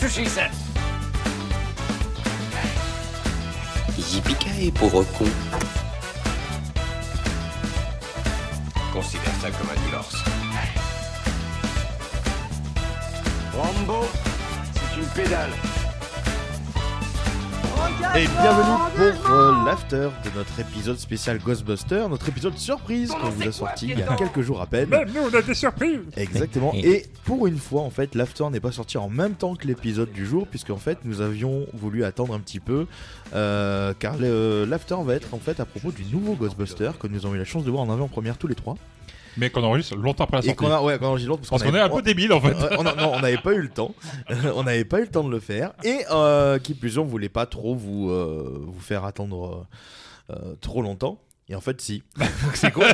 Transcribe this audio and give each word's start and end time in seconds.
That's 0.00 0.16
what 0.16 0.24
she 0.24 0.30
said. 0.30 0.50
Yippee 3.98 4.70
pauvre 4.70 5.04
con. 5.18 5.28
Considère 8.94 9.34
ça 9.42 9.50
comme 9.50 9.68
un 9.68 9.80
divorce. 9.84 10.16
Rambo, 13.54 14.06
c'est 14.72 15.00
une 15.00 15.06
pédale. 15.08 15.52
Et 18.16 18.26
bienvenue 18.26 19.12
pour 19.22 19.30
euh, 19.30 19.64
l'after 19.64 20.08
de 20.24 20.30
notre 20.36 20.58
épisode 20.58 20.98
spécial 20.98 21.38
Ghostbuster, 21.38 22.06
notre 22.08 22.28
épisode 22.28 22.56
surprise 22.58 23.10
qu'on 23.12 23.28
vous 23.28 23.46
a 23.48 23.52
sorti 23.52 23.88
il 23.90 23.98
y 23.98 24.02
a 24.02 24.16
quelques 24.16 24.40
jours 24.40 24.60
à 24.60 24.66
peine. 24.66 24.88
nous, 25.14 25.20
on 25.30 25.34
a 25.34 25.42
des 25.42 25.54
surprises. 25.54 26.00
Exactement. 26.16 26.72
Et 26.74 27.06
pour 27.24 27.46
une 27.46 27.58
fois, 27.58 27.82
en 27.82 27.90
fait, 27.90 28.14
l'after 28.14 28.44
n'est 28.50 28.58
pas 28.60 28.72
sorti 28.72 28.98
en 28.98 29.08
même 29.08 29.34
temps 29.34 29.54
que 29.54 29.66
l'épisode 29.66 30.10
du 30.12 30.26
jour, 30.26 30.46
puisque 30.48 30.70
en 30.70 30.76
fait, 30.78 30.98
nous 31.04 31.20
avions 31.20 31.66
voulu 31.74 32.02
attendre 32.04 32.34
un 32.34 32.40
petit 32.40 32.60
peu, 32.60 32.86
euh, 33.34 33.92
car 33.98 34.16
le- 34.16 34.64
l'after 34.64 34.96
va 35.04 35.14
être 35.14 35.32
en 35.34 35.38
fait 35.38 35.60
à 35.60 35.64
propos 35.64 35.92
du 35.92 36.04
nouveau 36.06 36.34
Ghostbuster 36.34 36.90
que 36.98 37.06
nous 37.06 37.26
avons 37.26 37.34
eu 37.34 37.38
la 37.38 37.44
chance 37.44 37.64
de 37.64 37.70
voir 37.70 37.82
en 37.82 37.90
avant-première 37.90 38.38
tous 38.38 38.46
les 38.48 38.54
trois. 38.56 38.76
Mais 39.36 39.50
qu'on 39.50 39.62
enregistre 39.62 39.96
longtemps 39.96 40.24
après 40.24 40.38
la 40.38 40.42
Et 40.42 40.46
sortie. 40.48 40.56
qu'on 40.64 40.70
a, 40.70 40.82
ouais, 40.82 40.98
qu'on 40.98 41.14
a- 41.14 41.18
l'autre, 41.18 41.42
Parce 41.48 41.62
qu'on 41.62 41.74
est 41.74 41.80
un 41.80 41.88
peu 41.88 42.02
débile 42.02 42.32
en 42.32 42.40
fait. 42.40 42.54
On 42.78 42.84
a- 42.86 42.94
non, 42.94 43.12
on 43.14 43.20
n'avait 43.20 43.38
pas 43.38 43.52
eu 43.54 43.60
le 43.62 43.68
temps. 43.68 43.94
on 44.56 44.62
n'avait 44.64 44.84
pas 44.84 44.98
eu 44.98 45.02
le 45.02 45.08
temps 45.10 45.24
de 45.24 45.30
le 45.30 45.40
faire. 45.40 45.72
Et 45.84 46.00
euh, 46.10 46.58
qui 46.58 46.74
plus 46.74 46.96
est, 46.96 46.98
on 46.98 47.04
voulait 47.04 47.28
pas 47.28 47.46
trop 47.46 47.74
vous, 47.74 48.10
euh, 48.10 48.60
vous 48.66 48.80
faire 48.80 49.04
attendre 49.04 49.66
euh, 50.30 50.34
euh, 50.36 50.54
trop 50.60 50.82
longtemps. 50.82 51.18
Et 51.50 51.54
en 51.56 51.60
fait, 51.60 51.80
si. 51.80 52.02
C'est 52.54 52.70
cool. 52.72 52.84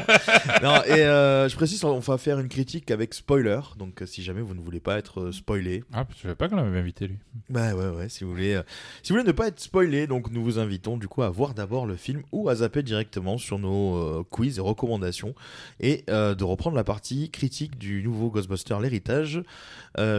non, 0.63 0.83
et 0.87 1.03
euh, 1.03 1.47
je 1.49 1.55
précise, 1.57 1.85
on 1.85 1.99
va 1.99 2.17
faire 2.19 2.39
une 2.41 2.49
critique 2.49 2.91
avec 2.91 3.13
spoiler. 3.13 3.61
Donc 3.79 4.03
si 4.07 4.23
jamais 4.23 4.41
vous 4.41 4.55
ne 4.55 4.61
voulez 4.61 4.81
pas 4.81 4.97
être 4.97 5.21
euh, 5.21 5.33
spoilé, 5.33 5.85
Ah, 5.93 6.07
je 6.17 6.23
savais 6.23 6.35
pas 6.35 6.49
qu'on 6.49 6.57
l'avait 6.57 6.79
invité 6.79 7.07
lui. 7.07 7.19
bah 7.51 7.75
ouais, 7.75 7.89
ouais, 7.91 8.09
si 8.09 8.25
vous 8.25 8.31
voulez, 8.31 8.55
euh, 8.55 8.63
si 9.03 9.13
vous 9.13 9.19
voulez 9.19 9.29
ne 9.29 9.33
pas 9.33 9.49
être 9.49 9.61
spoilé, 9.61 10.07
donc 10.07 10.31
nous 10.31 10.43
vous 10.43 10.59
invitons 10.59 10.97
du 10.97 11.07
coup 11.07 11.23
à 11.23 11.29
voir 11.29 11.53
d'abord 11.53 11.85
le 11.87 11.97
film 11.97 12.23
ou 12.33 12.49
à 12.49 12.55
zapper 12.57 12.83
directement 12.83 13.37
sur 13.37 13.59
nos 13.59 13.97
euh, 13.97 14.25
quiz 14.31 14.57
et 14.57 14.61
recommandations 14.63 15.35
et 15.81 16.05
de 16.09 16.45
reprendre 16.45 16.77
la 16.77 16.85
partie 16.85 17.31
critique 17.31 17.77
du 17.79 18.03
nouveau 18.03 18.31
Ghostbuster 18.31 18.77
l'héritage 18.81 19.43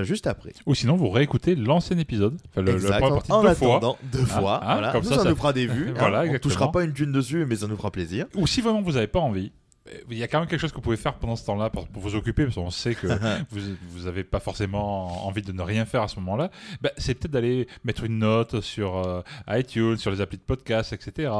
juste 0.03 0.27
après. 0.27 0.53
Ou 0.67 0.75
sinon, 0.75 0.95
vous 0.95 1.09
réécoutez 1.09 1.55
l'ancien 1.55 1.97
épisode. 1.97 2.37
Enfin, 2.51 2.61
le, 2.61 2.71
le 2.73 2.77
Exact. 2.77 2.99
partie 2.99 3.31
en 3.31 3.41
deux 3.43 3.53
fois. 3.55 3.75
attendant, 3.77 3.97
deux 4.11 4.25
fois. 4.25 4.59
hein, 4.63 4.73
voilà. 4.73 4.91
comme 4.91 5.03
nous, 5.03 5.09
ça, 5.09 5.15
ça, 5.17 5.23
ça- 5.23 5.29
nous 5.29 5.35
fera 5.35 5.53
des 5.53 5.65
vues. 5.67 5.91
Voilà. 5.97 6.19
On 6.19 6.23
exactement. 6.23 6.39
touchera 6.51 6.71
pas 6.71 6.83
une 6.83 6.93
thune 6.93 7.11
dessus, 7.11 7.45
mais 7.47 7.55
ça 7.57 7.67
nous 7.67 7.75
fera 7.77 7.89
plaisir. 7.91 8.26
Ou 8.35 8.47
si 8.47 8.61
vraiment 8.61 8.81
vous 8.81 8.93
n'avez 8.93 9.07
pas 9.07 9.19
envie, 9.19 9.51
euh, 9.87 9.97
il 10.09 10.17
y 10.17 10.23
a 10.23 10.27
quand 10.27 10.39
même 10.39 10.47
quelque 10.47 10.59
chose 10.59 10.71
que 10.71 10.75
vous 10.75 10.81
pouvez 10.81 10.97
faire 10.97 11.15
pendant 11.15 11.35
ce 11.35 11.45
temps-là 11.45 11.69
pour, 11.69 11.87
vous 11.93 12.15
occuper, 12.15 12.43
parce 12.43 12.55
qu'on 12.55 12.69
sait 12.69 12.95
que 12.95 13.07
vous 13.51 13.61
vous 13.89 14.07
avez 14.07 14.23
pas 14.23 14.39
forcément 14.39 15.25
envie 15.25 15.41
de 15.41 15.51
ne 15.51 15.61
rien 15.61 15.85
faire 15.85 16.03
à 16.03 16.07
ce 16.07 16.17
moment-là. 16.17 16.51
Bah, 16.81 16.91
c'est 16.97 17.15
peut-être 17.15 17.31
d'aller 17.31 17.67
mettre 17.83 18.03
une 18.03 18.19
note 18.19 18.61
sur 18.61 18.97
euh, 18.97 19.21
iTunes, 19.49 19.97
sur 19.97 20.11
les 20.11 20.21
applis 20.21 20.37
de 20.37 20.43
podcast, 20.43 20.93
etc. 20.93 21.31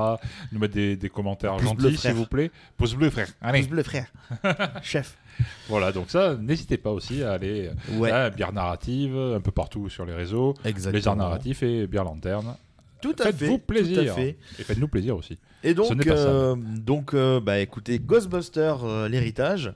Nous 0.52 0.60
mettre 0.60 0.74
des, 0.74 0.96
des 0.96 1.10
commentaires 1.10 1.58
gentils, 1.60 1.98
s'il 1.98 2.14
vous 2.14 2.26
plaît. 2.26 2.52
Pouce 2.78 2.96
bleu, 2.96 3.10
frère. 3.10 3.28
Allez. 3.42 3.60
Pouce 3.60 3.70
bleu, 3.70 3.84
frère. 3.84 4.08
Chef. 4.82 5.18
Voilà, 5.68 5.92
donc 5.92 6.10
ça, 6.10 6.36
n'hésitez 6.36 6.78
pas 6.78 6.92
aussi 6.92 7.22
à 7.22 7.34
aller 7.34 7.70
Ouais. 7.92 8.10
à 8.10 8.32
Bière 8.32 8.54
Narrative, 8.54 9.16
un 9.16 9.40
peu 9.40 9.52
partout 9.52 9.88
sur 9.88 10.04
les 10.04 10.14
réseaux. 10.14 10.56
Exactement. 10.66 10.98
Les 10.98 11.08
arts 11.08 11.16
narratifs 11.16 11.62
et 11.62 11.86
Bière 11.86 12.06
Lanterne. 12.06 12.56
Tout 13.02 13.16
à 13.20 13.26
fait. 13.26 13.34
Faites-vous 13.34 13.60
plaisir. 13.60 14.04
Tout 14.04 14.10
à 14.10 14.14
fait. 14.14 14.38
Et 14.58 14.64
faites-nous 14.64 14.88
plaisir 14.88 15.16
aussi. 15.16 15.38
Et 15.68 15.74
donc, 15.74 16.08
euh, 16.08 16.56
donc 16.56 17.14
euh, 17.14 17.42
bah, 17.42 17.60
écoutez, 17.60 18.00
Ghostbuster 18.00 18.74
euh, 18.84 19.10
l'héritage, 19.10 19.74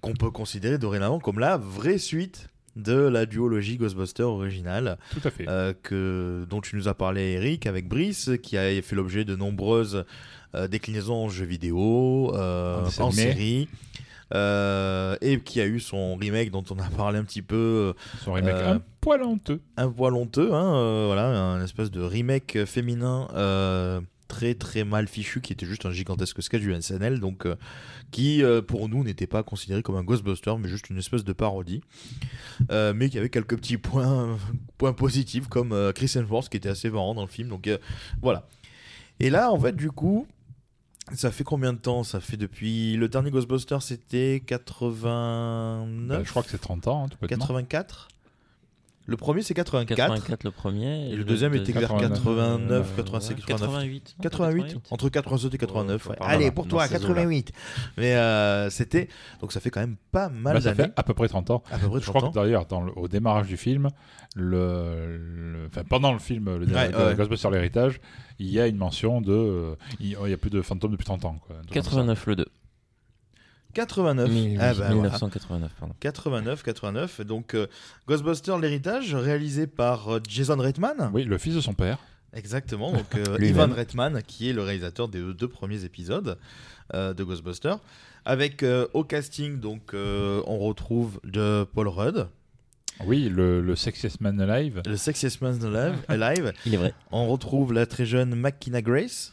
qu'on 0.00 0.14
peut 0.14 0.30
considérer 0.32 0.78
dorénavant 0.78 1.20
comme 1.20 1.38
la 1.38 1.56
vraie 1.56 1.98
suite 1.98 2.48
de 2.74 2.94
la 2.94 3.24
duologie 3.24 3.76
Ghostbuster 3.76 4.24
originale, 4.24 4.98
Tout 5.12 5.20
à 5.28 5.30
fait. 5.30 5.46
que, 5.82 6.44
dont 6.50 6.60
tu 6.60 6.74
nous 6.74 6.88
as 6.88 6.94
parlé, 6.94 7.32
Eric, 7.32 7.66
avec 7.66 7.86
Brice, 7.86 8.30
qui 8.42 8.56
a 8.56 8.82
fait 8.82 8.96
l'objet 8.96 9.24
de 9.24 9.36
nombreuses 9.36 10.04
déclinaisons 10.70 11.14
en 11.26 11.28
jeux 11.28 11.44
vidéo, 11.44 12.34
En 12.34 12.88
en 12.98 13.10
série. 13.12 13.68
euh, 14.34 15.16
et 15.20 15.38
qui 15.40 15.60
a 15.60 15.66
eu 15.66 15.78
son 15.80 16.16
remake 16.16 16.50
dont 16.50 16.64
on 16.70 16.78
a 16.78 16.88
parlé 16.96 17.18
un 17.18 17.24
petit 17.24 17.42
peu 17.42 17.92
Son 18.24 18.32
remake 18.32 18.54
euh, 18.54 18.74
un 18.76 18.82
poil 19.02 19.22
honteux. 19.22 19.60
un 19.76 19.90
poil 19.90 20.14
honteux, 20.14 20.54
hein, 20.54 20.74
euh, 20.74 21.04
voilà, 21.06 21.26
un 21.26 21.62
espèce 21.62 21.90
de 21.90 22.00
remake 22.00 22.64
féminin 22.64 23.28
très 24.32 24.54
très 24.54 24.82
mal 24.82 25.08
fichu 25.08 25.42
qui 25.42 25.52
était 25.52 25.66
juste 25.66 25.84
un 25.84 25.90
gigantesque 25.90 26.42
sketch 26.42 26.62
du 26.62 26.74
SNL, 26.80 27.20
donc 27.20 27.44
euh, 27.44 27.56
qui 28.12 28.42
euh, 28.42 28.62
pour 28.62 28.88
nous 28.88 29.04
n'était 29.04 29.26
pas 29.26 29.42
considéré 29.42 29.82
comme 29.82 29.96
un 29.96 30.02
Ghostbuster, 30.02 30.54
mais 30.58 30.68
juste 30.68 30.88
une 30.88 30.96
espèce 30.96 31.22
de 31.22 31.34
parodie, 31.34 31.82
euh, 32.70 32.94
mais 32.96 33.10
qui 33.10 33.18
avait 33.18 33.28
quelques 33.28 33.56
petits 33.56 33.76
points, 33.76 34.38
points 34.78 34.94
positifs 34.94 35.48
comme 35.48 35.92
Chris 35.94 36.10
Hemsworth 36.16 36.48
qui 36.48 36.56
était 36.56 36.70
assez 36.70 36.88
marrant 36.88 37.14
dans 37.14 37.20
le 37.20 37.28
film, 37.28 37.48
donc 37.48 37.68
voilà. 38.22 38.48
Et 39.20 39.28
là, 39.28 39.52
en 39.52 39.60
fait, 39.60 39.76
du 39.76 39.90
coup. 39.90 40.26
Ça 41.14 41.32
fait 41.32 41.42
combien 41.42 41.72
de 41.72 41.78
temps? 41.78 42.04
Ça 42.04 42.20
fait 42.20 42.36
depuis. 42.36 42.96
Le 42.96 43.08
dernier 43.08 43.32
Ghostbuster, 43.32 43.78
c'était 43.80 44.40
89 44.46 46.08
Bah, 46.08 46.22
je 46.24 46.30
crois 46.30 46.44
que 46.44 46.48
c'est 46.48 46.60
30 46.60 46.86
ans, 46.86 47.04
hein, 47.04 47.08
tout 47.08 47.18
bêtement. 47.20 47.44
84 47.44 48.08
Le 49.06 49.16
premier, 49.16 49.42
c'est 49.42 49.54
84. 49.54 49.96
84 49.96 50.44
le 50.44 50.50
premier. 50.52 51.10
Et 51.10 51.16
le 51.16 51.24
deuxième 51.24 51.54
était 51.54 51.72
vers 51.72 51.94
89, 51.96 52.94
86, 52.96 53.34
89. 53.34 53.70
88. 53.70 54.16
88 54.22 54.76
Entre 54.90 55.08
87 55.08 55.54
et 55.54 55.58
89. 55.58 56.06
ouais. 56.08 56.16
par 56.16 56.28
là, 56.28 56.34
Allez, 56.34 56.50
pour 56.52 56.68
toi, 56.68 56.86
ces 56.86 56.94
eaux-là. 56.96 57.08
88. 57.08 57.52
Mais 57.98 58.14
euh, 58.14 58.70
c'était. 58.70 59.08
Donc 59.40 59.52
ça 59.52 59.58
fait 59.60 59.70
quand 59.70 59.80
même 59.80 59.96
pas 60.12 60.28
mal 60.28 60.54
Bah, 60.54 60.60
ça 60.60 60.72
d'années. 60.74 60.88
fait 60.90 60.94
à 60.96 61.02
peu 61.02 61.14
près 61.14 61.26
30 61.28 61.50
ans. 61.50 61.62
À 61.72 61.78
peu 61.78 61.88
près 61.88 62.00
Je 62.00 62.06
crois 62.06 62.20
30 62.20 62.32
que 62.34 62.38
d'ailleurs, 62.38 62.66
dans 62.66 62.80
le- 62.82 62.92
au 62.96 63.08
démarrage 63.08 63.48
du 63.48 63.56
film, 63.56 63.88
le, 64.36 65.16
le- 65.18 65.66
enfin, 65.66 65.82
pendant 65.88 66.12
le 66.12 66.18
film 66.18 66.56
le 66.56 66.66
Ouais. 66.66 67.14
Ghostbusters 67.16 67.50
l'héritage, 67.50 68.00
il 68.38 68.48
y 68.50 68.60
a 68.60 68.66
une 68.66 68.76
mention 68.76 69.20
de. 69.20 69.32
euh, 69.32 69.74
il 70.00 70.16
il 70.24 70.30
y 70.30 70.32
a 70.32 70.36
plus 70.38 70.50
de 70.50 70.62
fantômes 70.62 70.92
depuis 70.92 71.04
30 71.04 71.24
ans. 71.24 71.38
Quoi, 71.46 71.56
Un 71.56 71.62
truc 71.62 71.74
comme 71.74 71.82
ça. 71.82 71.90
89 71.90 72.26
le 72.26 72.36
2. 72.36 72.46
89. 73.74 74.30
Mille- 74.30 74.58
Ah 74.60 74.68
bah, 74.74 74.74
voilà. 74.74 74.92
1989, 74.94 75.72
pardon. 75.78 75.94
89, 76.00 76.62
89. 76.62 77.20
Donc 77.22 77.54
euh, 77.54 77.66
Ghostbuster 78.08 78.54
l'héritage, 78.60 79.14
réalisé 79.14 79.66
par 79.66 80.08
euh, 80.14 80.20
Jason 80.28 80.56
Reitman. 80.58 81.10
Oui, 81.12 81.24
le 81.24 81.38
fils 81.38 81.54
de 81.54 81.60
son 81.60 81.74
père. 81.74 81.98
Exactement. 82.34 82.92
Donc 82.92 83.14
euh. 83.16 83.38
Ivan 83.40 83.68
Reitman, 83.72 84.22
qui 84.26 84.48
est 84.48 84.52
le 84.52 84.62
réalisateur 84.62 85.08
des 85.08 85.20
deux 85.34 85.48
premiers 85.48 85.84
épisodes 85.84 86.38
euh, 86.94 87.12
de 87.14 87.24
Ghostbuster. 87.24 87.74
Avec 88.24 88.62
euh, 88.62 88.86
au 88.94 89.02
casting, 89.02 89.58
donc 89.58 89.94
euh, 89.94 90.42
on 90.46 90.58
retrouve 90.58 91.18
de 91.24 91.64
Paul 91.74 91.88
Rudd, 91.88 92.28
Oui, 93.04 93.28
le, 93.28 93.60
le 93.60 93.74
Sexiest 93.74 94.20
Man 94.20 94.40
Alive. 94.40 94.80
le 94.86 94.96
Sexiest 94.96 95.40
Man 95.42 95.58
Alive. 95.64 95.98
alive. 96.06 96.52
Il 96.64 96.74
est 96.74 96.76
vrai. 96.76 96.94
On 97.10 97.26
retrouve 97.26 97.72
la 97.72 97.84
très 97.84 98.06
jeune 98.06 98.36
McKenna 98.36 98.80
Grace, 98.80 99.32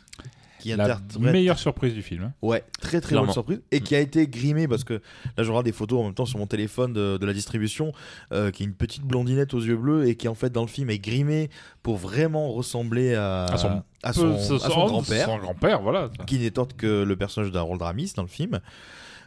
qui 0.59 0.69
La 0.75 0.83
interprète. 0.85 1.19
meilleure 1.19 1.57
surprise 1.59 1.93
du 1.93 2.01
film. 2.01 2.23
hein. 2.23 2.33
Ouais, 2.41 2.63
très 2.81 2.99
très 3.01 3.09
Clairement. 3.09 3.27
bonne 3.27 3.33
surprise. 3.33 3.61
Et 3.71 3.81
qui 3.81 3.95
a 3.95 3.99
été 3.99 4.27
grimée, 4.27 4.67
parce 4.67 4.83
que 4.83 4.95
là 5.37 5.43
je 5.43 5.49
regarde 5.49 5.65
des 5.65 5.71
photos 5.71 5.99
en 6.01 6.03
même 6.05 6.13
temps 6.13 6.25
sur 6.25 6.37
mon 6.39 6.47
téléphone 6.47 6.93
de, 6.93 7.17
de 7.17 7.25
la 7.25 7.33
distribution, 7.33 7.91
euh, 8.33 8.51
qui 8.51 8.63
est 8.63 8.65
une 8.65 8.73
petite 8.73 9.03
blondinette 9.03 9.53
aux 9.53 9.59
yeux 9.61 9.77
bleus 9.77 10.07
et 10.07 10.15
qui 10.15 10.27
en 10.27 10.35
fait 10.35 10.51
dans 10.51 10.61
le 10.61 10.67
film 10.67 10.89
est 10.89 10.99
grimée 10.99 11.49
pour 11.83 11.97
vraiment 11.97 12.51
ressembler 12.51 13.15
à, 13.15 13.45
À 13.45 13.57
son- 13.57 13.83
à 14.03 14.13
son, 14.13 14.37
son 14.37 14.57
grand-père, 14.85 15.25
Son 15.25 15.37
grand-père, 15.37 15.81
voilà. 15.81 16.09
qui 16.27 16.37
n'est 16.39 16.57
autre 16.59 16.75
que 16.75 17.03
le 17.03 17.15
personnage 17.15 17.51
d'Harold 17.51 17.81
Ramis 17.81 18.13
dans 18.15 18.23
le 18.23 18.27
film. 18.27 18.59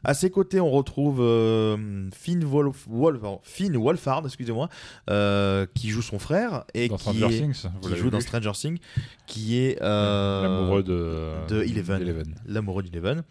À 0.04 0.14
ses 0.14 0.30
côtés, 0.30 0.60
on 0.60 0.70
retrouve 0.70 1.18
euh, 1.20 2.08
Finn, 2.12 2.42
Wolf, 2.44 2.86
Wolf- 2.88 3.20
pardon, 3.20 3.40
Finn 3.44 3.76
Wolfhard, 3.76 4.24
excusez-moi, 4.26 4.68
euh, 5.10 5.66
qui 5.74 5.90
joue 5.90 6.02
son 6.02 6.18
frère 6.18 6.64
et 6.74 6.88
Dans 6.88 6.96
qui, 6.96 7.02
Stranger 7.02 7.26
est- 7.26 7.38
Things, 7.40 7.70
vous 7.80 7.88
qui 7.88 7.96
joue 7.96 8.10
dans. 8.10 8.20
Stranger 8.20 8.52
Things, 8.52 8.78
qui 9.26 9.58
est 9.58 9.80
euh, 9.82 10.42
L'amoureux 10.42 10.82
de, 10.82 11.46
de 11.48 11.62
Eleven. 11.62 12.34
l'amoureux 12.46 12.82
d'Eleven. 12.82 13.22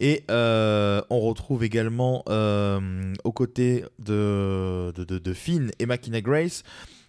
Et 0.00 0.24
euh, 0.30 1.02
on 1.10 1.20
retrouve 1.20 1.62
également 1.62 2.24
euh, 2.28 3.12
aux 3.24 3.32
côtés 3.32 3.84
de, 4.00 4.90
de, 4.96 5.04
de- 5.04 5.18
de 5.18 5.32
Finn 5.32 5.70
et 5.78 5.86
Makina 5.86 6.20
Grace, 6.20 6.64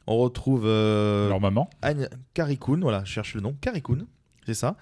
on 0.05 0.17
retrouve 0.17 0.63
euh, 0.65 1.29
Leur 1.29 1.39
maman. 1.39 1.69
Anne 1.81 2.09
Carrie 2.33 2.57
Coon, 2.57 2.79
voilà, 2.81 3.03
je 3.05 3.11
cherche 3.11 3.33
le 3.35 3.41
nom, 3.41 3.55
Carrie 3.61 3.81
Coon, 3.81 4.05
c'est 4.45 4.53
ça. 4.53 4.75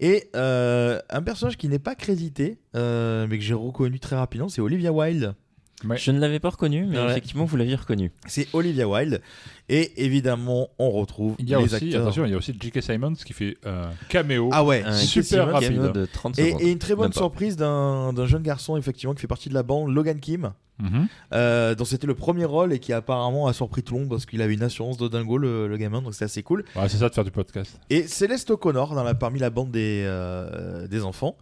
Et 0.00 0.30
euh, 0.34 0.98
un 1.10 1.22
personnage 1.22 1.58
qui 1.58 1.68
n'est 1.68 1.78
pas 1.78 1.94
crédité, 1.94 2.58
euh, 2.74 3.26
mais 3.28 3.38
que 3.38 3.44
j'ai 3.44 3.54
reconnu 3.54 4.00
très 4.00 4.16
rapidement, 4.16 4.48
c'est 4.48 4.62
Olivia 4.62 4.92
Wilde. 4.92 5.34
Ouais. 5.84 5.96
Je 5.96 6.10
ne 6.10 6.18
l'avais 6.20 6.40
pas 6.40 6.50
reconnu, 6.50 6.84
mais 6.86 6.98
Ouais. 6.98 7.10
effectivement, 7.10 7.44
vous 7.44 7.56
l'aviez 7.56 7.74
reconnu. 7.76 8.12
C'est 8.26 8.48
Olivia 8.52 8.86
Wilde. 8.88 9.20
Et 9.68 10.04
évidemment, 10.04 10.68
on 10.78 10.90
retrouve 10.90 11.36
Il 11.38 11.48
y 11.48 11.54
a 11.54 11.58
les 11.58 11.64
aussi, 11.64 11.74
acteurs. 11.86 12.02
attention, 12.02 12.24
il 12.24 12.30
y 12.32 12.34
a 12.34 12.36
aussi 12.36 12.54
J.K. 12.60 12.82
Simons 12.82 13.12
qui 13.14 13.32
fait 13.32 13.56
un 13.64 13.90
caméo. 14.08 14.50
Ah 14.52 14.64
ouais, 14.64 14.82
Un 14.84 14.92
super 14.94 15.50
rapide. 15.52 15.68
cameo 15.76 15.88
de 15.92 16.06
30 16.06 16.38
Et, 16.38 16.70
une 16.70 16.78
très 16.78 16.94
bonne 16.94 17.12
surprise 17.12 17.56
d'un 17.56 18.26
jeune 18.26 18.42
garçon, 18.42 18.76
effectivement, 18.76 19.14
qui 19.14 19.20
fait 19.20 19.26
partie 19.28 19.48
de 19.48 19.54
la 19.54 19.62
bande, 19.62 19.94
Logan 19.94 20.18
Kim, 20.20 20.52
Mhm. 20.80 21.06
euh, 21.34 21.74
dont 21.74 21.84
c'était 21.84 22.06
le 22.06 22.14
premier 22.14 22.46
rôle 22.46 22.72
et 22.72 22.78
qui 22.78 22.92
apparemment 22.94 23.46
a 23.46 23.52
surpris 23.52 23.82
tout 23.82 23.94
le 23.94 24.00
monde 24.00 24.08
parce 24.10 24.24
qu'il 24.26 24.40
avait 24.42 24.54
une 24.54 24.62
assurance 24.62 24.96
de 24.96 25.08
dingo, 25.08 25.36
le, 25.38 25.68
le 25.68 25.76
gamin, 25.76 26.00
donc 26.02 26.14
c'est 26.14 26.24
assez 26.24 26.42
cool. 26.42 26.64
Ouais, 26.74 26.88
c'est 26.88 26.96
ça 26.96 27.08
de 27.10 27.14
faire 27.14 27.24
du 27.24 27.30
podcast. 27.30 27.78
Et 27.90 28.08
Céleste 28.08 28.50
O'Connor 28.50 28.94
dans 28.94 29.04
la, 29.04 29.14
parmi 29.14 29.38
la 29.38 29.50
bande 29.50 29.70
des, 29.70 30.02
euh, 30.06 30.86
des 30.88 31.04
enfants. 31.04 31.36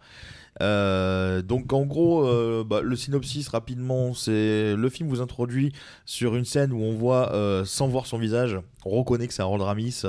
Euh, 0.61 1.41
donc 1.41 1.71
en 1.73 1.85
gros, 1.85 2.25
euh, 2.25 2.63
bah, 2.67 2.81
le 2.81 2.95
synopsis 2.95 3.47
rapidement, 3.47 4.13
c'est 4.13 4.75
le 4.75 4.89
film 4.89 5.07
vous 5.09 5.21
introduit 5.21 5.71
sur 6.05 6.35
une 6.35 6.45
scène 6.45 6.73
où 6.73 6.81
on 6.81 6.93
voit, 6.93 7.31
euh, 7.33 7.63
sans 7.65 7.87
voir 7.87 8.05
son 8.05 8.17
visage, 8.17 8.57
on 8.85 8.89
reconnaît 8.91 9.27
que 9.27 9.33
c'est 9.33 9.41
Harold 9.41 9.61
Ramis. 9.61 10.01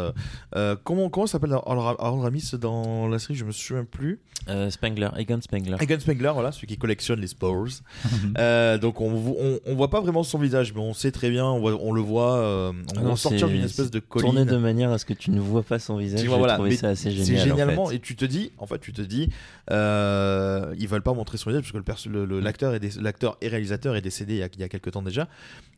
comment 0.85 1.09
comment 1.09 1.27
s'appelle 1.27 1.53
Harold 1.53 2.23
Ramis 2.23 2.51
dans 2.61 3.09
la 3.09 3.19
série 3.19 3.35
Je 3.35 3.45
me 3.45 3.53
souviens 3.53 3.85
plus. 3.85 4.21
Euh, 4.49 4.71
Spengler, 4.71 5.09
Egan 5.19 5.41
Spengler. 5.43 5.77
Egan 5.81 6.01
Spengler, 6.01 6.31
voilà, 6.33 6.51
celui 6.51 6.67
qui 6.67 6.79
collectionne 6.79 7.21
les 7.21 7.27
spores. 7.27 7.51
Euh, 8.39 8.79
donc 8.79 9.01
on, 9.01 9.11
on, 9.13 9.59
on 9.67 9.75
voit 9.75 9.91
pas 9.91 10.01
vraiment 10.01 10.23
son 10.23 10.39
visage, 10.39 10.73
mais 10.73 10.81
on 10.81 10.95
sait 10.95 11.11
très 11.11 11.31
bien, 11.31 11.45
on, 11.47 11.59
voit- 11.59 11.77
on 11.83 11.93
le 11.93 12.01
voit, 12.01 12.37
euh, 12.37 12.71
on 12.73 12.97
Ah 12.97 13.01
voit 13.01 13.09
non, 13.11 13.17
sortir 13.17 13.49
c'est- 13.49 13.53
d'une 13.53 13.65
espèce 13.65 13.91
de 13.91 13.99
c'est 14.01 14.21
Tourné 14.21 14.41
colline. 14.45 14.51
de 14.53 14.57
manière 14.57 14.91
à 14.93 14.99
ce 14.99 15.05
que 15.05 15.13
tu 15.15 15.31
ne 15.33 15.41
vois 15.41 15.63
pas 15.65 15.79
son 15.79 15.97
visage. 15.97 16.21
Tu 16.21 16.29
vois, 16.29 16.39
voilà, 16.39 16.57
ça 16.77 16.89
assez 16.91 17.11
C'est 17.11 17.25
génial. 17.25 17.41
en 17.41 17.45
génialement, 17.57 17.87
fait. 17.87 17.97
et 17.97 17.99
tu 17.99 18.15
te 18.17 18.25
dis, 18.25 18.53
en 18.59 18.67
fait, 18.67 18.79
tu 18.79 18.93
te 18.93 19.03
dis, 19.03 19.31
euh, 19.71 20.30
ils 20.79 20.89
veulent 20.89 21.03
pas 21.03 21.13
montrer 21.15 21.39
son 21.39 21.51
visage 21.51 21.63
parce 21.63 21.73
que 21.73 21.77
le 21.79 21.83
perso- 21.85 22.09
le- 22.11 22.25
le- 22.25 22.41
l'acteur 22.41 22.75
et 22.75 22.81
l'acteur 23.01 23.37
et 23.41 23.49
réalisateur 23.49 23.97
est 23.97 24.01
décédé 24.01 24.35
il 24.35 24.39
y, 24.39 24.43
a, 24.43 24.49
il 24.55 24.61
y 24.61 24.65
a 24.65 24.69
quelques 24.69 24.91
temps 24.93 25.03
déjà. 25.03 25.29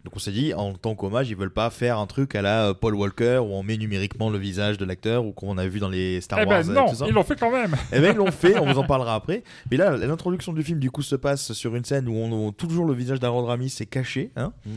Donc 0.05 0.17
on 0.17 0.19
s'est 0.19 0.33
dit, 0.33 0.53
en 0.53 0.73
tant 0.75 0.97
qu'hommage, 0.97 1.31
ils 1.31 1.37
veulent 1.37 1.53
pas 1.53 1.71
faire 1.71 1.99
un 1.99 2.07
truc 2.09 2.35
à 2.35 2.43
la 2.43 2.69
euh, 2.71 2.75
Paul 2.75 2.95
Walker 2.97 3.39
où 3.39 3.53
on 3.53 3.63
met 3.63 3.77
numériquement 3.77 4.31
le 4.31 4.39
visage 4.39 4.77
de 4.77 4.85
l'acteur 4.85 5.25
ou 5.25 5.31
qu'on 5.33 5.57
a 5.59 5.67
vu 5.69 5.79
dans 5.79 5.89
les 5.89 6.21
Star 6.21 6.41
Eh 6.41 6.45
Wars. 6.45 6.65
ben 6.65 6.71
et 6.73 6.75
non, 6.75 6.89
tout 6.89 6.97
ça. 6.97 7.05
ils 7.07 7.13
l'ont 7.15 7.23
fait 7.23 7.39
quand 7.39 7.53
même. 7.53 7.77
Eh 7.93 8.01
ben 8.01 8.11
ils 8.13 8.17
l'ont 8.17 8.33
fait, 8.33 8.59
on 8.59 8.73
vous 8.73 8.79
en 8.81 8.85
parlera 8.87 9.15
après. 9.15 9.45
Mais 9.71 9.77
là, 9.77 9.97
l'introduction 9.97 10.53
du 10.53 10.63
film 10.65 10.81
du 10.81 10.91
coup 10.91 11.03
se 11.03 11.15
passe 11.15 11.53
sur 11.53 11.77
une 11.77 11.85
scène 11.85 12.09
où 12.09 12.15
on, 12.17 12.49
où 12.49 12.51
toujours 12.51 12.85
le 12.85 12.95
visage 12.95 13.21
d'Harold 13.21 13.47
Ramis 13.47 13.75
est 13.81 13.87
caché. 13.87 14.31
Hein 14.37 14.53
Mm. 14.67 14.71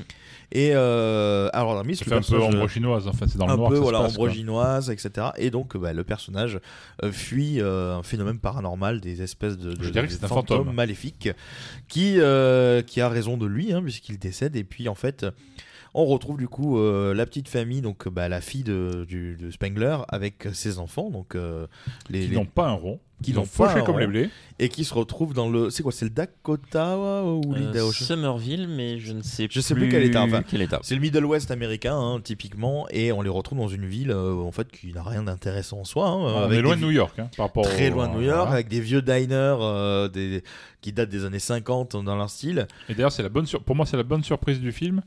Et 0.52 0.72
euh, 0.76 1.50
Harold 1.54 1.78
Ramis, 1.80 1.96
Ça 1.98 2.06
le 2.06 2.22
fait 2.22 2.34
un 2.36 2.38
peu 2.38 2.44
ombre 2.44 2.68
chinoise, 2.70 3.08
enfin 3.08 3.26
c'est 3.28 3.38
dans 3.40 3.48
le 3.48 3.54
un 3.54 3.58
noir 3.58 3.70
peu 3.70 3.76
que 3.80 3.84
ça 3.84 3.92
voilà 3.92 4.02
ombre 4.08 4.30
chinoise 4.30 4.90
etc 4.92 5.30
et 5.38 5.50
donc 5.50 5.76
bah, 5.76 5.92
le 5.92 6.04
personnage 6.04 6.60
euh, 7.04 7.12
fuit 7.12 7.60
euh, 7.60 7.96
un 7.98 8.04
phénomène 8.04 8.38
paranormal 8.40 9.02
des 9.02 9.24
espèces 9.24 9.58
de, 9.58 9.65
de- 9.74 9.84
Je 9.84 9.90
dirais 9.90 10.08
que 10.08 10.14
c'est 10.14 10.24
un 10.24 10.28
fantôme. 10.28 10.72
maléfiques 10.74 11.30
qui 11.88 12.16
euh, 12.20 12.82
qui 12.82 13.02
a 13.02 13.10
raison 13.10 13.38
de 13.38 13.46
lui 13.46 13.74
hein, 13.74 13.82
puisqu'il 13.82 14.18
décède 14.20 14.56
et 14.56 14.64
puis 14.64 14.88
en 14.88 14.96
fait 14.96 15.26
on 15.98 16.06
retrouve 16.06 16.38
du 16.38 16.48
coup 16.48 16.78
euh, 16.78 17.14
la 17.14 17.26
petite 17.26 17.48
famille 17.48 17.82
donc 17.82 18.08
bah, 18.10 18.28
la 18.30 18.42
fille 18.42 18.64
de, 18.64 19.06
du- 19.08 19.36
de 19.38 19.50
Spengler 19.50 19.98
avec 20.10 20.48
ses 20.54 20.78
enfants 20.78 21.10
donc 21.10 21.36
euh, 21.36 21.68
les, 22.10 22.22
Qui 22.22 22.28
les- 22.28 22.36
n'ont 22.36 22.46
pas 22.46 22.68
un 22.68 22.74
rond. 22.74 23.00
Qui 23.24 23.32
Ils 23.32 23.38
ont 23.38 23.44
n'ont 23.44 23.48
pas 23.48 23.70
fauché 23.70 23.80
un 23.80 23.86
comme 23.86 23.94
rond. 23.96 24.00
les 24.02 24.08
blés. 24.08 24.30
et 24.60 24.68
qui 24.68 24.84
se 24.84 24.94
retrouvent 24.94 25.34
dans 25.34 25.48
le 25.50 25.70
c'est 25.70 25.84
quoi 25.84 25.94
c'est 25.94 26.04
le 26.04 26.12
Dakota 26.12 26.98
ou 27.24 27.54
Euh, 27.56 27.92
Somerville, 27.94 28.68
mais 28.68 29.00
je 29.00 29.14
ne 29.14 29.22
sais 29.22 29.48
Je 29.50 29.62
sais 29.62 29.74
plus 29.74 29.88
quel 29.88 30.04
état, 30.04 30.22
enfin. 30.22 30.44
quel 30.46 30.62
état. 30.62 30.80
C'est 30.84 30.96
le 30.96 31.02
Middle 31.02 31.24
West 31.26 31.50
américain, 31.50 31.96
hein, 31.98 32.20
typiquement, 32.22 32.88
et 32.90 33.14
on 33.14 33.22
les 33.22 33.30
retrouve 33.30 33.58
dans 33.60 33.70
une 33.70 33.86
ville 33.86 34.12
euh, 34.12 34.34
en 34.36 34.52
fait 34.52 34.70
qui 34.70 34.92
n'a 34.92 35.02
rien 35.02 35.24
d'intéressant 35.24 35.80
en 35.80 35.84
soi. 35.86 36.10
hein, 36.10 36.16
On 36.18 36.44
avec 36.44 36.60
est 36.60 36.62
loin 36.62 36.76
de 36.76 36.82
New 36.82 36.92
York, 36.92 37.18
hein, 37.18 37.30
par 37.38 37.46
rapport 37.46 37.64
très 37.64 37.90
au- 37.90 37.94
loin 37.94 38.10
de 38.10 38.16
New 38.16 38.22
York, 38.22 38.36
voilà. 38.38 38.52
avec 38.52 38.68
des 38.68 38.82
vieux 38.82 39.02
diners 39.02 39.56
euh, 39.62 40.10
des, 40.10 40.44
qui 40.82 40.92
datent 40.92 41.10
des 41.10 41.24
années 41.24 41.40
50 41.40 41.96
dans 42.04 42.16
leur 42.18 42.30
style. 42.30 42.68
Et 42.90 42.96
d'ailleurs, 42.96 43.14
c'est 43.14 43.24
la 43.24 43.30
bonne 43.30 43.46
sur- 43.46 43.64
pour 43.64 43.78
moi, 43.78 43.86
c'est 43.86 43.98
la 43.98 44.04
bonne 44.04 44.24
surprise 44.26 44.60
du 44.60 44.74
film, 44.74 45.02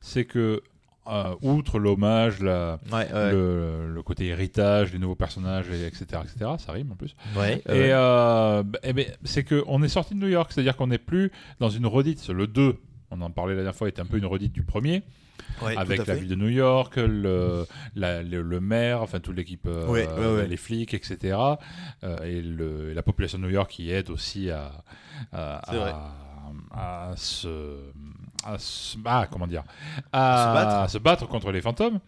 c'est 0.00 0.24
que 0.24 0.62
euh, 1.06 1.34
outre 1.42 1.78
l'hommage, 1.78 2.40
la- 2.40 2.78
Ouais, 2.92 3.10
ouais. 3.12 3.32
le, 3.32 3.92
le 3.92 4.02
côté 4.02 4.26
héritage, 4.26 4.92
les 4.92 4.98
nouveaux 4.98 5.14
personnages, 5.14 5.68
et 5.70 5.86
etc., 5.86 6.04
etc., 6.22 6.50
ça 6.58 6.72
rime 6.72 6.92
en 6.92 6.94
plus. 6.94 7.16
Ouais, 7.36 7.56
Et, 7.68 7.90
euh, 7.92 8.62
bah, 8.62 8.78
eh 8.82 8.92
ben, 8.92 9.06
c'est 9.24 9.42
que 9.42 9.64
on 9.66 9.82
est 9.82 9.88
sorti 9.88 10.14
de 10.14 10.20
New 10.20 10.28
York, 10.28 10.52
c'est-à-dire 10.52 10.76
qu'on 10.76 10.86
n'est 10.88 10.98
plus 10.98 11.32
dans 11.58 11.70
une 11.70 11.86
redite. 11.86 12.28
Le 12.28 12.46
2, 12.46 12.76
on 13.10 13.20
en 13.22 13.30
parlait 13.30 13.54
la 13.54 13.62
dernière 13.62 13.74
fois, 13.74 13.88
était 13.88 14.02
un 14.02 14.06
peu 14.06 14.18
une 14.18 14.26
redite 14.26 14.52
du 14.52 14.62
premier, 14.62 15.02
Ouais, 15.62 15.76
avec 15.76 16.06
la 16.06 16.14
ville 16.14 16.28
de 16.28 16.34
New 16.36 16.48
York, 16.48 16.94
le, 16.96 17.66
la- 17.96 18.22
le, 18.22 18.42
le 18.42 18.60
maire, 18.60 19.02
enfin 19.02 19.18
toute 19.20 19.34
l'équipe, 19.36 19.66
euh, 19.66 19.86
Ouais, 19.88 20.06
ouais, 20.06 20.34
ouais. 20.36 20.46
les 20.46 20.56
flics, 20.58 20.94
etc. 20.94 21.36
euh, 22.04 22.18
et, 22.24 22.40
le- 22.42 22.90
et 22.90 22.94
la 22.94 23.02
population 23.02 23.38
de 23.38 23.44
New 23.44 23.50
York 23.50 23.70
qui 23.70 23.90
aide 23.90 24.10
aussi 24.10 24.50
à, 24.50 24.70
à, 25.32 26.12
à, 26.72 27.10
à 27.10 27.16
se, 27.16 27.48
à 28.44 28.58
se- 28.58 28.96
ah, 29.04 29.26
comment 29.30 29.46
dire, 29.46 29.64
à, 30.12 30.32
À 30.32 30.48
se 30.48 30.54
battre. 30.54 30.74
à 30.76 30.88
se 30.88 30.98
battre 30.98 31.28
contre 31.28 31.52
les 31.52 31.60
fantômes. 31.60 31.98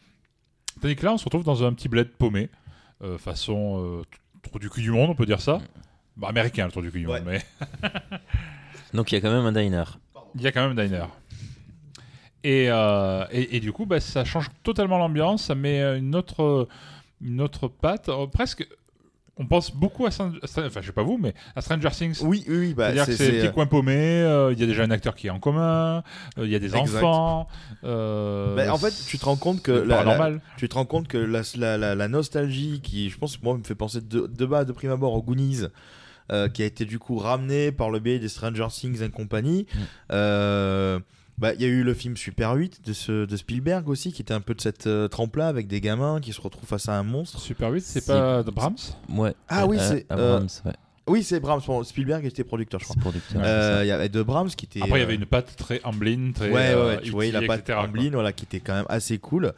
Tandis 0.81 0.97
que 0.97 1.05
là, 1.05 1.13
on 1.13 1.19
se 1.19 1.25
retrouve 1.25 1.45
dans 1.45 1.65
un 1.65 1.73
petit 1.75 1.89
bled 1.89 2.09
paumé, 2.13 2.49
euh, 3.03 3.19
façon 3.19 3.83
euh, 3.85 4.03
trou 4.43 4.59
du 4.59 4.71
cul 4.71 4.81
du 4.83 4.91
monde, 4.91 5.11
on 5.11 5.15
peut 5.15 5.27
dire 5.27 5.41
ça. 5.41 5.61
Bah, 6.17 6.29
américain, 6.29 6.65
le 6.67 6.73
trou 6.73 6.83
du 6.83 6.91
cul 6.91 7.01
du 7.01 7.07
Ouais. 7.07 7.21
monde, 7.21 7.29
mais 7.31 7.43
Donc 8.95 9.11
il 9.13 9.15
y 9.15 9.19
a 9.19 9.21
quand 9.21 9.31
même 9.31 9.45
un 9.47 9.53
diner. 9.53 9.85
il 10.35 10.43
y 10.43 10.47
a 10.47 10.53
quand 10.53 10.67
même 10.67 10.79
un 10.79 10.85
diner. 10.85 11.07
Et, 12.45 12.67
euh, 12.71 13.25
et, 13.31 13.57
et 13.57 13.61
du 13.61 13.73
coup, 13.73 13.87
bah, 13.87 14.01
ça 14.01 14.25
change 14.25 14.49
totalement 14.63 14.99
l'ambiance, 14.99 15.45
ça 15.45 15.55
met 15.55 15.81
une 15.99 16.15
autre, 16.17 16.69
une 17.21 17.41
autre 17.41 17.69
patte. 17.69 18.09
euh, 18.09 18.27
presque, 18.27 18.67
on 19.39 19.47
pense 19.47 19.75
beaucoup 19.75 20.05
à, 20.07 20.11
Stran- 20.11 20.33
à 20.43 20.47
Stran- 20.47 20.65
enfin, 20.67 20.81
je 20.83 20.87
sais 20.87 20.93
pas 20.93 21.03
vous, 21.03 21.19
mais 21.19 21.33
à 21.57 21.63
Stranger 21.63 21.89
Things. 21.91 22.19
Oui, 22.23 22.45
oui, 22.49 22.57
oui, 22.59 22.75
bah, 22.75 22.87
C'est-à-dire 22.93 23.07
que 23.07 23.13
c'est- 23.13 23.17
c'est 23.17 23.25
un 23.39 23.41
c'est, 23.41 23.47
petit 23.47 23.55
coin 23.55 23.67
paumé, 23.67 23.97
euh, 23.97 24.53
il 24.53 24.61
y 24.61 24.63
a 24.63 24.67
déjà 24.67 24.83
un 24.83 24.91
acteur 24.91 25.15
qui 25.15 25.27
est 25.29 25.31
en 25.31 25.41
commun, 25.41 26.03
euh, 26.39 26.45
il 26.45 26.51
y 26.51 26.55
a 26.55 26.59
des 26.59 26.77
Exact. 26.77 26.99
enfants. 27.03 27.49
euh, 27.85 28.55
Bah, 28.57 28.73
en 28.73 28.79
fait, 28.79 28.95
tu 29.07 29.19
te 29.19 29.25
rends 29.25 29.37
compte 29.37 29.63
que 29.63 29.73
la- 29.73 30.31
tu 30.57 30.69
te 30.69 30.75
rends 30.75 30.85
compte 30.85 31.09
que 31.09 31.17
la, 31.19 32.09
nostalgie 32.09 32.81
qui, 32.83 33.09
je 33.11 33.19
pense, 33.19 33.43
moi, 33.43 33.57
me 33.57 33.65
fait 33.65 33.75
penser 33.75 34.01
de, 34.01 34.27
de 34.27 34.47
bas, 34.47 34.65
de 34.65 34.73
prime 34.73 34.91
abord, 34.91 35.15
aux 35.15 35.23
Goonies, 35.23 35.63
euh, 36.31 36.49
qui 36.49 36.63
a 36.63 36.67
été 36.67 36.85
du 36.85 36.99
coup 36.99 37.17
ramené 37.17 37.73
par 37.73 37.91
le 37.91 37.99
biais 38.01 38.19
des 38.19 38.29
Stranger 38.29 38.67
Things 38.71 39.03
and 39.03 39.11
compagnie. 39.11 39.67
Mm. 39.75 40.99
Euh, 41.43 41.49
bah, 41.49 41.55
il 41.55 41.63
y 41.63 41.65
a 41.65 41.69
eu 41.69 41.83
le 41.83 41.95
film 41.95 42.17
Super 42.17 42.53
8 42.55 42.81
de, 42.87 42.93
ce, 42.93 43.25
de 43.27 43.37
Spielberg 43.37 43.89
aussi, 43.89 44.13
qui 44.13 44.23
était 44.23 44.35
un 44.35 44.41
peu 44.41 44.55
de 44.55 44.61
cette 44.61 44.87
euh, 44.87 45.09
trempe-là 45.09 45.49
avec 45.49 45.67
des 45.67 45.81
gamins 45.81 46.21
qui 46.21 46.33
se 46.33 46.41
retrouvent 46.41 46.69
face 46.69 46.89
à 46.89 46.95
un 46.99 47.03
monstre. 47.03 47.39
Super 47.41 47.71
8, 47.71 47.81
c'est 47.83 48.01
C'est- 48.01 48.13
pas 48.13 48.43
de 48.43 48.51
Brahms? 48.51 48.77
Ouais. 49.09 49.35
Ah 49.49 49.67
oui, 49.67 49.77
Euh, 49.79 49.89
c'est, 49.89 50.07
Abrams, 50.09 50.49
ouais. 50.65 50.73
Oui, 51.09 51.25
c'est 51.25 51.41
Brahms. 51.41 51.61
bon, 51.67 51.83
Spielberg 51.83 52.25
était 52.25 52.45
producteur, 52.45 52.79
je 52.81 52.85
crois. 52.85 52.95
C'est 52.97 53.01
producteur. 53.01 53.43
Euh, 53.45 53.79
c'est 53.81 53.87
Il 53.87 53.89
y 53.89 53.93
avait 53.93 54.09
de 54.09 54.23
Brahms 54.23 54.51
qui 54.51 54.67
était. 54.67 54.83
Après, 54.83 54.99
il 54.99 54.99
y 54.99 55.01
euh, 55.03 55.07
avait 55.07 55.15
une 55.17 55.27
patte 55.27 55.57
très 55.57 55.81
Amblin, 55.83 56.31
très. 56.33 56.47
Ouais, 56.47 56.53
ouais, 56.53 56.61
euh, 56.69 56.97
ouais, 56.97 57.01
tu 57.03 57.11
vois, 57.11 57.27
il 57.27 57.35
a 57.35 57.41
E.T., 57.41 57.47
pas 57.49 57.57
etc., 57.57 57.67
de 57.67 57.73
quoi. 57.75 57.89
Amblin, 57.89 58.11
voilà, 58.13 58.33
qui 58.33 58.45
était 58.45 58.61
quand 58.61 58.75
même 58.75 58.87
assez 58.89 59.19
cool. 59.19 59.53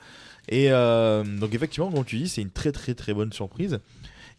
Et 0.49 0.73
euh, 0.73 1.23
donc, 1.23 1.55
effectivement, 1.55 1.91
comme 1.91 2.05
tu 2.05 2.17
dis, 2.17 2.29
c'est 2.29 2.41
une 2.43 2.50
très, 2.50 2.73
très, 2.73 2.95
très 2.95 3.12
bonne 3.12 3.33
surprise. 3.33 3.79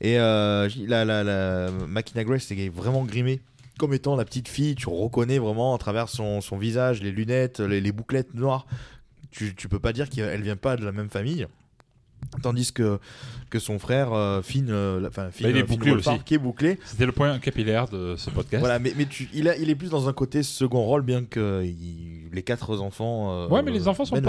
Et 0.02 0.20
euh, 0.20 0.68
la, 0.88 1.06
la, 1.06 1.24
la 1.24 1.70
Makina 1.88 2.24
Grace 2.24 2.52
est 2.52 2.70
vraiment 2.70 3.04
grimée 3.06 3.40
comme 3.78 3.94
étant 3.94 4.16
la 4.16 4.26
petite 4.26 4.48
fille. 4.48 4.76
Tu 4.76 4.90
reconnais 4.90 5.40
vraiment 5.40 5.74
à 5.76 5.78
travers 5.78 6.10
son, 6.10 6.42
son 6.42 6.58
visage, 6.58 7.02
les 7.02 7.12
lunettes, 7.12 7.60
les, 7.60 7.82
les 7.82 7.92
bouclettes 7.92 8.34
noires. 8.34 8.66
Tu, 9.32 9.54
tu 9.56 9.68
peux 9.68 9.80
pas 9.80 9.92
dire 9.94 10.10
qu'elle 10.10 10.42
vient 10.42 10.56
pas 10.56 10.78
de 10.78 10.86
la 10.86 10.92
même 10.92 11.10
famille. 11.10 11.46
Tandis 12.42 12.72
que, 12.74 13.00
que 13.52 13.60
son 13.60 13.78
frère, 13.78 14.12
euh, 14.14 14.42
Finn, 14.42 14.68
euh, 14.70 15.08
enfin, 15.08 15.30
Finn, 15.30 15.44
Bah, 15.44 15.50
il 15.52 15.58
est 15.58 15.62
euh, 15.64 15.66
Finn 15.68 15.76
bouclé 15.78 16.20
qui 16.26 16.34
est 16.34 16.38
bouclé. 16.40 16.80
C'était 16.86 17.06
le 17.06 17.12
point 17.12 17.38
capillaire 17.40 17.88
de 17.88 18.16
ce 18.18 18.30
podcast. 18.32 18.62
Voilà, 18.62 18.80
mais, 18.80 18.94
mais 18.98 19.06
tu, 19.06 19.30
il, 19.34 19.48
a, 19.48 19.56
il 19.58 19.70
est 19.70 19.76
plus 19.76 19.90
dans 19.90 20.10
un 20.10 20.14
côté 20.14 20.42
second 20.42 20.82
rôle, 20.84 21.04
bien 21.04 21.24
que 21.26 21.64
il- 21.64 22.30
les 22.34 22.42
quatre 22.42 22.80
enfants. 22.82 23.32
euh, 23.44 23.48
ouais, 23.50 23.62
mais 23.62 23.72
les 23.72 23.88
enfants 23.88 24.06
sont 24.06 24.16
mènent 24.16 24.24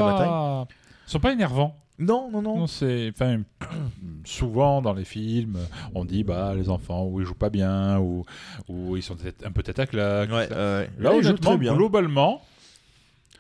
pas. 1.07 1.11
sont 1.11 1.21
pas 1.21 1.33
énervants. 1.33 1.77
Non, 1.99 2.29
non, 2.31 2.43
non. 2.43 2.59
Non, 2.59 2.67
c'est. 2.67 3.09
Enfin, 3.09 3.41
souvent 4.25 4.83
dans 4.83 4.93
les 4.93 5.05
films, 5.05 5.57
on 5.95 6.05
dit 6.05 6.25
bah 6.25 6.55
les 6.55 6.69
enfants 6.69 7.07
ou 7.07 7.21
ils 7.21 7.27
jouent 7.27 7.35
pas 7.35 7.49
bien 7.51 7.99
ou, 7.99 8.25
ou 8.69 8.97
ils 8.97 9.03
sont 9.03 9.17
peut-être 9.17 9.47
un 9.47 9.51
peu 9.51 9.63
tête 9.63 9.79
à 9.79 9.87
claque. 9.87 10.31
Ouais, 10.31 10.49
euh, 10.53 10.87
Là, 10.99 11.11
là, 11.11 11.17
il 11.17 11.23
joue 11.23 11.31
honnêtement, 11.31 11.51
très 11.53 11.59
bien. 11.59 11.75
globalement, 11.75 12.43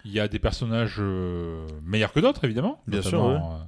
il 0.06 0.12
y 0.12 0.20
a 0.20 0.28
des 0.28 0.38
personnages 0.38 0.96
euh, 1.00 1.66
meilleurs 1.84 2.12
que 2.12 2.20
d'autres, 2.20 2.44
évidemment. 2.44 2.80
Bien 2.86 3.00
notamment, 3.00 3.36
sûr, 3.38 3.44
euh, 3.52 3.58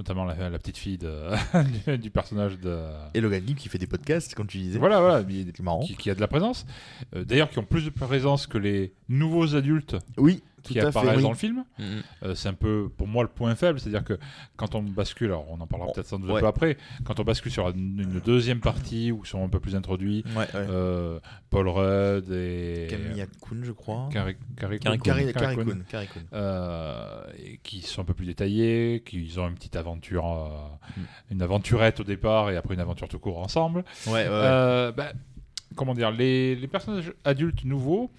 notamment 0.00 0.24
la, 0.24 0.48
la 0.50 0.58
petite 0.58 0.78
fille 0.78 0.98
de, 0.98 1.96
du, 1.96 2.10
personnage 2.10 2.58
de. 2.58 2.78
Et 3.14 3.20
Logan 3.20 3.44
Lim 3.44 3.54
qui 3.54 3.68
fait 3.68 3.78
des 3.78 3.86
podcasts, 3.86 4.34
comme 4.34 4.48
tu 4.48 4.58
disais. 4.58 4.78
Voilà, 4.80 4.98
voilà, 5.00 5.22
mais 5.22 5.44
C'est 5.54 5.62
marrant. 5.62 5.80
qui, 5.80 5.94
qui 5.94 6.10
a 6.10 6.16
de 6.16 6.20
la 6.20 6.28
présence. 6.28 6.66
Euh, 7.14 7.24
D'ailleurs, 7.24 7.48
qui 7.50 7.58
ont 7.60 7.64
plus 7.64 7.84
de 7.84 7.90
présence 7.90 8.48
que 8.48 8.58
les 8.58 8.92
nouveaux 9.08 9.54
adultes 9.54 9.96
Oui, 10.16 10.42
tout 10.62 10.72
qui 10.72 10.78
à 10.78 10.82
fait. 10.82 10.88
apparaissent 10.88 11.16
oui. 11.16 11.22
dans 11.22 11.30
le 11.30 11.36
film. 11.36 11.64
Mhm. 11.78 11.86
Euh, 12.24 12.34
c'est 12.34 12.48
un 12.48 12.54
peu, 12.54 12.88
pour 12.96 13.06
moi, 13.08 13.22
le 13.22 13.28
point 13.28 13.54
faible. 13.54 13.80
C'est-à-dire 13.80 14.04
que 14.04 14.18
quand 14.56 14.74
on 14.74 14.82
bascule, 14.82 15.28
alors 15.28 15.46
on 15.50 15.60
en 15.60 15.66
parlera 15.66 15.88
Oh, 15.90 15.92
peut-être 15.94 16.06
sans 16.06 16.18
doute 16.18 16.30
ouais. 16.30 16.36
un 16.38 16.40
peu 16.40 16.46
après, 16.46 16.76
quand 17.04 17.18
on 17.20 17.24
bascule 17.24 17.50
sur 17.52 17.68
une, 17.70 18.00
une 18.00 18.20
deuxième 18.20 18.60
partie 18.60 19.12
où 19.12 19.24
sont 19.24 19.44
un 19.44 19.48
peu 19.48 19.60
plus 19.60 19.74
introduits 19.76 20.24
Ouais, 20.36 20.38
ouais. 20.38 20.48
euh, 20.54 21.18
Paul 21.50 21.68
Rudd 21.68 22.30
et. 22.32 22.86
Camilla 22.90 23.26
Kuhn, 23.40 23.64
je 23.64 23.72
crois. 23.72 24.08
Carrie. 24.12 24.36
Euh, 26.32 27.22
qui 27.62 27.80
sont 27.82 28.02
un 28.02 28.04
peu 28.04 28.14
plus 28.14 28.26
détaillés, 28.26 29.02
qui 29.04 29.32
ont 29.38 29.48
une 29.48 29.54
petite 29.54 29.76
aventure, 29.76 30.26
euh, 30.26 30.48
Mm. 30.96 31.00
une 31.32 31.42
aventurette 31.42 32.00
au 32.00 32.04
départ 32.04 32.50
et 32.50 32.56
après 32.56 32.74
une 32.74 32.80
aventure 32.80 33.08
tout 33.08 33.18
court 33.18 33.38
ensemble. 33.38 33.84
Ouais, 34.06 34.12
ouais. 34.12 34.26
Euh, 34.28 34.92
bah, 34.92 35.12
comment 35.76 35.94
dire, 35.94 36.10
les, 36.10 36.54
les 36.54 36.68
personnages 36.68 37.12
adultes 37.24 37.64
nouveaux, 37.64 38.10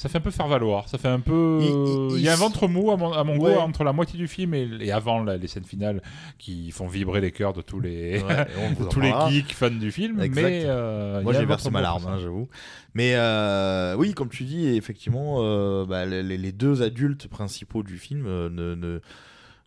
Ça 0.00 0.08
fait 0.08 0.18
un 0.18 0.20
peu 0.20 0.30
faire 0.30 0.46
valoir. 0.46 0.88
Ça 0.88 0.96
fait 0.96 1.08
un 1.08 1.18
peu. 1.18 1.58
Il- 1.60 1.66
Il, 2.12 2.18
il- 2.18 2.24
y 2.24 2.28
a 2.28 2.32
un 2.32 2.36
il- 2.36 2.38
ventre 2.38 2.68
mou 2.68 2.92
à 2.92 2.96
mon, 2.96 3.12
à 3.12 3.24
mon 3.24 3.32
Ouais. 3.36 3.52
goût 3.54 3.58
entre 3.58 3.82
la 3.82 3.92
moitié 3.92 4.16
du 4.16 4.28
film 4.28 4.54
et, 4.54 4.68
et 4.80 4.92
avant 4.92 5.24
là, 5.24 5.36
les 5.36 5.48
scènes 5.48 5.64
finales 5.64 6.00
qui 6.38 6.70
font 6.70 6.86
vibrer 6.86 7.20
les 7.20 7.32
cœurs 7.32 7.52
de 7.52 7.62
tous 7.62 7.80
les, 7.80 8.22
Ouais, 8.22 8.46
tous 8.90 9.00
les 9.00 9.12
geeks 9.28 9.52
fans 9.54 9.70
du 9.70 9.90
film. 9.90 10.20
Exact. 10.20 10.42
Mais 10.44 10.62
euh, 10.66 11.20
Moi 11.22 11.32
j'ai 11.32 11.44
versé 11.44 11.68
ma 11.70 11.80
larme, 11.80 12.06
hein, 12.06 12.18
j'avoue. 12.22 12.48
Mais 12.94 13.14
euh, 13.16 13.96
oui, 13.96 14.14
comme 14.14 14.28
tu 14.28 14.44
dis, 14.44 14.68
effectivement, 14.68 15.38
euh, 15.40 15.84
bah, 15.84 16.06
les, 16.06 16.52
deux 16.52 16.82
adultes 16.82 17.26
principaux 17.26 17.82
du 17.82 17.98
film 17.98 18.24
euh, 18.26 18.48
ne, 18.48 18.76
ne, 18.76 19.00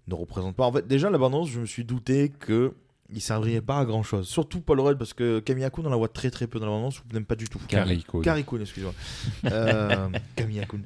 ne 0.08 0.14
représentent 0.16 0.56
pas. 0.56 0.64
En 0.66 0.72
fait, 0.72 0.88
déjà, 0.88 1.10
la 1.10 1.18
bande 1.18 1.46
je 1.46 1.60
me 1.60 1.66
suis 1.66 1.84
douté 1.84 2.30
que 2.40 2.74
il 3.14 3.22
servirait 3.22 3.62
pas 3.62 3.80
à 3.80 3.86
grand 3.86 4.04
chose. 4.04 4.28
Surtout 4.28 4.62
Paul 4.62 4.80
Rudd, 4.80 4.98
parce 4.98 5.14
que 5.14 5.40
Camilla 5.40 5.70
Kun, 5.70 5.84
on 5.86 5.90
la 5.90 5.96
voit 5.96 6.08
très 6.08 6.30
très 6.32 6.48
peu 6.48 6.60
dans 6.60 6.66
la 6.66 6.72
bande 6.72 6.94
ou 6.94 7.14
même 7.14 7.26
pas 7.26 7.36
du 7.36 7.48
tout. 7.50 7.60
Carrie 7.68 8.04
Coon, 8.46 8.60
excuse-moi. 8.62 8.94
Euh, 9.52 10.08
Camilla 10.36 10.66
Kun. 10.66 10.80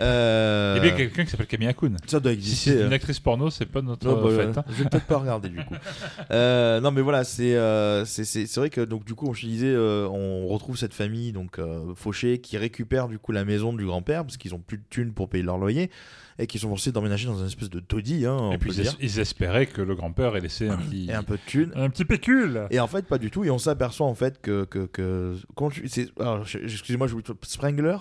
Euh, 0.00 0.74
Il 0.78 0.86
y 0.86 0.90
a 0.90 0.94
bien 0.94 0.96
quelqu'un 0.96 1.24
qui 1.24 1.30
s'appelle 1.30 1.46
Camilla 1.46 1.72
Kun. 1.72 1.92
Ça 2.06 2.20
doit 2.20 2.32
Si 2.32 2.38
exister. 2.38 2.70
c'est 2.78 2.84
une 2.86 2.92
actrice 2.92 3.20
porno, 3.20 3.50
c'est 3.50 3.66
pas 3.66 3.82
notre 3.82 4.06
Non, 4.06 4.22
bah, 4.22 4.28
euh, 4.30 4.46
fête. 4.46 4.58
hein. 4.58 4.64
Je 4.68 4.82
vais 4.82 4.88
peut-être 4.88 5.06
pas 5.06 5.18
regarder 5.18 5.48
du 5.48 5.58
coup. 5.64 5.74
Euh, 6.30 6.80
non, 6.80 6.90
mais 6.92 7.00
voilà, 7.02 7.24
c'est 7.24 7.54
euh, 7.56 8.04
c'est 8.04 8.24
c'est- 8.24 8.46
c'est 8.46 8.60
vrai 8.60 8.70
que 8.70 8.80
donc 8.80 9.04
du 9.04 9.14
coup, 9.14 9.28
on 9.28 9.34
je 9.34 9.46
disais, 9.46 9.66
euh, 9.72 10.08
on 10.08 10.46
retrouve 10.48 10.76
cette 10.76 10.94
famille 10.94 11.32
donc 11.32 11.58
euh, 11.58 11.94
Fauché 11.94 12.38
qui 12.40 12.56
récupère 12.56 13.08
du 13.08 13.18
coup 13.18 13.32
la 13.32 13.44
maison 13.44 13.72
du 13.72 13.84
grand-père 13.84 14.24
parce 14.24 14.36
qu'ils 14.36 14.54
ont 14.54 14.58
plus 14.60 14.78
de 14.78 14.84
thunes 14.88 15.12
pour 15.12 15.28
payer 15.28 15.44
leur 15.44 15.58
loyer 15.58 15.90
et 16.38 16.46
qui 16.46 16.58
sont 16.58 16.68
forcés 16.68 16.92
d'emménager 16.92 17.26
dans 17.26 17.38
une 17.38 17.46
espèce 17.46 17.70
de 17.70 17.80
taudis, 17.80 18.26
hein, 18.26 18.36
on 18.40 18.52
Et 18.52 18.58
puis 18.58 18.70
ils, 18.70 18.82
dire, 18.82 18.92
es- 19.00 19.04
ils 19.04 19.18
espéraient 19.20 19.66
que 19.66 19.82
le 19.82 19.94
grand-père 19.94 20.34
ait 20.36 20.40
laissé 20.40 20.68
un 20.68 20.78
petit, 20.78 21.08
et 21.08 21.12
un 21.14 21.22
peu 21.22 21.36
de 21.36 21.42
thunes. 21.46 21.72
un 21.74 21.90
petit 21.90 22.04
pécule. 22.04 22.66
Et 22.70 22.80
en 22.80 22.86
fait, 22.86 23.06
pas 23.06 23.18
du 23.18 23.30
tout. 23.30 23.44
Et 23.44 23.50
on 23.50 23.58
s'aperçoit 23.58 24.06
en 24.06 24.14
fait 24.14 24.40
que 24.40 24.64
que, 24.64 24.86
que 24.86 25.36
quand 25.54 25.70
tu, 25.70 25.86
c'est, 25.88 26.08
alors, 26.20 26.44
je- 26.44 26.58
excusez-moi, 26.58 27.06
je 27.06 27.14
Sprangler. 27.42 27.96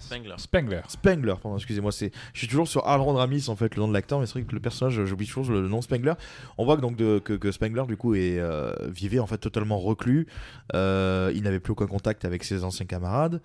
Spengler? 0.00 0.34
Spengler. 0.36 0.80
Spengler, 0.86 1.34
pardon, 1.42 1.56
excusez-moi, 1.56 1.90
c'est, 1.90 2.12
je 2.32 2.38
suis 2.38 2.46
toujours 2.46 2.68
sur 2.68 2.86
Harold 2.86 3.18
Ramis 3.18 3.48
en 3.48 3.56
fait 3.56 3.74
le 3.74 3.82
nom 3.82 3.88
de 3.88 3.92
l'acteur, 3.92 4.20
mais 4.20 4.26
c'est 4.26 4.34
vrai 4.34 4.42
que 4.44 4.54
le 4.54 4.60
personnage, 4.60 5.04
j'oublie 5.04 5.26
toujours 5.26 5.50
le, 5.50 5.60
le 5.60 5.66
nom 5.68 5.82
Spengler. 5.82 6.12
On 6.56 6.64
voit 6.64 6.76
que 6.76 6.82
donc 6.82 6.94
de- 6.96 7.18
que, 7.18 7.32
que 7.32 7.50
Spengler 7.50 7.82
du 7.88 7.96
coup 7.96 8.14
est 8.14 8.38
euh, 8.38 8.72
vivait 8.86 9.18
en 9.18 9.26
fait 9.26 9.38
totalement 9.38 9.76
reclus. 9.80 10.28
Euh, 10.72 11.32
il 11.34 11.42
n'avait 11.42 11.58
plus 11.58 11.72
aucun 11.72 11.88
contact 11.88 12.24
avec 12.24 12.44
ses 12.44 12.62
anciens 12.62 12.86
camarades. 12.86 13.40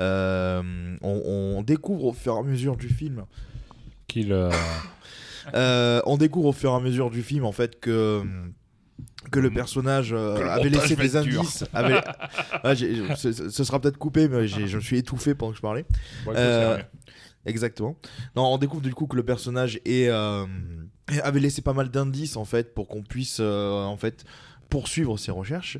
Euh, 0.00 0.96
on, 1.02 1.56
on 1.58 1.62
découvre 1.62 2.04
au 2.06 2.12
fur 2.14 2.36
et 2.36 2.38
à 2.38 2.42
mesure 2.42 2.76
du 2.78 2.88
film. 2.88 3.24
Qu'il. 4.08 4.32
euh, 4.32 4.50
euh, 5.54 6.00
on 6.06 6.16
découvre 6.16 6.48
au 6.48 6.52
fur 6.52 6.72
et 6.72 6.74
à 6.74 6.80
mesure 6.80 7.10
du 7.10 7.22
film 7.22 7.44
en 7.44 7.52
fait 7.52 7.78
que 7.80 8.22
que 9.30 9.38
le 9.40 9.50
personnage 9.50 10.12
euh, 10.12 10.36
Que 10.36 10.42
le 10.42 10.50
avait 10.50 10.68
laissé 10.70 10.96
des 10.96 11.16
indices. 11.16 11.64
avait- 11.72 12.00
Ouais, 12.64 12.74
j'ai- 12.76 13.14
ce, 13.16 13.32
ce 13.50 13.64
sera 13.64 13.80
peut-être 13.80 13.98
coupé, 13.98 14.28
mais 14.28 14.46
je 14.48 14.76
me 14.76 14.80
suis 14.80 14.98
étouffé 14.98 15.34
pendant 15.34 15.52
que 15.52 15.56
je 15.58 15.62
parlais. 15.62 15.84
ouais, 16.26 16.34
Euh. 16.36 16.78
Exactement. 17.46 17.96
Non, 18.36 18.46
on 18.52 18.58
découvre 18.58 18.82
du 18.82 18.92
coup 18.94 19.06
que 19.06 19.16
le 19.16 19.22
personnage 19.22 19.80
est, 19.86 20.08
euh, 20.08 20.44
avait 21.22 21.40
laissé 21.40 21.62
pas 21.62 21.72
mal 21.72 21.88
d'indices 21.88 22.36
en 22.36 22.44
fait 22.44 22.74
pour 22.74 22.88
qu'on 22.88 23.02
puisse 23.02 23.38
euh, 23.40 23.84
en 23.84 23.96
fait 23.96 24.24
poursuivre 24.68 25.16
ses 25.18 25.30
recherches. 25.30 25.78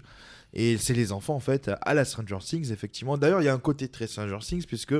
Et 0.54 0.78
c'est 0.78 0.94
les 0.94 1.12
enfants 1.12 1.34
en 1.34 1.40
fait 1.40 1.70
à 1.82 1.92
la 1.92 2.04
Stranger 2.06 2.38
Things 2.40 2.72
effectivement. 2.72 3.18
D'ailleurs, 3.18 3.42
il 3.42 3.44
y 3.44 3.48
a 3.48 3.54
un 3.54 3.58
côté 3.58 3.88
très 3.88 4.06
Stranger 4.06 4.38
Things 4.40 4.64
puisque 4.66 4.92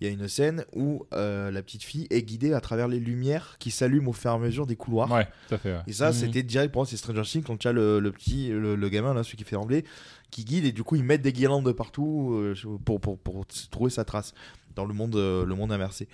il 0.00 0.06
y 0.06 0.06
a 0.06 0.10
une 0.10 0.28
scène 0.28 0.64
où 0.74 1.04
euh, 1.12 1.50
la 1.50 1.62
petite 1.62 1.82
fille 1.82 2.06
est 2.10 2.22
guidée 2.22 2.54
à 2.54 2.60
travers 2.62 2.88
les 2.88 2.98
lumières 2.98 3.56
qui 3.58 3.70
s'allument 3.70 4.08
au 4.08 4.12
fur 4.14 4.30
et 4.30 4.34
à 4.34 4.38
mesure 4.38 4.66
des 4.66 4.76
couloirs. 4.76 5.10
Ouais, 5.10 5.28
tout 5.48 5.54
à 5.56 5.58
fait. 5.58 5.72
ouais. 5.74 5.82
Et 5.86 5.92
ça, 5.92 6.06
Mhm. 6.08 6.12
c'était 6.14 6.42
direct 6.42 6.72
pour 6.72 6.80
moi, 6.82 6.86
c'est 6.88 6.96
Stranger 6.96 7.22
Things 7.22 7.42
quand 7.44 7.58
tu 7.58 7.68
as 7.68 7.72
le, 7.72 8.00
le 8.00 8.12
petit, 8.12 8.48
le, 8.48 8.76
le 8.76 8.88
gamin, 8.88 9.12
là, 9.12 9.22
celui 9.22 9.36
qui 9.36 9.44
fait 9.44 9.56
trembler, 9.56 9.84
qui 10.30 10.44
guide 10.44 10.64
et 10.64 10.72
du 10.72 10.82
coup, 10.84 10.96
ils 10.96 11.04
mettent 11.04 11.22
des 11.22 11.32
guirlandes 11.34 11.66
de 11.66 11.72
partout 11.72 12.30
euh, 12.32 12.54
pour, 12.84 12.98
pour, 13.00 13.18
pour 13.18 13.44
trouver 13.70 13.90
sa 13.90 14.04
trace 14.04 14.32
dans 14.74 14.86
le 14.86 14.94
monde, 14.94 15.16
euh, 15.16 15.44
le 15.44 15.54
monde 15.54 15.70
inversé. 15.70 16.08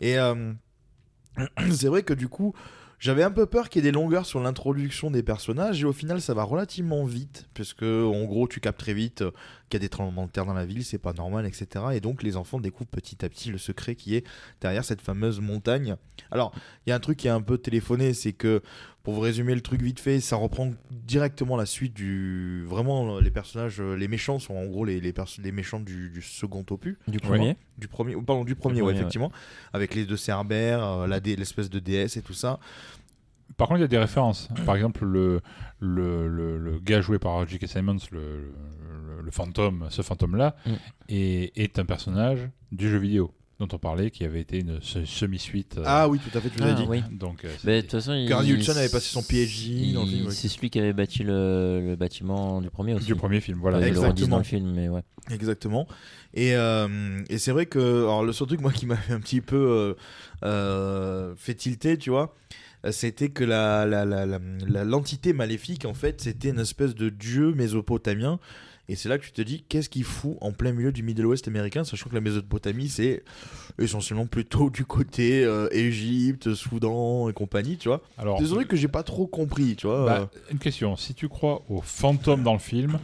Et 0.00 0.18
euh, 0.18 0.52
c'est 1.72 1.88
vrai 1.88 2.02
que 2.02 2.14
du 2.14 2.28
coup, 2.28 2.54
j'avais 2.98 3.22
un 3.22 3.30
peu 3.30 3.46
peur 3.46 3.68
qu'il 3.68 3.84
y 3.84 3.86
ait 3.86 3.90
des 3.90 3.94
longueurs 3.94 4.26
sur 4.26 4.40
l'introduction 4.40 5.10
des 5.10 5.22
personnages 5.22 5.82
et 5.82 5.84
au 5.84 5.92
final, 5.92 6.20
ça 6.20 6.34
va 6.34 6.44
relativement 6.44 7.04
vite 7.04 7.46
puisque 7.54 7.82
en 7.82 8.24
gros, 8.24 8.48
tu 8.48 8.60
captes 8.60 8.78
très 8.78 8.94
vite 8.94 9.22
euh, 9.22 9.30
qu'il 9.68 9.78
y 9.78 9.82
a 9.82 9.84
des 9.84 9.88
tremblements 9.88 10.26
de 10.26 10.30
terre 10.30 10.46
dans 10.46 10.54
la 10.54 10.64
ville, 10.64 10.84
c'est 10.84 10.98
pas 10.98 11.12
normal, 11.12 11.46
etc. 11.46 11.84
Et 11.92 12.00
donc, 12.00 12.22
les 12.22 12.36
enfants 12.36 12.60
découvrent 12.60 12.90
petit 12.90 13.24
à 13.24 13.28
petit 13.28 13.50
le 13.50 13.58
secret 13.58 13.94
qui 13.94 14.14
est 14.14 14.24
derrière 14.60 14.84
cette 14.84 15.00
fameuse 15.00 15.40
montagne. 15.40 15.96
Alors, 16.30 16.52
il 16.86 16.90
y 16.90 16.92
a 16.92 16.96
un 16.96 17.00
truc 17.00 17.18
qui 17.18 17.26
est 17.26 17.30
un 17.30 17.42
peu 17.42 17.58
téléphoné, 17.58 18.14
c'est 18.14 18.32
que 18.32 18.62
pour 19.06 19.14
vous 19.14 19.20
résumer 19.20 19.54
le 19.54 19.60
truc 19.60 19.80
vite 19.82 20.00
fait, 20.00 20.18
ça 20.18 20.34
reprend 20.34 20.72
directement 20.90 21.56
la 21.56 21.64
suite 21.64 21.94
du. 21.94 22.64
Vraiment, 22.66 23.20
les 23.20 23.30
personnages, 23.30 23.80
euh, 23.80 23.94
les 23.94 24.08
méchants 24.08 24.40
sont 24.40 24.54
en 24.54 24.66
gros 24.66 24.84
les, 24.84 24.98
les, 25.00 25.14
les 25.44 25.52
méchants 25.52 25.78
du, 25.78 26.10
du 26.10 26.22
second 26.22 26.64
opus. 26.70 26.96
Du 27.06 27.18
Ouais. 27.18 27.28
premier 27.28 27.56
Du 27.78 27.86
premier, 27.86 28.16
ou 28.16 28.22
pardon, 28.22 28.42
du 28.44 28.56
premier, 28.56 28.74
Du 28.74 28.82
ouais, 28.82 28.86
premier, 28.88 28.98
effectivement. 28.98 29.30
Avec 29.72 29.94
les 29.94 30.06
deux 30.06 30.16
Cerbères, 30.16 30.82
euh, 30.84 31.06
la 31.06 31.20
dé- 31.20 31.36
l'espèce 31.36 31.70
de 31.70 31.78
déesse 31.78 32.16
et 32.16 32.22
tout 32.22 32.34
ça. 32.34 32.58
Par 33.56 33.68
contre, 33.68 33.78
il 33.78 33.82
y 33.82 33.84
a 33.84 33.88
des 33.88 33.96
références. 33.98 34.48
Par 34.66 34.74
exemple, 34.74 35.04
le, 35.04 35.40
le, 35.78 36.26
le, 36.26 36.58
le 36.58 36.78
gars 36.80 37.00
joué 37.00 37.20
par 37.20 37.46
J.K. 37.46 37.68
Simmons, 37.68 37.98
le, 38.10 38.18
le, 38.18 39.22
le 39.22 39.30
fantôme, 39.30 39.86
ce 39.88 40.02
fantôme-là, 40.02 40.56
Mm. 40.66 40.70
est, 41.10 41.52
est 41.56 41.78
un 41.78 41.84
personnage 41.84 42.48
du 42.72 42.90
jeu 42.90 42.98
vidéo 42.98 43.32
dont 43.58 43.68
on 43.72 43.78
parlait, 43.78 44.10
qui 44.10 44.24
avait 44.24 44.40
été 44.40 44.58
une 44.60 44.80
se- 44.82 45.04
semi-suite. 45.06 45.76
euh, 45.78 45.82
Ah 45.86 46.08
oui, 46.08 46.18
tout 46.18 46.36
à 46.36 46.40
fait, 46.40 46.50
tu 46.50 46.60
nous 46.60 46.68
Ah, 46.68 46.74
dit. 46.74 46.84
oui. 46.88 47.02
Donc, 47.10 47.44
euh, 47.44 47.48
Mais 47.64 47.76
de 47.76 47.80
toute 47.82 47.92
façon, 47.92 48.12
il... 48.12 48.28
Gary 48.28 48.52
Hudson 48.52 48.72
avait 48.76 48.88
passé 48.90 49.08
son 49.08 49.22
PhD 49.22 49.70
il- 49.70 49.94
dans 49.94 50.02
le 50.04 50.08
film, 50.10 50.26
oui. 50.26 50.34
C'est 50.34 50.48
celui 50.48 50.68
qui 50.68 50.78
avait 50.78 50.92
bâti 50.92 51.22
le, 51.22 51.80
le 51.86 51.96
bâtiment 51.96 52.60
du 52.60 52.68
premier 52.68 52.92
aussi. 52.94 53.06
du 53.06 53.14
premier 53.14 53.40
film, 53.40 53.58
voilà. 53.60 53.78
Redisent 53.78 53.96
Exactement. 53.98 54.28
dans 54.28 54.38
le 54.38 54.44
film, 54.44 54.72
mais 54.74 54.88
ouais. 54.90 55.02
Exactement. 55.30 55.86
Et, 56.34 56.54
euh, 56.54 57.22
et 57.30 57.38
c'est 57.38 57.50
vrai 57.50 57.64
que 57.66 57.78
alors 57.78 58.24
le 58.24 58.32
seul 58.32 58.46
truc 58.46 58.60
moi 58.60 58.72
qui 58.72 58.84
m'avait 58.86 59.14
un 59.14 59.20
petit 59.20 59.40
peu 59.40 59.56
euh, 59.56 59.94
euh, 60.44 61.34
fait 61.36 61.54
tilter, 61.54 61.96
tu 61.98 62.10
vois, 62.10 62.34
c'était 62.90 63.30
que 63.30 63.42
la 63.42 63.86
la- 63.86 64.04
la- 64.04 64.26
la- 64.26 64.38
la- 64.68 64.84
l'entité 64.84 65.32
maléfique 65.32 65.84
en 65.86 65.94
fait 65.94 66.20
c'était 66.20 66.50
une 66.50 66.60
espèce 66.60 66.94
de 66.94 67.08
dieu 67.08 67.52
mésopotamien. 67.54 68.38
Et 68.88 68.96
c'est 68.96 69.08
là 69.08 69.18
que 69.18 69.24
tu 69.24 69.32
te 69.32 69.42
dis 69.42 69.64
qu'est-ce 69.68 69.88
qu'il 69.88 70.04
fout 70.04 70.36
en 70.40 70.52
plein 70.52 70.72
milieu 70.72 70.92
du 70.92 71.02
Middle 71.02 71.26
West 71.26 71.48
américain, 71.48 71.84
sachant 71.84 72.08
que 72.08 72.14
la 72.14 72.20
Mésopotamie 72.20 72.88
c'est 72.88 73.24
essentiellement 73.78 74.26
plutôt 74.26 74.70
du 74.70 74.84
côté 74.84 75.44
euh, 75.44 75.68
Égypte, 75.72 76.54
Soudan 76.54 77.28
et 77.28 77.32
compagnie, 77.32 77.76
tu 77.76 77.88
vois. 77.88 78.02
Alors, 78.18 78.38
truc 78.66 78.68
que 78.68 78.76
j'ai 78.76 78.88
pas 78.88 79.02
trop 79.02 79.26
compris, 79.26 79.76
tu 79.76 79.86
vois. 79.86 80.06
bah, 80.06 80.30
une 80.50 80.58
question. 80.58 80.96
Si 80.96 81.14
tu 81.14 81.28
crois 81.28 81.62
aux 81.68 81.80
fantômes 81.80 82.42
dans 82.42 82.52
le 82.52 82.58
film, 82.58 82.98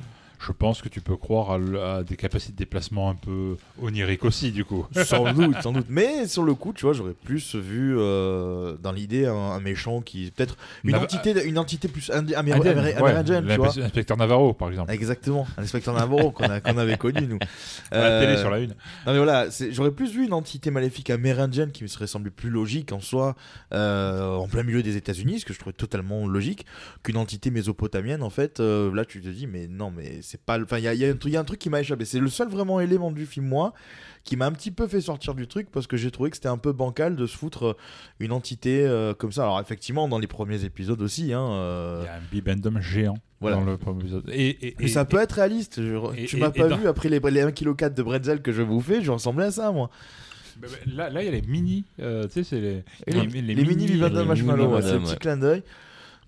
je 0.45 0.53
pense 0.53 0.83
que 0.83 0.89
tu 0.89 1.01
peux 1.01 1.17
croire 1.17 1.53
à, 1.53 2.03
des 2.03 2.17
capacités 2.17 2.53
de 2.53 2.59
déplacement 2.59 3.11
un 3.11 3.15
peu 3.15 3.57
oniriques 3.81 4.25
aussi, 4.25 4.51
du 4.53 4.65
coup. 4.65 4.87
sans 5.05 5.33
doute, 5.33 5.57
sans 5.63 5.73
doute. 5.73 5.87
Mais 5.89 6.27
sur 6.27 6.43
le 6.43 6.55
coup, 6.55 6.73
tu 6.73 6.85
vois, 6.85 6.93
j'aurais 6.93 7.13
plus 7.15 7.55
vu 7.55 7.95
euh, 7.99 8.77
dans 8.83 8.93
l'idée 8.93 9.27
un, 9.27 9.35
un 9.35 9.61
méchant 9.61 10.01
qui 10.01 10.31
peut-être 10.35 10.57
une 10.85 10.93
Nav- 10.93 11.05
entité, 11.05 11.45
une 11.45 11.59
entité 11.59 11.89
plus 11.89 12.09
ouais, 12.11 12.35
amérindienne, 12.35 12.93
tu 12.93 12.99
vois. 12.99 13.13
l'inspecteur- 13.13 13.77
L'inspecteur 13.85 14.17
Navarro, 14.17 14.53
par 14.53 14.69
exemple. 14.71 14.93
Exactement, 14.93 15.47
un 15.57 15.63
inspecteur 15.63 15.95
Navarro 15.95 16.31
qu'on 16.33 16.77
avait 16.77 16.97
connu 16.97 17.27
nous. 17.27 17.39
À 17.93 17.99
la 17.99 18.21
télé 18.21 18.33
Euh, 18.33 18.41
sur 18.41 18.51
la 18.51 18.59
une. 18.59 18.71
Non 19.07 19.13
mais 19.13 19.19
voilà, 19.19 19.47
j'aurais 19.71 19.91
plus 19.93 20.13
vu 20.13 20.25
une 20.25 20.33
entité 20.33 20.71
maléfique 20.71 21.11
amérindienne 21.11 21.71
qui 21.73 21.83
me 21.83 21.89
serait 21.89 22.07
semblé 22.07 22.31
plus 22.31 22.51
logique 22.51 22.93
en 22.93 23.01
soi, 23.01 23.37
euh, 23.73 24.35
en 24.35 24.49
plein 24.49 24.63
milieu 24.63 24.83
des 24.83 24.97
États-Unis, 24.97 25.41
ce 25.41 25.45
que 25.45 25.53
je 25.53 25.59
trouvais 25.59 25.73
totalement 25.75 26.27
logique, 26.27 26.67
qu'une 27.03 27.17
entité 27.17 27.51
mésopotamienne 27.51 28.23
en 28.23 28.31
fait. 28.31 28.61
euh, 28.61 28.93
là, 28.95 29.05
tu 29.05 29.21
te 29.21 29.29
dis 29.29 29.47
mais 29.47 29.67
non 29.69 29.91
mais 29.91 30.21
c'est 30.33 30.41
pas, 30.41 30.59
enfin 30.61 30.79
il 30.79 30.85
y 30.85 30.89
a, 30.89 30.95
il 30.95 31.01
y 31.01 31.05
a 31.05 31.09
un 31.09 31.15
truc- 31.15 31.31
il 31.31 31.35
y 31.35 31.37
a 31.37 31.41
un 31.41 31.45
truc 31.45 31.59
qui 31.59 31.69
m'a 31.69 31.81
échappé. 31.81 32.05
C'est 32.07 32.19
le 32.21 32.29
seul 32.29 32.49
vraiment 32.49 32.81
élément 32.81 33.11
du 33.11 33.27
film 33.27 33.47
moi 33.47 33.75
qui 34.25 34.37
m'a 34.37 34.47
un 34.47 34.53
petit 34.53 34.71
peu 34.71 34.87
fait 34.87 35.01
sortir 35.03 35.35
du 35.35 35.47
truc 35.47 35.69
parce 35.71 35.87
que 35.87 35.97
j'ai 35.99 36.11
trouvé 36.11 36.31
que 36.31 36.37
c'était 36.37 36.49
un 36.49 36.57
peu 36.57 36.73
bancal 36.73 37.17
de 37.17 37.27
se 37.27 37.37
foutre 37.37 37.67
euh, 37.67 37.77
une 38.21 38.33
entité 38.33 38.85
euh, 38.87 39.13
comme 39.15 39.31
ça. 39.33 39.43
Alors 39.43 39.61
effectivement 39.61 40.09
dans 40.09 40.19
les 40.19 40.27
premiers 40.27 40.65
épisodes 40.65 41.03
aussi, 41.03 41.33
hein. 41.35 41.47
euh, 41.53 42.01
Il 42.03 42.07
y 42.07 42.09
a 42.09 42.15
un 42.15 42.21
bibendum 42.31 42.81
géant 42.81 43.19
Voilà. 43.41 43.57
dans 43.57 43.65
le 43.65 43.77
premier 43.77 44.01
épisode. 44.01 44.31
Et, 44.33 44.69
et- 44.69 44.77
mais 44.79 44.85
et- 44.87 44.89
ça 44.89 45.05
peut 45.05 45.19
être 45.21 45.33
réaliste. 45.33 45.83
je- 45.83 46.25
tu 46.27 46.39
m'as 46.39 46.51
pas 46.51 46.69
dans- 46.69 46.79
vu 46.79 46.87
après 46.89 47.09
les, 47.11 47.19
les 47.21 47.41
1,4 47.43 47.53
kg 47.53 47.93
de 47.95 48.03
bretzel 48.03 48.41
que 48.43 48.53
je 48.53 48.63
vous 48.63 48.81
fais, 48.81 49.03
je 49.03 49.11
ressemblais 49.11 49.45
à 49.47 49.51
ça 49.51 49.71
moi. 49.71 49.91
Bah, 50.61 50.69
bah, 50.97 51.11
Là, 51.11 51.23
il 51.23 51.27
y 51.27 51.29
a 51.29 51.33
les 51.33 51.43
mini. 51.43 51.85
euh, 52.01 52.25
tu 52.25 52.33
sais, 52.35 52.45
c'est 52.45 52.61
les, 52.61 52.85
les, 53.07 53.43
les 53.55 53.65
mini 53.65 53.87
les 53.89 53.97
Marshmallow, 54.25 54.63
mini 54.65 54.75
ouais, 54.75 54.83
c'est 54.83 54.93
un 54.93 55.01
petit 55.01 55.17
clin 55.17 55.37
d'œil. 55.37 55.63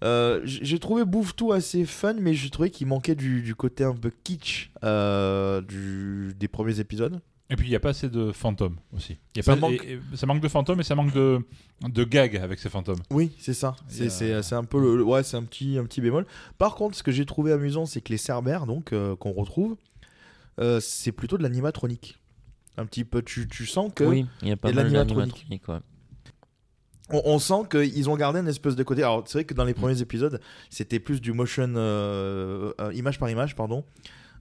Euh, 0.02 0.40
j'ai 0.44 0.78
trouvé 0.78 1.04
Bouffe-Tout 1.04 1.52
assez 1.52 1.84
fun, 1.86 2.14
mais 2.14 2.34
j'ai 2.34 2.50
trouvé 2.50 2.70
qu'il 2.70 2.86
manquait 2.86 3.14
du, 3.14 3.42
du 3.42 3.54
côté 3.54 3.84
un 3.84 3.94
peu 3.94 4.10
kitsch 4.24 4.70
euh, 4.82 5.60
du, 5.62 6.34
des 6.38 6.48
premiers 6.48 6.80
épisodes. 6.80 7.20
Et 7.50 7.56
puis 7.56 7.66
il 7.66 7.70
n'y 7.70 7.76
a 7.76 7.80
pas 7.80 7.90
assez 7.90 8.08
de 8.08 8.32
fantômes 8.32 8.76
aussi. 8.96 9.18
Il 9.34 9.38
y 9.38 9.40
a 9.40 9.42
Ça 9.44 9.54
pas, 9.54 9.60
manque- 9.60 9.84
et- 9.84 9.92
et- 10.12 10.16
ça 10.16 10.26
manque 10.26 10.40
de 10.40 10.48
fantômes 10.48 10.80
et 10.80 10.82
ça 10.82 10.94
manque 10.94 11.12
de, 11.12 11.40
de 11.82 12.04
gags 12.04 12.36
avec 12.36 12.58
ces 12.58 12.68
fantômes. 12.70 12.98
Oui, 13.10 13.32
c'est 13.38 13.54
ça. 13.54 13.76
C'est 13.88 14.54
un 14.54 14.64
peu 14.64 14.80
le, 14.80 14.96
le- 14.96 15.04
ouais, 15.04 15.22
c'est 15.22 15.36
un 15.36 15.42
petit, 15.44 15.78
un 15.78 15.84
petit 15.84 16.00
bémol. 16.00 16.26
Par 16.58 16.74
contre, 16.74 16.96
ce 16.96 17.02
que 17.02 17.12
j'ai 17.12 17.26
trouvé 17.26 17.52
amusant, 17.52 17.86
c'est 17.86 18.00
que 18.00 18.10
les 18.10 18.16
Cerbères, 18.18 18.66
donc 18.66 18.92
euh, 18.92 19.14
qu'on 19.16 19.32
retrouve, 19.32 19.76
euh, 20.58 20.80
c'est 20.80 21.12
plutôt 21.12 21.36
de 21.38 21.42
l'animatronique. 21.42 22.18
Un 22.76 22.86
petit 22.86 23.04
peu, 23.04 23.22
tu, 23.22 23.46
tu 23.46 23.66
sens 23.66 23.92
que 23.94 24.04
Oui, 24.04 24.26
il 24.42 24.48
y 24.48 24.52
a 24.52 24.56
pas 24.56 24.70
de 24.70 24.74
mal 24.76 24.84
l'animatronique. 24.86 25.34
d'animatronique, 25.48 25.68
ouais. 25.68 25.78
On, 27.11 27.23
on 27.25 27.38
sent 27.38 27.68
qu'ils 27.70 28.08
ont 28.11 28.16
gardé 28.16 28.40
une 28.40 28.49
espèce 28.49 28.76
de 28.76 28.82
côté. 28.82 29.02
Alors, 29.02 29.23
c'est 29.26 29.38
vrai 29.38 29.44
que 29.44 29.54
dans 29.54 29.64
les 29.64 29.75
premiers 29.75 30.00
épisodes, 30.00 30.40
c'était 30.70 31.00
plus 31.00 31.20
du 31.20 31.32
motion, 31.32 31.73
euh, 31.76 32.73
euh, 32.80 32.92
image 32.94 33.18
par 33.18 33.28
image, 33.30 33.54
pardon. 33.54 33.84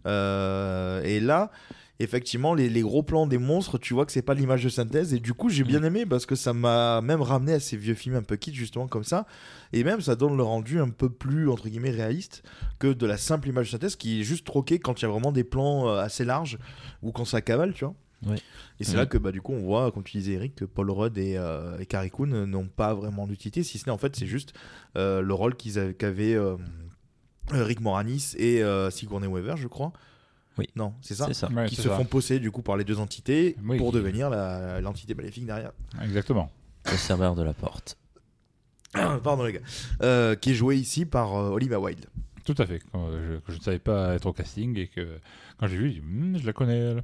Euh, 0.06 1.02
et 1.04 1.20
là, 1.20 1.52
effectivement, 2.00 2.54
les, 2.54 2.70
les 2.70 2.82
gros 2.82 3.04
plans 3.04 3.28
des 3.28 3.38
monstres, 3.38 3.78
tu 3.78 3.94
vois 3.94 4.06
que 4.06 4.12
c'est 4.12 4.22
pas 4.22 4.34
l'image 4.34 4.64
de 4.64 4.70
synthèse. 4.70 5.14
Et 5.14 5.20
du 5.20 5.34
coup, 5.34 5.50
j'ai 5.50 5.64
bien 5.64 5.80
Mm. 5.82 5.86
aimé 5.86 6.06
parce 6.06 6.26
que 6.26 6.36
ça 6.36 6.54
m'a 6.54 7.02
même 7.02 7.22
ramené 7.22 7.54
à 7.54 7.60
ces 7.60 7.78
vieux 7.78 7.94
films 7.96 8.16
un 8.16 8.24
peu 8.24 8.36
kitsch, 8.36 8.56
justement, 8.56 8.88
comme 8.88 9.04
ça. 9.04 9.26
Et 9.72 9.84
même, 9.84 10.02
ça 10.02 10.16
donne 10.16 10.36
le 10.36 10.44
rendu 10.44 10.80
un 10.80 10.90
peu 10.90 11.10
plus, 11.10 11.50
entre 11.50 11.70
guillemets, 11.70 11.92
réaliste 11.92 12.44
que 12.80 12.88
de 12.92 13.06
la 13.06 13.18
simple 13.18 13.48
image 13.50 13.68
de 13.68 13.72
synthèse 13.72 13.96
qui 13.96 14.22
est 14.22 14.24
juste 14.24 14.46
troquée 14.46 14.80
quand 14.80 15.02
il 15.02 15.06
y 15.06 15.08
a 15.08 15.12
vraiment 15.12 15.32
des 15.32 15.44
plans 15.44 15.88
assez 15.96 16.26
larges 16.26 16.58
ou 17.02 17.12
quand 17.12 17.26
ça 17.26 17.42
cavale, 17.42 17.74
tu 17.74 17.86
vois. 17.86 17.94
Ouais. 18.26 18.38
Et 18.80 18.84
c'est 18.84 18.92
Ouais. 18.92 18.98
là 18.98 19.06
que 19.06 19.18
bah, 19.18 19.32
du 19.32 19.42
coup 19.42 19.54
on 19.54 19.60
voit, 19.62 19.92
comme 19.92 20.04
tu 20.04 20.18
disais 20.18 20.34
Eric, 20.34 20.56
que 20.56 20.66
Paul 20.66 20.90
Rudd 20.92 21.18
et, 21.18 21.38
euh, 21.38 21.78
et 21.80 21.86
Carrie 21.86 22.10
Coon 22.12 22.28
n'ont 22.48 22.68
pas 22.68 22.94
vraiment 22.94 23.28
d'utilité, 23.28 23.64
si 23.64 23.78
ce 23.78 23.86
n'est 23.86 23.92
en 23.92 23.98
fait 23.98 24.16
c'est 24.16 24.28
juste 24.28 24.54
euh, 24.98 25.22
le 25.22 25.34
rôle 25.34 25.56
qu'ils 25.56 25.80
avaient, 25.80 25.94
qu'avaient 25.94 26.34
euh, 26.36 26.56
euh, 27.54 27.64
Rick 27.64 27.82
Moranis 27.82 28.34
et 28.38 28.64
euh, 28.64 28.90
Sigourney 28.90 29.28
Weaver, 29.28 29.56
je 29.58 29.68
crois. 29.68 29.92
Oui. 30.58 30.68
Non, 30.76 30.94
c'est 31.02 31.16
ça. 31.16 31.26
C'est 31.28 31.34
ça. 31.34 31.50
Ouais, 31.52 31.66
Qui 31.68 31.76
c'est 31.76 31.82
se 31.84 31.90
ça. 31.90 31.96
font 31.98 32.06
posséder 32.06 32.40
du 32.40 32.52
coup 32.52 32.62
par 32.62 32.78
les 32.78 32.84
deux 32.84 33.00
entités 33.00 33.56
Oui. 33.66 33.78
pour 33.78 33.92
devenir 33.92 34.30
la- 34.30 34.82
l'entité 34.82 35.16
maléfique 35.16 35.46
derrière. 35.48 35.72
Exactement. 36.04 36.52
Le 36.92 36.98
serveur 36.98 37.34
de 37.36 37.42
la 37.42 37.54
porte. 37.54 37.98
Pardon 38.94 39.44
les 39.44 39.54
gars. 39.54 39.60
Euh, 40.04 40.36
qui 40.36 40.52
est 40.52 40.54
joué 40.54 40.76
ici 40.78 41.06
par 41.06 41.36
euh, 41.36 41.50
Olivia 41.50 41.80
Wilde. 41.80 42.06
Tout 42.46 42.54
à 42.60 42.66
fait. 42.68 42.82
Quand 42.92 43.10
je, 43.12 43.38
que 43.40 43.52
je 43.52 43.58
ne 43.58 43.64
savais 43.64 43.80
pas 43.80 44.14
être 44.14 44.26
au 44.28 44.34
casting 44.34 44.78
et 44.78 44.88
que 44.88 45.18
quand 45.58 45.66
j'ai 45.68 45.78
vu, 45.78 45.90
dit, 45.92 46.02
Hmm, 46.02 46.38
je 46.38 46.46
la 46.46 46.54
connais. 46.54 46.78
Elle. 46.78 47.04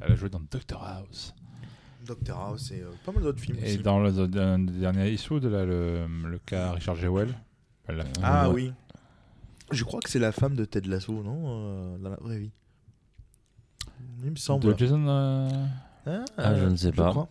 Elle 0.00 0.12
a 0.12 0.14
joué 0.14 0.28
dans 0.28 0.40
Doctor 0.50 0.82
House. 0.84 1.34
Doctor 2.06 2.38
House 2.40 2.70
et 2.70 2.80
euh, 2.82 2.86
pas 3.04 3.12
mal 3.12 3.22
d'autres 3.22 3.40
films 3.40 3.58
Et 3.60 3.64
aussi. 3.74 3.78
dans 3.78 3.98
le, 4.00 4.10
dans 4.12 4.60
le 4.60 4.70
dernier 4.80 5.10
Eastwood, 5.10 5.44
là, 5.44 5.64
le, 5.64 6.06
le 6.26 6.38
cas 6.38 6.72
Richard 6.72 6.94
Jewell. 6.96 7.34
Elle 7.86 7.96
l'a 7.96 8.04
fait. 8.04 8.12
Ah 8.22 8.48
oui. 8.50 8.72
Je 9.70 9.84
crois 9.84 10.00
que 10.00 10.08
c'est 10.08 10.18
la 10.18 10.32
femme 10.32 10.54
de 10.54 10.64
Ted 10.64 10.88
Lasso, 10.88 11.12
non 11.22 11.42
euh, 11.46 11.98
Dans 11.98 12.10
la 12.10 12.16
vraie 12.16 12.38
vie. 12.38 12.50
Il 14.24 14.30
me 14.30 14.36
semble. 14.36 14.72
De 14.72 14.78
Jason. 14.78 15.04
euh, 15.06 15.48
Ah, 16.38 16.54
je 16.56 16.64
ne 16.64 16.76
sais 16.76 16.92
pas. 16.92 17.10
crois. 17.10 17.28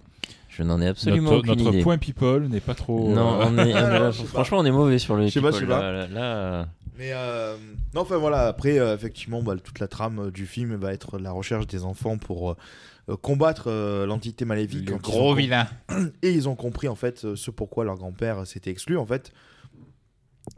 Je 0.50 0.64
n'en 0.64 0.82
ai 0.82 0.88
absolument 0.88 1.32
notre 1.32 1.50
aucune 1.52 1.64
notre 1.64 1.74
idée. 1.76 1.84
point 1.84 1.98
people 1.98 2.48
n'est 2.48 2.60
pas 2.62 2.74
trop. 2.76 3.10
Non, 3.14 3.40
on 3.44 3.58
est, 3.60 3.74
Ah, 3.74 4.12
franchement, 4.28 4.60
on 4.60 4.66
est 4.66 4.72
mauvais 4.72 4.98
sur 5.00 5.16
le 5.16 5.28
Je 5.28 5.32
sais 5.32 5.42
pas, 5.42 5.52
je 5.52 5.58
sais 5.58 5.66
pas. 5.68 5.82
Là, 5.82 5.92
là, 5.92 6.08
là, 6.08 6.68
Mais 6.98 7.12
euh, 7.14 7.58
non, 7.94 8.02
enfin 8.02 8.18
voilà, 8.18 8.48
après, 8.48 8.80
euh, 8.80 8.96
effectivement, 8.96 9.44
bah, 9.44 9.56
toute 9.64 9.80
la 9.80 9.88
trame 9.88 10.20
euh, 10.20 10.32
du 10.32 10.48
film 10.48 10.76
va 10.76 10.94
être 10.94 11.20
la 11.20 11.32
recherche 11.32 11.68
des 11.68 11.84
enfants 11.84 12.18
pour 12.18 12.52
euh, 12.52 13.16
combattre 13.18 13.72
l'entité 14.06 14.46
maléfique. 14.46 14.90
le 14.90 14.98
gros 14.98 15.36
vilain. 15.36 15.68
Et 16.24 16.32
ils 16.32 16.50
ont 16.50 16.56
compris, 16.56 16.88
en 16.88 16.96
fait, 16.96 17.36
ce 17.36 17.52
pourquoi 17.52 17.86
leur 17.86 17.98
grand-père 17.98 18.48
s'était 18.48 18.72
exclu, 18.72 18.98
en 18.98 19.06
fait. 19.06 19.32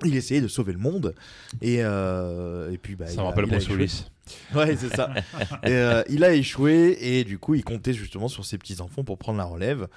Il 0.06 0.16
essayait 0.16 0.42
de 0.42 0.48
sauver 0.48 0.72
le 0.72 0.80
monde. 0.80 1.14
Et, 1.62 1.78
et 1.78 2.78
puis, 2.82 2.96
bah, 2.96 3.08
Ça 3.08 3.22
me 3.22 3.28
rappelle 3.28 3.46
Bruce. 3.46 3.68
Willis. 3.68 4.06
Ouais, 4.54 4.76
c'est 4.76 4.96
ça. 4.96 5.12
et, 5.64 6.04
il 6.08 6.24
a 6.24 6.34
échoué 6.34 6.96
et 7.02 7.24
du 7.24 7.40
coup, 7.40 7.56
il 7.56 7.64
comptait 7.64 7.94
justement 7.94 8.28
sur 8.28 8.46
ses 8.46 8.60
petits-enfants 8.60 9.04
pour 9.04 9.18
prendre 9.18 9.40
la 9.40 9.46
relève. 9.46 9.88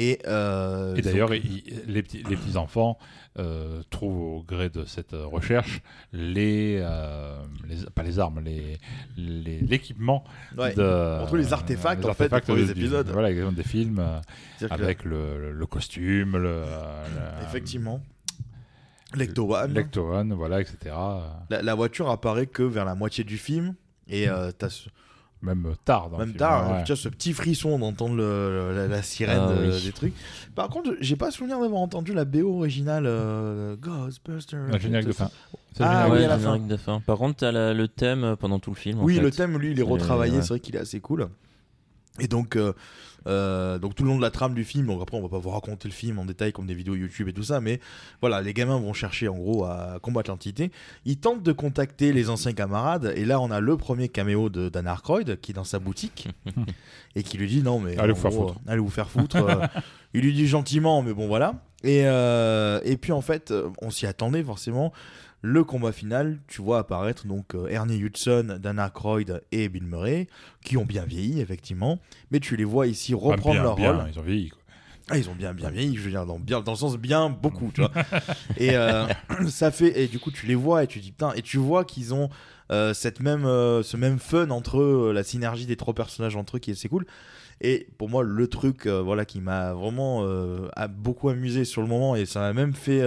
Et, 0.00 0.20
euh, 0.26 0.94
Et 0.94 1.02
d'ailleurs, 1.02 1.34
il- 1.34 1.64
les 1.88 2.02
petits, 2.02 2.22
les 2.28 2.36
petits 2.36 2.56
enfants 2.56 2.98
euh, 3.38 3.82
trouvent 3.90 4.20
au 4.38 4.42
gré 4.42 4.68
de 4.68 4.84
cette 4.84 5.12
euh, 5.12 5.26
recherche 5.26 5.80
les, 6.12 6.78
euh, 6.80 7.40
les- 7.68 7.84
pas 7.94 8.02
les 8.04 8.18
armes, 8.18 8.40
les 8.40 8.78
les- 9.16 9.60
l'équipement 9.60 10.24
Ouais. 10.56 10.72
de 10.74 11.20
On 11.22 11.26
trouve 11.26 11.38
les 11.38 11.52
artefacts, 11.52 12.04
en 12.04 12.14
fait, 12.14 12.24
artefacts 12.24 12.46
pour 12.46 12.56
les 12.56 12.64
du- 12.66 12.70
épisodes. 12.72 13.08
Voilà, 13.10 13.30
exactement, 13.30 13.52
des 13.56 13.62
films 13.68 14.02
que- 14.60 14.66
avec 14.72 15.04
le, 15.04 15.52
le 15.52 15.66
costume, 15.66 16.36
le, 16.36 16.62
Effectivement. 17.42 18.00
Lecto 19.14 19.54
One. 19.54 19.72
Lecto 19.72 20.12
One, 20.12 20.32
voilà, 20.34 20.60
etc. 20.60 20.94
La, 21.50 21.62
la 21.62 21.74
voiture 21.74 22.10
apparaît 22.10 22.46
que 22.46 22.62
vers 22.62 22.84
la 22.84 22.94
moitié 22.94 23.24
du 23.24 23.38
film. 23.38 23.74
Et 24.06 24.28
euh, 24.28 24.50
t'as 24.56 24.68
Même 25.40 25.74
tard. 25.84 26.10
Dans 26.10 26.18
le 26.18 26.24
même 26.24 26.28
film, 26.30 26.38
tard, 26.38 26.70
ouais. 26.72 26.84
tu 26.84 26.92
as 26.92 26.96
ce 26.96 27.08
petit 27.08 27.32
frisson 27.32 27.78
d'entendre 27.78 28.16
le- 28.16 28.70
le- 28.70 28.74
la, 28.76 28.88
la 28.88 29.02
sirène 29.02 29.38
Ah, 29.40 29.52
oui. 29.60 29.82
des 29.84 29.92
trucs. 29.92 30.12
Par 30.56 30.68
contre, 30.68 30.90
j'ai 31.00 31.14
pas 31.14 31.30
souvenir 31.30 31.60
d'avoir 31.60 31.80
entendu 31.80 32.12
la 32.12 32.24
BO 32.24 32.56
originale 32.56 33.04
euh, 33.06 33.76
Ghostbusters. 33.76 34.66
Le 34.72 34.78
générique 34.80 35.06
de 35.06 35.12
fin. 35.12 35.30
Ah, 35.78 36.08
oui, 36.10 36.24
à 36.24 36.28
la 36.28 36.38
fin. 36.38 36.54
générique 36.54 36.66
de 36.66 36.76
fin. 36.76 37.00
Par 37.00 37.18
contre, 37.18 37.36
t'as 37.36 37.52
la- 37.52 37.72
le 37.72 37.86
thème 37.86 38.24
euh, 38.24 38.34
pendant 38.36 38.58
tout 38.58 38.70
le 38.70 38.76
film. 38.76 38.98
en 38.98 39.04
Oui, 39.04 39.14
fait. 39.16 39.20
le 39.20 39.30
thème, 39.30 39.56
lui, 39.58 39.70
il 39.70 39.78
est 39.78 39.82
retravaillé. 39.84 40.36
ouais. 40.36 40.42
C'est 40.42 40.48
vrai 40.48 40.60
qu'il 40.60 40.74
est 40.74 40.80
assez 40.80 40.98
cool. 41.00 41.28
Et 42.18 42.26
donc, 42.26 42.56
euh, 42.56 42.72
euh, 43.28 43.78
donc 43.78 43.94
tout 43.94 44.02
le 44.02 44.08
long 44.10 44.16
de 44.16 44.22
la 44.22 44.30
trame 44.30 44.54
du 44.54 44.64
film, 44.64 44.86
donc 44.86 45.00
après 45.02 45.16
on 45.16 45.22
va 45.22 45.28
pas 45.28 45.38
vous 45.38 45.50
raconter 45.50 45.86
le 45.86 45.92
film 45.94 46.18
en 46.18 46.24
détail 46.24 46.52
comme 46.52 46.66
des 46.66 46.74
vidéos 46.74 46.94
YouTube 46.94 47.28
et 47.28 47.32
tout 47.32 47.42
ça, 47.42 47.60
mais 47.60 47.78
voilà, 48.20 48.40
les 48.40 48.54
gamins 48.54 48.78
vont 48.78 48.92
chercher 48.92 49.28
en 49.28 49.36
gros 49.36 49.64
à 49.64 49.98
combattre 50.02 50.30
l'entité. 50.30 50.70
Ils 51.04 51.18
tentent 51.18 51.42
de 51.42 51.52
contacter 51.52 52.12
les 52.12 52.30
anciens 52.30 52.52
camarades 52.52 53.12
et 53.16 53.24
là 53.24 53.40
on 53.40 53.50
a 53.50 53.60
le 53.60 53.76
premier 53.76 54.08
caméo 54.08 54.48
de 54.48 54.68
Dan 54.68 54.86
Aykroyd 54.86 55.38
qui 55.40 55.52
est 55.52 55.54
dans 55.54 55.64
sa 55.64 55.78
boutique 55.78 56.28
et 57.14 57.22
qui 57.22 57.38
lui 57.38 57.48
dit 57.48 57.62
non 57.62 57.78
mais 57.80 57.96
Allez 57.98 58.12
vous 58.12 58.20
faire 58.20 58.32
foutre. 58.32 58.54
allez 58.66 58.80
vous 58.80 58.90
faire 58.90 59.10
foutre. 59.10 59.36
euh, 59.36 59.66
il 60.14 60.22
lui 60.22 60.32
dit 60.32 60.46
gentiment, 60.46 61.02
mais 61.02 61.12
bon 61.12 61.26
voilà. 61.26 61.54
Et, 61.84 62.02
euh, 62.06 62.80
et 62.84 62.96
puis 62.96 63.12
en 63.12 63.20
fait, 63.20 63.54
on 63.82 63.90
s'y 63.90 64.06
attendait 64.06 64.42
forcément. 64.42 64.92
Le 65.40 65.62
combat 65.62 65.92
final, 65.92 66.40
tu 66.48 66.62
vois 66.62 66.80
apparaître 66.80 67.26
donc 67.26 67.54
euh, 67.54 67.68
Ernie 67.68 67.98
Hudson, 67.98 68.58
Dan 68.60 68.78
Aykroyd 68.78 69.42
et 69.52 69.68
Bill 69.68 69.84
Murray, 69.84 70.26
qui 70.64 70.76
ont 70.76 70.84
bien 70.84 71.04
vieilli 71.04 71.40
effectivement, 71.40 72.00
mais 72.30 72.40
tu 72.40 72.56
les 72.56 72.64
vois 72.64 72.86
ici 72.88 73.14
reprendre 73.14 73.54
bien, 73.54 73.62
leur 73.62 73.76
bien, 73.76 73.92
rôle. 73.92 74.10
Ils 74.12 74.18
ont 74.18 74.22
vieilli. 74.22 74.48
quoi. 74.48 74.58
Ah, 75.10 75.16
ils 75.16 75.30
ont 75.30 75.34
bien 75.34 75.54
bien 75.54 75.70
vieilli, 75.70 75.96
je 75.96 76.02
veux 76.02 76.10
dire 76.10 76.26
dans, 76.26 76.38
bien, 76.38 76.60
dans 76.60 76.72
le 76.72 76.76
sens 76.76 76.98
bien 76.98 77.30
beaucoup, 77.30 77.70
tu 77.72 77.80
vois. 77.80 77.92
et 78.58 78.76
euh, 78.76 79.06
ça 79.48 79.70
fait 79.70 79.98
et 80.02 80.06
du 80.06 80.18
coup 80.18 80.30
tu 80.30 80.46
les 80.46 80.54
vois 80.54 80.84
et 80.84 80.86
tu 80.86 80.98
dis 80.98 81.12
putain 81.12 81.32
et 81.32 81.40
tu 81.40 81.56
vois 81.56 81.84
qu'ils 81.84 82.12
ont 82.12 82.28
euh, 82.70 82.92
cette 82.92 83.20
même 83.20 83.46
euh, 83.46 83.82
ce 83.82 83.96
même 83.96 84.18
fun 84.18 84.50
entre 84.50 84.80
eux, 84.80 85.12
la 85.14 85.22
synergie 85.22 85.64
des 85.64 85.76
trois 85.76 85.94
personnages 85.94 86.36
entre 86.36 86.56
eux 86.56 86.58
qui 86.58 86.72
est 86.72 86.74
c'est 86.74 86.90
cool. 86.90 87.06
Et 87.62 87.88
pour 87.96 88.10
moi 88.10 88.22
le 88.22 88.46
truc 88.48 88.86
voilà 88.86 89.24
qui 89.24 89.40
m'a 89.40 89.72
vraiment 89.72 90.24
a 90.76 90.88
beaucoup 90.88 91.28
amusé 91.28 91.64
sur 91.64 91.82
le 91.82 91.88
moment 91.88 92.14
et 92.14 92.24
ça 92.24 92.40
m'a 92.40 92.52
même 92.52 92.74
fait 92.74 93.02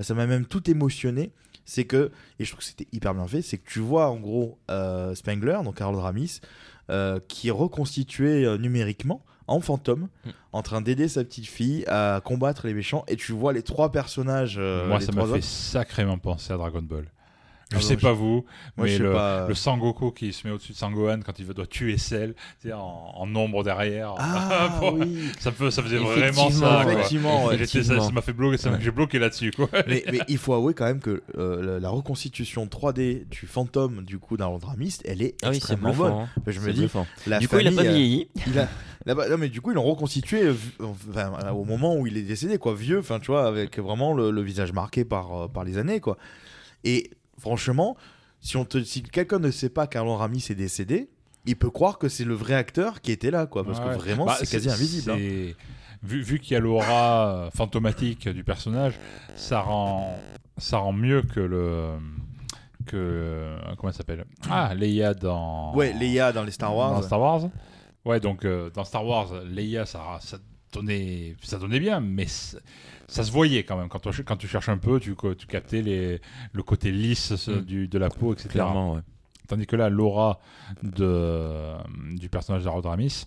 ça 0.00 0.12
m'a 0.14 0.26
même 0.26 0.44
tout 0.44 0.68
émotionné, 0.68 1.30
c'est 1.64 1.84
que 1.84 2.10
et 2.38 2.44
je 2.44 2.50
trouve 2.50 2.60
que 2.60 2.64
c'était 2.64 2.88
hyper 2.92 3.14
bien 3.14 3.26
fait, 3.26 3.42
c'est 3.42 3.58
que 3.58 3.68
tu 3.68 3.80
vois 3.80 4.08
en 4.08 4.16
gros 4.16 4.58
euh, 4.70 5.14
Spengler 5.14 5.58
donc 5.64 5.80
Harold 5.80 5.98
Ramis 6.00 6.40
euh, 6.90 7.20
qui 7.28 7.48
est 7.48 7.52
reconstitué 7.52 8.44
euh, 8.44 8.58
numériquement 8.58 9.24
en 9.46 9.60
fantôme 9.60 10.08
Mm. 10.24 10.30
en 10.52 10.62
train 10.62 10.80
d'aider 10.80 11.08
sa 11.08 11.24
petite 11.24 11.46
fille 11.46 11.84
à 11.88 12.20
combattre 12.24 12.66
les 12.66 12.74
méchants 12.74 13.04
et 13.08 13.16
tu 13.16 13.32
vois 13.32 13.52
les 13.52 13.62
trois 13.62 13.90
personnages 13.90 14.56
euh, 14.58 14.86
Moi, 14.86 14.98
les 14.98 15.04
ça 15.06 15.12
m'a 15.12 15.26
fait 15.26 15.42
sacrément 15.42 16.18
penser 16.18 16.52
à 16.52 16.56
Dragon 16.56 16.82
Ball. 16.82 17.06
Je 17.72 17.76
Ah 17.76 17.78
non, 17.80 17.86
sais 17.86 17.94
je- 17.94 18.00
pas 18.00 18.12
vous, 18.12 18.44
Moi, 18.76 18.88
je 18.88 18.92
mais 18.94 19.08
le, 19.08 19.12
pas. 19.12 19.46
le 19.46 19.54
Sangoku 19.54 20.10
qui 20.10 20.32
se 20.32 20.44
met 20.44 20.52
au-dessus 20.52 20.72
de 20.72 20.76
Sangohan 20.76 21.20
quand 21.24 21.38
il 21.38 21.44
veut- 21.44 21.54
doit 21.54 21.68
tuer 21.68 21.98
Cell, 21.98 22.34
en, 22.72 23.12
en 23.14 23.34
ombre 23.36 23.62
derrière. 23.62 24.14
Ah 24.18 24.76
Bon, 24.80 24.98
oui. 24.98 25.30
ça, 25.38 25.52
ça 25.70 25.82
faisait 25.82 25.98
vraiment 25.98 26.50
ça. 26.50 26.80
quoi. 26.82 26.92
Effectivement, 26.92 27.44
ouais. 27.44 27.56
Ça 27.58 27.62
Effectivement. 27.62 28.02
ça 28.02 28.10
m'a 28.10 28.22
fait 28.22 28.32
bloquer, 28.32 28.56
ça 28.56 28.76
j'ai 28.80 28.90
bloqué 28.90 29.20
là-dessus. 29.20 29.52
quoi. 29.52 29.68
mais, 29.86 30.02
mais 30.10 30.18
il 30.26 30.38
faut 30.38 30.52
avouer 30.54 30.74
quand 30.74 30.84
même 30.86 30.98
que 30.98 31.22
euh, 31.38 31.62
la, 31.74 31.78
la 31.78 31.88
reconstitution 31.90 32.66
3D 32.66 33.28
du 33.28 33.46
fantôme 33.46 34.02
du 34.04 34.18
coup 34.18 34.36
d'un 34.36 34.50
Dramiste, 34.58 35.02
elle 35.06 35.22
est 35.22 35.36
Ah 35.44 35.50
oui, 35.50 35.56
extrêmement 35.58 35.92
bonne. 35.94 36.08
bluffant. 36.12 36.22
hein. 36.22 36.42
Je 36.48 36.58
me 36.60 36.72
dis, 36.72 36.88
la 37.28 37.38
Du 37.38 37.46
coup, 37.48 37.56
il 37.58 37.68
a 37.68 37.70
pas 37.72 37.82
euh, 37.82 37.92
vieilli. 37.92 38.28
il 38.48 38.58
a, 38.58 38.68
non 39.06 39.38
mais 39.38 39.48
du 39.48 39.60
coup 39.60 39.70
ils 39.70 39.74
l'ont 39.74 39.84
reconstitué 39.84 40.42
euh, 40.42 40.54
enfin, 40.82 41.32
euh, 41.44 41.50
au 41.52 41.64
moment 41.64 41.96
où 41.96 42.06
il 42.06 42.16
est 42.18 42.22
décédé 42.22 42.58
quoi, 42.58 42.74
vieux, 42.74 42.98
enfin 42.98 43.18
tu 43.20 43.28
vois 43.28 43.46
avec 43.46 43.78
vraiment 43.78 44.12
le, 44.12 44.30
le 44.32 44.42
visage 44.42 44.72
marqué 44.72 45.04
par 45.04 45.48
par 45.50 45.62
les 45.64 45.78
années 45.78 46.00
quoi. 46.00 46.18
Et 46.84 47.10
franchement, 47.40 47.96
si 48.40 48.56
on 48.56 48.64
te, 48.64 48.82
si 48.84 49.02
quelqu'un 49.02 49.38
ne 49.40 49.50
sait 49.50 49.68
pas 49.70 49.86
qu'Arlon 49.86 50.16
Ramis 50.16 50.46
est 50.50 50.54
décédé, 50.54 51.08
il 51.46 51.56
peut 51.56 51.70
croire 51.70 51.98
que 51.98 52.08
c'est 52.08 52.24
le 52.24 52.34
vrai 52.34 52.54
acteur 52.54 53.00
qui 53.00 53.10
était 53.12 53.30
là 53.30 53.46
quoi, 53.46 53.64
parce 53.64 53.78
Ouais. 53.80 53.86
que 53.86 53.98
vraiment 53.98 54.26
Bah, 54.26 54.36
c'est 54.38 54.48
quasi 54.50 54.70
invisible. 54.70 55.10
hein. 55.10 55.16
Vu, 56.02 56.22
vu 56.22 56.38
qu'il 56.38 56.52
y 56.52 56.56
a 56.56 56.60
l'aura 56.60 57.50
fantomatique 57.54 58.26
du 58.28 58.42
personnage, 58.44 58.94
ça 59.36 59.60
rend, 59.60 60.18
ça 60.56 60.78
rend 60.78 60.92
mieux 60.92 61.20
que 61.22 61.40
le. 61.40 61.90
Que, 62.86 62.96
euh, 62.96 63.58
comment 63.76 63.90
elle 63.90 63.96
s'appelle? 63.96 64.24
Ah, 64.48 64.74
Leia 64.74 65.12
dans. 65.12 65.74
Ouais, 65.74 65.92
Leia 65.92 66.32
dans 66.32 66.44
les 66.44 66.50
Star 66.52 66.74
Wars. 66.74 66.92
Dans 66.92 67.02
Star 67.02 67.20
Wars. 67.20 67.42
Ouais, 68.06 68.18
donc 68.18 68.46
euh, 68.46 68.70
dans 68.70 68.84
Star 68.84 69.04
Wars, 69.06 69.42
Leia, 69.44 69.84
ça, 69.84 70.18
ça, 70.22 70.38
donnait, 70.72 71.36
ça 71.42 71.58
donnait 71.58 71.80
bien, 71.80 72.00
mais 72.00 72.26
ça, 73.10 73.24
se 73.24 73.30
voyait 73.32 73.64
quand 73.64 73.76
même. 73.76 73.88
Quand, 73.88 74.06
on- 74.06 74.10
quand 74.24 74.36
tu 74.36 74.48
cherches 74.48 74.68
un 74.68 74.78
peu, 74.78 75.00
tu, 75.00 75.14
tu 75.38 75.46
captais 75.46 75.82
les, 75.82 76.20
le 76.52 76.62
côté 76.62 76.90
lisse 76.92 77.34
ce- 77.36 77.50
Mm. 77.50 77.60
du, 77.62 77.88
de 77.88 77.98
la 77.98 78.08
peau, 78.10 78.32
etc. 78.32 78.48
Clairement, 78.50 78.94
ouais. 78.94 79.00
Tandis 79.48 79.66
que 79.66 79.76
là, 79.76 79.88
l'aura 79.88 80.38
de, 80.82 81.74
du 82.16 82.28
personnage 82.28 82.64
d'Harold 82.64 82.86
Ramis, 82.86 83.24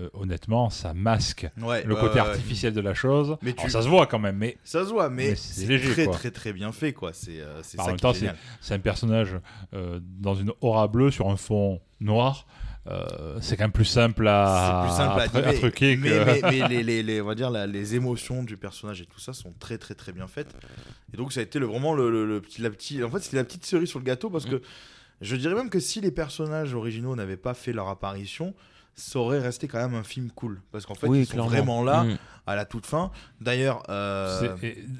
euh, 0.00 0.08
honnêtement, 0.12 0.70
ça 0.70 0.92
masque 0.94 1.48
Ouais, 1.60 1.84
le 1.84 1.94
côté 1.94 2.14
ouais. 2.14 2.20
artificiel 2.20 2.72
de 2.72 2.80
la 2.80 2.94
chose. 2.94 3.36
Mais 3.42 3.52
Alors, 3.52 3.64
tu- 3.64 3.70
ça 3.70 3.82
se 3.82 3.88
voit 3.88 4.06
quand 4.06 4.18
même, 4.18 4.36
mais 4.36 4.56
Ça 4.64 4.84
se 4.84 4.90
voit, 4.90 5.08
mais, 5.08 5.30
Mais 5.30 5.34
c'est 5.36 5.66
léger, 5.66 5.92
très 5.92 6.04
quoi. 6.06 6.14
très 6.14 6.30
très 6.30 6.52
bien 6.52 6.72
fait 6.72 6.92
quoi. 6.92 7.12
C'est 7.12 7.40
euh, 7.40 7.62
c'est 7.62 7.78
en 7.80 7.84
ça 7.84 7.88
même 7.90 7.96
qui 7.96 8.02
temps, 8.02 8.12
est 8.12 8.14
c'est 8.18 8.32
c'est 8.60 8.74
un 8.74 8.78
personnage 8.80 9.36
euh, 9.72 10.00
dans 10.02 10.34
une 10.34 10.50
aura 10.60 10.88
bleue 10.88 11.10
sur 11.10 11.28
un 11.30 11.36
fond 11.36 11.80
noir. 12.00 12.46
Euh, 12.86 13.38
c'est 13.40 13.56
quand 13.56 13.64
même 13.64 13.72
plus 13.72 13.86
simple 13.86 14.28
à, 14.28 14.82
C'est 14.82 14.88
plus 14.88 14.96
simple 15.32 15.48
à, 15.48 15.52
truquer 15.54 15.96
mais, 15.96 16.10
que. 16.10 16.24
mais, 16.24 16.40
mais 16.42 16.68
les, 16.68 16.82
les, 16.82 17.02
les- 17.02 17.20
on 17.22 17.26
va 17.26 17.34
dire 17.34 17.50
la- 17.50 17.66
les 17.66 17.94
émotions 17.94 18.42
du 18.42 18.56
personnage 18.58 19.00
et 19.00 19.06
tout 19.06 19.20
ça 19.20 19.32
sont 19.32 19.54
très 19.58 19.78
très 19.78 19.94
très 19.94 20.12
bien 20.12 20.26
faites. 20.26 20.54
Et 21.12 21.16
donc 21.16 21.32
ça 21.32 21.40
a 21.40 21.42
été 21.44 21.58
le, 21.58 21.64
vraiment 21.66 21.94
le, 21.94 22.10
le- 22.10 22.26
le 22.26 22.40
petit, 22.42 22.60
la 22.60 22.68
petite, 22.70 23.02
en 23.02 23.08
fait 23.10 23.20
c'était 23.20 23.38
la 23.38 23.44
petite 23.44 23.64
cerise 23.64 23.88
sur 23.88 23.98
le 24.00 24.04
gâteau 24.04 24.28
parce 24.28 24.44
que 24.44 24.60
Je 25.22 25.36
dirais 25.36 25.54
même 25.54 25.70
que 25.70 25.80
si 25.80 26.00
les 26.02 26.10
personnages 26.10 26.74
originaux 26.74 27.16
n'avaient 27.16 27.38
pas 27.38 27.54
fait 27.54 27.72
leur 27.72 27.88
apparition, 27.88 28.52
ça 28.96 29.18
aurait 29.18 29.38
resté 29.40 29.66
quand 29.66 29.78
même 29.78 29.94
un 29.94 30.02
film 30.04 30.30
cool. 30.32 30.60
Parce 30.70 30.84
qu'en 30.84 30.94
fait, 30.94 31.06
Oui, 31.08 31.20
ils 31.20 31.26
sont 31.26 31.32
clairement. 31.32 31.50
vraiment 31.50 31.84
là 31.84 32.04
Mm. 32.04 32.18
à 32.46 32.54
la 32.56 32.64
toute 32.66 32.84
fin. 32.84 33.10
D'ailleurs, 33.40 33.82
euh, 33.88 34.54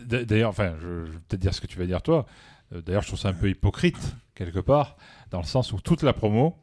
D'ailleurs, 0.06 0.50
enfin, 0.50 0.74
je, 0.80 1.04
je 1.04 1.10
vais 1.12 1.18
peut-être 1.28 1.40
dire 1.40 1.52
ce 1.52 1.60
que 1.60 1.66
tu 1.66 1.78
vas 1.78 1.84
dire 1.86 2.00
toi. 2.00 2.24
Euh, 2.72 2.80
D'ailleurs, 2.80 3.02
je 3.02 3.08
trouve 3.08 3.18
ça 3.20 3.28
un 3.28 3.34
peu 3.34 3.50
hypocrite, 3.50 4.16
quelque 4.34 4.60
part, 4.60 4.96
dans 5.30 5.38
le 5.40 5.44
sens 5.46 5.72
où 5.72 5.80
toute 5.80 6.02
la 6.02 6.12
promo 6.12 6.56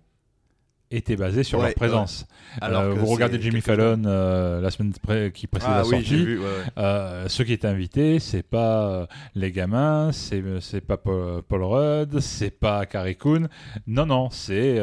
était 0.92 1.16
basée 1.16 1.44
sur 1.44 1.60
Ouais, 1.60 1.66
leur 1.68 1.74
présence. 1.76 2.26
alors 2.60 2.82
Euh, 2.84 2.94
que 2.94 3.00
vous 3.00 3.06
regardez 3.08 3.42
Jimmy 3.42 3.62
Fallon 3.62 4.02
euh, 4.06 4.60
la 4.62 4.70
semaine 4.72 4.92
pré- 5.02 5.32
qui 5.34 5.48
précède 5.48 5.70
Ah 5.72 5.78
la 5.78 5.84
oui, 5.84 5.90
sortie. 5.92 6.26
vu. 6.26 6.40
ouais. 6.40 6.46
Euh, 6.78 7.28
ceux 7.30 7.44
qui 7.44 7.54
étaient 7.54 7.68
invités, 7.68 8.20
c'est 8.20 8.44
pas 8.44 8.84
euh, 8.88 9.06
les 9.36 9.52
gamins, 9.52 10.12
c'est 10.12 10.44
c'est 10.60 10.82
pas 10.82 10.98
Paul, 10.98 11.42
Paul 11.44 11.64
Rudd, 11.64 12.20
c'est 12.20 12.52
pas 12.52 12.86
Carrie 12.86 13.16
Coon. 13.16 13.48
Non, 13.88 14.06
non, 14.06 14.30
c'est 14.30 14.80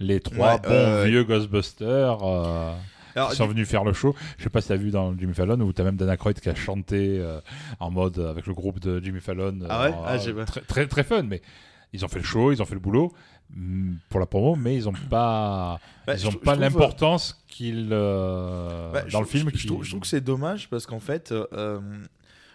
les 0.00 0.20
trois 0.20 0.58
bons 0.58 1.04
vieux 1.04 1.24
Ghostbusters. 1.24 2.18
Alors, 3.16 3.30
qui 3.30 3.36
sont 3.36 3.46
venus 3.48 3.68
faire 3.68 3.84
le 3.84 3.92
show. 3.92 4.14
Je 4.38 4.44
sais 4.44 4.50
pas 4.50 4.60
si 4.60 4.68
tu 4.68 4.72
as 4.72 4.76
vu 4.76 4.90
dans 4.90 5.16
Jimmy 5.18 5.34
Fallon 5.34 5.60
où 5.60 5.72
tu 5.72 5.80
as 5.80 5.84
même 5.84 5.96
Dana 5.96 6.16
Croyd 6.16 6.38
qui 6.40 6.48
a 6.48 6.54
chanté 6.54 7.20
en 7.80 7.90
mode 7.90 8.18
avec 8.18 8.46
le 8.46 8.54
groupe 8.54 8.80
de 8.80 9.00
Jimmy 9.02 9.20
Fallon. 9.20 9.58
Ah 9.68 9.84
ouais? 9.84 9.94
Ah, 10.06 10.44
très, 10.46 10.60
très 10.62 10.86
très 10.86 11.02
fun, 11.04 11.22
mais 11.24 11.40
ils 11.92 12.04
ont 12.04 12.08
fait 12.08 12.20
le 12.20 12.24
show, 12.24 12.52
ils 12.52 12.62
ont 12.62 12.64
fait 12.64 12.74
le 12.74 12.80
boulot 12.80 13.12
pour 14.08 14.20
la 14.20 14.26
promo, 14.26 14.56
mais 14.56 14.76
ils 14.76 14.88
ont 14.88 14.92
pas 15.10 15.80
bah, 16.06 16.14
ils 16.14 16.26
ont 16.28 16.32
pas 16.32 16.52
trouve, 16.52 16.60
l'importance 16.62 17.42
qu'ils 17.48 17.88
euh, 17.92 18.92
Bah, 18.92 19.02
dans 19.02 19.08
je 19.08 19.18
le 19.18 19.24
film. 19.24 19.50
Je, 19.54 19.66
trouve, 19.66 19.82
je 19.84 19.90
trouve 19.90 20.00
que 20.00 20.06
c'est 20.06 20.20
dommage 20.20 20.68
parce 20.70 20.86
qu'en 20.86 21.00
fait, 21.00 21.32
euh, 21.32 21.46
euh, 21.52 21.80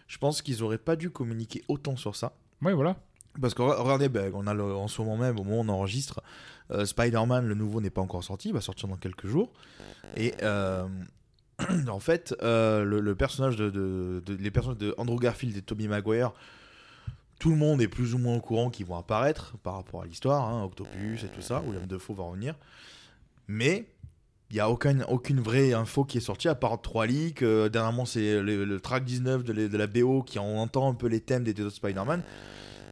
je 0.07 0.17
pense 0.17 0.41
qu'ils 0.41 0.63
auraient 0.63 0.77
pas 0.77 0.95
dû 0.95 1.09
communiquer 1.09 1.63
autant 1.67 1.95
sur 1.95 2.15
ça. 2.15 2.33
Ouais, 2.61 2.73
voilà. 2.73 2.95
Parce 3.41 3.53
que 3.53 3.61
re- 3.61 3.75
regardez, 3.81 4.07
ben, 4.07 4.31
on 4.33 4.47
a 4.47 4.53
le- 4.53 4.63
en 4.75 4.87
ce 4.87 5.01
moment 5.01 5.17
même, 5.17 5.37
au 5.39 5.43
moment 5.43 5.57
où 5.57 5.65
on 5.65 5.69
enregistre, 5.69 6.21
euh, 6.71 6.85
Spider-Man, 6.85 7.45
le 7.45 7.55
nouveau, 7.55 7.81
n'est 7.81 7.89
pas 7.89 8.01
encore 8.01 8.23
sorti, 8.23 8.49
il 8.49 8.53
va 8.53 8.61
sortir 8.61 8.87
dans 8.87 8.95
quelques 8.95 9.27
jours. 9.27 9.51
Et 10.15 10.33
euh, 10.43 10.87
en 11.89 11.99
fait, 11.99 12.33
euh, 12.41 12.83
le, 12.85 13.01
le 13.01 13.15
personnage 13.15 13.55
de, 13.57 13.69
de- 13.69 14.23
de- 14.25 14.35
les 14.35 14.51
personnages 14.51 14.77
de 14.79 14.93
Andrew 14.97 15.17
Garfield 15.19 15.57
et 15.57 15.61
Tobey 15.61 15.87
Maguire, 15.87 16.31
tout 17.39 17.49
le 17.49 17.55
monde 17.55 17.81
est 17.81 17.87
plus 17.87 18.13
ou 18.13 18.17
moins 18.17 18.35
au 18.37 18.41
courant 18.41 18.69
qu'ils 18.69 18.85
vont 18.85 18.97
apparaître 18.97 19.57
par 19.63 19.75
rapport 19.75 20.01
à 20.01 20.05
l'histoire, 20.05 20.47
hein, 20.49 20.63
Octopus 20.63 21.23
et 21.23 21.27
tout 21.27 21.41
ça, 21.41 21.61
William 21.65 21.85
Defoe 21.85 22.13
va 22.15 22.23
revenir. 22.23 22.55
Mais 23.47 23.85
il 24.49 24.53
n'y 24.55 24.59
a 24.59 24.69
aucune, 24.69 25.03
aucune 25.09 25.39
vraie 25.39 25.73
info 25.73 26.03
qui 26.05 26.17
est 26.19 26.21
sortie, 26.21 26.47
à 26.47 26.55
part 26.55 26.81
trois 26.81 27.05
leaks. 27.07 27.41
Euh, 27.41 27.67
dernièrement, 27.69 28.05
c'est 28.05 28.41
le, 28.41 28.63
le 28.63 28.79
track 28.79 29.03
19 29.03 29.43
de, 29.43 29.53
la- 29.53 29.67
de 29.67 29.77
la 29.77 29.87
BO 29.87 30.23
qui 30.23 30.39
en 30.39 30.45
entend 30.57 30.89
un 30.89 30.93
peu 30.93 31.07
les 31.07 31.19
thèmes 31.19 31.43
des 31.43 31.53
deux 31.53 31.65
autres 31.65 31.75
Spider-Man. 31.75 32.21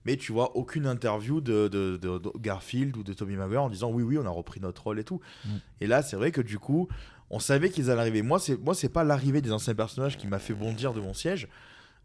Mais 0.06 0.17
tu 0.17 0.34
vois 0.34 0.58
aucune 0.58 0.86
interview 0.86 1.39
de, 1.39 1.69
de- 1.69 1.95
de- 1.97 2.17
de 2.17 2.32
Garfield 2.39 2.97
ou 2.97 3.03
de 3.03 3.13
Tobey 3.13 3.36
Maguire 3.36 3.63
en 3.63 3.69
disant 3.69 3.89
oui, 3.89 4.03
oui, 4.03 4.17
on 4.17 4.25
a 4.25 4.29
repris 4.29 4.60
notre 4.60 4.84
rôle 4.84 4.99
et 4.99 5.03
tout. 5.06 5.21
Mm. 5.45 5.49
Et 5.82 5.88
là, 5.88 6.01
c'est 6.01 6.17
vrai 6.17 6.32
que 6.32 6.41
du 6.41 6.60
coup, 6.60 6.89
on 7.29 7.39
savait 7.39 7.69
qu'ils 7.69 7.89
allaient 7.89 8.01
arriver. 8.01 8.21
Moi, 8.21 8.38
c'est 8.39 8.60
moi, 8.62 8.75
c'est 8.75 8.89
pas 8.89 9.03
l'arrivée 9.06 9.41
des 9.41 9.51
anciens 9.53 9.73
personnages 9.75 10.17
qui 10.17 10.27
m'a 10.27 10.39
fait 10.39 10.53
bondir 10.53 10.93
de 10.93 10.99
mon 10.99 11.13
siège. 11.13 11.47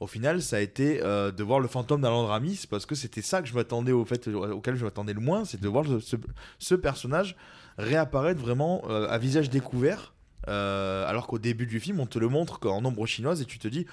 Au 0.00 0.06
final, 0.06 0.40
ça 0.42 0.56
a 0.56 0.60
été 0.60 1.00
euh, 1.02 1.32
de 1.32 1.42
voir 1.42 1.58
le 1.58 1.66
fantôme 1.68 2.00
d'Alan 2.00 2.26
Ramis 2.26 2.66
parce 2.70 2.86
que 2.86 2.94
c'était 2.94 3.22
ça 3.22 3.42
que 3.42 3.48
je 3.48 3.54
m'attendais 3.54 3.92
au 3.92 4.04
fait 4.04 4.28
auquel 4.28 4.76
je 4.76 4.84
m'attendais 4.84 5.12
le 5.12 5.20
moins, 5.20 5.44
c'est 5.44 5.60
de 5.60 5.68
voir 5.68 5.84
ce, 6.00 6.16
ce 6.58 6.74
personnage 6.76 7.34
réapparaître 7.78 8.40
vraiment 8.40 8.82
euh, 8.88 9.08
à 9.08 9.18
visage 9.18 9.50
découvert. 9.50 10.14
euh, 10.48 11.04
alors 11.08 11.26
qu'au 11.26 11.38
début 11.38 11.66
du 11.66 11.80
film, 11.80 11.98
on 12.00 12.06
te 12.06 12.18
le 12.18 12.28
montre 12.28 12.60
en 12.68 12.84
ombre 12.84 13.06
chinoise 13.06 13.42
et 13.42 13.44
tu 13.44 13.58
te 13.58 13.68
dis, 13.68 13.86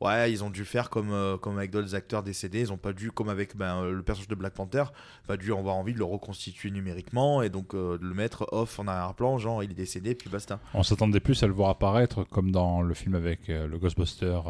ouais, 0.00 0.32
ils 0.32 0.42
ont 0.44 0.50
dû 0.50 0.64
faire 0.64 0.90
comme, 0.90 1.12
euh, 1.12 1.36
comme 1.36 1.58
avec 1.58 1.70
d'autres 1.70 1.94
acteurs 1.94 2.22
décédés, 2.22 2.60
ils 2.60 2.72
ont 2.72 2.76
pas 2.78 2.92
dû, 2.92 3.10
comme 3.12 3.28
avec 3.28 3.56
ben, 3.56 3.82
euh, 3.82 3.92
le 3.92 4.02
personnage 4.02 4.28
de 4.28 4.34
Black 4.34 4.54
Panther, 4.54 4.84
pas 5.26 5.36
dû 5.36 5.52
avoir 5.52 5.76
envie 5.76 5.92
de 5.94 5.98
le 5.98 6.04
reconstituer 6.04 6.70
numériquement 6.70 7.42
et 7.42 7.48
donc 7.50 7.74
euh, 7.74 7.98
de 7.98 8.04
le 8.04 8.14
mettre 8.14 8.46
off 8.52 8.78
en 8.78 8.86
arrière-plan, 8.88 9.38
genre 9.38 9.62
il 9.62 9.70
est 9.70 9.74
décédé, 9.74 10.14
puis 10.14 10.28
basta. 10.30 10.58
On 10.74 10.82
s'attendait 10.82 11.20
plus 11.20 11.42
à 11.42 11.46
le 11.46 11.52
voir 11.52 11.70
apparaître 11.70 12.24
comme 12.24 12.50
dans 12.50 12.82
le 12.82 12.94
film 12.94 13.14
avec 13.14 13.48
euh, 13.50 13.66
le 13.66 13.78
Ghostbuster 13.78 14.40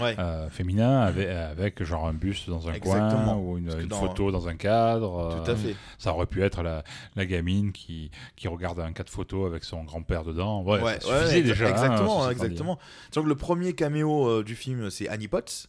Ouais. 0.00 0.16
féminin, 0.50 1.00
avec, 1.00 1.28
avec 1.28 1.82
genre 1.82 2.06
un 2.06 2.12
buste 2.14 2.48
dans 2.48 2.68
un 2.68 2.72
Exactement. 2.72 3.24
coin 3.24 3.36
ou 3.36 3.58
une, 3.58 3.68
dans- 3.86 4.00
photo 4.00 4.30
dans 4.30 4.48
un 4.48 4.56
cadre. 4.56 5.42
Tout 5.44 5.50
à 5.50 5.56
fait. 5.56 5.76
Ça 5.98 6.12
aurait 6.14 6.26
pu 6.26 6.42
être 6.42 6.62
la, 6.62 6.84
la 7.16 7.26
gamine 7.26 7.72
qui, 7.72 8.10
qui 8.36 8.48
regarde 8.48 8.80
un 8.80 8.92
cadre 8.92 9.10
photo 9.10 9.46
avec 9.46 9.64
son 9.64 9.84
grand-père 9.84 10.24
dedans. 10.24 10.62
Ouais, 10.62 10.80
Ouais, 10.80 11.00
ça 11.00 11.08
ouais, 11.26 11.42
déjà. 11.42 11.66
hein, 11.66 11.70
Exactement, 11.70 12.22
étant 12.22 12.30
exactement. 12.30 12.78
Donc 13.14 13.26
le 13.26 13.34
premier 13.34 13.72
caméo 13.74 14.42
du 14.42 14.54
film, 14.54 14.83
c'est 14.90 15.08
Annie 15.08 15.28
Potts. 15.28 15.68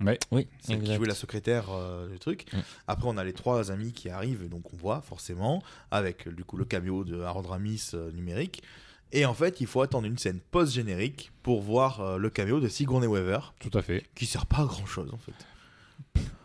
Ouais. 0.00 0.18
Oui, 0.30 0.46
Celle 0.60 0.80
qui 0.82 0.94
jouait 0.94 1.08
la 1.08 1.14
secrétaire 1.14 1.70
euh, 1.70 2.08
du 2.08 2.18
truc. 2.20 2.46
Mm. 2.52 2.58
Après, 2.86 3.08
on 3.08 3.16
a 3.16 3.24
les 3.24 3.32
trois 3.32 3.72
amis 3.72 3.92
qui 3.92 4.08
arrivent, 4.08 4.48
donc 4.48 4.72
on 4.72 4.76
voit 4.76 5.00
forcément, 5.00 5.60
avec 5.90 6.28
euh, 6.28 6.32
du 6.32 6.44
coup 6.44 6.56
le 6.56 6.64
caméo 6.64 7.02
de 7.04 7.20
Harold 7.20 7.46
Ramis 7.48 7.90
euh, 7.94 8.12
numérique. 8.12 8.62
Et 9.10 9.24
en 9.24 9.34
fait, 9.34 9.60
il 9.60 9.66
faut 9.66 9.80
attendre 9.80 10.06
une 10.06 10.18
scène 10.18 10.38
post-générique 10.50 11.32
pour 11.42 11.62
voir 11.62 12.00
euh, 12.00 12.18
le 12.18 12.30
caméo 12.30 12.60
de 12.60 12.68
Sigourney 12.68 13.06
Weaver, 13.06 13.40
Tout 13.58 13.76
à 13.76 13.82
fait. 13.82 14.04
qui 14.14 14.26
sert 14.26 14.46
pas 14.46 14.58
à 14.58 14.66
grand 14.66 14.86
chose 14.86 15.10
en 15.12 15.18
fait. 15.18 15.32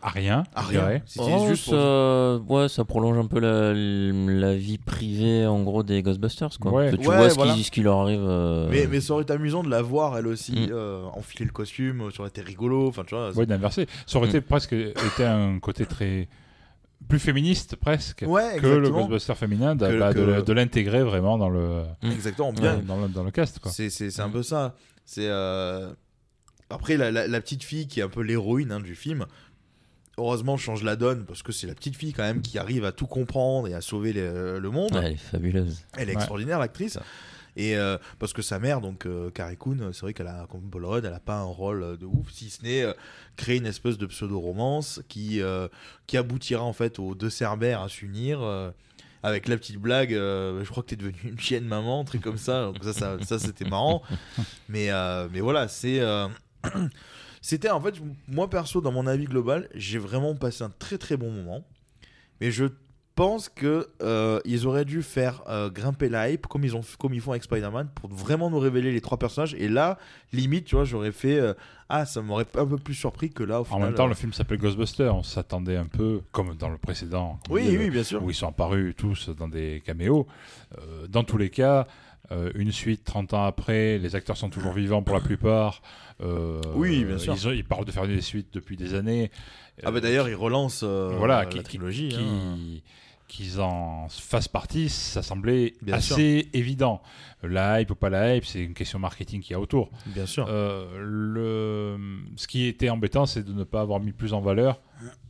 À 0.02 0.08
rien. 0.10 0.44
À 0.54 0.62
rien. 0.62 1.00
Oh, 1.18 1.46
juste 1.48 1.64
pour- 1.70 1.74
ça... 1.74 2.36
Ouais, 2.48 2.68
ça 2.68 2.84
prolonge 2.84 3.16
un 3.16 3.26
peu 3.26 3.40
la, 3.40 3.72
la 3.72 4.54
vie 4.54 4.78
privée 4.78 5.46
en 5.46 5.62
gros 5.62 5.82
des 5.82 6.02
Ghostbusters. 6.02 6.58
Quoi. 6.60 6.72
Ouais. 6.72 6.90
Que 6.90 6.96
tu 6.96 7.08
Ouais, 7.08 7.16
vois 7.16 7.30
ce, 7.30 7.54
qui, 7.54 7.64
ce 7.64 7.70
qui 7.70 7.82
leur 7.82 7.98
arrive. 8.00 8.20
euh, 8.22 8.68
Mais, 8.70 8.86
mais 8.86 9.00
ça 9.00 9.14
aurait 9.14 9.22
été 9.22 9.32
amusant 9.32 9.62
de 9.62 9.70
la 9.70 9.80
voir 9.82 10.18
elle 10.18 10.26
aussi 10.26 10.52
Mm. 10.52 10.68
euh, 10.72 11.04
enfiler 11.14 11.46
le 11.46 11.52
costume, 11.52 12.10
ça 12.12 12.20
aurait 12.20 12.28
été 12.28 12.42
rigolo. 12.42 12.88
Enfin, 12.88 13.04
tu 13.06 13.14
vois. 13.14 13.32
Ouais, 13.34 13.46
d'inverser. 13.46 13.86
Ça 14.06 14.18
aurait 14.18 14.26
Mm. 14.26 14.30
été 14.30 14.40
presque 14.42 14.72
été 14.74 15.24
un 15.24 15.58
côté 15.58 15.86
très 15.86 16.28
plus 17.08 17.18
féministe 17.18 17.76
presque 17.76 18.24
Ouais, 18.26 18.56
que 18.58 18.66
le 18.66 18.76
exactement. 18.76 18.98
Ghostbuster 19.00 19.34
féminin, 19.34 19.74
de, 19.74 19.98
bah, 19.98 20.12
de 20.14 20.40
de 20.40 20.52
l'intégrer 20.54 21.02
vraiment 21.02 21.36
dans 21.38 21.50
le 21.50 21.82
Exactement, 22.02 22.48
Ouais. 22.50 22.60
bien. 22.60 22.76
dans 22.78 23.00
le, 23.00 23.08
dans 23.08 23.24
le 23.24 23.30
cast. 23.30 23.58
Quoi. 23.58 23.70
C'est 23.70 23.90
c'est- 23.90 24.10
c'est 24.10 24.22
un 24.22 24.28
Mm. 24.28 24.32
peu 24.32 24.42
ça. 24.42 24.74
C'est 25.04 25.26
euh, 25.28 25.92
après 26.70 26.96
la, 26.96 27.10
la- 27.10 27.26
la 27.28 27.40
petite 27.42 27.62
fille 27.62 27.86
qui 27.88 28.00
est 28.00 28.02
un 28.02 28.08
peu 28.08 28.22
l'héroïne 28.22 28.72
hein, 28.72 28.80
du 28.80 28.94
film. 28.94 29.26
Heureusement, 30.18 30.56
change 30.56 30.82
la 30.84 30.96
donne 30.96 31.24
parce 31.24 31.42
que 31.42 31.50
c'est 31.52 31.66
la 31.66 31.74
petite 31.74 31.96
fille 31.96 32.12
quand 32.12 32.22
même 32.22 32.40
qui 32.42 32.58
arrive 32.58 32.84
à 32.84 32.92
tout 32.92 33.06
comprendre 33.06 33.66
et 33.68 33.74
à 33.74 33.80
sauver 33.80 34.12
le, 34.12 34.58
le 34.60 34.70
monde. 34.70 34.92
ouais, 34.94 35.00
elle 35.06 35.12
est 35.12 35.16
fabuleuse. 35.16 35.82
Elle 35.94 36.02
est 36.04 36.06
Ouais. 36.12 36.12
extraordinaire 36.14 36.58
l'actrice. 36.58 36.98
Et 37.56 37.76
euh, 37.76 37.98
parce 38.18 38.32
que 38.32 38.42
sa 38.42 38.58
mère, 38.58 38.80
donc 38.80 39.06
euh, 39.06 39.30
Carrie 39.30 39.56
Coon, 39.56 39.90
c'est 39.92 40.00
vrai 40.00 40.12
qu'elle 40.12 40.26
a 40.26 40.46
comme 40.50 40.68
Rudd, 40.74 41.04
elle 41.04 41.14
a 41.14 41.20
pas 41.20 41.36
un 41.36 41.44
rôle 41.44 41.82
euh, 41.84 41.96
de 41.96 42.04
ouf, 42.04 42.32
si 42.32 42.50
ce 42.50 42.62
n'est 42.64 42.82
euh, 42.82 42.92
créer 43.36 43.58
une 43.58 43.66
espèce 43.66 43.96
de 43.96 44.06
pseudo-romance 44.06 45.00
qui 45.08 45.40
euh, 45.40 45.68
qui 46.08 46.16
aboutira 46.16 46.64
en 46.64 46.72
fait 46.72 46.98
aux 46.98 47.14
deux 47.14 47.30
Cerbères 47.30 47.80
à 47.82 47.88
s'unir. 47.88 48.40
euh, 48.42 48.70
avec 49.22 49.48
la 49.48 49.56
petite 49.56 49.78
blague, 49.78 50.12
euh, 50.12 50.62
je 50.64 50.70
crois 50.70 50.82
que 50.82 50.88
t'es 50.90 50.96
devenue 50.96 51.16
une 51.24 51.38
chienne 51.40 51.64
maman, 51.64 52.00
un 52.00 52.04
truc 52.04 52.20
comme 52.22 52.36
ça. 52.36 52.64
Donc 52.66 52.82
ça, 52.84 52.92
ça, 52.92 53.16
ça, 53.24 53.38
c'était 53.38 53.64
marrant. 53.64 54.02
Mais, 54.68 54.90
euh, 54.90 55.28
mais 55.32 55.40
voilà, 55.40 55.66
c'est. 55.68 55.98
euh, 56.00 56.26
C'était 57.46 57.68
en 57.68 57.78
fait, 57.78 57.96
moi 58.26 58.48
perso, 58.48 58.80
dans 58.80 58.90
mon 58.90 59.06
avis 59.06 59.26
global, 59.26 59.68
j'ai 59.74 59.98
vraiment 59.98 60.34
passé 60.34 60.64
un 60.64 60.70
très 60.70 60.96
très 60.96 61.18
bon 61.18 61.30
moment. 61.30 61.62
Mais 62.40 62.50
je 62.50 62.64
pense 63.16 63.50
que 63.50 63.90
euh, 64.00 64.40
ils 64.46 64.66
auraient 64.66 64.86
dû 64.86 65.02
faire 65.02 65.42
euh, 65.46 65.68
grimper 65.68 66.08
la 66.08 66.30
hype 66.30 66.46
comme 66.46 66.64
ils 66.64 66.74
ont 66.74 66.80
comme 66.98 67.12
ils 67.12 67.20
font 67.20 67.32
avec 67.32 67.44
Spider-Man 67.44 67.90
pour 67.94 68.08
vraiment 68.08 68.48
nous 68.48 68.58
révéler 68.58 68.92
les 68.92 69.02
trois 69.02 69.18
personnages. 69.18 69.52
Et 69.58 69.68
là, 69.68 69.98
limite, 70.32 70.64
tu 70.64 70.74
vois, 70.74 70.86
j'aurais 70.86 71.12
fait 71.12 71.38
euh, 71.38 71.52
ah, 71.90 72.06
ça 72.06 72.22
m'aurait 72.22 72.46
un 72.56 72.64
peu 72.66 72.78
plus 72.78 72.94
surpris 72.94 73.28
que 73.28 73.42
là. 73.42 73.58
Au 73.58 73.64
En 73.64 73.64
final, 73.66 73.82
même 73.88 73.94
temps, 73.94 74.06
le 74.06 74.14
film 74.14 74.32
s'appelle 74.32 74.56
Ghostbuster. 74.56 75.10
On 75.10 75.22
s'attendait 75.22 75.76
un 75.76 75.84
peu, 75.84 76.22
comme 76.32 76.54
dans 76.56 76.70
le 76.70 76.78
précédent, 76.78 77.38
Oui, 77.50 77.68
dit, 77.68 77.76
oui, 77.76 77.90
bien 77.90 78.04
sûr. 78.04 78.22
où 78.24 78.30
ils 78.30 78.34
sont 78.34 78.48
apparus 78.48 78.94
tous 78.96 79.28
dans 79.28 79.48
des 79.48 79.82
caméos. 79.84 80.26
Dans 81.10 81.24
tous 81.24 81.36
les 81.36 81.50
cas, 81.50 81.86
euh, 82.32 82.50
une 82.54 82.72
suite 82.72 83.04
30 83.04 83.34
ans 83.34 83.44
après, 83.44 83.98
les 83.98 84.16
acteurs 84.16 84.36
sont 84.36 84.50
toujours 84.50 84.72
vivants 84.72 85.02
pour 85.02 85.14
la 85.14 85.20
plupart. 85.20 85.82
Euh, 86.22 86.60
Oui, 86.74 87.04
bien 87.04 87.18
sûr. 87.18 87.34
Ils, 87.52 87.64
parlent 87.64 87.84
de 87.84 87.92
faire 87.92 88.06
des 88.06 88.20
suites 88.20 88.48
depuis 88.52 88.76
des 88.76 88.94
années. 88.94 89.30
Ah 89.82 89.90
bah 89.90 89.98
Euh, 89.98 90.00
d'ailleurs, 90.00 90.28
ils 90.28 90.34
relancent 90.34 90.84
voilà, 90.84 91.40
la 91.44 91.46
qui- 91.46 91.62
trilogie. 91.62 92.08
qui- 92.08 92.16
hein. 92.16 92.56
qu'ils 93.26 93.60
en 93.60 94.06
fassent 94.10 94.48
partie, 94.48 94.88
ça 94.88 95.22
semblait 95.22 95.74
Bien 95.82 95.94
assez 95.94 96.48
évident. 96.52 97.02
La 97.42 97.80
hype 97.80 97.90
ou 97.90 97.94
pas 97.94 98.08
la 98.10 98.36
hype, 98.36 98.44
c'est 98.44 98.60
une 98.62 98.74
question 98.74 98.98
marketing 98.98 99.40
qu'il 99.40 99.52
y 99.52 99.54
a 99.54 99.60
autour. 99.60 99.90
Bien 100.06 100.26
sûr. 100.26 100.46
Euh, 100.48 100.86
le... 101.00 101.98
Ce 102.36 102.46
qui 102.46 102.66
était 102.66 102.90
embêtant, 102.90 103.26
c'est 103.26 103.42
de 103.42 103.52
ne 103.52 103.64
pas 103.64 103.80
avoir 103.80 103.98
mis 104.00 104.12
plus 104.12 104.34
en 104.34 104.40
valeur, 104.40 104.80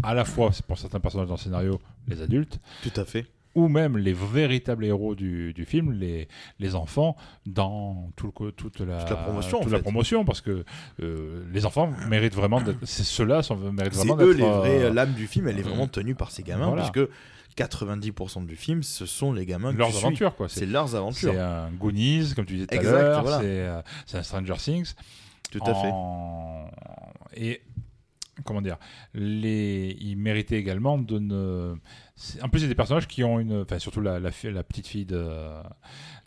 à 0.02 0.12
la 0.12 0.24
fois 0.24 0.50
c'est 0.52 0.66
pour 0.66 0.76
certains 0.78 1.00
personnages 1.00 1.28
dans 1.28 1.34
le 1.34 1.40
scénario, 1.40 1.80
les 2.08 2.20
adultes, 2.20 2.58
Tout 2.82 2.92
à 3.00 3.04
fait. 3.04 3.26
Ou 3.54 3.68
même 3.68 3.96
les 3.96 4.12
véritables 4.12 4.84
héros 4.84 5.14
du, 5.14 5.52
du 5.52 5.64
film, 5.64 5.92
les, 5.92 6.28
les 6.58 6.74
enfants, 6.74 7.16
dans 7.46 8.10
tout 8.16 8.32
le 8.40 8.50
toute, 8.52 8.80
la, 8.80 8.98
Toute 9.00 9.10
la 9.10 9.16
promotion, 9.16 9.60
toute 9.60 9.70
la 9.72 9.78
fait. 9.78 9.82
promotion, 9.82 10.24
parce 10.24 10.40
que 10.40 10.64
euh, 11.02 11.44
les 11.52 11.64
enfants 11.66 11.90
méritent 12.08 12.34
vraiment 12.34 12.60
d'être. 12.60 12.78
c'est- 12.84 13.04
Ceux-là 13.04 13.40
méritent 13.72 13.94
C'est 13.94 14.06
vraiment 14.08 14.22
eux 14.22 14.34
d'être. 14.34 14.44
les 14.46 14.52
vrais. 14.52 14.82
euh, 14.84 14.92
L'âme 14.92 15.12
du 15.12 15.26
film, 15.26 15.48
elle 15.48 15.58
est 15.58 15.62
vraiment 15.62 15.86
tenue 15.88 16.14
par 16.14 16.30
ces 16.30 16.42
gamins, 16.42 16.66
Voilà. 16.68 16.90
puisque 16.90 17.08
90% 17.56 18.44
du 18.46 18.56
film, 18.56 18.82
ce 18.82 19.06
sont 19.06 19.32
les 19.32 19.46
gamins 19.46 19.72
que 19.72 19.78
leurs 19.78 19.88
tu 19.88 19.94
suis. 19.94 20.04
aventures, 20.06 20.34
quoi. 20.34 20.48
C'est 20.48 20.66
leurs 20.66 20.96
aventures. 20.96 21.32
C'est 21.32 21.38
un 21.38 21.70
Goonies, 21.70 22.32
comme 22.34 22.46
tu 22.46 22.54
disais 22.54 22.66
tout 22.66 22.78
à 22.78 22.82
l'heure, 22.82 23.22
voilà. 23.22 23.38
c'est 23.40 23.46
euh, 24.16 24.18
un 24.18 24.22
Stranger 24.24 24.54
Things. 24.58 24.94
Tout 25.52 25.60
à 25.64 25.74
fait. 25.74 25.92
Et 27.36 27.60
comment 28.44 28.60
dire, 28.60 28.76
les, 29.14 29.96
ils 30.00 30.16
méritaient 30.16 30.58
également 30.58 30.98
de 30.98 31.18
ne. 31.20 31.74
En 32.42 32.48
plus, 32.48 32.60
c'est 32.60 32.68
des 32.68 32.76
personnages 32.76 33.08
qui 33.08 33.24
ont 33.24 33.40
une, 33.40 33.62
enfin 33.62 33.80
surtout 33.80 34.00
la, 34.00 34.20
la, 34.20 34.30
fi- 34.30 34.52
la 34.52 34.62
petite 34.62 34.86
fille 34.86 35.04
de 35.04 35.26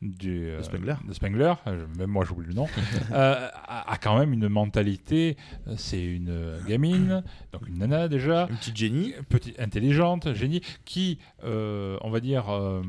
du 0.02 0.50
euh, 0.50 0.62
Spengler. 0.62 0.96
de 1.08 1.14
Spengler, 1.14 1.54
euh, 1.66 1.86
même 1.98 2.10
moi 2.10 2.26
j'oublie 2.26 2.46
le 2.46 2.54
nom, 2.54 2.68
euh, 3.14 3.48
a, 3.54 3.92
a 3.94 3.98
quand 3.98 4.20
même 4.20 4.34
une 4.34 4.50
mentalité. 4.50 5.38
C'est 5.78 6.04
une 6.04 6.58
gamine, 6.68 7.24
donc 7.54 7.68
une 7.70 7.78
nana 7.78 8.10
déjà, 8.10 8.48
Une 8.50 8.58
petite 8.58 8.76
génie. 8.78 9.14
petite, 9.30 9.58
intelligente, 9.62 10.34
génie, 10.34 10.62
qui, 10.84 11.20
euh, 11.46 11.98
on 12.02 12.10
va 12.10 12.20
dire, 12.20 12.50
euh, 12.50 12.82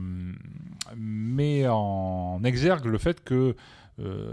met 0.97 1.67
en 1.69 2.41
exergue 2.45 2.87
le 2.87 2.99
fait 2.99 3.23
que 3.23 3.55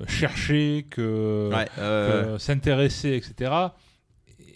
chercher, 0.07 0.85
que, 0.89 1.49
Ouais, 1.53 1.67
que 1.75 2.37
s'intéresser, 2.39 3.13
etc., 3.15 3.51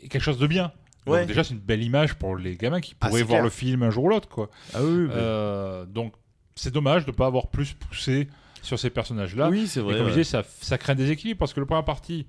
est 0.04 0.08
quelque 0.08 0.22
chose 0.24 0.40
de 0.40 0.48
bien. 0.48 0.72
Donc 1.06 1.26
déjà, 1.28 1.44
c'est 1.44 1.54
une 1.54 1.60
belle 1.60 1.84
image 1.84 2.16
pour 2.16 2.36
les 2.36 2.56
gamins 2.56 2.82
qui 2.82 2.96
Ah, 3.02 3.08
pourraient 3.08 3.22
voir 3.24 3.38
clair. 3.40 3.44
le 3.44 3.50
film 3.50 3.84
un 3.84 3.90
jour 3.90 4.04
ou 4.06 4.10
l'autre. 4.10 4.28
quoi. 4.30 4.50
Ah 4.74 4.80
oui, 4.84 5.06
oui, 5.06 5.10
Euh, 5.12 5.86
donc, 5.86 6.14
c'est 6.56 6.72
dommage 6.74 7.06
de 7.06 7.12
ne 7.12 7.16
pas 7.16 7.26
avoir 7.26 7.48
plus 7.48 7.74
poussé 7.74 8.28
sur 8.62 8.78
ces 8.78 8.90
personnages-là. 8.90 9.50
oui, 9.50 9.68
c'est 9.68 9.80
Et 9.80 9.84
vrai. 9.84 9.94
comme 9.94 10.04
je 10.04 10.12
ouais. 10.12 10.18
disais, 10.18 10.24
ça, 10.26 10.44
ça 10.62 10.78
crée 10.78 10.92
un 10.92 10.96
déséquilibre 10.96 11.40
parce 11.40 11.54
que 11.54 11.60
le 11.62 11.66
première 11.66 11.86
partie, 11.86 12.26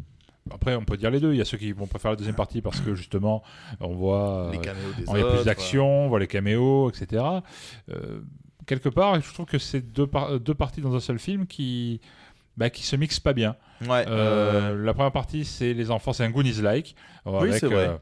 après 0.52 0.74
on 0.76 0.84
peut 0.84 0.96
dire 0.96 1.10
les 1.10 1.20
deux, 1.20 1.32
il 1.34 1.38
y 1.38 1.40
a 1.40 1.44
ceux 1.44 1.58
qui 1.58 1.72
vont 1.72 1.86
préférer 1.86 2.12
la 2.12 2.16
deuxième 2.16 2.36
partie 2.36 2.62
parce 2.62 2.80
que 2.80 2.94
justement 2.94 3.42
on 3.80 3.88
voit 3.94 4.48
Les 4.52 4.58
euh, 4.58 4.60
caméos 4.60 4.92
des 4.96 5.04
y 5.04 5.22
a 5.22 5.24
plus 5.34 5.44
d'action, 5.44 6.06
on 6.06 6.08
voit 6.08 6.20
les 6.20 6.26
caméos, 6.28 6.88
etc. 6.90 7.22
Euh, 7.90 8.20
quelque 8.66 8.88
part, 8.88 9.20
je 9.20 9.34
trouve 9.34 9.46
que 9.46 9.58
c'est 9.58 9.80
deux, 9.92 10.06
par- 10.06 10.38
deux 10.40 10.54
parties 10.54 10.80
dans 10.80 10.94
un 10.94 11.00
seul 11.00 11.18
film 11.18 11.46
qui, 11.46 12.00
bah, 12.56 12.70
qui 12.70 12.84
se 12.84 12.94
mixent 12.96 13.20
pas 13.20 13.32
bien. 13.32 13.56
Ouais, 13.88 14.04
Euh, 14.08 14.82
La 14.84 14.94
première 14.94 15.12
partie, 15.12 15.44
c'est 15.44 15.74
les 15.74 15.90
enfants, 15.90 16.12
c'est 16.12 16.24
un 16.24 16.30
Goonies-like. 16.30 16.94
Oui, 17.26 17.52
c'est 17.52 17.66
vrai. 17.66 17.98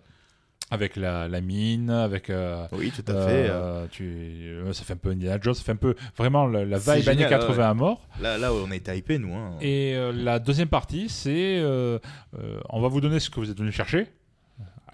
Avec 0.71 0.97
la, 0.97 1.29
la 1.29 1.41
mine, 1.41 1.91
avec. 1.91 2.29
euh, 2.31 2.67
oui, 2.73 2.93
tout 2.95 3.05
à 3.11 3.15
fait. 3.27 3.47
euh, 3.49 3.87
tu, 3.91 4.05
euh, 4.05 4.73
ça 4.73 4.85
fait 4.85 4.93
un 4.93 4.97
peu 4.97 5.11
Indiana 5.11 5.39
Jones, 5.41 5.55
ça 5.55 5.63
fait 5.63 5.73
un 5.73 5.77
peu 5.77 5.95
vraiment 6.17 6.47
la, 6.47 6.65
la 6.65 6.79
vibe 6.79 6.89
années 6.91 7.03
génial, 7.03 7.31
80 7.31 7.57
ouais. 7.57 7.63
à 7.65 7.75
mort. 7.75 8.07
Là, 8.21 8.37
là, 8.39 8.53
on 8.53 8.71
a 8.71 8.77
été 8.77 8.97
hypés, 8.97 9.19
nous. 9.19 9.35
Hein. 9.35 9.53
Et 9.61 9.97
la 10.15 10.39
deuxième 10.39 10.69
partie, 10.69 11.09
c'est 11.09 11.63
on 12.69 12.81
va 12.81 12.89
vous 12.89 13.01
donner 13.01 13.19
ce 13.21 13.31
que 13.31 13.41
vous 13.41 13.51
êtes 13.51 13.59
venu 13.59 13.73
chercher, 13.73 14.07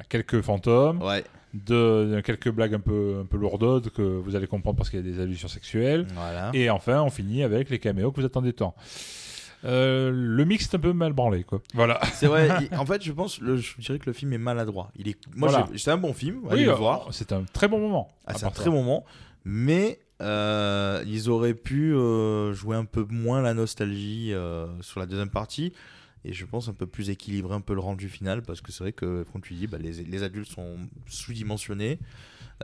quelques 0.09 0.41
fantômes, 0.43 1.03
Ouais, 1.03 1.25
de, 1.55 2.21
quelques 2.25 2.51
blagues 2.51 2.75
un 2.75 2.81
peu, 2.81 3.21
un 3.23 3.27
peu 3.27 3.37
lourdes 3.37 3.89
que 3.91 4.03
vous 4.03 4.35
allez 4.37 4.47
comprendre 4.49 4.77
parce 4.77 4.91
qu'il 4.91 4.99
y 5.05 5.09
a 5.09 5.13
des 5.13 5.21
allusions 5.21 5.49
sexuelles. 5.49 6.07
voilà. 6.15 6.51
Et 6.53 6.69
enfin, 6.71 7.01
on 7.03 7.11
finit 7.11 7.43
avec 7.43 7.71
les 7.71 7.79
caméos 7.79 8.11
que 8.13 8.21
vous 8.21 8.27
attendez 8.27 8.53
tant. 8.53 8.75
Euh, 9.65 10.11
le 10.13 10.45
mix 10.45 10.65
est 10.65 10.75
un 10.77 10.79
peu 10.79 10.93
mal 10.93 11.13
branlé, 11.13 11.43
quoi. 11.45 11.63
Voilà. 11.75 12.01
C'est 12.15 12.27
vrai. 12.27 12.49
il- 12.71 12.77
en 12.79 12.85
fait, 12.87 13.03
je 13.03 13.13
pense, 13.13 13.41
le, 13.41 13.57
je 13.57 13.77
dirais 13.81 13.99
que 13.99 14.07
le 14.07 14.13
film 14.13 14.33
est 14.33 14.39
maladroit. 14.39 14.91
Il 14.97 15.09
est, 15.09 15.17
moi, 15.35 15.49
Voilà. 15.49 15.67
j'ai- 15.73 15.79
c'est 15.79 15.91
un 15.91 15.97
bon 15.97 16.13
film. 16.13 16.43
Allez 16.51 16.65
le 16.65 16.71
euh, 16.73 16.75
voir. 16.75 17.09
C'est 17.13 17.33
un 17.33 17.45
très 17.45 17.69
bon 17.69 17.79
moment. 17.81 18.09
Ah, 18.27 18.33
à 18.33 18.35
c'est 18.35 18.45
un 18.45 18.49
part 18.49 18.55
très 18.55 18.65
ça. 18.65 18.71
bon 18.71 18.77
moment, 18.83 19.05
mais 19.45 20.01
euh, 20.23 21.03
ils 21.07 21.29
auraient 21.31 21.55
pu 21.55 21.95
euh, 21.95 22.53
jouer 22.53 22.77
un 22.77 22.85
peu 22.85 23.07
moins 23.09 23.41
la 23.43 23.55
nostalgie 23.55 24.33
euh, 24.33 24.67
sur 24.83 25.01
la 25.01 25.07
deuxième 25.07 25.31
partie. 25.31 25.73
Et 26.27 26.33
je 26.33 26.47
pense 26.47 26.69
un 26.69 26.73
peu 26.73 26.87
plus 26.87 27.11
équilibrer 27.11 27.55
un 27.55 27.61
peu 27.61 27.75
le 27.75 27.81
rendu 27.81 28.09
final 28.09 28.41
parce 28.43 28.61
que 28.63 28.73
c'est 28.73 28.83
vrai 28.85 28.93
que, 28.93 29.25
comme 29.33 29.43
tu 29.43 29.53
dis, 29.55 29.67
bah, 29.67 29.77
les, 29.79 29.93
les 30.05 30.23
adultes 30.23 30.51
sont 30.51 30.77
sous-dimensionnés. 31.07 31.99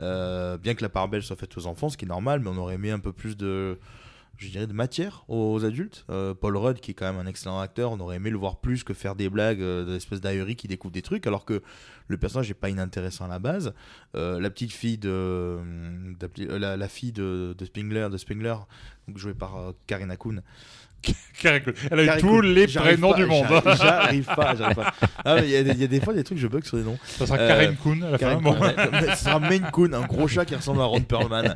Euh, 0.01 0.57
bien 0.57 0.73
que 0.73 0.81
la 0.81 0.89
part 0.89 1.07
belle 1.09 1.21
soit 1.21 1.35
faite 1.35 1.55
aux 1.57 1.67
enfants, 1.67 1.89
ce 1.89 1.97
qui 1.97 2.05
est 2.05 2.07
normal, 2.07 2.39
mais 2.39 2.49
on 2.49 2.57
aurait 2.57 2.75
aimé 2.75 2.91
un 2.91 2.99
peu 2.99 3.11
plus 3.11 3.35
de, 3.37 3.77
je 4.41 4.49
dirais, 4.49 4.67
de 4.67 4.73
matière 4.73 5.23
aux 5.27 5.63
adultes. 5.63 6.05
Euh, 6.09 6.33
Paul 6.33 6.57
Rudd, 6.57 6.79
qui 6.79 6.91
est 6.91 6.93
quand 6.93 7.05
même 7.11 7.25
un 7.25 7.29
excellent 7.29 7.59
acteur, 7.59 7.91
on 7.91 7.99
aurait 7.99 8.15
aimé 8.17 8.29
le 8.29 8.37
voir 8.37 8.57
plus 8.59 8.83
que 8.83 8.93
faire 8.93 9.15
des 9.15 9.29
blagues, 9.29 9.61
euh, 9.61 9.85
d'espèces 9.85 10.21
d'ahurie 10.21 10.55
qui 10.55 10.67
découvre 10.67 10.91
des 10.91 11.01
trucs, 11.01 11.27
alors 11.27 11.45
que 11.45 11.61
le 12.07 12.17
personnage 12.17 12.47
n'est 12.47 12.53
pas 12.55 12.69
inintéressant 12.69 13.25
à 13.25 13.27
la 13.27 13.39
base. 13.39 13.73
Euh, 14.15 14.39
la 14.39 14.49
petite 14.49 14.71
fille 14.73 14.97
de, 14.97 15.59
de- 16.19 16.29
euh, 16.39 16.59
la, 16.59 16.75
la 16.75 16.87
fille 16.87 17.11
de, 17.11 17.55
de 17.57 17.65
Spengler, 17.65 18.07
de 18.11 18.17
Spengler, 18.17 18.55
jouée 19.15 19.33
par 19.33 19.73
Karina 19.87 20.17
Kuhn. 20.17 20.41
Elle 21.43 22.09
a 22.09 22.17
eu 22.17 22.19
tous 22.21 22.41
Kuhn. 22.41 22.53
les 22.53 22.67
prénoms 22.67 23.11
pas- 23.11 23.17
du 23.17 23.25
monde. 23.25 23.45
j'arrive- 23.49 23.77
J'arrive 23.81 24.25
pas, 24.25 24.55
j'arrive 24.55 24.75
pas. 24.75 24.93
Ah, 25.25 25.37
Il 25.39 25.49
y, 25.49 25.55
a 25.55 25.63
des- 25.63 25.71
il 25.71 25.81
y 25.81 25.83
a 25.83 25.87
des 25.87 25.99
fois 25.99 26.13
des 26.13 26.23
trucs 26.23 26.37
je 26.37 26.47
bug 26.47 26.63
sur 26.63 26.77
les 26.77 26.83
noms. 26.83 26.97
Ça 27.03 27.25
sera 27.25 27.39
Euh, 27.39 27.47
Karen 27.47 27.75
Kuhn 27.77 28.03
à 28.03 28.11
la 28.11 28.17
fin. 28.17 28.25
Karen 28.25 28.39
Bon. 28.41 28.53
Kuhn, 28.53 28.61
ouais. 28.63 28.75
Mais 28.91 29.15
Ce 29.15 29.23
sera 29.23 29.39
Maine 29.39 29.67
Coon, 29.71 29.93
un 29.93 30.01
gros 30.05 30.27
chat 30.27 30.45
qui 30.45 30.55
ressemble 30.55 30.81
à 30.81 30.85
Ron 30.85 31.01
Perlman. 31.01 31.55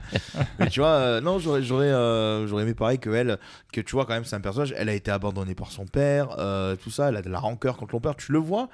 Mais 0.60 0.67
tu 0.69 0.79
vois, 0.79 0.89
euh, 0.89 1.21
non, 1.21 1.38
j'aurais, 1.38 1.62
j'aurais, 1.62 1.86
euh, 1.91 2.47
j'aurais 2.47 2.63
aimé 2.63 2.73
pareil 2.73 2.97
que 2.97 3.10
elle, 3.12 3.38
que 3.71 3.81
tu 3.81 3.91
vois 3.91 4.05
quand 4.05 4.13
même, 4.13 4.25
c'est 4.25 4.36
un 4.36 4.39
personnage. 4.41 4.73
Elle 4.77 4.89
a 4.89 4.93
été 4.93 5.12
abandonnée 5.12 5.53
par 5.55 5.71
son 5.71 5.86
père, 5.86 6.29
euh, 6.39 6.75
tout 6.75 6.89
ça. 6.89 7.10
Elle 7.10 7.17
a 7.17 7.21
de 7.21 7.29
la 7.29 7.39
rancœur 7.39 7.77
contre 7.77 7.91
son 7.91 7.99
père. 7.99 8.15
Tu 8.15 8.31
le 8.31 8.39
vois, 8.39 8.69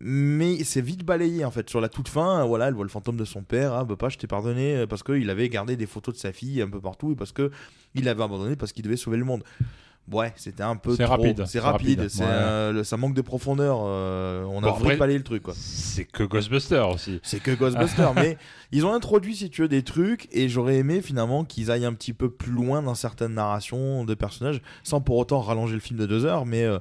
mais 0.00 0.62
c'est 0.64 0.80
vite 0.80 1.04
balayé 1.04 1.44
en 1.44 1.50
fait. 1.50 1.68
Sur 1.68 1.80
la 1.80 1.88
toute 1.88 2.08
fin, 2.08 2.44
voilà, 2.46 2.68
elle 2.68 2.74
voit 2.74 2.84
le 2.84 2.90
fantôme 2.90 3.16
de 3.16 3.24
son 3.24 3.42
père. 3.42 3.72
Ah, 3.72 3.84
papa, 3.84 4.08
je 4.08 4.18
t'ai 4.18 4.26
pardonné 4.26 4.76
euh, 4.76 4.86
parce 4.86 5.02
qu'il 5.02 5.28
avait 5.30 5.48
gardé 5.48 5.76
des 5.76 5.86
photos 5.86 6.14
de 6.14 6.20
sa 6.20 6.32
fille 6.32 6.62
un 6.62 6.68
peu 6.68 6.80
partout 6.80 7.12
et 7.12 7.16
parce 7.16 7.32
que 7.32 7.50
il 7.94 8.04
l'avait 8.04 8.22
abandonné 8.22 8.54
parce 8.56 8.72
qu'il 8.72 8.84
devait 8.84 8.96
sauver 8.96 9.16
le 9.16 9.24
monde. 9.24 9.42
Ouais, 10.10 10.32
c'était 10.36 10.62
un 10.62 10.76
peu 10.76 10.96
C'est 10.96 11.02
trop. 11.04 11.16
rapide, 11.16 11.44
C'est 11.46 11.58
rapide. 11.60 12.00
rapide, 12.00 12.20
ouais. 12.20 12.26
euh, 12.26 12.82
ça 12.82 12.96
manque 12.96 13.12
de 13.12 13.20
profondeur. 13.20 13.80
euh, 13.82 14.42
on 14.44 14.62
Bon, 14.62 14.68
a 14.68 14.72
vraiment 14.72 14.96
balayé 14.98 15.18
le 15.18 15.24
truc 15.24 15.42
quoi. 15.42 15.52
C'est 15.54 16.04
que 16.06 16.22
Ghostbusters 16.22 16.88
aussi. 16.88 17.20
C'est 17.22 17.40
que 17.42 17.50
Ghostbusters, 17.50 18.14
mais 18.16 18.38
ils 18.72 18.86
ont 18.86 18.94
introduit, 18.94 19.36
si 19.36 19.50
tu 19.50 19.60
veux, 19.60 19.68
des 19.68 19.82
trucs, 19.82 20.26
et 20.32 20.48
j'aurais 20.48 20.76
aimé 20.76 21.02
finalement 21.02 21.44
qu'ils 21.44 21.70
aillent 21.70 21.84
un 21.84 21.92
petit 21.92 22.14
peu 22.14 22.30
plus 22.30 22.52
loin 22.52 22.80
dans 22.80 22.94
certaines 22.94 23.34
narrations 23.34 24.04
de 24.04 24.14
personnages, 24.14 24.62
sans 24.82 25.02
pour 25.02 25.18
autant 25.18 25.40
rallonger 25.40 25.74
le 25.74 25.80
film 25.80 25.98
de 25.98 26.06
deux 26.06 26.24
heures, 26.24 26.46
mais 26.46 26.64
euh, 26.64 26.78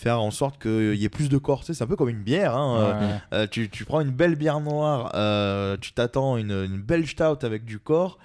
faire 0.00 0.20
en 0.22 0.30
sorte 0.30 0.60
qu'il 0.60 0.94
y 0.96 1.04
ait 1.04 1.08
plus 1.10 1.28
de 1.28 1.36
corps. 1.38 1.60
Tu 1.60 1.66
sais, 1.66 1.74
c'est 1.74 1.84
un 1.84 1.86
peu 1.86 1.96
comme 1.96 2.08
une 2.08 2.22
bière. 2.22 2.56
hein, 2.56 2.78
euh, 2.78 2.90
Ouais. 3.08 3.14
euh, 3.34 3.46
tu, 3.50 3.68
tu 3.68 3.84
prends 3.84 4.00
une 4.00 4.10
belle 4.10 4.34
bière 4.34 4.60
noire, 4.60 5.12
euh, 5.14 5.76
tu 5.80 5.92
t'attends 5.92 6.36
une, 6.38 6.52
une 6.52 6.80
belle 6.80 7.06
stout 7.06 7.44
avec 7.44 7.64
du 7.64 7.78
corps. 7.78 8.18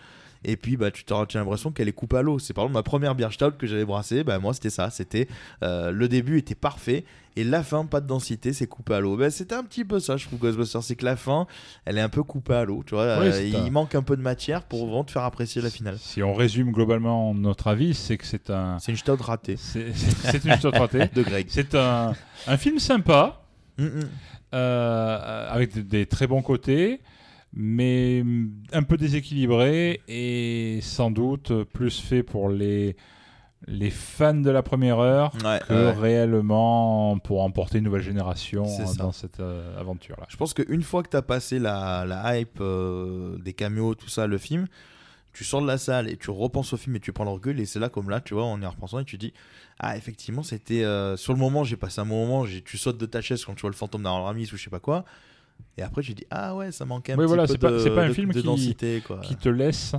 Et 0.47 0.57
puis 0.57 0.77
bah, 0.77 0.91
tu 0.91 1.03
as 1.11 1.25
l'impression 1.33 1.71
qu'elle 1.71 1.87
est 1.87 1.93
coupée 1.93 2.17
à 2.17 2.21
l'eau. 2.21 2.37
C'est 2.39 2.53
par 2.53 2.65
exemple 2.65 2.75
ma 2.75 2.83
première 2.83 3.15
bière 3.15 3.33
stout 3.33 3.51
que 3.57 3.65
j'avais 3.67 3.83
brassée. 3.85 4.23
Bah, 4.23 4.37
moi 4.39 4.53
c'était 4.53 4.69
ça. 4.69 4.89
C'était 4.91 5.27
euh, 5.63 5.91
le 5.91 6.07
début 6.07 6.37
était 6.37 6.53
parfait 6.55 7.03
et 7.37 7.43
la 7.43 7.63
fin 7.63 7.85
pas 7.85 7.99
de 7.99 8.07
densité, 8.07 8.53
c'est 8.53 8.67
coupé 8.67 8.93
à 8.93 8.99
l'eau. 8.99 9.17
Bah, 9.17 9.29
c'était 9.31 9.55
un 9.55 9.63
petit 9.63 9.83
peu 9.83 9.99
ça, 9.99 10.15
je 10.17 10.25
trouve 10.27 10.39
Ghostbusters, 10.39 10.83
c'est 10.83 10.95
que 10.95 11.03
la 11.03 11.15
fin, 11.17 11.47
elle 11.83 11.97
est 11.97 12.01
un 12.01 12.07
peu 12.09 12.23
coupée 12.23 12.53
à 12.53 12.63
l'eau. 12.63 12.83
Tu 12.85 12.93
vois, 12.95 13.19
Oui, 13.19 13.27
Euh, 13.27 13.43
il 13.43 13.55
un- 13.55 13.69
manque 13.71 13.95
un 13.95 14.03
peu 14.03 14.15
de 14.15 14.21
matière 14.21 14.61
pour 14.63 14.85
vraiment 14.85 15.03
te 15.03 15.11
faire 15.11 15.23
apprécier 15.23 15.61
la 15.61 15.69
finale. 15.69 15.97
Si 15.99 16.21
on 16.23 16.33
résume 16.33 16.71
globalement 16.71 17.33
notre 17.33 17.67
avis, 17.67 17.93
c'est 17.93 18.17
que 18.17 18.25
c'est 18.25 18.49
un. 18.51 18.77
C'est 18.79 18.91
une 18.91 18.97
stout 18.97 19.17
ratée 19.21 19.57
C'est 19.57 19.87
une 20.45 20.59
chose 20.61 20.73
ratée. 20.73 21.09
de 21.13 21.23
Greg. 21.23 21.47
C'est 21.49 21.75
un, 21.75 22.13
un 22.47 22.57
film 22.57 22.79
sympa, 22.79 23.41
Mm, 23.77 23.83
mm. 23.87 24.09
euh, 24.53 25.49
avec 25.51 25.73
des, 25.73 25.83
des 25.83 26.05
très 26.05 26.27
bons 26.27 26.41
côtés, 26.41 27.01
mais 27.55 28.23
un 28.73 28.83
peu 28.83 28.97
déséquilibré 28.97 30.01
et 30.07 30.79
sans 30.81 31.09
doute 31.11 31.51
plus 31.63 31.99
fait 31.99 32.21
pour 32.23 32.49
les, 32.49 32.95
les 33.67 33.89
fans 33.89 34.33
de 34.33 34.49
la 34.49 34.61
première 34.61 34.99
heure 34.99 35.31
Ouais, 35.43 35.59
que 35.67 35.73
ouais. 35.73 35.91
réellement 35.93 37.17
pour 37.19 37.41
emporter 37.41 37.77
une 37.79 37.85
nouvelle 37.85 38.01
génération 38.01 38.65
dans 38.97 39.11
cette 39.11 39.39
euh, 39.39 39.79
aventure-là. 39.79 40.25
Je 40.29 40.37
pense 40.37 40.53
qu'une 40.53 40.83
fois 40.83 41.01
que 41.03 41.09
tu 41.09 41.17
as 41.17 41.21
passé 41.21 41.59
la, 41.59 42.05
la 42.05 42.37
hype 42.39 42.59
euh, 42.61 43.37
des 43.39 43.53
caméos, 43.53 43.95
tout 43.95 44.09
ça, 44.09 44.27
le 44.27 44.37
film, 44.37 44.67
tu 45.33 45.43
sors 45.43 45.61
de 45.61 45.67
la 45.67 45.77
salle 45.77 46.09
et 46.09 46.17
tu 46.17 46.29
repenses 46.31 46.73
au 46.73 46.77
film 46.77 46.95
et 46.95 46.99
tu 46.99 47.11
prends 47.13 47.25
recul. 47.31 47.59
Et 47.59 47.65
c'est 47.65 47.79
là, 47.79 47.89
comme 47.89 48.09
là, 48.09 48.21
tu 48.21 48.33
vois, 48.33 48.43
en 48.45 48.61
y 48.61 48.65
repensant, 48.65 48.99
et 48.99 49.05
tu 49.05 49.17
dis 49.17 49.33
Ah, 49.79 49.97
effectivement, 49.97 50.43
c'était. 50.43 50.83
euh, 50.83 51.17
sur 51.17 51.33
le 51.33 51.39
moment, 51.39 51.63
j'ai 51.63 51.75
passé 51.77 51.99
un 52.01 52.05
bon 52.05 52.25
moment, 52.25 52.45
j'ai- 52.45 52.61
tu 52.61 52.77
sautes 52.77 52.97
de 52.97 53.05
ta 53.05 53.21
chaise 53.21 53.43
quand 53.43 53.53
tu 53.55 53.61
vois 53.61 53.69
le 53.69 53.75
fantôme 53.75 54.03
d'Aaron 54.03 54.23
Ramis 54.23 54.49
ou 54.53 54.57
je 54.57 54.63
sais 54.63 54.69
pas 54.69 54.79
quoi. 54.79 55.03
Et 55.77 55.81
après, 55.81 56.01
tu 56.01 56.13
dis 56.13 56.25
Ah, 56.31 56.55
ouais, 56.55 56.71
ça 56.71 56.85
manquait 56.85 57.13
un 57.13 57.15
Oui, 57.17 57.23
petit 57.23 57.27
voilà, 57.27 57.47
peu 57.47 57.57
pas- 57.57 57.71
de, 57.71 57.79
c'est 57.79 57.93
pas 57.93 58.03
un 58.05 58.07
de- 58.09 58.13
film 58.13 58.31
de 58.31 58.39
qui- 58.39 58.45
densité. 58.45 59.03
Quoi. 59.05 59.19
Qui 59.19 59.35
te 59.35 59.49
laisse 59.49 59.93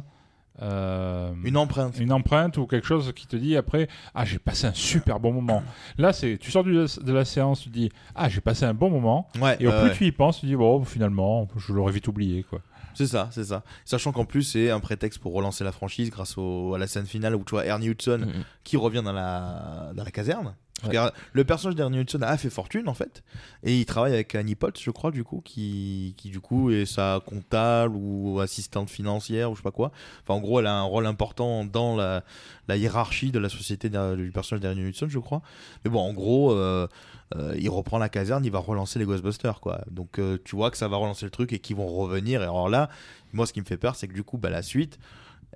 euh, 0.62 1.32
Une 1.44 1.56
empreinte. 1.58 1.98
une 1.98 2.12
empreinte 2.12 2.56
ou 2.56 2.66
quelque 2.66 2.86
chose 2.86 3.12
qui 3.14 3.26
te 3.26 3.36
dit 3.36 3.56
après 3.56 3.88
ah 4.14 4.24
j'ai 4.24 4.38
passé 4.38 4.66
un 4.66 4.72
super 4.72 5.20
bon 5.20 5.30
moment 5.30 5.62
là 5.98 6.14
c'est 6.14 6.38
tu 6.38 6.50
sors 6.50 6.64
du- 6.64 6.72
de 6.72 7.12
la 7.12 7.26
séance 7.26 7.60
tu 7.60 7.68
dis 7.68 7.90
ah 8.14 8.30
j'ai 8.30 8.40
passé 8.40 8.64
un 8.64 8.72
bon 8.72 8.88
moment 8.88 9.28
Ouais, 9.38 9.58
et 9.60 9.66
au 9.66 9.70
plus 9.70 9.80
ouais. 9.88 9.92
tu 9.94 10.06
y 10.06 10.12
penses 10.12 10.40
tu 10.40 10.46
dis 10.46 10.56
bon 10.56 10.82
finalement 10.84 11.46
je 11.58 11.74
l'aurais 11.74 11.92
vite 11.92 12.08
oublié 12.08 12.42
quoi 12.42 12.60
C'est 12.94 13.06
ça, 13.06 13.28
c'est 13.30 13.44
ça. 13.44 13.62
Sachant 13.84 14.10
qu'en 14.12 14.24
plus, 14.24 14.42
c'est 14.42 14.70
un 14.70 14.80
prétexte 14.80 15.18
pour 15.18 15.34
relancer 15.34 15.62
la 15.64 15.72
franchise 15.72 16.08
grâce 16.08 16.38
au- 16.38 16.72
à 16.72 16.78
la 16.78 16.86
scène 16.86 17.04
finale 17.04 17.36
où 17.36 17.44
tu 17.44 17.50
vois 17.50 17.66
Ernie 17.66 17.88
Hudson 17.88 18.20
Mhm. 18.26 18.42
qui 18.64 18.78
revient 18.78 19.02
dans 19.04 19.12
la, 19.12 19.92
dans 19.94 20.02
la 20.04 20.10
caserne. 20.10 20.54
Parce 20.82 20.92
Ouais. 20.94 21.10
que 21.10 21.16
le 21.32 21.44
personnage 21.44 21.74
d'Ernie 21.74 22.00
Hudson 22.00 22.20
a 22.20 22.36
fait 22.36 22.50
fortune 22.50 22.86
en 22.86 22.92
fait. 22.92 23.22
Et 23.62 23.78
il 23.78 23.86
travaille 23.86 24.12
avec 24.12 24.34
Annie 24.34 24.54
Potts, 24.56 24.78
je 24.78 24.90
crois, 24.90 25.10
du 25.10 25.24
coup, 25.24 25.40
qui, 25.42 26.14
qui 26.18 26.28
du 26.28 26.38
coup 26.40 26.70
est 26.70 26.84
sa 26.84 27.22
comptable 27.24 27.94
ou 27.96 28.40
assistante 28.40 28.90
financière 28.90 29.50
ou 29.50 29.54
je 29.54 29.60
sais 29.60 29.64
pas 29.64 29.70
quoi. 29.70 29.90
Enfin, 30.22 30.34
en 30.34 30.40
gros, 30.40 30.60
elle 30.60 30.66
a 30.66 30.74
un 30.74 30.82
rôle 30.82 31.06
important 31.06 31.64
dans 31.64 31.96
la, 31.96 32.24
la 32.68 32.76
hiérarchie 32.76 33.30
de 33.30 33.38
la 33.38 33.48
société 33.48 33.88
du 33.88 34.30
personnage 34.32 34.60
d'Ernie 34.60 34.82
Hudson, 34.82 35.06
je 35.08 35.18
crois. 35.18 35.40
Mais 35.84 35.90
bon, 35.90 36.00
en 36.00 36.12
gros, 36.12 36.52
euh, 36.52 36.86
euh, 37.34 37.54
il 37.58 37.70
reprend 37.70 37.96
la 37.96 38.10
caserne, 38.10 38.44
il 38.44 38.52
va 38.52 38.58
relancer 38.58 38.98
les 38.98 39.06
Ghostbusters, 39.06 39.60
quoi. 39.60 39.80
Donc 39.90 40.18
euh, 40.18 40.36
tu 40.44 40.56
vois 40.56 40.70
que 40.70 40.76
ça 40.76 40.88
va 40.88 40.98
relancer 40.98 41.24
le 41.24 41.30
truc 41.30 41.54
et 41.54 41.58
qu'ils 41.58 41.76
vont 41.76 41.88
revenir. 41.88 42.40
Et 42.42 42.44
alors 42.44 42.68
là, 42.68 42.90
moi, 43.32 43.46
ce 43.46 43.54
qui 43.54 43.60
me 43.60 43.66
fait 43.66 43.78
peur, 43.78 43.96
c'est 43.96 44.08
que 44.08 44.14
du 44.14 44.24
coup, 44.24 44.36
bah, 44.36 44.50
la 44.50 44.62
suite, 44.62 44.98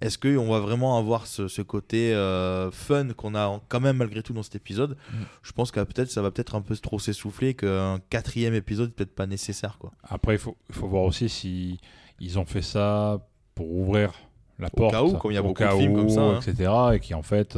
Est-ce 0.01 0.19
qu'on 0.19 0.49
va 0.51 0.61
vraiment 0.61 0.97
avoir 0.99 1.27
ce, 1.27 1.47
ce 1.49 1.63
côté 1.63 2.15
euh, 2.15 2.71
fun 2.71 3.09
qu'on 3.15 3.35
a 3.35 3.61
quand 3.69 3.81
même 3.81 3.99
malgré 3.99 4.23
tout 4.23 4.33
dans 4.33 4.43
cet 4.43 4.57
épisode 4.57 4.97
Mm. 5.13 5.23
Je 5.43 5.53
pense 5.53 5.71
que 5.71 5.81
peut-être 5.81 6.11
ça 6.11 6.23
va 6.23 6.31
peut-être 6.31 6.55
un 6.55 6.63
peu 6.63 6.77
trop 6.77 6.99
s'essouffler, 6.99 7.55
qu'un 7.55 7.99
quatrième 8.11 8.55
épisode 8.55 8.93
peut-être 8.93 9.15
pas 9.15 9.27
nécessaire. 9.27 9.79
quoi. 9.79 9.93
Après, 10.03 10.35
il 10.35 10.39
faut, 10.39 10.57
faut 10.71 10.89
voir 10.89 11.03
aussi 11.05 11.29
si 11.29 11.79
ils 12.21 12.39
ont 12.39 12.45
fait 12.45 12.63
ça 12.63 13.27
pour 13.55 13.71
ouvrir 13.73 14.13
la 14.59 14.69
Au 14.69 14.77
porte. 14.77 14.93
cas 14.93 15.03
où, 15.03 15.13
comme 15.17 15.31
il 15.31 15.35
y 15.35 15.39
a 15.39 15.43
au 15.43 15.47
beaucoup 15.49 15.63
de 15.63 15.69
films 15.71 15.95
où, 15.95 15.97
comme 15.97 16.09
ça, 16.11 16.21
hein. 16.23 16.41
etc. 16.41 16.73
Et 16.95 17.01
qui, 17.01 17.15
en 17.15 17.23
fait, 17.23 17.57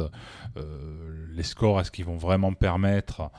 euh, 0.57 1.27
les 1.33 1.43
scores, 1.43 1.79
est-ce 1.81 1.91
qu'ils 1.91 2.05
vont 2.05 2.17
vraiment 2.17 2.53
permettre 2.53 3.29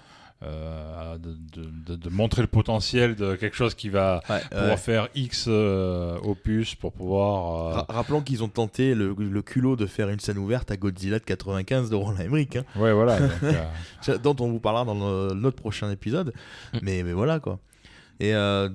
euh, 0.44 1.16
de, 1.18 1.30
de- 1.54 1.70
de- 1.86 1.96
de 1.96 2.10
montrer 2.10 2.42
le 2.42 2.48
potentiel 2.48 3.14
de 3.14 3.34
quelque 3.34 3.56
chose 3.56 3.74
qui 3.74 3.88
va 3.88 4.20
pouvoir 4.50 4.68
Ouais. 4.70 4.76
faire 4.76 5.08
X 5.14 5.46
euh, 5.48 6.18
opus 6.22 6.74
pour 6.74 6.92
pouvoir. 6.92 7.54
euh, 7.54 7.72
Ra- 7.76 7.86
rappelons 7.88 8.20
qu'ils 8.20 8.42
ont 8.44 8.48
tenté 8.48 8.94
le, 8.94 9.14
le 9.18 9.42
culot 9.42 9.76
de 9.76 9.86
faire 9.86 10.08
une 10.10 10.20
scène 10.20 10.38
ouverte 10.38 10.70
à 10.70 10.76
Godzilla 10.76 11.18
de 11.18 11.24
95 11.24 11.88
de 11.90 11.94
Roland 11.96 12.18
Emmerich, 12.18 12.56
hein, 12.56 12.64
Ouais, 12.76 12.92
voilà. 12.92 13.18
donc, 13.20 13.30
dont 14.22 14.36
on 14.44 14.50
vous 14.50 14.60
parlera 14.60 14.84
dans 14.84 14.94
le- 14.94 15.34
notre 15.34 15.56
prochain 15.56 15.90
épisode. 15.90 16.32
Mais, 16.82 17.02
mais 17.02 17.12
voilà 17.12 17.40
quoi. 17.40 17.58
Et 18.20 18.34
euh, 18.34 18.68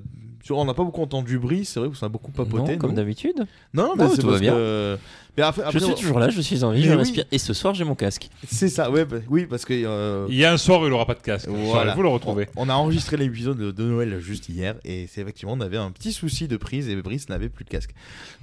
on 0.51 0.65
n'a 0.65 0.73
pas 0.73 0.83
beaucoup 0.83 1.01
entendu 1.01 1.37
bruit, 1.39 1.65
c'est 1.65 1.79
vrai 1.79 1.89
qu'on 1.89 2.05
a 2.05 2.09
beaucoup 2.09 2.31
papoté. 2.31 2.73
Non, 2.73 2.77
comme 2.77 2.93
d'habitude. 2.93 3.45
Non, 3.73 3.87
non, 3.87 3.93
mais 3.97 4.03
Oh, 4.05 4.11
c'est 4.15 4.21
tout 4.21 4.27
va 4.27 4.31
parce 4.33 4.41
bien. 4.41 4.53
que. 4.53 4.97
Mais 5.37 5.43
après, 5.43 5.63
Je 5.71 5.79
suis 5.79 5.91
on- 5.91 5.93
toujours 5.95 6.19
là, 6.19 6.29
je 6.29 6.41
suis 6.41 6.63
en 6.63 6.71
vie, 6.71 6.83
je 6.83 6.89
oui. 6.91 6.95
respire. 6.95 7.23
Et 7.31 7.37
ce 7.37 7.53
soir, 7.53 7.73
j'ai 7.73 7.83
mon 7.83 7.95
casque. 7.95 8.29
C'est 8.47 8.67
ça, 8.67 8.89
ouais, 8.91 9.05
bah, 9.05 9.17
oui, 9.29 9.45
parce 9.45 9.63
que. 9.65 9.73
euh, 9.73 10.25
Il 10.29 10.35
y 10.35 10.43
a 10.45 10.51
un 10.51 10.57
soir 10.57 10.81
où 10.81 10.85
il 10.85 10.89
n'aura 10.89 11.05
pas 11.05 11.13
de 11.13 11.21
casque. 11.21 11.47
Voilà. 11.49 11.93
Vous 11.95 12.01
le 12.01 12.09
retrouvez. 12.09 12.47
On 12.57 12.67
a 12.69 12.73
enregistré 12.73 13.15
l'épisode 13.17 13.57
de, 13.57 13.71
de 13.71 13.83
Noël 13.83 14.19
juste 14.19 14.49
hier 14.49 14.75
et 14.83 15.07
c'est 15.07 15.21
effectivement 15.21 15.53
on 15.53 15.61
avait 15.61 15.77
un 15.77 15.91
petit 15.91 16.11
souci 16.11 16.47
de 16.47 16.57
prise 16.57 16.89
et 16.89 16.95
Brice 16.95 17.29
n'avait 17.29 17.49
plus 17.49 17.63
de 17.65 17.69
casque. 17.69 17.91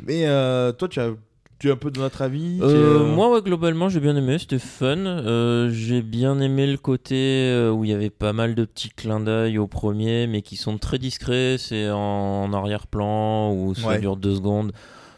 Mais 0.04 0.26
euh, 0.26 0.72
toi 0.72 0.88
tu 0.88 1.00
as 1.00 1.10
tu 1.58 1.70
as 1.70 1.72
un 1.72 1.76
peu 1.76 1.90
de 1.90 1.98
notre 1.98 2.22
avis 2.22 2.58
es, 2.58 2.62
Euh, 2.62 3.00
euh, 3.00 3.14
moi, 3.14 3.32
ouais, 3.32 3.40
globalement, 3.40 3.88
j'ai 3.88 4.00
bien 4.00 4.14
aimé, 4.16 4.38
c'était 4.38 4.58
fun. 4.58 4.96
Euh, 4.98 5.70
j'ai 5.72 6.02
bien 6.02 6.38
aimé 6.40 6.66
le 6.66 6.76
côté 6.76 7.70
où 7.72 7.84
il 7.84 7.90
y 7.90 7.94
avait 7.94 8.10
pas 8.10 8.32
mal 8.32 8.54
de 8.54 8.64
petits 8.64 8.90
clins 8.90 9.20
d'œil 9.20 9.58
au 9.58 9.66
premier, 9.66 10.26
mais 10.26 10.42
qui 10.42 10.56
sont 10.56 10.76
très 10.78 10.98
discrets. 10.98 11.56
C'est 11.58 11.90
en, 11.90 12.52
arrière-plan 12.52 13.52
ou 13.52 13.74
ça 13.74 13.88
Ouais. 13.88 14.00
dure 14.00 14.16
deux 14.16 14.34
secondes. 14.36 14.72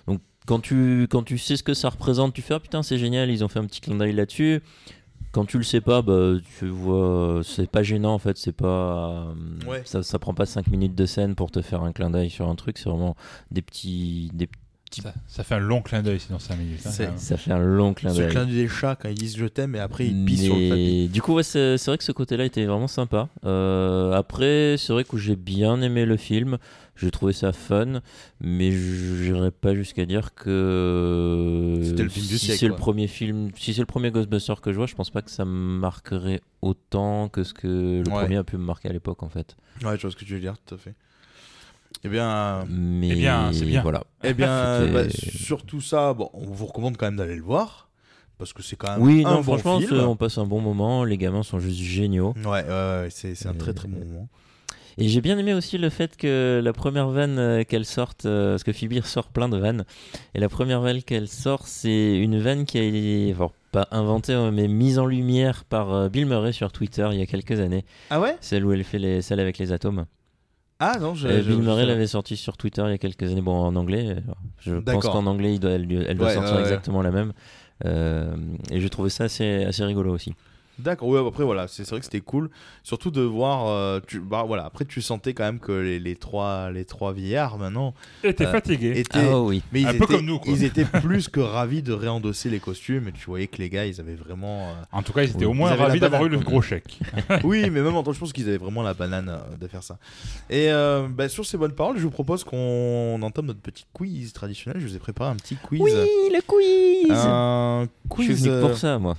Donc, 0.06 0.20
quand 0.46 0.60
tu, 0.60 1.08
quand 1.10 1.24
tu 1.24 1.38
sais 1.38 1.56
ce 1.56 1.62
que 1.62 1.74
ça 1.74 1.88
représente, 1.88 2.34
tu 2.34 2.42
fais 2.42 2.54
ah 2.54 2.60
putain, 2.60 2.82
c'est 2.82 2.98
génial, 2.98 3.30
ils 3.30 3.44
ont 3.44 3.48
fait 3.48 3.58
un 3.58 3.66
petit 3.66 3.80
clin 3.80 3.96
d'œil 3.96 4.12
là-dessus. 4.12 4.62
Quand 5.32 5.44
tu 5.44 5.58
le 5.58 5.64
sais 5.64 5.82
pas, 5.82 6.00
bah, 6.02 6.34
tu 6.58 6.66
vois, 6.66 7.42
c'est 7.44 7.70
pas 7.70 7.82
gênant 7.82 8.14
en 8.14 8.18
fait, 8.18 8.38
c'est 8.38 8.52
pas. 8.52 9.34
Ouais. 9.66 9.82
ça, 9.84 10.02
ça 10.02 10.18
prend 10.18 10.32
pas 10.34 10.46
5 10.46 10.68
minutes 10.68 10.94
de 10.94 11.04
scène 11.04 11.34
pour 11.34 11.50
te 11.50 11.60
faire 11.60 11.82
un 11.82 11.92
clin 11.92 12.10
d'œil 12.10 12.30
sur 12.30 12.48
un 12.48 12.54
truc, 12.54 12.78
c'est 12.78 12.88
vraiment 12.88 13.14
des 13.50 13.60
petits. 13.60 14.30
Des, 14.32 14.48
Ça, 14.90 15.14
ça 15.26 15.44
fait 15.44 15.54
un 15.54 15.58
long 15.60 15.82
clin 15.82 16.02
d'œil 16.02 16.18
sinon 16.20 16.38
5 16.38 16.56
minutes. 16.56 16.80
hein, 16.86 16.90
même. 16.98 17.18
ça 17.18 17.36
fait 17.36 17.52
un 17.52 17.58
long 17.58 17.94
clin 17.94 18.10
ce 18.10 18.18
d'œil. 18.18 18.30
clin 18.30 18.44
d'œil 18.46 18.54
des 18.54 18.68
chats 18.68 18.96
quand 18.96 19.08
ils 19.08 19.14
disent 19.14 19.36
je 19.36 19.46
t'aime 19.46 19.74
et 19.76 19.80
après 19.80 20.06
ils 20.06 20.24
pissent 20.24 20.44
sur 20.44 20.56
le 20.56 20.68
tapis. 20.68 21.08
Du 21.08 21.22
coup, 21.22 21.34
ouais, 21.34 21.42
c'est 21.42 21.76
c'est 21.78 21.90
vrai 21.90 21.98
que 21.98 22.04
ce 22.04 22.12
côté-là 22.12 22.44
était 22.44 22.64
vraiment 22.66 22.88
sympa. 22.88 23.28
Euh, 23.44 24.12
après, 24.12 24.76
c'est 24.78 24.92
vrai 24.92 25.04
que 25.04 25.16
j'ai 25.16 25.36
bien 25.36 25.80
aimé 25.82 26.04
le 26.06 26.16
film. 26.16 26.58
J'ai 26.96 27.12
trouvé 27.12 27.32
ça 27.32 27.52
fun, 27.52 28.00
mais 28.40 28.72
j'irais 28.72 29.52
pas 29.52 29.72
jusqu'à 29.72 30.04
dire 30.04 30.34
que 30.34 31.80
C'était 31.84 32.02
le 32.02 32.08
film 32.08 32.26
du 32.26 32.38
si 32.38 32.46
siècle, 32.46 32.58
c'est 32.60 32.66
le 32.68 32.74
premier 32.74 33.06
film, 33.06 33.50
si 33.56 33.72
c'est 33.72 33.80
le 33.80 33.86
premier 33.86 34.10
Ghostbuster 34.10 34.54
que 34.60 34.72
je 34.72 34.76
vois, 34.78 34.86
je 34.86 34.94
pense 34.94 35.10
pas 35.10 35.22
que 35.22 35.30
ça 35.30 35.44
me 35.44 35.78
marquerait 35.78 36.40
autant 36.62 37.28
que 37.28 37.44
ce 37.44 37.54
que 37.54 38.02
le 38.02 38.08
Ouais. 38.10 38.20
premier 38.22 38.36
a 38.38 38.44
pu 38.44 38.56
me 38.56 38.64
marquer 38.64 38.88
à 38.88 38.92
l'époque 38.92 39.22
en 39.22 39.28
fait. 39.28 39.56
Ouais, 39.84 39.96
je 39.96 40.02
vois 40.02 40.10
ce 40.10 40.16
que 40.16 40.24
tu 40.24 40.34
veux 40.34 40.40
dire, 40.40 40.54
tout 40.66 40.74
à 40.74 40.78
fait. 40.78 40.94
Eh 42.04 42.08
bien, 42.08 42.64
Mais 42.68 43.08
Eh 43.10 43.14
bien, 43.14 43.50
c'est 43.52 43.64
bien. 43.64 43.82
Voilà. 43.82 44.04
eh 44.24 44.34
bien 44.34 44.86
bah, 44.92 45.08
sur 45.10 45.64
tout 45.64 45.80
ça, 45.80 46.14
bon, 46.14 46.30
on 46.32 46.46
vous 46.46 46.66
recommande 46.66 46.96
quand 46.96 47.06
même 47.06 47.16
d'aller 47.16 47.36
le 47.36 47.42
voir 47.42 47.88
parce 48.38 48.52
que 48.52 48.62
c'est 48.62 48.76
quand 48.76 48.92
même 48.92 49.02
Oui, 49.02 49.24
un 49.26 49.30
non, 49.30 49.36
bon 49.40 49.58
franchement, 49.58 49.80
film. 49.80 49.98
on 50.06 50.14
passe 50.14 50.38
un 50.38 50.46
bon 50.46 50.60
moment. 50.60 51.02
Les 51.02 51.18
gamins 51.18 51.42
sont 51.42 51.58
juste 51.58 51.80
géniaux. 51.80 52.34
Ouais, 52.44 52.62
ouais, 52.62 52.68
ouais, 52.68 53.08
c'est 53.10 53.46
un 53.46 53.54
très 53.54 53.72
très 53.74 53.88
bon 53.88 53.98
Euh, 54.00 54.04
moment. 54.04 54.28
Et 54.96 55.08
j'ai 55.08 55.20
bien 55.20 55.36
aimé 55.38 55.54
aussi 55.54 55.76
le 55.78 55.90
fait 55.90 56.16
que 56.16 56.60
la 56.62 56.72
première 56.72 57.08
vanne 57.08 57.38
euh, 57.38 57.64
qu'elle 57.64 57.84
sorte, 57.84 58.26
euh, 58.26 58.52
parce 58.52 58.62
que 58.64 58.72
Phoebe 58.72 59.00
sort 59.04 59.28
plein 59.28 59.48
de 59.48 59.56
vannes, 59.56 59.84
et 60.34 60.40
la 60.40 60.48
première 60.48 60.80
vanne 60.80 61.02
qu'elle 61.02 61.28
sort, 61.28 61.66
c'est 61.66 62.16
une 62.18 62.38
vanne 62.40 62.64
qui 62.64 62.78
a 62.78 62.82
été, 62.82 63.32
enfin, 63.34 63.50
pas 63.72 63.86
inventée, 63.90 64.32
hein, 64.34 64.50
mais 64.52 64.66
mise 64.68 64.98
en 65.00 65.06
lumière 65.06 65.64
par 65.64 66.08
Bill 66.10 66.26
Murray 66.26 66.52
sur 66.52 66.70
Twitter 66.72 67.08
il 67.12 67.18
y 67.18 67.22
a 67.22 67.26
quelques 67.26 67.58
années. 67.60 67.84
Ah 68.10 68.20
ouais? 68.20 68.36
Celle 68.40 68.64
où 68.64 68.72
elle 68.72 68.82
fait 68.84 68.98
les, 68.98 69.20
celle 69.22 69.40
avec 69.40 69.58
les 69.58 69.72
atomes. 69.72 70.06
Ah 70.80 70.96
non, 71.00 71.14
je, 71.14 71.26
Euh, 71.26 71.42
Bill 71.42 71.58
Murray 71.58 71.86
l'avait 71.86 72.06
sorti 72.06 72.36
sur 72.36 72.56
Twitter 72.56 72.82
il 72.86 72.90
y 72.90 72.94
a 72.94 72.98
quelques 72.98 73.24
années, 73.24 73.40
bon 73.40 73.58
en 73.58 73.74
anglais. 73.74 74.10
euh, 74.10 74.20
Je 74.60 74.76
pense 74.76 75.04
qu'en 75.08 75.26
anglais, 75.26 75.54
il 75.54 75.60
doit, 75.60 75.72
elle, 75.72 75.90
elle 76.08 76.16
doit 76.16 76.28
Ouais, 76.28 76.34
sortir 76.34 76.54
ouais. 76.54 76.60
exactement 76.60 77.02
la 77.02 77.10
même. 77.10 77.32
Euh, 77.84 78.36
et 78.70 78.80
j'ai 78.80 78.88
trouvé 78.90 79.10
ça 79.10 79.24
assez, 79.24 79.64
assez 79.64 79.84
rigolo 79.84 80.12
aussi. 80.14 80.34
D'accord, 80.78 81.08
ouais, 81.08 81.26
après 81.26 81.44
voilà, 81.44 81.66
c'est 81.66 81.84
c'est 81.84 81.90
vrai 81.90 81.98
que 82.00 82.04
c'était 82.04 82.20
cool, 82.20 82.50
surtout 82.82 83.10
de 83.10 83.20
voir, 83.20 83.66
euh, 83.66 84.00
tu, 84.06 84.20
bah 84.20 84.44
voilà, 84.46 84.64
après 84.64 84.84
tu 84.84 85.00
sentais 85.02 85.34
quand 85.34 85.42
même 85.44 85.58
que 85.58 85.72
les, 85.72 85.98
les 85.98 86.14
trois, 86.14 86.70
les 86.70 86.84
trois 86.84 87.12
vieillards 87.12 87.58
maintenant 87.58 87.94
Et 88.22 88.32
t'es 88.34 88.46
Euh, 88.46 88.52
fatigué. 88.52 88.92
étaient, 88.98 89.18
Ah 89.32 89.40
oui. 89.40 89.62
mais 89.72 89.80
ils 89.80 89.86
Un 89.88 89.94
peu 89.94 90.06
comme 90.06 90.24
nous, 90.24 90.38
quoi. 90.38 90.52
ils 90.52 90.62
étaient 90.64 90.84
plus 90.84 91.28
que 91.28 91.40
ravis 91.40 91.82
de 91.82 91.92
réendosser 91.92 92.48
les 92.48 92.60
costumes, 92.60 93.08
et 93.08 93.12
tu 93.12 93.26
voyais 93.26 93.48
que 93.48 93.56
les 93.58 93.68
gars, 93.70 93.86
ils 93.86 94.00
avaient 94.00 94.14
vraiment, 94.14 94.68
euh, 94.68 94.72
En 94.92 95.02
tout 95.02 95.12
cas, 95.12 95.22
ils 95.22 95.30
étaient 95.30 95.38
Oui. 95.40 95.46
au 95.46 95.52
moins 95.54 95.70
Ils 95.70 95.72
avaient 95.72 95.80
la 95.82 95.86
ravis 95.88 96.00
d'avoir 96.00 96.22
eu 96.22 96.24
banane, 96.26 96.38
le 96.40 96.44
quoi. 96.44 96.52
gros 96.52 96.62
chèque. 96.62 96.98
oui, 97.44 97.62
mais 97.70 97.82
même 97.82 97.96
en 97.96 98.02
tant 98.04 98.10
que 98.12 98.14
je 98.14 98.20
pense 98.20 98.32
qu'ils 98.32 98.48
avaient 98.48 98.56
vraiment 98.58 98.82
la 98.82 98.94
banane 98.94 99.28
euh, 99.30 99.56
de 99.60 99.66
faire 99.66 99.82
ça. 99.82 99.98
Et 100.48 100.70
euh, 100.70 101.08
bah, 101.08 101.28
sur 101.28 101.44
ces 101.44 101.58
bonnes 101.58 101.72
paroles, 101.72 101.98
je 101.98 102.02
vous 102.04 102.10
propose 102.10 102.44
qu'on 102.44 103.20
entame 103.22 103.46
notre 103.46 103.60
petit 103.60 103.84
quiz 103.92 104.32
traditionnel. 104.32 104.80
Je 104.80 104.86
vous 104.86 104.94
ai 104.96 105.00
préparé 105.00 105.30
un 105.30 105.36
petit 105.36 105.56
quiz, 105.56 105.80
Oui, 105.82 105.90
le 105.92 106.40
quiz 106.46 107.10
un 107.10 107.88
Je 108.04 108.08
quiz. 108.08 108.24
suis 108.26 108.34
venu 108.34 108.50
euh, 108.54 108.60
pour 108.66 108.76
ça, 108.78 108.98
moi. 108.98 109.16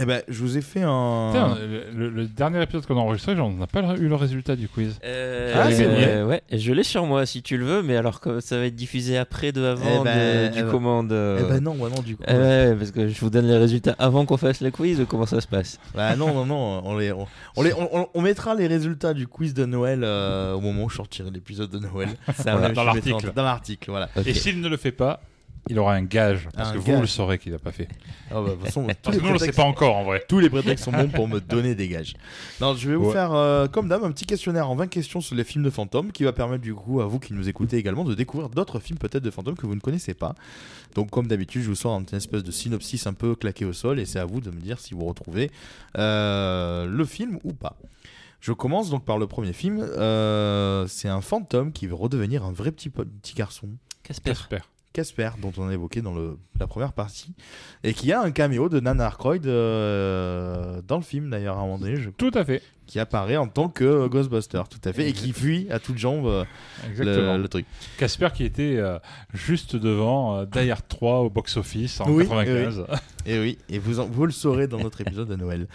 Eh 0.00 0.06
ben, 0.06 0.22
je 0.26 0.40
vous 0.40 0.56
ai 0.56 0.62
fait 0.62 0.80
un. 0.82 1.28
Tiens, 1.32 1.54
le, 1.60 1.90
le- 1.94 2.08
le 2.08 2.26
dernier 2.26 2.62
épisode 2.62 2.86
qu'on 2.86 2.96
a 2.96 3.00
enregistré, 3.00 3.38
on 3.38 3.50
n'a 3.52 3.66
pas 3.66 3.82
eu 3.96 4.08
le 4.08 4.14
résultat 4.14 4.56
du 4.56 4.66
quiz. 4.66 4.98
Euh, 5.04 5.52
Ah, 5.54 5.70
c'est 5.70 5.84
euh, 5.86 6.26
ouais, 6.26 6.40
je 6.50 6.72
l'ai 6.72 6.82
sur 6.82 7.04
moi 7.04 7.26
si 7.26 7.42
tu 7.42 7.58
le 7.58 7.66
veux, 7.66 7.82
mais 7.82 7.96
alors 7.98 8.20
que 8.22 8.40
ça 8.40 8.56
va 8.56 8.64
être 8.64 8.74
diffusé 8.74 9.18
après 9.18 9.52
de 9.52 9.62
avant 9.62 10.00
Eh 10.00 10.04
ben, 10.04 10.16
de- 10.16 10.46
eh 10.46 10.48
du 10.56 10.62
ben, 10.62 10.70
commande. 10.70 11.12
euh, 11.12 11.40
Eh 11.42 11.50
ben 11.52 11.60
non, 11.62 11.74
non, 11.74 12.00
du 12.02 12.16
coup. 12.16 12.22
eh 12.26 12.32
ouais, 12.32 12.74
parce 12.74 12.90
que 12.90 13.06
je 13.08 13.20
vous 13.20 13.28
donne 13.28 13.46
les 13.46 13.58
résultats 13.58 13.94
avant 13.98 14.24
qu'on 14.24 14.38
fasse 14.38 14.62
le 14.62 14.70
quiz 14.70 14.98
ou 14.98 15.04
comment 15.04 15.26
ça 15.26 15.42
se 15.42 15.46
passe? 15.46 15.78
Bah 15.94 16.16
non, 16.16 16.32
non, 16.32 16.46
non, 16.46 16.82
on, 16.86 16.96
les, 16.96 17.12
on, 17.12 17.26
on 17.56 17.62
les, 17.62 17.72
on, 18.14 18.20
mettra 18.22 18.54
les 18.54 18.68
résultats 18.68 19.12
du 19.12 19.26
quiz 19.26 19.52
de 19.52 19.66
Noël 19.66 20.04
euh, 20.04 20.54
au 20.54 20.60
moment 20.60 20.84
où 20.84 20.88
je 20.88 20.96
sortirai 20.96 21.30
l'épisode 21.30 21.68
de 21.70 21.78
Noël. 21.78 22.08
Ça 22.38 22.52
Voilà, 22.56 22.70
dans 22.70 22.84
l'article. 22.84 23.32
Dans 23.36 23.42
l'article, 23.44 23.90
voilà. 23.90 24.08
Et 24.24 24.32
s'il 24.32 24.58
ne 24.62 24.68
le 24.68 24.78
fait 24.78 24.92
pas, 24.92 25.20
il 25.68 25.78
aura 25.78 25.94
un 25.94 26.02
gage. 26.02 26.48
Parce 26.56 26.70
Un 26.70 26.72
que 26.74 26.78
gage. 26.84 26.94
vous 26.96 27.00
le 27.02 27.06
saurez 27.06 27.38
qu'il 27.38 27.52
n'a 27.52 27.58
pas 27.58 27.70
fait. 27.72 27.88
Ah 28.30 28.34
bah, 28.40 28.42
de 28.42 28.50
toute 28.54 28.64
façon, 28.64 28.86
tous 29.02 29.10
les, 29.12 29.18
nous, 29.18 29.24
on 29.24 29.28
ne 29.28 29.32
le 29.34 29.38
sait 29.38 29.52
pas 29.52 29.62
encore 29.62 29.96
en 29.96 30.04
vrai. 30.04 30.22
tous 30.28 30.38
les 30.40 30.50
prétextes 30.50 30.84
sont 30.84 30.92
bons 30.92 31.08
pour 31.08 31.28
me 31.28 31.40
donner 31.40 31.74
des 31.74 31.88
gages. 31.88 32.14
Non, 32.60 32.74
je 32.74 32.88
vais 32.88 32.96
vous 32.96 33.06
Ouais. 33.06 33.12
faire, 33.12 33.32
euh, 33.32 33.66
comme 33.68 33.88
d'hab, 33.88 34.02
un 34.04 34.10
petit 34.10 34.26
questionnaire 34.26 34.68
en 34.68 34.74
20 34.74 34.88
questions 34.88 35.20
sur 35.20 35.34
les 35.36 35.44
films 35.44 35.64
de 35.64 35.70
fantômes 35.70 36.10
qui 36.12 36.24
va 36.24 36.32
permettre 36.32 36.62
du 36.62 36.74
coup 36.74 37.00
à 37.00 37.06
vous 37.06 37.18
qui 37.20 37.32
nous 37.32 37.48
écoutez 37.48 37.76
également 37.76 38.04
de 38.04 38.14
découvrir 38.14 38.48
d'autres 38.48 38.80
films 38.80 38.98
peut-être 38.98 39.22
de 39.22 39.30
fantômes 39.30 39.56
que 39.56 39.66
vous 39.66 39.74
ne 39.74 39.80
connaissez 39.80 40.14
pas. 40.14 40.34
Donc, 40.94 41.10
comme 41.10 41.26
d'habitude, 41.26 41.62
je 41.62 41.68
vous 41.68 41.74
sors 41.74 41.98
une 41.98 42.06
espèce 42.16 42.42
de 42.44 42.50
synopsis 42.50 43.06
un 43.06 43.14
peu 43.14 43.34
claqué 43.34 43.64
au 43.64 43.72
sol 43.72 44.00
et 44.00 44.04
c'est 44.04 44.18
à 44.18 44.24
vous 44.24 44.40
de 44.40 44.50
me 44.50 44.60
dire 44.60 44.78
si 44.80 44.94
vous 44.94 45.04
retrouvez 45.04 45.50
euh, 45.98 46.86
le 46.86 47.04
film 47.04 47.38
ou 47.44 47.52
pas. 47.52 47.76
Je 48.40 48.52
commence 48.52 48.90
donc 48.90 49.04
par 49.04 49.18
le 49.18 49.28
premier 49.28 49.52
film. 49.52 49.78
Euh, 49.80 50.86
c'est 50.88 51.08
un 51.08 51.20
fantôme 51.20 51.72
qui 51.72 51.86
veut 51.86 51.94
redevenir 51.94 52.44
un 52.44 52.50
vrai 52.52 52.72
petit, 52.72 52.90
petit 52.90 53.34
garçon. 53.34 53.68
Casper. 54.02 54.30
Casper. 54.32 54.58
Casper, 54.92 55.30
dont 55.40 55.52
on 55.58 55.68
a 55.68 55.72
évoqué 55.72 56.02
dans 56.02 56.14
le, 56.14 56.38
la 56.60 56.66
première 56.66 56.92
partie, 56.92 57.34
et 57.82 57.94
qui 57.94 58.12
a 58.12 58.20
un 58.20 58.30
caméo 58.30 58.68
de 58.68 58.78
Nana 58.80 59.08
Aykroyd 59.08 59.46
euh, 59.46 60.80
dans 60.86 60.96
le 60.96 61.02
film 61.02 61.30
d'ailleurs 61.30 61.56
à 61.56 61.60
un 61.60 61.64
moment 61.64 61.78
donné, 61.78 61.96
je- 61.96 62.10
Tout 62.10 62.30
à 62.34 62.44
fait. 62.44 62.62
Qui 62.92 63.00
apparaît 63.00 63.38
en 63.38 63.48
tant 63.48 63.70
que 63.70 63.84
euh, 63.84 64.08
Ghostbuster, 64.08 64.60
tout 64.68 64.86
à 64.86 64.92
fait, 64.92 65.08
et 65.08 65.12
qui 65.14 65.32
fuit 65.32 65.66
à 65.70 65.78
toutes 65.78 65.96
jambes 65.96 66.26
euh, 66.26 66.44
le, 66.98 67.38
le 67.38 67.48
truc. 67.48 67.64
Casper 67.96 68.28
qui 68.34 68.44
était 68.44 68.76
euh, 68.76 68.98
juste 69.32 69.76
devant 69.76 70.36
euh, 70.40 70.44
Die 70.44 70.70
Hard 70.70 70.82
3 70.88 71.20
au 71.20 71.30
box-office 71.30 72.02
en 72.02 72.10
Oui, 72.10 72.28
95. 72.28 72.84
Et 73.24 73.38
oui, 73.38 73.56
et 73.70 73.78
vous, 73.78 73.98
en- 74.00 74.04
vous 74.04 74.26
le 74.26 74.32
saurez 74.32 74.66
dans 74.66 74.78
notre 74.78 75.00
épisode 75.00 75.28
de 75.28 75.36
Noël. 75.36 75.68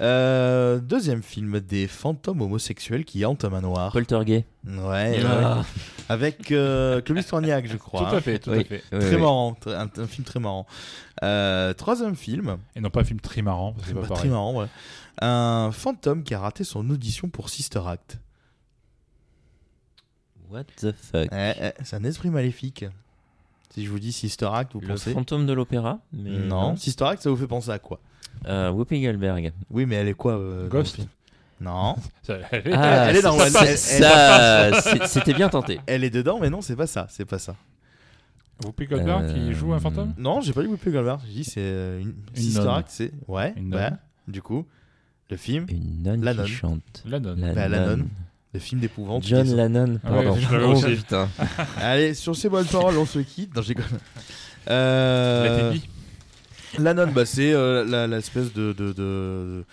Euh, 0.00 0.78
deuxième 0.80 1.22
film, 1.22 1.60
des 1.60 1.86
fantômes 1.86 2.40
homosexuels 2.42 3.04
qui 3.04 3.24
hantent 3.24 3.44
un 3.44 3.50
manoir. 3.50 3.92
Poltergeist. 3.92 4.44
Ouais, 4.66 4.82
ouais, 4.82 5.20
Ah. 5.24 5.62
avec 6.08 6.50
euh, 6.50 7.00
Clovis 7.02 7.26
Cornillac, 7.26 7.68
je 7.68 7.76
crois. 7.76 8.08
Tout 8.10 8.16
à 8.16 8.20
fait, 8.20 8.38
tout 8.40 8.50
Oui. 8.50 8.60
à 8.60 8.64
fait. 8.64 8.82
Ouais, 8.92 8.98
Très 8.98 9.14
ouais. 9.14 9.20
marrant, 9.20 9.56
un, 9.66 9.88
un 9.96 10.06
film 10.06 10.24
très 10.24 10.40
marrant. 10.40 10.66
Euh, 11.22 11.72
troisième 11.74 12.16
film, 12.16 12.56
Et 12.74 12.80
non 12.80 12.90
pas 12.90 13.02
un 13.02 13.04
film 13.04 13.20
très 13.20 13.42
marrant, 13.42 13.72
parce 13.74 13.86
que 13.86 13.94
c'est 13.94 14.00
Bah, 14.00 14.08
pas 14.08 14.14
très 14.14 14.28
marrant, 14.28 14.54
ouais. 14.60 14.66
Un 15.20 15.70
fantôme 15.72 16.22
qui 16.24 16.34
a 16.34 16.40
raté 16.40 16.64
son 16.64 16.88
audition 16.90 17.28
pour 17.28 17.48
Sister 17.48 17.80
Act. 17.86 18.18
What 20.50 20.64
the 20.80 20.92
fuck? 20.92 21.28
Eh, 21.32 21.52
eh, 21.60 21.70
c'est 21.82 21.96
un 21.96 22.04
esprit 22.04 22.30
maléfique. 22.30 22.84
Si 23.70 23.84
je 23.84 23.90
vous 23.90 23.98
dis 23.98 24.12
Sister 24.12 24.48
Act, 24.52 24.72
vous 24.74 24.80
Le 24.80 24.88
pensez 24.88 25.12
fantôme 25.12 25.46
de 25.46 25.52
l'opéra 25.52 25.98
mais 26.12 26.30
non. 26.38 26.76
Sister 26.76 27.04
Act, 27.04 27.22
ça 27.22 27.30
vous 27.30 27.36
fait 27.36 27.46
penser 27.48 27.70
à 27.70 27.78
quoi? 27.78 27.98
Euh, 28.46 28.70
Whoopi 28.70 29.00
Goldberg. 29.02 29.52
Oui, 29.70 29.86
mais 29.86 29.96
elle 29.96 30.08
est 30.08 30.14
quoi 30.14 30.38
euh, 30.38 30.64
dans 30.64 30.68
Ghost. 30.78 30.98
le 30.98 31.02
film? 31.04 31.08
Non. 31.60 31.96
Ah, 32.72 33.06
elle 33.08 33.16
est 33.16 33.22
dans- 33.22 33.38
ça, 33.38 33.76
c'est- 33.76 35.06
c'était 35.06 35.34
bien 35.34 35.48
tenté. 35.48 35.80
Elle 35.86 36.04
est 36.04 36.10
dedans, 36.10 36.38
mais 36.40 36.50
non, 36.50 36.60
c'est 36.60 36.76
pas 36.76 36.86
ça. 36.86 37.06
C'est 37.10 37.24
pas 37.24 37.38
ça. 37.38 37.56
Whoopi 38.64 38.86
Goldberg 38.86 39.32
qui 39.32 39.40
Euh, 39.40 39.52
joue 39.54 39.72
un 39.72 39.80
fantôme? 39.80 40.14
Non, 40.18 40.40
j'ai 40.40 40.52
pas 40.52 40.62
dit 40.62 40.68
Whoopi 40.68 40.90
Goldberg. 40.90 41.20
J'ai 41.26 41.32
dit 41.32 41.44
c'est 41.44 41.60
euh, 41.60 42.00
une, 42.00 42.08
Une 42.36 42.42
Sister 42.42 42.60
nonne. 42.60 42.68
Act, 42.78 42.88
c'est 42.90 43.12
ouais, 43.28 43.52
Une 43.56 43.74
ouais. 43.74 43.90
nonne. 43.90 43.98
Du 44.28 44.42
coup, 44.42 44.66
le 45.34 45.38
film, 45.38 45.66
Une 45.68 46.02
nonne 46.02 46.24
La 46.24 46.32
qui 46.32 46.38
nonne. 46.38 46.46
chante. 46.48 47.02
La 47.06 47.18
nonne. 47.20 47.40
La 47.40 47.52
Bah, 47.54 47.68
la 47.68 47.80
nonne. 47.80 47.98
nonne. 48.00 48.08
le 48.52 48.60
film 48.60 48.80
d'épouvante. 48.80 49.24
John 49.26 49.46
Lennon, 49.56 49.98
Ah 50.04 50.12
ouais, 50.12 50.24
pardon. 50.24 50.40
je 50.40 50.56
l'avais 50.56 50.98
Oh. 51.12 51.16
Allez, 51.78 52.14
sur 52.14 52.36
ces 52.36 52.48
bonnes 52.48 52.66
paroles, 52.66 52.96
on 52.98 53.06
se 53.06 53.18
quitte. 53.18 53.54
Non, 53.54 53.62
j'ai 53.62 53.74
euh... 54.70 55.68
La 55.68 55.72
Tibi. 55.72 55.88
La 56.78 56.94
nonne, 56.94 57.12
bah, 57.12 57.24
c'est 57.26 57.52
euh, 57.52 57.84
la- 57.84 58.06
l'espèce 58.06 58.52
de. 58.52 58.72
de, 58.72 58.92
de... 58.92 59.64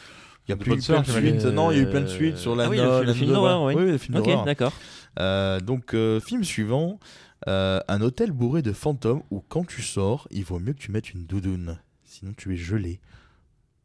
Il 0.48 0.52
y 0.52 0.54
a 0.54 0.56
De 0.56 0.62
plus 0.64 0.84
plein 0.86 1.02
de 1.02 1.06
suites. 1.08 1.46
Non, 1.46 1.72
il 1.72 1.78
y 1.78 1.80
a 1.80 1.84
eu 1.84 1.90
plein 1.90 2.02
de 2.02 2.08
suites 2.08 2.38
sur 2.38 2.56
la 2.56 2.66
Ah 2.66 2.70
oui, 2.70 2.78
le- 2.78 2.84
nonne. 2.84 3.06
le 3.06 3.14
film 3.14 3.32
d'horreur, 3.32 3.64
oui. 3.64 3.74
Oui, 3.78 3.86
le 3.86 3.98
film 3.98 4.18
Ok, 4.18 4.26
d'horreur. 4.26 4.46
d'accord. 4.46 4.74
Euh, 5.20 5.60
donc, 5.60 5.94
euh, 5.94 6.20
film 6.20 6.44
suivant 6.44 7.00
euh, 7.48 7.80
un 7.88 8.02
hôtel 8.02 8.32
bourré 8.32 8.62
de 8.62 8.72
fantômes 8.72 9.22
où, 9.32 9.44
quand 9.48 9.66
tu 9.66 9.82
sors, 9.82 10.28
il 10.32 10.44
vaut 10.44 10.60
mieux 10.60 10.74
que 10.74 10.80
tu 10.80 10.92
mettes 10.92 11.14
une 11.14 11.26
doudoune. 11.26 11.78
Sinon, 12.06 12.34
tu 12.38 12.54
es 12.54 12.58
gelé 12.58 13.00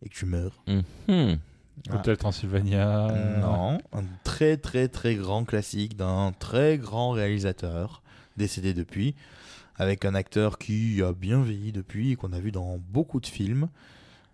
et 0.04 0.08
que 0.08 0.14
tu 0.14 0.26
meurs. 0.26 0.62
Mhm. 0.66 1.38
Hôtel 1.92 2.16
Transylvania. 2.16 3.08
Non, 3.40 3.78
un 3.92 4.02
très 4.24 4.56
très 4.56 4.88
très 4.88 5.14
grand 5.14 5.44
classique 5.44 5.96
d'un 5.96 6.32
très 6.38 6.78
grand 6.78 7.10
réalisateur 7.10 8.02
décédé 8.36 8.74
depuis, 8.74 9.14
avec 9.76 10.04
un 10.04 10.14
acteur 10.14 10.58
qui 10.58 11.02
a 11.02 11.12
bien 11.12 11.42
vieilli 11.42 11.72
depuis 11.72 12.12
et 12.12 12.16
qu'on 12.16 12.32
a 12.32 12.40
vu 12.40 12.50
dans 12.52 12.78
beaucoup 12.90 13.20
de 13.20 13.26
films. 13.26 13.68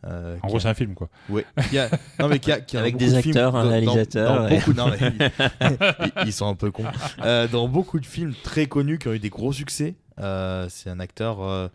Euh, 0.04 0.36
En 0.42 0.48
gros, 0.48 0.56
a- 0.56 0.60
c'est 0.60 0.68
un 0.68 0.74
film, 0.74 0.94
quoi. 0.94 1.08
A- 1.56 1.88
non, 2.18 2.28
mais 2.28 2.40
qui 2.40 2.50
a- 2.50 2.60
qui 2.60 2.76
a 2.76 2.80
Avec 2.80 2.96
des 2.96 3.14
acteurs, 3.14 3.54
un 3.54 3.62
dans- 3.62 3.64
dans- 3.66 3.70
réalisateur, 3.70 4.36
dans 4.42 4.48
et- 4.48 4.56
beaucoup- 4.58 4.72
non, 4.72 4.86
mais 4.90 5.12
ils, 5.60 6.26
ils 6.26 6.32
sont 6.32 6.48
un 6.48 6.54
peu 6.56 6.72
cons. 6.72 6.84
Euh, 7.22 7.46
dans 7.46 7.68
beaucoup 7.68 8.00
de 8.00 8.06
films 8.06 8.34
très 8.42 8.66
connus 8.66 8.98
qui 8.98 9.06
ont 9.08 9.12
eu 9.12 9.20
des 9.20 9.30
gros 9.30 9.52
succès. 9.52 9.94
Euh, 10.18 10.66
c'est 10.68 10.90
un 10.90 10.98
acteur. 11.00 11.70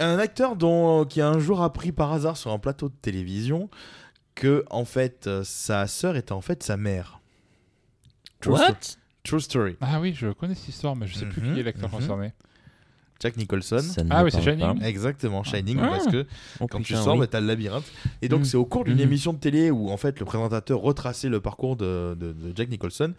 Euh, 0.00 0.14
un 0.16 0.18
acteur 0.18 0.56
dont, 0.56 1.04
qui 1.04 1.20
a 1.20 1.28
un 1.28 1.38
jour 1.38 1.62
appris 1.62 1.92
par 1.92 2.12
hasard 2.12 2.36
sur 2.36 2.50
un 2.52 2.58
plateau 2.58 2.88
de 2.88 2.94
télévision 3.02 3.68
que 4.34 4.64
en 4.70 4.84
fait 4.84 5.26
euh, 5.26 5.42
sa 5.44 5.86
sœur 5.86 6.16
était 6.16 6.32
en 6.32 6.40
fait 6.40 6.62
sa 6.62 6.76
mère. 6.76 7.20
True 8.40 8.52
What? 8.52 8.58
sto- 8.80 8.96
True 9.22 9.40
story. 9.40 9.76
Ah 9.82 10.00
oui, 10.00 10.14
je 10.14 10.28
connais 10.32 10.54
cette 10.54 10.68
histoire, 10.68 10.96
mais 10.96 11.06
je 11.06 11.14
sais 11.18 11.26
plus 11.26 11.42
Mhm, 11.42 11.54
qui 11.54 11.60
est 11.60 11.62
l'acteur 11.62 11.90
mhm. 11.90 11.96
concerné. 11.96 12.32
Jack 13.22 13.36
Nicholson. 13.36 13.82
Ah 14.08 14.24
oui, 14.24 14.30
c'est 14.32 14.40
Shining. 14.40 14.78
pas. 14.80 14.86
Exactement, 14.88 15.42
Shining, 15.44 15.78
Ah. 15.82 15.88
parce 15.90 16.06
que 16.06 16.26
Oh, 16.58 16.66
quand 16.66 16.80
tu 16.80 16.94
sors, 16.94 17.12
oui. 17.14 17.20
bah, 17.20 17.26
t'as 17.26 17.40
le 17.40 17.46
labyrinthe. 17.48 17.84
Et 18.22 18.30
donc, 18.30 18.40
Mm. 18.40 18.44
c'est 18.44 18.56
au 18.56 18.64
cours 18.64 18.84
d'une 18.84 18.94
Mhm. 18.94 19.00
émission 19.02 19.32
de 19.34 19.38
télé 19.38 19.70
où, 19.70 19.90
en 19.90 19.98
fait, 19.98 20.18
le 20.20 20.24
présentateur 20.24 20.80
retraçait 20.80 21.28
le 21.28 21.38
parcours 21.38 21.76
de, 21.76 22.16
de- 22.18 22.32
de 22.32 22.52
Jack 22.56 22.70
Nicholson, 22.70 23.12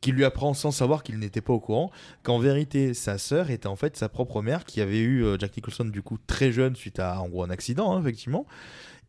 qui 0.00 0.12
lui 0.12 0.24
apprend 0.24 0.54
sans 0.54 0.70
savoir 0.70 1.02
qu'il 1.02 1.18
n'était 1.18 1.40
pas 1.40 1.52
au 1.52 1.60
courant, 1.60 1.90
qu'en 2.22 2.38
vérité, 2.38 2.94
sa 2.94 3.18
sœur 3.18 3.50
était 3.50 3.66
en 3.66 3.76
fait 3.76 3.96
sa 3.96 4.08
propre 4.08 4.42
mère, 4.42 4.64
qui 4.64 4.80
avait 4.80 5.00
eu 5.00 5.24
euh, 5.24 5.36
Jack 5.38 5.56
Nicholson, 5.56 5.84
du 5.84 6.02
coup, 6.02 6.18
très 6.26 6.52
jeune, 6.52 6.76
suite 6.76 6.98
à, 6.98 7.20
en 7.20 7.28
gros, 7.28 7.42
un 7.42 7.50
accident, 7.50 7.92
hein, 7.92 8.00
effectivement. 8.00 8.46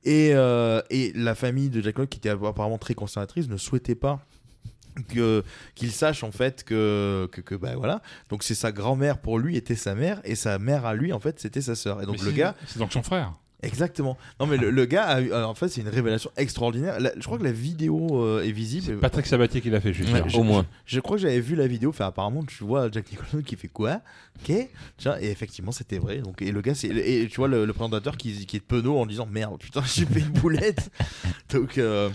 Et, 0.04 0.32
euh, 0.34 0.82
et 0.90 1.12
la 1.16 1.36
famille 1.36 1.70
de 1.70 1.82
Jack 1.82 1.96
Nicholson, 1.96 2.08
qui 2.10 2.18
était 2.20 2.30
apparemment 2.30 2.78
très 2.78 2.94
conservatrice, 2.94 3.48
ne 3.48 3.58
souhaitait 3.58 3.96
pas 3.96 4.20
que 5.10 5.44
qu'il 5.76 5.92
sache 5.92 6.24
en 6.24 6.32
fait 6.32 6.64
que 6.64 7.30
que, 7.32 7.40
que, 7.42 7.54
bah 7.54 7.76
voilà 7.76 8.02
donc 8.30 8.42
c'est 8.42 8.56
sa 8.56 8.72
grand-mère 8.72 9.20
pour 9.20 9.38
lui 9.38 9.56
était 9.56 9.76
sa 9.76 9.94
mère 9.94 10.20
et 10.24 10.34
sa 10.34 10.58
mère 10.58 10.88
à 10.88 10.96
lui 10.96 11.14
en 11.14 11.20
fait 11.20 11.40
c'était 11.40 11.62
sa 11.62 11.76
sœur 11.76 12.02
et 12.02 12.08
donc 12.08 12.18
Mais 12.18 12.26
le 12.26 12.32
gars 12.32 12.56
C'est 12.66 12.80
donc 12.80 12.92
son 12.92 13.04
frère. 13.04 13.36
Exactement. 13.64 14.18
Non 14.40 14.46
mais 14.46 14.56
le, 14.58 14.70
le 14.70 14.86
gars, 14.86 15.06
a 15.06 15.20
eu- 15.22 15.34
en 15.34 15.56
fait, 15.56 15.68
c'est 15.68 15.82
une 15.82 15.88
révélation 15.90 16.30
extraordinaire. 16.38 17.00
La- 17.00 17.12
je 17.18 17.24
crois 17.24 17.40
que 17.40 17.44
la 17.44 17.52
vidéo 17.52 18.22
euh, 18.24 18.44
est 18.44 18.52
visible. 18.52 18.86
C'est 18.86 18.94
Patrick 18.96 19.26
Sabatier 19.26 19.62
qui 19.62 19.72
l'a 19.72 19.82
fait, 19.82 19.94
je 19.94 20.04
suis 20.04 20.14
Ouais, 20.14 20.20
sûr. 20.20 20.30
je- 20.30 20.38
au 20.38 20.44
moins. 20.44 20.66
Je 20.86 21.00
crois 21.00 21.18
que 21.18 21.24
j'avais 21.24 21.40
vu 21.40 21.56
la 21.56 21.66
vidéo. 21.66 21.90
Enfin, 21.90 22.06
apparemment, 22.06 22.44
tu 22.44 22.64
vois 22.64 22.92
Jack 22.92 23.12
Nicholson 23.12 23.42
qui 23.44 23.56
fait 23.56 23.68
quoi 23.68 24.02
Ok. 24.44 24.54
Tiens, 24.98 25.18
et 25.20 25.32
effectivement, 25.32 25.72
c'était 25.72 25.98
vrai. 25.98 26.20
Donc, 26.20 26.42
et 26.44 26.52
le 26.52 26.62
gars, 26.62 26.76
c'est 26.76 26.88
et 26.90 27.28
tu 27.28 27.38
vois 27.38 27.48
le, 27.48 27.66
le 27.66 27.74
présentateur 27.74 28.16
qui, 28.16 28.46
qui 28.46 28.58
est 28.58 28.60
penaud 28.60 28.98
en 29.00 29.08
disant 29.08 29.26
merde, 29.26 29.58
putain, 29.60 29.82
j'ai 29.86 30.06
fait 30.06 30.20
une 30.20 30.30
boulette. 30.30 30.92
Donc, 31.52 31.80
euh, 31.80 32.10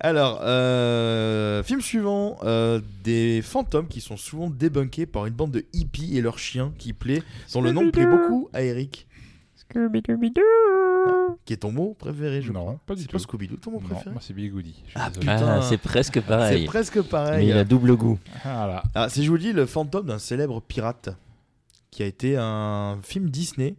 alors, 0.00 0.40
euh, 0.42 1.62
film 1.62 1.80
suivant 1.80 2.38
euh, 2.42 2.80
des 3.04 3.42
fantômes 3.42 3.86
qui 3.86 4.00
sont 4.00 4.16
souvent 4.16 4.48
débunkés 4.50 5.06
par 5.06 5.26
une 5.26 5.34
bande 5.34 5.52
de 5.52 5.66
hippies 5.72 6.16
et 6.16 6.20
leurs 6.22 6.38
chiens 6.38 6.72
qui 6.78 6.92
plaît, 6.94 7.22
dont 7.52 7.60
le 7.60 7.70
nom 7.72 7.90
plaît 7.90 8.06
beaucoup 8.06 8.48
à 8.54 8.62
Eric. 8.62 9.06
Qui 11.44 11.52
est 11.52 11.56
ton 11.58 11.72
mot 11.72 11.94
préféré, 11.98 12.40
je 12.42 12.52
Non, 12.52 12.60
crois. 12.60 12.80
pas 12.86 12.94
du 12.94 13.02
C'est 13.02 13.08
tout. 13.08 13.16
pas 13.16 13.22
Scooby-Doo, 13.22 13.56
ton 13.56 13.72
mot 13.72 13.80
Non, 13.80 13.88
préféré 13.88 14.10
moi 14.12 14.20
c'est 14.24 14.32
Billy 14.32 14.48
Goody. 14.48 14.74
Je 14.86 14.90
suis 14.90 14.98
Ah, 15.00 15.08
désolé. 15.08 15.26
putain. 15.26 15.46
Ah, 15.58 15.62
c'est 15.62 15.78
presque 15.78 16.14
C'est 16.14 16.20
pareil. 16.22 16.64
presque 16.66 16.96
Mais 16.96 17.02
pareil. 17.02 17.48
il 17.48 17.56
a 17.56 17.64
double 17.64 17.96
goût. 17.96 18.18
Voilà. 18.44 18.82
Ah, 18.94 19.08
si 19.08 19.24
je 19.24 19.30
vous 19.30 19.38
dis 19.38 19.52
le 19.52 19.66
fantôme 19.66 20.06
d'un 20.06 20.18
célèbre 20.18 20.60
pirate 20.62 21.10
qui 21.90 22.02
a 22.02 22.06
été 22.06 22.36
un 22.38 22.98
film 23.02 23.28
Disney 23.30 23.74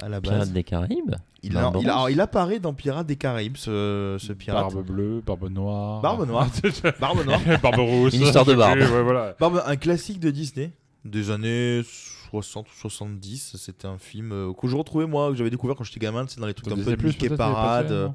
à 0.00 0.08
la 0.08 0.20
base. 0.20 0.32
Pirates 0.32 0.52
des 0.52 0.64
Caraïbes 0.64 1.14
Il, 1.42 1.56
a- 1.56 1.72
il 1.80 1.88
a- 1.88 1.92
alors, 1.92 2.10
il 2.10 2.20
apparaît 2.20 2.58
dans 2.60 2.72
Pirates 2.72 3.06
des 3.06 3.16
Caraïbes, 3.16 3.56
ce, 3.56 4.16
ce 4.18 4.32
pirate. 4.32 4.72
Barbe 4.72 4.86
bleue, 4.86 5.20
barbe 5.26 5.48
noire. 5.50 6.00
Barbe 6.00 6.26
noire. 6.26 6.48
Barbe 7.00 7.24
noire. 7.26 7.40
barbe 7.62 7.78
rousse. 7.80 8.14
Une 8.14 8.22
histoire 8.22 8.44
de 8.44 8.54
barbe. 8.56 8.78
ouais, 8.78 9.02
voilà. 9.02 9.34
Barbe, 9.38 9.62
un 9.66 9.76
classique 9.76 10.20
de 10.20 10.30
Disney 10.30 10.70
des 11.04 11.30
années 11.30 11.82
60 12.28 12.66
ou 12.68 12.74
70. 12.74 13.56
C'était 13.56 13.86
un 13.86 13.98
film 13.98 14.32
euh, 14.32 14.52
que 14.52 14.68
je 14.68 14.76
retrouvais 14.76 15.06
moi, 15.06 15.30
que 15.30 15.36
j'avais 15.36 15.50
découvert 15.50 15.76
quand 15.76 15.84
j'étais 15.84 16.00
gamin. 16.00 16.26
C'est 16.28 16.40
dans 16.40 16.46
les 16.46 16.54
trucs 16.54 16.72
un 16.72 16.76
peu 16.76 16.96
Mickey 16.96 17.28
passé, 17.28 17.36
Parade. 17.36 18.12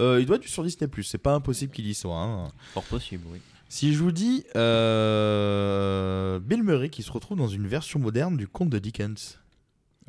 Euh, 0.00 0.20
il 0.20 0.26
doit 0.26 0.36
être 0.36 0.46
sur 0.46 0.62
Disney+. 0.62 0.88
C'est 1.02 1.18
pas 1.18 1.34
impossible 1.34 1.72
qu'il 1.72 1.86
y 1.86 1.94
soit. 1.94 2.16
hein. 2.16 2.48
Fort 2.72 2.84
possible, 2.84 3.24
oui. 3.32 3.40
Si 3.68 3.92
je 3.92 3.98
vous 4.02 4.12
dis 4.12 4.44
euh, 4.56 6.38
Bill 6.40 6.62
Murray 6.62 6.88
qui 6.88 7.02
se 7.02 7.12
retrouve 7.12 7.36
dans 7.36 7.48
une 7.48 7.66
version 7.66 7.98
moderne 8.00 8.36
du 8.36 8.48
conte 8.48 8.70
de 8.70 8.78
Dickens. 8.78 9.38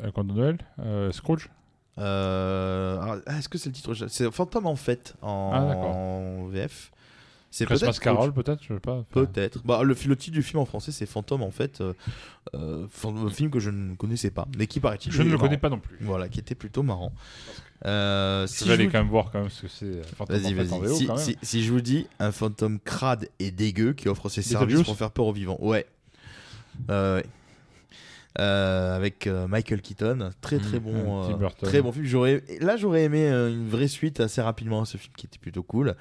Euh, 0.02 0.12
Conte 0.12 0.28
de 0.28 0.34
Noël 0.34 0.58
euh, 0.80 1.12
Scrooge 1.12 1.50
Euh, 1.98 3.18
ah, 3.28 3.38
Est-ce 3.38 3.50
que 3.50 3.58
c'est 3.58 3.68
le 3.70 3.74
titre? 3.76 3.94
C'est 4.08 4.32
Fantôme 4.32 4.66
en 4.66 4.78
fait 4.78 5.16
en, 5.22 5.52
Ah, 5.54 5.76
en 5.76 6.48
VF. 6.48 6.92
C'est 7.52 7.66
Christmas 7.66 7.88
peut-être 7.88 8.00
Carol, 8.02 8.34
peut-être 8.34 8.62
Je 8.64 8.74
sais 8.76 8.80
pas. 8.80 9.04
Peut-être. 9.12 9.64
Bah, 9.66 9.82
le, 9.84 9.96
le 10.06 10.16
titre 10.16 10.34
du 10.36 10.44
film 10.44 10.60
en 10.60 10.66
français 10.66 10.92
c'est 10.92 11.06
Fantôme 11.08 11.42
en 11.42 11.52
fait. 11.52 11.82
euh, 11.82 11.94
euh, 12.56 12.86
un 13.06 13.30
film 13.30 13.50
que 13.50 13.60
je 13.60 13.70
ne 13.72 13.96
connaissais 13.96 14.30
pas, 14.32 14.48
mais 14.58 14.68
qui 14.68 14.80
paraît-il. 14.80 15.12
Je 15.12 15.24
ne 15.24 15.30
le 15.32 15.38
connais 15.38 15.58
pas 15.58 15.70
non 15.70 15.80
plus. 15.80 15.98
Voilà, 16.02 16.30
qui 16.30 16.40
était 16.40 16.56
plutôt 16.56 16.84
marrant. 16.84 17.12
Euh, 17.86 18.46
Si 18.46 18.66
je 18.66 18.74
vais 18.74 18.86
vous- 18.86 18.92
quand 18.92 19.00
même 19.00 19.08
voir 19.08 19.32
quand 19.32 19.40
même 19.40 19.50
ce 19.50 19.62
que 19.64 19.68
c'est. 19.68 20.02
Vas-y, 20.28 20.54
vas-y. 20.54 21.38
Si, 21.42 21.64
je 21.64 21.72
vous 21.72 21.82
dis 21.82 22.08
un 22.20 22.32
fantôme 22.32 22.80
crade 22.80 23.30
et 23.40 23.52
dégueu 23.52 23.94
qui 23.94 24.10
offre 24.10 24.30
ses 24.30 24.42
services 24.42 24.84
pour 24.84 24.98
faire 24.98 25.12
peur 25.12 25.26
aux 25.28 25.34
vivants. 25.34 25.58
Ouais. 25.60 25.86
Euh. 26.90 27.22
Euh, 28.40 28.96
avec 28.96 29.28
Michael 29.28 29.82
Keaton, 29.82 30.30
très 30.40 30.60
très 30.60 30.78
Mm, 30.80 30.84
bon, 30.84 31.30
mm, 31.38 31.48
très 31.64 31.82
bon 31.82 31.92
film. 31.92 32.06
J'aurais, 32.06 32.44
là, 32.62 32.78
j'aurais 32.78 33.04
aimé 33.04 33.28
une 33.28 33.68
vraie 33.68 33.88
suite 33.88 34.20
assez 34.20 34.40
rapidement 34.40 34.82
à 34.84 34.86
ce 34.86 34.98
film 34.98 35.12
qui 35.18 35.26
était 35.26 35.40
plutôt 35.40 35.64
cool, 35.64 35.96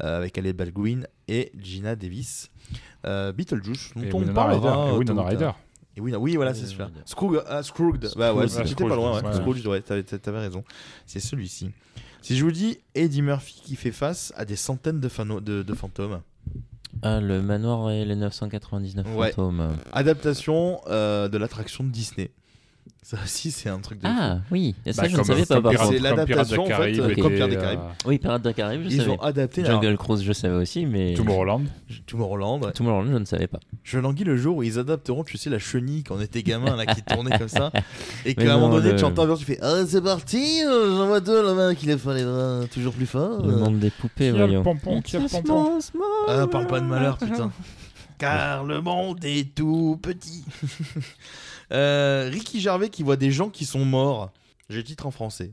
avec 0.00 0.36
Alec 0.38 0.56
Baldwin 0.56 1.06
et 1.28 1.52
Gina 1.58 1.96
Davis. 1.96 2.50
Euh, 3.06 3.32
Beetlejuice, 3.32 3.92
dont 3.94 4.02
Et 4.02 4.14
on 4.14 4.32
parlera. 4.32 4.84
Ryder. 4.86 4.94
Et 4.94 4.98
Winona. 4.98 5.22
Ryder. 5.28 5.50
Et 5.96 6.00
Winona- 6.00 6.18
oui, 6.18 6.36
voilà, 6.36 6.54
c'est 6.54 6.62
Oui, 6.62 6.66
celui-là. 6.68 6.90
Ah, 7.48 7.62
Scrooged. 7.62 8.10
Bah 8.16 8.34
ouais, 8.34 8.44
ouais, 8.44 8.74
pas 8.74 8.96
loin. 8.96 9.22
Ouais. 9.22 9.32
Scrooged, 9.34 9.66
ouais. 9.66 9.80
T'avais, 9.80 10.02
t'avais 10.02 10.40
raison. 10.40 10.64
C'est 11.06 11.20
celui-ci. 11.20 11.70
Si 12.22 12.36
je 12.36 12.44
vous 12.44 12.52
dis 12.52 12.78
Eddie 12.94 13.20
Murphy 13.22 13.60
qui 13.64 13.76
fait 13.76 13.92
face 13.92 14.32
à 14.36 14.44
des 14.44 14.56
centaines 14.56 14.98
de, 15.00 15.08
fano- 15.08 15.40
de, 15.40 15.62
de 15.62 15.74
fantômes. 15.74 16.20
Ah, 17.02 17.20
le 17.20 17.42
manoir 17.42 17.90
et 17.90 18.04
les 18.04 18.16
999 18.16 19.06
Ouais. 19.14 19.30
fantômes. 19.30 19.76
Adaptation 19.92 20.80
euh, 20.88 21.28
de 21.28 21.36
l'attraction 21.38 21.84
de 21.84 21.90
Disney. 21.90 22.30
Ça 23.06 23.18
aussi, 23.22 23.50
c'est 23.50 23.68
un 23.68 23.80
truc 23.80 24.00
de 24.00 24.06
Ah, 24.08 24.38
oui. 24.50 24.74
Et 24.86 24.94
ça, 24.94 25.02
Bah, 25.02 25.08
je 25.08 25.16
ne 25.18 25.22
savais 25.22 25.44
pas. 25.44 25.60
C'est 25.90 25.98
l'adaptation, 25.98 26.62
en 26.64 26.66
fait, 26.66 26.98
euh, 26.98 27.14
comme 27.16 27.34
Pirates 27.34 27.50
des 27.50 27.56
Caraïbes. 27.56 27.80
euh, 27.80 28.08
Oui, 28.08 28.18
Pirates 28.18 28.42
des 28.42 28.54
Caraïbes, 28.54 28.80
je 28.84 28.88
Ils 28.88 28.96
savais. 28.96 29.10
ont 29.10 29.20
adapté 29.22 29.62
Jungle 29.62 29.98
Cruise, 29.98 30.22
je 30.22 30.32
savais 30.32 30.54
aussi, 30.54 30.86
mais. 30.86 31.12
Tomorrowland. 31.12 31.64
Tomorrowland. 32.06 32.62
ouais. 32.64 32.72
Tomorrowland, 32.72 33.12
je 33.12 33.18
ne 33.18 33.24
savais 33.26 33.46
pas. 33.46 33.60
Je 33.82 33.98
languis 33.98 34.24
le 34.24 34.38
jour 34.38 34.56
où 34.56 34.62
ils 34.62 34.78
adapteront, 34.78 35.22
tu 35.22 35.36
sais, 35.36 35.50
la 35.50 35.58
chenille 35.58 36.02
quand 36.02 36.16
on 36.16 36.20
était 36.22 36.42
gamin, 36.42 36.76
là, 36.76 36.86
qui 36.86 37.02
tournait 37.06 37.36
comme 37.38 37.48
ça. 37.48 37.70
Et 38.24 38.34
qu'à 38.34 38.54
un 38.54 38.58
moment 38.58 38.76
donné, 38.76 38.92
le- 38.92 38.96
tu 38.96 39.04
entends 39.04 39.30
un 39.30 39.36
tu 39.36 39.44
fais 39.44 39.58
Ah, 39.60 39.82
c'est 39.86 40.00
parti, 40.02 40.62
euh, 40.64 40.96
j'en 40.96 41.06
vois 41.06 41.20
deux 41.20 41.42
là-bas 41.46 41.74
qui 41.74 41.84
lève 41.84 42.00
pas 42.00 42.14
les 42.14 42.24
bras 42.24 42.60
toujours 42.72 42.94
plus 42.94 43.06
fort. 43.06 43.44
Le 43.46 43.54
monde 43.56 43.78
des 43.80 43.90
poupées, 43.90 44.24
Qui 44.24 44.28
a 44.30 44.32
le 44.32 44.38
voyons. 44.46 44.62
pompon, 44.62 45.02
qui 45.02 45.16
a 45.16 45.20
le 45.20 45.28
pompon 45.28 45.78
Ah, 46.26 46.46
parle 46.46 46.66
pas 46.66 46.80
de 46.80 46.86
malheur, 46.86 47.18
putain. 47.18 47.52
Car 48.18 48.64
le 48.64 48.80
monde 48.80 49.22
est 49.24 49.54
tout 49.54 49.98
petit. 50.00 50.44
Euh, 51.72 52.28
Ricky 52.32 52.60
Gervais 52.60 52.88
qui 52.88 53.02
voit 53.02 53.16
des 53.16 53.30
gens 53.30 53.50
qui 53.50 53.64
sont 53.64 53.84
morts. 53.84 54.32
J'ai 54.68 54.78
le 54.78 54.84
titre 54.84 55.06
en 55.06 55.10
français. 55.10 55.52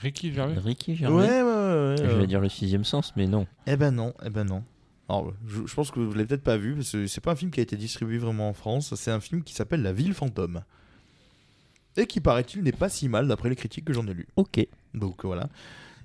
Ricky 0.00 0.32
Gervais. 0.32 0.58
Ricky 0.58 0.92
Ouais, 0.92 0.96
Gervais. 0.96 1.16
ouais, 1.16 1.42
ouais. 1.42 1.42
ouais, 1.42 1.96
Je 1.98 2.16
vais 2.16 2.26
dire 2.26 2.40
le 2.40 2.48
sixième 2.48 2.84
sens, 2.84 3.12
mais 3.16 3.26
non. 3.26 3.46
Eh 3.66 3.76
ben 3.76 3.90
non, 3.90 4.14
eh 4.24 4.30
ben 4.30 4.44
non. 4.44 4.62
Alors, 5.08 5.32
je, 5.46 5.66
je 5.66 5.74
pense 5.74 5.90
que 5.90 6.00
vous 6.00 6.12
l'avez 6.14 6.26
peut-être 6.26 6.42
pas 6.42 6.56
vu, 6.56 6.74
parce 6.74 6.90
que 6.92 7.06
c'est 7.06 7.20
pas 7.20 7.32
un 7.32 7.36
film 7.36 7.50
qui 7.50 7.60
a 7.60 7.62
été 7.62 7.76
distribué 7.76 8.18
vraiment 8.18 8.48
en 8.48 8.54
France. 8.54 8.94
C'est 8.96 9.10
un 9.10 9.20
film 9.20 9.42
qui 9.44 9.54
s'appelle 9.54 9.82
La 9.82 9.92
Ville 9.92 10.14
Fantôme. 10.14 10.62
Et 11.96 12.06
qui, 12.06 12.20
paraît-il, 12.20 12.62
n'est 12.62 12.72
pas 12.72 12.88
si 12.88 13.08
mal 13.08 13.28
d'après 13.28 13.48
les 13.48 13.56
critiques 13.56 13.84
que 13.84 13.92
j'en 13.92 14.06
ai 14.06 14.14
lues. 14.14 14.26
Ok. 14.36 14.66
Donc 14.94 15.24
voilà. 15.24 15.48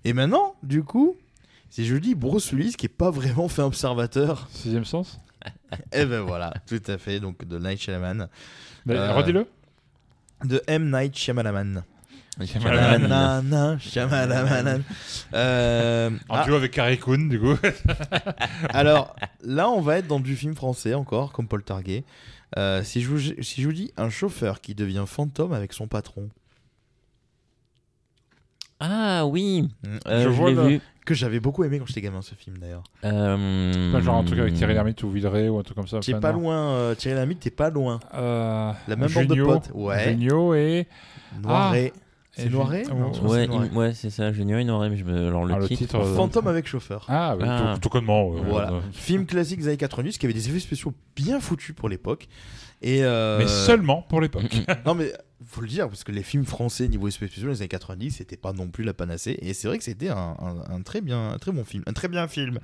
Et 0.04 0.14
maintenant, 0.14 0.56
du 0.64 0.84
coup, 0.84 1.16
si 1.70 1.86
je 1.86 1.96
dis 1.96 2.16
Bruce 2.16 2.52
Willis 2.52 2.74
qui 2.74 2.86
est 2.86 2.90
pas 2.90 3.10
vraiment 3.12 3.48
fait 3.48 3.62
observateur. 3.62 4.48
Sixième 4.52 4.86
sens 4.86 5.20
Et 5.94 6.06
ben 6.06 6.22
voilà, 6.22 6.54
tout 6.68 6.82
à 6.88 6.98
fait. 6.98 7.20
Donc 7.20 7.46
de 7.46 7.58
Night 7.58 7.80
Shyamalan. 7.82 8.28
Euh, 8.90 9.14
Redis-le. 9.14 9.48
De 10.44 10.62
M. 10.68 10.90
Night 10.92 11.18
Shyamalan. 11.18 11.84
Shyamalan. 12.44 13.78
Shyamalan, 13.80 13.80
Shyamalan. 13.80 14.82
Euh, 15.34 16.10
En 16.30 16.36
ah, 16.36 16.46
duo 16.46 16.56
avec 16.56 16.72
Carrie 16.72 16.98
Coon, 16.98 17.28
du 17.28 17.40
coup. 17.40 17.56
alors 18.70 19.16
là, 19.44 19.70
on 19.70 19.82
va 19.82 19.98
être 19.98 20.08
dans 20.08 20.20
du 20.20 20.36
film 20.36 20.56
français 20.56 20.94
encore, 20.94 21.32
comme 21.32 21.48
Paul 21.48 21.64
Targuet. 21.64 22.04
Euh, 22.58 22.84
si, 22.84 23.02
je 23.02 23.10
vous, 23.10 23.20
si 23.20 23.62
je 23.62 23.68
vous 23.68 23.74
dis 23.74 23.92
un 23.98 24.10
chauffeur 24.10 24.62
qui 24.62 24.76
devient 24.76 25.06
fantôme 25.08 25.54
avec 25.54 25.74
son 25.74 25.88
patron, 25.88 26.30
Ah 28.82 29.26
oui, 29.26 29.70
Mm. 29.84 29.88
euh, 30.08 30.24
Je 30.24 30.30
je, 30.30 30.34
vois 30.34 30.50
l'ai 30.50 30.56
le- 30.56 30.64
vu. 30.68 30.82
que 31.06 31.14
j'avais 31.14 31.40
beaucoup 31.40 31.64
aimé 31.64 31.80
quand 31.80 31.86
j'étais 31.88 32.02
gamin, 32.02 32.22
ce 32.22 32.36
film 32.36 32.58
d'ailleurs. 32.58 32.84
Euh, 33.06 33.92
Pas 33.92 34.02
genre 34.02 34.16
un 34.18 34.24
truc 34.24 34.40
avec 34.40 34.54
Thierry 34.56 34.74
Lhermitte 34.74 35.04
ou 35.04 35.10
Villeray 35.12 35.50
ou 35.50 35.58
un 35.60 35.64
truc 35.64 35.76
comme 35.78 35.88
ça. 35.88 36.00
T'es 36.00 36.14
pas 36.20 36.32
loin, 36.32 36.56
euh, 36.74 36.96
Thierry 36.96 37.16
Lhermitte, 37.18 37.40
t'es 37.40 37.50
pas 37.52 37.70
loin. 37.70 38.00
Euh, 38.14 38.72
La 38.88 38.96
même 38.96 39.10
bande 39.12 39.26
de 39.28 39.36
Junio, 39.36 39.46
potes. 39.46 39.72
Ouais. 39.74 40.04
Junio 40.12 40.54
et. 40.56 40.88
Noiret. 41.42 41.94
Et 42.38 42.44
C'est 42.44 42.50
Noiret 42.50 42.84
oh, 42.90 42.94
Ouais, 42.94 43.12
c'est 43.14 43.48
Noiret. 43.48 43.68
il- 43.74 43.78
ouais, 43.78 43.94
c'est 43.94 44.10
ça, 44.10 44.32
Junior 44.32 44.60
et 44.60 44.64
Noiret, 44.64 44.90
mais 44.90 44.96
je 44.96 45.04
me... 45.04 45.28
alors 45.28 45.44
le 45.44 45.54
Ah, 45.54 45.60
le 45.60 45.68
titre. 45.68 45.80
titre, 45.82 45.96
euh, 45.98 46.16
Fantôme 46.16 46.48
avec 46.48 46.66
chauffeur. 46.66 47.06
Ah, 47.10 47.36
oui, 47.38 47.44
Ah. 47.46 47.74
tout, 47.76 47.82
tout 47.82 47.90
connement. 47.90 48.30
ouais, 48.30 48.40
Voilà. 48.48 48.74
ouais. 48.74 48.80
Film 48.94 49.26
classique 49.26 49.60
des 49.60 49.68
années 49.68 49.76
90 49.78 50.18
qui 50.18 50.26
avait 50.26 50.34
des 50.34 50.48
effets 50.48 50.60
spéciaux 50.62 50.94
bien 51.16 51.42
foutus 51.42 51.76
pour 51.76 51.90
l'époque. 51.90 52.30
Et 52.82 53.04
euh, 53.04 53.38
Mais 53.40 53.48
seulement 53.48 54.04
pour 54.08 54.22
l'époque. 54.22 54.44
Non 54.86 54.96
mais 54.96 55.12
faut 55.46 55.62
le 55.62 55.68
dire 55.68 55.88
parce 55.88 56.04
que 56.04 56.12
les 56.12 56.24
films 56.24 56.46
français 56.46 56.88
niveau 56.88 57.08
effets 57.08 57.28
spéciaux 57.28 57.44
dans 57.48 57.50
les 57.54 57.62
années 57.62 57.68
90 57.68 58.12
c'était 58.12 58.38
pas 58.38 58.54
non 58.54 58.68
plus 58.68 58.84
la 58.84 58.94
panacée 58.94 59.38
et 59.42 59.54
c'est 59.54 59.68
vrai 59.68 59.78
que 59.78 59.84
c'était 59.84 60.10
un, 60.10 60.36
un- 60.40 60.64
un 60.76 60.82
très 60.82 61.02
bien 61.02 61.32
un 61.32 61.38
très 61.38 61.52
bon 61.52 61.64
film 61.64 61.84
un 61.88 61.94
très 61.94 62.08
bien 62.08 62.28
film. 62.28 62.60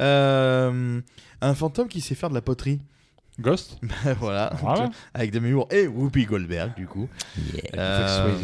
Euh, 0.00 1.00
un 1.40 1.54
fantôme 1.54 1.88
qui 1.88 2.00
sait 2.00 2.14
faire 2.14 2.28
de 2.30 2.34
la 2.34 2.40
poterie. 2.42 2.80
Ghost? 3.40 3.78
Voilà. 4.20 4.52
Voilà. 4.60 4.90
Avec 5.12 5.30
Demi 5.32 5.50
Moore 5.52 5.68
et 5.70 5.86
Whoopi 5.86 6.24
Goldberg 6.24 6.74
du 6.76 6.86
coup. 6.86 7.08
Yeah. 7.54 7.62
Euh. 7.74 8.34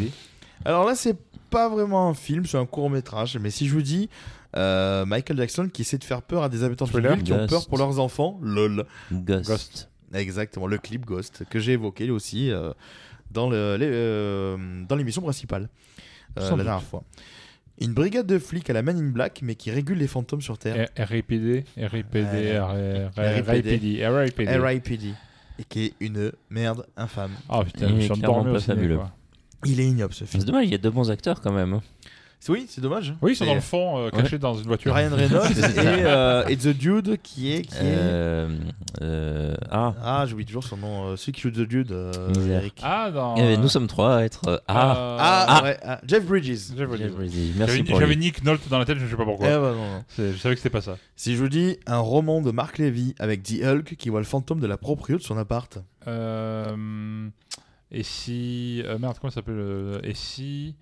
Alors 0.65 0.85
là 0.85 0.95
c'est 0.95 1.17
pas 1.49 1.69
vraiment 1.69 2.09
un 2.09 2.13
film 2.13 2.45
c'est 2.45 2.57
un 2.57 2.65
court 2.65 2.89
métrage 2.89 3.37
mais 3.37 3.51
si 3.51 3.67
je 3.67 3.73
vous 3.73 3.81
dis 3.81 4.09
euh, 4.57 5.05
Michael 5.05 5.37
Jackson 5.37 5.69
qui 5.71 5.81
essaie 5.83 5.97
de 5.97 6.03
faire 6.03 6.21
peur 6.21 6.43
à 6.43 6.49
des 6.49 6.63
habitants 6.63 6.85
de 6.85 6.99
ville 6.99 7.23
qui 7.23 7.31
ont 7.33 7.47
peur 7.47 7.67
pour 7.67 7.77
leurs 7.77 7.99
enfants, 7.99 8.37
lol. 8.41 8.85
Ghost. 9.11 9.47
Ghost. 9.47 9.89
Exactement, 10.13 10.67
le 10.67 10.77
clip 10.77 11.05
Ghost 11.05 11.43
que 11.49 11.57
j'ai 11.59 11.71
évoqué 11.73 12.09
aussi 12.09 12.51
euh, 12.51 12.73
dans 13.33 13.49
le- 13.49 13.77
les, 13.77 13.87
euh, 13.89 14.83
dans 14.87 14.95
l'émission 14.95 15.21
principale 15.21 15.69
euh, 16.37 16.41
la 16.57 16.63
dernière 16.63 16.83
fois. 16.83 17.03
Une 17.79 17.93
brigade 17.93 18.27
de 18.27 18.37
flics 18.37 18.69
à 18.69 18.73
la 18.73 18.81
Man 18.83 18.97
in 18.97 19.09
Black 19.09 19.39
mais 19.41 19.55
qui 19.55 19.71
régule 19.71 19.97
les 19.97 20.07
fantômes 20.07 20.41
sur 20.41 20.57
Terre. 20.57 20.87
R- 20.95 21.03
RIPD, 21.05 21.63
RIPD, 21.77 22.59
RIPD. 23.17 24.05
RIPD, 24.05 24.47
RIPD. 24.61 25.13
Et 25.59 25.63
qui 25.67 25.85
est 25.85 25.93
une 25.99 26.31
merde 26.49 26.85
infâme. 26.97 27.31
Ah 27.49 27.63
putain, 27.63 27.87
Il 27.87 27.89
je 27.89 27.95
est 27.97 28.01
suis 28.01 28.21
pas 28.21 28.59
fabuleux. 28.75 28.99
Il 29.65 29.79
est 29.79 29.85
ignoble 29.87 30.13
ce 30.13 30.25
film. 30.25 30.41
C'est 30.41 30.47
dommage, 30.47 30.65
il 30.65 30.71
y 30.71 30.75
a 30.75 30.79
deux 30.79 30.89
bons 30.89 31.09
acteurs 31.11 31.39
quand 31.41 31.51
même. 31.51 31.79
C'est- 32.43 32.51
Oui, 32.51 32.65
c'est 32.67 32.81
dommage. 32.81 33.13
Oui, 33.21 33.33
ils 33.33 33.35
sont 33.35 33.45
dans 33.45 33.53
le 33.53 33.61
fond, 33.61 33.99
euh, 33.99 34.09
cachés 34.09 34.39
dans 34.39 34.55
une 34.55 34.65
voiture. 34.65 34.95
Ryan 34.95 35.15
Reynolds 35.15 35.45
et, 35.57 35.77
euh, 35.77 36.43
et 36.47 36.57
The 36.57 36.69
Dude 36.69 37.17
qui 37.21 37.53
est 37.53 37.61
qui 37.61 37.75
est 37.75 37.81
Euh, 37.99 38.57
euh, 39.03 39.53
ah, 39.69 39.93
ah 40.03 40.25
j'oublie 40.25 40.45
toujours 40.45 40.63
son 40.63 40.75
nom 40.77 41.09
euh, 41.11 41.15
celui 41.17 41.33
qui 41.33 41.41
joue 41.41 41.51
The 41.51 41.59
Dude 41.67 41.91
euh. 41.91 42.11
Eric. 42.49 42.79
Ah, 42.81 43.11
dans. 43.11 43.35
eh 43.37 43.57
nous 43.57 43.67
sommes 43.67 43.85
trois 43.85 44.15
à 44.17 44.21
être. 44.23 44.41
euh, 44.47 44.57
ah, 44.67 44.95
Euh, 44.97 45.17
Ah, 45.19 45.45
Ah. 45.59 45.63
ouais 45.63 45.77
ah, 45.85 46.01
Jeff 46.07 46.25
Bridges. 46.25 46.75
Jeff 46.75 46.87
Bridges. 46.89 47.03
Jeff 47.03 47.11
Bridges, 47.13 47.33
merci 47.57 47.77
J'avais 47.77 47.89
pour 47.91 47.99
j'avais 47.99 48.13
lui. 48.15 48.21
Nick 48.21 48.43
Nolte 48.43 48.67
dans 48.69 48.79
la 48.79 48.85
tête, 48.85 48.97
je 48.97 49.05
sais 49.05 49.15
pas 49.15 49.21
Eh 49.21 49.25
pourquoi. 49.25 49.47
bah, 49.47 49.71
non, 49.73 49.75
non. 49.75 50.03
C'est- 50.09 50.31
Je 50.33 50.37
savais 50.37 50.55
que 50.55 50.61
c'était 50.61 50.71
pas 50.71 50.81
ça. 50.81 50.97
Si 51.15 51.35
je 51.35 51.41
vous 51.43 51.47
dis 51.49 51.77
un 51.85 51.99
roman 51.99 52.41
de 52.41 52.49
Mark 52.49 52.79
Levy 52.79 53.13
avec 53.19 53.43
The 53.43 53.63
Hulk 53.63 53.95
qui 53.97 54.09
voit 54.09 54.19
le 54.19 54.25
fantôme 54.25 54.59
de 54.59 54.67
la 54.67 54.77
proprio 54.77 55.17
de 55.17 55.21
son 55.23 55.37
appart. 55.37 55.77
Euh, 56.07 57.27
et 57.91 58.01
si. 58.03 58.81
euh, 58.85 58.97
merde, 58.97 59.17
comment 59.21 59.29
ça 59.29 59.35
s'appelle 59.35 59.55
euh, 59.59 59.99
Et 60.03 60.15
si. 60.15 60.73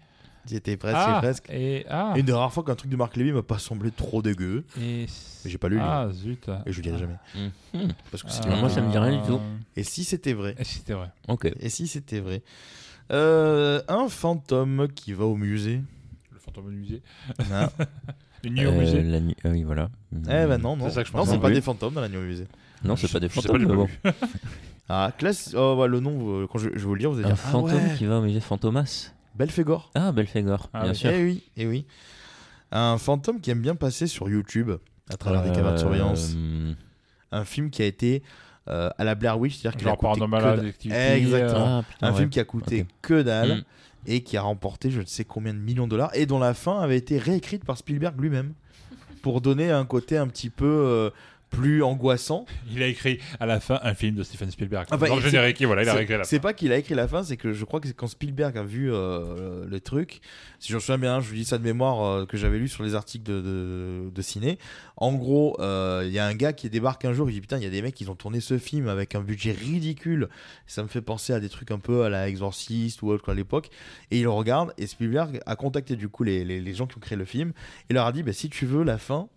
J'y 0.49 0.55
étais 0.55 0.77
presque, 0.77 0.97
ah, 0.97 1.19
presque. 1.21 1.45
Et. 1.51 1.85
Ah 1.89 2.13
Une 2.17 2.25
des 2.25 2.33
rares 2.33 2.51
fois 2.51 2.63
qu'un 2.63 2.73
truc 2.75 2.89
de 2.89 2.95
Mark 2.95 3.15
Levy 3.15 3.31
m'a 3.31 3.43
pas 3.43 3.59
semblé 3.59 3.91
trop 3.91 4.21
dégueu. 4.23 4.63
Et. 4.81 5.05
Mais 5.45 5.51
j'ai 5.51 5.57
pas 5.59 5.69
lu 5.69 5.79
Ah, 5.79 6.07
zut. 6.11 6.49
Et 6.65 6.71
je 6.71 6.77
le 6.77 6.83
dirai 6.83 6.97
jamais. 6.97 7.15
Mhm. 7.73 7.91
Parce 8.11 8.23
que 8.23 8.29
Ah, 8.31 8.47
Euh, 8.49 8.59
moi, 8.59 8.69
ça 8.69 8.81
me 8.81 8.89
dit 8.91 8.97
rien 8.97 9.21
du 9.21 9.27
tout. 9.27 9.39
Et 9.75 9.83
si 9.83 10.03
c'était 10.03 10.33
vrai 10.33 10.55
Et 10.57 10.63
si 10.63 10.75
c'était 10.79 10.93
vrai 10.93 11.11
Ok. 11.27 11.51
Et 11.59 11.69
si 11.69 11.87
c'était 11.87 12.19
vrai 12.19 12.41
Euh, 13.11 13.81
Un 13.87 14.09
fantôme 14.09 14.87
qui 14.95 15.13
va 15.13 15.25
au 15.25 15.35
musée. 15.35 15.81
Le 16.31 16.39
fantôme 16.39 16.65
au 16.65 16.71
musée. 16.71 17.01
Hein 17.51 17.69
Une 18.43 18.55
nuit 18.55 18.65
au 18.65 18.71
Euh, 18.71 18.79
musée. 18.79 19.01
la 19.03 19.19
nuit- 19.19 19.35
ah 19.43 19.49
oui, 19.49 19.63
voilà. 19.63 19.89
eh 20.13 20.17
ben 20.25 20.57
non, 20.57 20.75
non. 20.75 20.85
C'est 20.89 20.95
ça 20.95 21.03
que 21.03 21.09
je 21.09 21.13
non, 21.13 21.19
pensais. 21.19 21.31
c'est 21.31 21.37
Non 21.37 21.41
pas 21.43 21.51
des 21.51 21.61
fantômes 21.61 21.93
dans 21.93 22.01
la 22.01 22.09
nuit 22.09 22.17
au 22.17 22.21
musée. 22.21 22.47
Non, 22.83 22.95
c'est 22.95 23.11
pas 23.11 23.19
des 23.19 23.29
fantômes, 23.29 23.67
pas 23.67 23.75
bon. 23.75 23.87
Ah, 24.87 25.11
classe. 25.17 25.53
Oh, 25.55 25.85
le 25.85 25.99
nom, 25.99 26.41
euh, 26.41 26.47
quand 26.51 26.57
je, 26.57 26.69
je 26.69 26.75
vais 26.79 26.85
vous 26.85 26.93
le 26.95 26.99
dire, 26.99 27.11
vous 27.11 27.19
allez 27.19 27.27
Un 27.29 27.33
dire. 27.33 27.43
Ah 27.45 27.49
fantôme 27.51 27.75
ouais, 27.75 27.95
qui 27.97 28.05
va 28.05 28.17
au 28.17 28.21
musée 28.23 28.39
Fantomas. 28.39 29.11
Belphégor. 29.35 29.91
Ah, 29.95 30.11
Belphégor, 30.11 30.69
Ah 30.73 30.81
bien 30.83 30.91
oui. 30.91 30.95
sûr. 30.97 31.09
Eh 31.11 31.23
oui, 31.23 31.43
eh 31.57 31.67
oui. 31.67 31.85
Un 32.71 32.97
fantôme 32.97 33.39
qui 33.41 33.51
aime 33.51 33.61
bien 33.61 33.75
passer 33.75 34.07
sur 34.07 34.29
YouTube 34.29 34.71
à 35.11 35.17
travers 35.17 35.41
des 35.43 35.49
caméras 35.49 35.71
de 35.71 35.75
Euh, 35.77 35.79
surveillance. 35.79 36.35
Un 37.31 37.45
film 37.45 37.69
qui 37.69 37.81
a 37.81 37.85
été 37.85 38.23
euh, 38.67 38.89
à 38.97 39.03
la 39.03 39.15
Blair 39.15 39.39
Witch, 39.39 39.57
c'est-à-dire 39.57 39.77
qu'il 39.79 39.87
a 39.87 39.95
coûté 39.95 40.19
que 40.19 40.29
dalle. 40.29 40.65
Activity. 40.67 40.91
Exactement. 40.99 41.79
Ah, 41.79 41.83
putain, 41.89 42.07
Un 42.07 42.11
ouais. 42.11 42.17
film 42.17 42.29
qui 42.29 42.39
a 42.39 42.43
coûté 42.43 42.85
que 43.01 43.21
dalle 43.23 43.49
Mm. 43.57 43.63
et 44.11 44.23
qui 44.23 44.37
a 44.37 44.41
remporté 44.41 44.91
je 44.91 45.01
ne 45.01 45.05
sais 45.05 45.23
combien 45.25 45.53
de 45.53 45.59
millions 45.59 45.85
de 45.85 45.89
dollars 45.91 46.11
et 46.15 46.25
dont 46.25 46.39
la 46.39 46.53
fin 46.53 46.79
avait 46.79 46.97
été 46.97 47.17
réécrite 47.17 47.65
par 47.65 47.77
Spielberg 47.77 48.19
lui-même 48.19 48.53
pour 49.23 49.41
donner 49.41 49.71
un 49.71 49.85
côté 49.85 50.17
un 50.17 50.27
petit 50.27 50.49
peu 50.49 50.65
euh, 50.65 51.09
plus 51.49 51.83
angoissant. 51.83 52.45
Il 52.71 52.81
a 52.83 52.87
écrit 52.87 53.19
à 53.39 53.45
la 53.45 53.59
fin 53.59 53.79
un 53.83 53.93
film 53.93 54.15
de 54.15 54.23
Steven 54.23 54.51
Spielberg. 54.51 54.87
Enfin, 54.91 55.07
Dans 55.07 55.15
le 55.15 55.21
c'est- 55.21 55.29
générique, 55.29 55.61
et 55.61 55.65
voilà, 55.65 55.83
il 55.83 55.89
a 55.89 56.17
la 56.17 56.23
C'est 56.23 56.39
pas 56.39 56.53
qu'il 56.53 56.71
a 56.71 56.77
écrit 56.77 56.95
la 56.95 57.07
fin, 57.07 57.23
c'est 57.23 57.37
que 57.37 57.53
je 57.53 57.65
crois 57.65 57.79
que 57.79 57.87
c'est 57.87 57.95
quand 57.95 58.07
Spielberg 58.07 58.57
a 58.57 58.63
vu 58.63 58.91
euh, 58.93 59.65
le 59.67 59.79
truc. 59.79 60.21
Si 60.59 60.69
je 60.69 60.75
me 60.75 60.79
souviens 60.79 60.97
bien, 60.97 61.19
je 61.21 61.27
vous 61.29 61.35
dis 61.35 61.45
ça 61.45 61.57
de 61.57 61.63
mémoire 61.63 62.03
euh, 62.05 62.25
que 62.25 62.37
j'avais 62.37 62.59
lu 62.59 62.67
sur 62.67 62.83
les 62.83 62.95
articles 62.95 63.23
de, 63.23 63.41
de, 63.41 64.09
de 64.13 64.21
ciné. 64.21 64.57
En 64.97 65.13
gros, 65.13 65.55
euh, 65.59 66.03
il 66.05 66.11
y 66.11 66.19
a 66.19 66.25
un 66.25 66.35
gars 66.35 66.53
qui 66.53 66.69
débarque 66.69 67.05
un 67.05 67.13
jour, 67.13 67.29
il 67.29 67.33
dit 67.33 67.41
putain, 67.41 67.57
il 67.57 67.63
y 67.63 67.67
a 67.67 67.69
des 67.69 67.81
mecs 67.81 67.95
qui 67.95 68.07
ont 68.09 68.15
tourné 68.15 68.39
ce 68.41 68.57
film 68.57 68.87
avec 68.87 69.15
un 69.15 69.21
budget 69.21 69.51
ridicule. 69.51 70.29
Ça 70.67 70.83
me 70.83 70.87
fait 70.87 71.01
penser 71.01 71.33
à 71.33 71.39
des 71.39 71.49
trucs 71.49 71.71
un 71.71 71.79
peu 71.79 72.03
à 72.03 72.09
la 72.09 72.27
Exorcist 72.29 73.01
ou 73.01 73.09
autre 73.09 73.31
à 73.31 73.33
l'époque. 73.33 73.69
Et 74.11 74.19
il 74.19 74.27
regarde 74.27 74.73
et 74.77 74.87
Spielberg 74.87 75.39
a 75.45 75.55
contacté 75.55 75.95
du 75.95 76.09
coup 76.09 76.23
les, 76.23 76.43
les, 76.43 76.59
les 76.61 76.73
gens 76.73 76.85
qui 76.87 76.97
ont 76.97 77.01
créé 77.01 77.17
le 77.17 77.25
film 77.25 77.53
et 77.89 77.93
leur 77.93 78.05
a 78.05 78.11
dit 78.11 78.23
bah, 78.23 78.33
si 78.33 78.49
tu 78.49 78.65
veux 78.65 78.83
la 78.83 78.97
fin. 78.97 79.29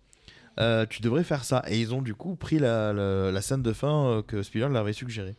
Euh, 0.59 0.85
tu 0.89 1.01
devrais 1.01 1.23
faire 1.23 1.43
ça. 1.43 1.63
Et 1.67 1.79
ils 1.79 1.93
ont 1.93 2.01
du 2.01 2.13
coup 2.15 2.35
pris 2.35 2.59
la, 2.59 2.93
la, 2.93 3.31
la 3.31 3.41
scène 3.41 3.61
de 3.61 3.73
fin 3.73 4.05
euh, 4.07 4.21
que 4.21 4.43
Spielberg 4.43 4.71
leur 4.73 4.81
avait 4.81 4.93
suggéré. 4.93 5.35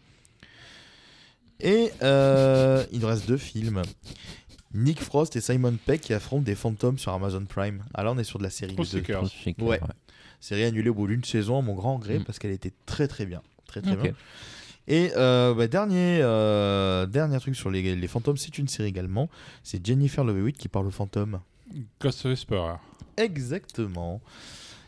Et 1.61 1.91
euh, 2.03 2.85
il 2.93 3.01
nous 3.01 3.07
reste 3.07 3.27
deux 3.29 3.37
films. 3.37 3.83
Nick 4.75 5.01
Frost 5.01 5.37
et 5.37 5.41
Simon 5.41 5.77
Peck 5.87 6.01
qui 6.01 6.15
affrontent 6.15 6.43
des 6.43 6.57
fantômes 6.57 6.99
sur 6.99 7.13
Amazon 7.13 7.45
Prime. 7.45 7.85
Alors 7.95 8.15
on 8.15 8.19
est 8.19 8.25
sur 8.25 8.39
de 8.39 8.45
la 8.45 8.51
série 8.51 8.75
Trop 8.75 8.83
2. 8.83 8.89
sticker. 8.89 9.19
Trop 9.21 9.29
chic, 9.29 9.57
Ouais. 9.61 9.81
Série 10.41 10.65
annulée 10.65 10.91
au 10.91 10.95
bout 10.95 11.07
d'une 11.07 11.23
saison 11.25 11.59
à 11.59 11.63
mon 11.63 11.75
grand 11.75 11.99
gré 11.99 12.19
Mm. 12.19 12.25
parce 12.25 12.39
qu'elle 12.39 12.51
était 12.51 12.73
très 12.87 13.07
très 13.09 13.25
bien. 13.25 13.41
Très 13.67 13.81
très 13.83 13.97
bien. 13.97 14.13
Et 14.87 15.13
euh, 15.17 15.55
bah, 15.55 15.67
dernier, 15.69 16.19
euh, 16.21 17.07
dernier 17.07 17.39
truc 17.41 17.57
sur 17.57 17.71
les, 17.71 17.97
les 17.97 18.09
fantômes, 18.09 18.37
c'est 18.37 18.59
une 18.59 18.69
série 18.69 18.89
également. 18.91 19.31
C'est 19.63 19.85
Jennifer 19.85 20.23
Love 20.25 20.39
Hewitt 20.39 20.59
qui 20.59 20.69
parle 20.69 20.87
aux 20.87 20.91
fantômes. 20.91 21.41
Ghost 22.01 22.25
Whisperer. 22.27 22.75
Exactement. 23.17 24.21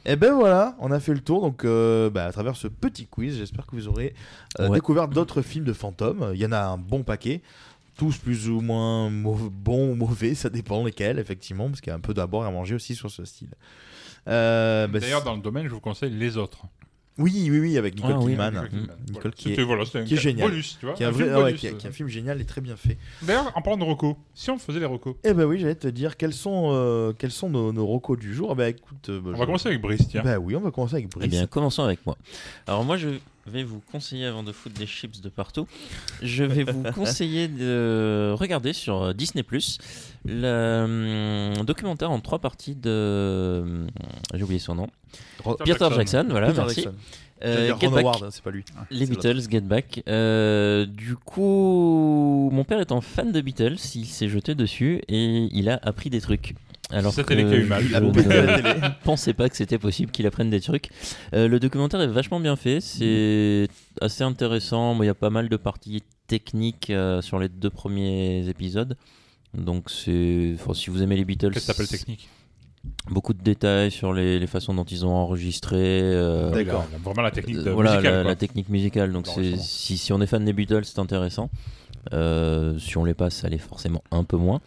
Et 0.08 0.14
ben 0.16 0.32
voilà, 0.34 0.76
on 0.78 0.92
a 0.92 1.00
fait 1.00 1.12
le 1.12 1.20
tour. 1.20 1.42
Donc, 1.42 1.64
euh, 1.64 2.08
bah, 2.10 2.26
à 2.26 2.32
travers 2.32 2.54
ce 2.56 2.68
petit 2.68 3.06
quiz, 3.06 3.36
j'espère 3.38 3.66
que 3.66 3.74
vous 3.74 3.88
aurez 3.88 4.14
euh, 4.60 4.68
Ouais. 4.68 4.76
découvert 4.76 5.08
d'autres 5.08 5.42
films 5.42 5.64
de 5.64 5.72
fantômes. 5.72 6.30
Il 6.32 6.40
y 6.40 6.46
en 6.46 6.52
a 6.52 6.60
un 6.60 6.78
bon 6.78 7.02
paquet. 7.02 7.42
Tous 7.98 8.16
plus 8.18 8.48
ou 8.48 8.60
moins 8.60 9.08
mau- 9.10 9.50
bons 9.50 9.92
ou 9.92 9.94
mauvais, 9.94 10.34
ça 10.34 10.48
dépend 10.50 10.84
lesquels, 10.84 11.18
effectivement, 11.18 11.66
parce 11.68 11.80
qu'il 11.80 11.90
y 11.90 11.92
a 11.92 11.96
un 11.96 12.00
peu 12.00 12.14
d'abord 12.14 12.44
à 12.44 12.50
manger 12.50 12.74
aussi 12.74 12.94
sur 12.94 13.10
ce 13.10 13.24
style. 13.24 13.48
Euh, 14.28 14.86
bah, 14.86 15.00
D'ailleurs, 15.00 15.24
dans 15.24 15.34
le 15.34 15.40
domaine, 15.42 15.66
je 15.66 15.72
vous 15.72 15.80
conseille 15.80 16.10
les 16.10 16.36
autres. 16.36 16.58
Oui, 17.18 17.48
oui, 17.50 17.58
oui, 17.60 17.78
avec 17.78 17.94
Nicole 17.96 18.12
Ah 18.14 18.18
oui, 18.18 18.32
Kidman. 18.32 18.52
Nicole 18.54 18.68
Kidman. 18.68 18.82
Nicole 19.06 19.12
Voilà. 19.22 19.30
qui 19.30 19.48
est, 19.48 19.50
C'était- 19.52 19.62
voilà, 19.62 19.84
qui 19.84 19.98
est 20.14 20.16
génial. 20.16 20.50
bonus, 20.50 20.76
tu 20.78 20.86
vois. 20.86 20.94
qui 20.94 21.02
est 21.02 21.06
un 21.06 21.08
un 21.08 21.12
vrai- 21.12 21.24
film 21.24 21.36
ouais, 21.36 21.42
bonus. 21.44 21.60
qui 21.60 21.66
est- 21.66 21.76
qui 21.76 21.86
est 21.86 21.88
un 21.88 21.92
film 21.92 22.08
génial 22.08 22.40
et 22.40 22.44
très 22.44 22.60
bien 22.60 22.76
fait. 22.76 22.98
D'ailleurs, 23.22 23.52
en 23.54 23.62
parlant 23.62 23.78
de 23.78 23.84
Rocco, 23.84 24.16
si 24.34 24.50
on 24.50 24.58
faisait 24.58 24.80
les 24.80 24.86
Rocco, 24.86 25.16
Eh 25.24 25.32
ben 25.32 25.44
oui, 25.44 25.58
j'allais 25.58 25.74
te 25.74 25.88
dire 25.88 26.16
quels 26.16 26.32
sont, 26.34 26.70
euh, 26.72 27.12
quels 27.18 27.30
sont 27.30 27.48
nos, 27.48 27.72
nos 27.72 27.86
recos 27.86 28.18
du 28.18 28.34
jour? 28.34 28.50
Eh 28.52 28.54
ben 28.54 28.68
écoute, 28.68 29.08
euh, 29.08 29.20
bah, 29.20 29.30
on 29.30 29.34
je- 29.34 29.38
va 29.38 29.46
commencer 29.46 29.68
avec 29.68 29.80
Brice, 29.80 30.08
tiens. 30.08 30.22
Bah 30.22 30.38
oui, 30.38 30.54
on 30.56 30.60
va 30.60 30.70
commencer 30.70 30.94
avec 30.96 31.08
Brice. 31.10 31.24
Eh 31.26 31.28
bien, 31.28 31.46
commençons 31.46 31.82
avec 31.84 32.04
moi. 32.04 32.16
Alors 32.66 32.84
moi, 32.84 32.96
je 32.96 33.08
vais 33.46 33.64
vous 33.64 33.80
conseiller, 33.92 34.26
avant 34.26 34.42
de 34.42 34.52
foutre 34.52 34.76
des 34.76 34.86
chips 34.86 35.20
de 35.20 35.28
partout, 35.28 35.66
je 36.22 36.44
vais 36.44 36.64
vous 36.64 36.82
conseiller 36.94 37.48
de 37.48 38.34
regarder 38.36 38.72
sur 38.72 39.02
euh, 39.02 39.12
Disney+, 39.12 39.44
le 40.24 41.54
hum, 41.56 41.64
documentaire 41.64 42.10
en 42.10 42.20
trois 42.20 42.38
parties 42.38 42.74
de... 42.74 43.62
hum, 43.64 43.86
J'ai 44.34 44.42
oublié 44.42 44.60
son 44.60 44.74
nom. 44.74 44.88
Peter 45.44 45.72
Jackson. 45.78 45.94
Jackson, 45.96 46.26
voilà, 46.30 46.48
Peter 46.48 46.60
merci. 46.60 46.82
Jackson. 46.82 46.96
Euh, 47.44 47.76
Get 47.78 47.86
Ron 47.86 47.94
Back, 47.94 48.04
Howard, 48.04 48.22
hein, 48.24 48.28
c'est 48.30 48.42
pas 48.42 48.50
lui. 48.50 48.64
les 48.90 49.04
c'est 49.04 49.10
Beatles, 49.12 49.50
Get 49.50 49.60
Back. 49.60 50.02
Euh, 50.08 50.86
du 50.86 51.16
coup, 51.16 52.48
mon 52.52 52.64
père 52.64 52.80
étant 52.80 53.00
fan 53.00 53.30
de 53.30 53.40
Beatles, 53.40 53.76
il 53.94 54.06
s'est 54.06 54.28
jeté 54.28 54.54
dessus 54.54 55.02
et 55.08 55.48
il 55.52 55.68
a 55.68 55.78
appris 55.82 56.08
des 56.08 56.20
trucs. 56.20 56.54
Alors 56.90 57.14
que 57.14 57.20
télé 57.22 57.44
qui 57.44 57.52
a 57.52 57.56
eu 57.56 57.64
mal. 57.64 57.82
je 57.84 59.04
pensais 59.04 59.32
pas 59.34 59.48
que 59.48 59.56
c'était 59.56 59.78
possible 59.78 60.12
qu'il 60.12 60.26
apprenne 60.26 60.50
des 60.50 60.60
trucs. 60.60 60.90
Euh, 61.34 61.48
le 61.48 61.58
documentaire 61.58 62.00
est 62.00 62.06
vachement 62.06 62.38
bien 62.40 62.56
fait, 62.56 62.80
c'est 62.80 63.68
assez 64.00 64.22
intéressant. 64.22 64.94
Bon, 64.94 65.02
Il 65.02 65.06
y 65.06 65.10
a 65.10 65.14
pas 65.14 65.30
mal 65.30 65.48
de 65.48 65.56
parties 65.56 66.02
techniques 66.28 66.90
euh, 66.90 67.22
sur 67.22 67.38
les 67.38 67.48
deux 67.48 67.70
premiers 67.70 68.48
épisodes. 68.48 68.96
Donc 69.54 69.90
c'est, 69.90 70.52
enfin, 70.54 70.74
si 70.74 70.90
vous 70.90 71.02
aimez 71.02 71.16
les 71.16 71.24
Beatles, 71.24 71.50
Qu'est-ce 71.52 71.66
que 71.66 71.72
t'appelles 71.72 71.88
technique? 71.88 72.28
beaucoup 73.10 73.34
de 73.34 73.42
détails 73.42 73.90
sur 73.90 74.12
les, 74.12 74.38
les 74.38 74.46
façons 74.46 74.74
dont 74.74 74.84
ils 74.84 75.04
ont 75.04 75.14
enregistré. 75.14 75.76
euh, 76.02 76.50
D'accord. 76.52 76.86
Vraiment 77.04 77.22
la 77.22 77.30
technique 77.30 77.56
de 77.58 77.70
euh, 77.70 77.72
voilà, 77.74 77.92
musicale. 77.96 78.26
la, 78.26 78.36
technique 78.36 78.68
musicale. 78.68 79.12
Donc 79.12 79.26
c'est, 79.26 79.56
si, 79.56 79.98
si 79.98 80.12
on 80.12 80.20
est 80.20 80.26
fan 80.26 80.44
des 80.44 80.52
Beatles, 80.52 80.84
c'est 80.84 80.98
intéressant. 80.98 81.50
Euh, 82.12 82.78
si 82.78 82.96
on 82.96 83.04
les 83.04 83.14
passe, 83.14 83.34
ça 83.36 83.48
l'est 83.48 83.58
forcément 83.58 84.02
un 84.10 84.24
peu 84.24 84.36
moins. 84.36 84.60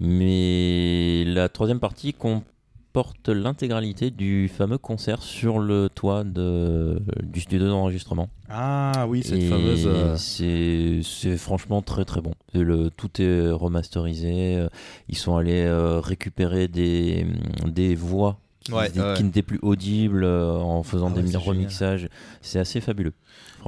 Mais 0.00 1.24
la 1.26 1.48
troisième 1.48 1.80
partie 1.80 2.12
comporte 2.12 3.28
l'intégralité 3.28 4.10
du 4.10 4.48
fameux 4.48 4.78
concert 4.78 5.22
sur 5.22 5.58
le 5.58 5.88
toit 5.88 6.24
de, 6.24 7.00
du 7.22 7.40
studio 7.40 7.68
d'enregistrement. 7.68 8.28
Ah 8.48 9.06
oui, 9.08 9.22
cette 9.22 9.42
Et 9.42 9.48
fameuse. 9.48 9.86
euh, 9.86 10.16
C'est, 10.16 11.00
c'est 11.02 11.36
franchement 11.36 11.82
très 11.82 12.04
très 12.04 12.20
bon. 12.20 12.32
Le, 12.54 12.90
tout 12.90 13.20
est 13.20 13.50
remasterisé. 13.50 14.56
euh, 14.56 14.68
Ils 15.08 15.16
sont 15.16 15.36
allés 15.36 15.64
euh, 15.64 16.00
récupérer 16.00 16.68
des, 16.68 17.26
des 17.66 17.94
voix 17.94 18.38
qui, 18.66 18.72
Ouais, 18.72 18.90
qui 18.90 19.00
ouais. 19.00 19.22
n'étaient 19.22 19.42
plus 19.42 19.58
audibles 19.62 20.24
euh, 20.24 20.52
en 20.52 20.82
faisant 20.82 21.10
Ah 21.12 21.16
ouais, 21.16 21.22
des 21.22 21.36
remixages. 21.36 22.08
C'est 22.40 22.58
assez 22.58 22.80
fabuleux. 22.80 23.12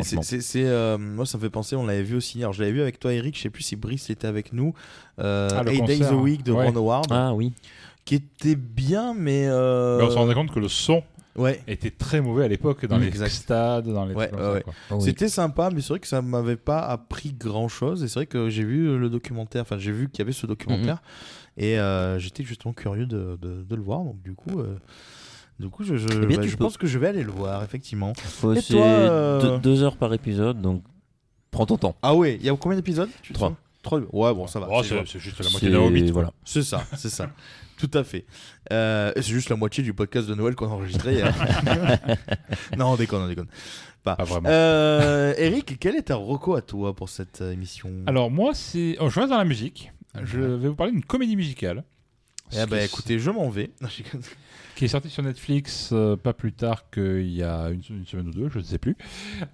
C'est- 0.03 0.64
euh, 0.64 0.96
moi, 0.99 1.26
ça 1.26 1.38
me 1.38 1.42
fait 1.42 1.51
penser, 1.51 1.74
on 1.74 1.84
l'avait 1.86 2.03
vu 2.03 2.16
aussi. 2.16 2.38
Alors, 2.40 2.53
je 2.53 2.61
l'avais 2.61 2.72
vu 2.72 2.80
avec 2.82 3.01
toi, 3.01 3.12
Eric. 3.12 3.36
Je 3.36 3.42
sais 3.42 3.51
plus 3.51 3.62
si 3.64 3.74
Brice 3.76 4.11
était 4.11 4.28
avec 4.28 4.53
nous. 4.53 4.72
Euh, 5.18 5.49
Ah, 5.53 5.62
Eight 5.66 5.84
Days 5.86 6.05
a 6.05 6.14
Week 6.14 6.44
de 6.44 6.53
ouais. 6.53 6.68
Ron 6.68 6.76
Howard, 6.76 7.07
Ah 7.11 7.34
oui. 7.34 7.53
qui 8.05 8.14
était 8.16 8.55
bien, 8.55 9.12
mais. 9.14 9.46
euh, 9.49 9.99
Mais 9.99 10.05
on 10.05 10.11
se 10.11 10.16
rendait 10.16 10.34
compte 10.34 10.53
que 10.53 10.61
le 10.61 10.68
son 10.68 11.03
Ouais. 11.39 11.62
était 11.68 11.91
très 11.91 12.20
mauvais 12.20 12.45
à 12.45 12.49
l'époque 12.49 12.84
dans 12.86 12.99
Mm, 12.99 13.03
les 13.03 13.07
exact. 13.09 13.30
stades, 13.30 13.89
dans 13.89 14.05
les 14.05 14.14
Ouais, 14.14 14.30
ouais, 14.34 14.62
oui. 14.91 15.01
C'était 15.01 15.28
sympa, 15.28 15.70
mais 15.72 15.80
c'est 15.80 15.89
vrai 15.91 16.01
que 16.01 16.07
ça 16.09 16.20
m'avait 16.20 16.57
pas 16.57 16.80
appris 16.80 17.32
grand 17.32 17.68
chose. 17.68 18.03
Et 18.05 18.09
c'est 18.09 18.14
vrai 18.20 18.26
que 18.26 18.51
j'ai 18.51 18.64
vu 18.64 18.99
le 18.99 19.09
documentaire, 19.09 19.62
enfin, 19.62 19.78
j'ai 19.78 19.93
vu 19.93 20.09
qu'il 20.11 20.18
y 20.18 20.22
avait 20.22 20.32
ce 20.32 20.47
documentaire. 20.47 20.97
Mhm. 21.57 21.64
Et 21.64 21.78
euh, 21.78 22.18
j'étais 22.18 22.45
justement 22.45 22.74
curieux 22.74 23.07
de, 23.07 23.39
de- 23.41 23.62
de 23.62 23.74
le 23.76 23.82
voir. 23.82 24.01
Donc, 24.05 24.20
du 24.22 24.34
coup. 24.34 24.61
euh, 24.61 24.76
Du 25.61 25.68
coup, 25.70 25.82
je, 25.82 25.97
je, 25.97 26.07
Eh 26.22 26.26
bien, 26.26 26.36
bah, 26.36 26.43
tu 26.45 26.51
je 26.51 26.57
peux. 26.57 26.62
pense 26.64 26.76
que 26.76 26.86
je 26.86 26.99
vais 27.01 27.09
aller 27.09 27.24
le 27.24 27.32
voir, 27.32 27.64
effectivement. 27.64 28.12
Faut- 28.16 28.55
Et 28.55 28.62
toi, 28.62 28.80
euh, 28.86 29.41
deux, 29.41 29.59
deux 29.59 29.82
heures 29.82 29.97
par 29.97 30.14
épisode, 30.14 30.61
donc 30.62 30.84
prends 31.51 31.66
ton 31.66 31.76
temps. 31.76 31.97
Ah 32.01 32.14
ouais, 32.14 32.36
il 32.36 32.47
y 32.47 32.49
a 32.49 32.55
combien 32.57 32.76
d'épisodes 32.76 33.09
Trois. 33.34 33.57
Ouais, 33.93 34.34
bon, 34.34 34.47
ça 34.47 34.61
va. 34.61 34.68
Oh, 34.70 34.82
c'est 34.82 35.18
juste 35.18 35.43
la 35.43 35.51
moitié 35.51 35.70
d'un 35.70 35.78
Hobbit. 35.78 36.11
Voilà. 36.11 36.32
C'est 36.45 36.62
ça, 36.62 36.84
c'est 36.97 37.11
ça. 37.11 37.30
Tout 37.78 37.91
à 37.95 38.03
fait. 38.03 38.26
Euh, 38.72 39.12
c'est 39.16 39.22
juste 39.22 39.51
la 39.51 39.57
moitié 39.57 39.84
du 39.84 39.95
podcast 39.95 40.28
de 40.28 40.34
Noël 40.34 40.57
qu'on 40.57 40.66
a 40.66 40.70
enregistré 40.70 41.14
hier. 41.14 41.32
non, 42.76 42.89
on 42.89 42.97
déconne, 42.97 43.22
on 43.22 43.28
déconne. 43.28 43.47
Pas. 44.03 44.16
Pas 44.16 44.24
vraiment. 44.24 44.49
Euh, 44.49 45.32
Eric, 45.39 45.78
quel 45.78 45.95
est 45.95 46.03
ta 46.03 46.16
reco 46.16 46.57
à 46.57 46.62
toi 46.62 46.95
pour 46.95 47.09
cette 47.09 47.41
euh, 47.41 47.53
émission? 47.53 47.91
Alors 48.07 48.30
moi, 48.30 48.53
c'est, 48.55 48.97
oh, 49.01 49.09
je 49.09 49.20
reste 49.20 49.30
dans 49.30 49.39
la 49.39 49.45
musique. 49.45 49.93
Je 50.24 50.41
vais 50.41 50.68
vous 50.68 50.74
parler 50.74 50.93
d'une 50.93 51.05
comédie 51.05 51.36
musicale. 51.36 51.84
Eh 52.53 52.66
ben, 52.66 52.78
qui, 52.78 52.84
écoutez, 52.84 53.18
je 53.18 53.30
m'en 53.30 53.49
vais. 53.49 53.70
Qui 54.79 54.85
est 54.85 54.89
sortie 54.89 55.11
sur 55.11 55.24
Netflix 55.24 55.91
euh, 55.93 56.16
pas 56.16 56.33
plus 56.33 56.53
tard 56.53 56.89
qu'il 56.91 57.29
y 57.33 57.43
a 57.43 57.68
une, 57.70 57.83
une 57.91 58.07
semaine 58.07 58.29
ou 58.29 58.31
deux, 58.31 58.49
je 58.49 58.59
ne 58.61 58.62
sais 58.62 58.79
plus, 58.79 58.97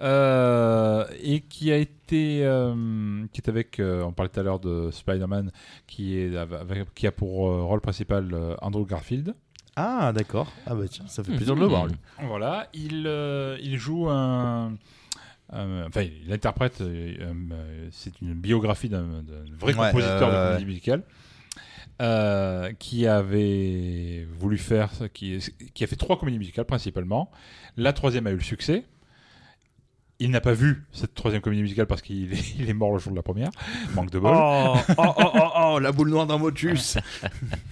Euh, 0.02 1.04
et 1.22 1.40
qui 1.40 1.72
a 1.72 1.78
été, 1.78 2.44
euh, 2.44 3.24
qui 3.32 3.40
est 3.40 3.48
avec, 3.48 3.80
on 3.80 4.12
parlait 4.12 4.28
tout 4.28 4.40
à 4.40 4.42
l'heure 4.42 4.60
de 4.60 4.90
Spider-Man, 4.90 5.50
qui 5.86 6.18
est 6.18 6.36
avec- 6.36 6.92
qui 6.94 7.06
a 7.06 7.12
pour 7.12 7.48
rôle 7.66 7.80
principal 7.80 8.34
Andrew 8.60 8.84
Garfield. 8.86 9.34
Ah, 9.76 10.12
d'accord. 10.14 10.52
Ah, 10.66 10.74
bah 10.74 10.84
tiens, 10.90 11.06
ça 11.08 11.24
fait 11.24 11.30
Mhm. 11.30 11.36
plaisir 11.38 11.54
de 11.56 11.60
le 11.60 11.66
voir, 11.66 11.86
lui. 11.86 11.94
Voilà, 12.22 12.68
il, 12.74 13.06
il 13.62 13.78
joue 13.78 14.10
un. 14.10 14.74
enfin, 15.50 16.02
il 16.02 16.32
interprète. 16.32 16.80
euh, 16.82 17.14
euh, 17.20 17.88
c'est 17.92 18.20
une 18.20 18.34
biographie 18.34 18.88
d'un 18.90 19.06
vrai 19.58 19.74
Ouais, 19.74 19.86
compositeur 19.86 20.30
de 20.30 20.36
comédie 20.48 20.66
musicale. 20.66 21.02
Euh, 22.02 22.72
qui 22.78 23.06
avait 23.06 24.26
voulu 24.38 24.58
faire, 24.58 24.90
qui, 25.12 25.38
qui 25.74 25.84
a 25.84 25.86
fait 25.86 25.96
trois 25.96 26.18
comédies 26.18 26.38
musicales 26.38 26.64
principalement. 26.64 27.30
La 27.76 27.92
troisième 27.92 28.26
a 28.26 28.30
eu 28.30 28.36
le 28.36 28.40
succès. 28.40 28.84
Il 30.18 30.30
n'a 30.30 30.40
pas 30.40 30.54
vu 30.54 30.84
cette 30.92 31.14
troisième 31.14 31.42
comédie 31.42 31.62
musicale 31.62 31.86
parce 31.86 32.02
qu'il 32.02 32.32
est, 32.32 32.54
il 32.58 32.68
est 32.68 32.74
mort 32.74 32.92
le 32.92 32.98
jour 32.98 33.12
de 33.12 33.16
la 33.16 33.22
première. 33.22 33.50
Manque 33.94 34.10
de 34.10 34.18
bol. 34.18 34.32
Oh, 34.34 34.74
oh, 34.96 35.02
oh, 35.16 35.30
oh, 35.34 35.50
oh, 35.56 35.78
la 35.78 35.92
boule 35.92 36.10
noire 36.10 36.26
d'un 36.26 36.38
motus. 36.38 36.98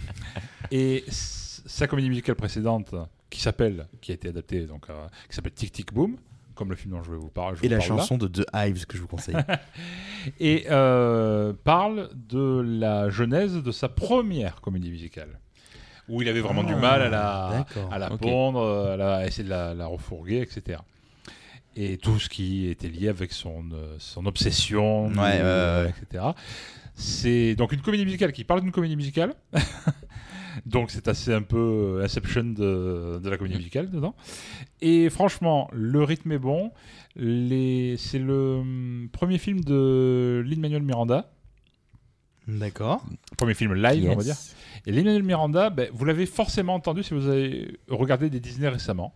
Et 0.70 1.04
sa 1.08 1.86
comédie 1.86 2.08
musicale 2.08 2.36
précédente, 2.36 2.94
qui 3.28 3.40
s'appelle, 3.40 3.88
qui 4.00 4.12
a 4.12 4.14
été 4.14 4.28
adaptée, 4.28 4.66
donc, 4.66 4.88
euh, 4.88 5.06
qui 5.28 5.34
s'appelle 5.34 5.52
Tic 5.52 5.72
Tic 5.72 5.92
Boom, 5.92 6.16
comme 6.54 6.70
le 6.70 6.76
film 6.76 6.94
dont 6.94 7.02
je 7.02 7.10
vais 7.10 7.16
vous 7.16 7.28
parler. 7.30 7.56
Et 7.62 7.68
vous 7.68 7.72
la 7.72 7.78
parle 7.78 7.90
là, 7.90 7.96
chanson 7.98 8.18
de 8.18 8.28
The 8.28 8.44
Hives 8.54 8.86
que 8.86 8.96
je 8.96 9.02
vous 9.02 9.08
conseille. 9.08 9.36
et 10.40 10.66
euh, 10.70 11.52
parle 11.64 12.10
de 12.14 12.60
la 12.64 13.10
genèse 13.10 13.54
de 13.54 13.72
sa 13.72 13.88
première 13.88 14.60
comédie 14.60 14.90
musicale, 14.90 15.38
où 16.08 16.22
il 16.22 16.28
avait 16.28 16.40
vraiment 16.40 16.64
du 16.64 16.74
mal 16.74 17.02
à 17.02 17.08
la, 17.08 17.66
à 17.90 17.98
la 17.98 18.10
pondre, 18.10 18.62
à, 18.92 18.96
la- 18.96 19.16
à 19.16 19.26
essayer 19.26 19.44
de 19.44 19.50
la, 19.50 19.74
la 19.74 19.86
refourguer, 19.86 20.40
etc. 20.40 20.80
Et 21.74 21.96
tout 21.96 22.18
ce 22.18 22.28
qui 22.28 22.68
était 22.68 22.88
lié 22.88 23.08
avec 23.08 23.32
son, 23.32 23.64
euh, 23.72 23.96
son 23.98 24.26
obsession, 24.26 25.06
Ouais, 25.08 25.40
ouais. 25.42 25.90
etc. 26.02 26.24
C'est 26.94 27.54
donc 27.54 27.72
une 27.72 27.80
comédie 27.80 28.04
musicale 28.04 28.32
qui 28.32 28.44
parle 28.44 28.60
d'une 28.60 28.72
comédie 28.72 28.96
musicale. 28.96 29.32
donc 30.66 30.90
c'est 30.90 31.08
assez 31.08 31.32
un 31.32 31.42
peu 31.42 31.98
euh, 32.00 32.04
Inception 32.04 32.44
de, 32.44 33.20
de 33.22 33.30
la 33.30 33.36
comédie 33.36 33.56
musicale 33.56 33.90
dedans. 33.90 34.14
Et 34.80 35.10
franchement, 35.10 35.68
le 35.72 36.02
rythme 36.02 36.32
est 36.32 36.38
bon. 36.38 36.72
Les... 37.16 37.96
C'est 37.98 38.18
le 38.18 38.56
hum, 38.60 39.08
premier 39.12 39.38
film 39.38 39.60
de 39.62 40.42
Lin-Manuel 40.46 40.82
Miranda. 40.82 41.30
D'accord. 42.48 43.04
Premier 43.36 43.54
film 43.54 43.74
live, 43.74 44.10
on 44.10 44.16
va 44.16 44.22
dire. 44.24 44.36
Et 44.86 44.92
Lin-Manuel 44.92 45.22
Miranda, 45.22 45.70
ben, 45.70 45.88
vous 45.92 46.04
l'avez 46.04 46.26
forcément 46.26 46.74
entendu 46.74 47.02
si 47.02 47.14
vous 47.14 47.28
avez 47.28 47.78
regardé 47.88 48.30
des 48.30 48.40
Disney 48.40 48.68
récemment. 48.68 49.14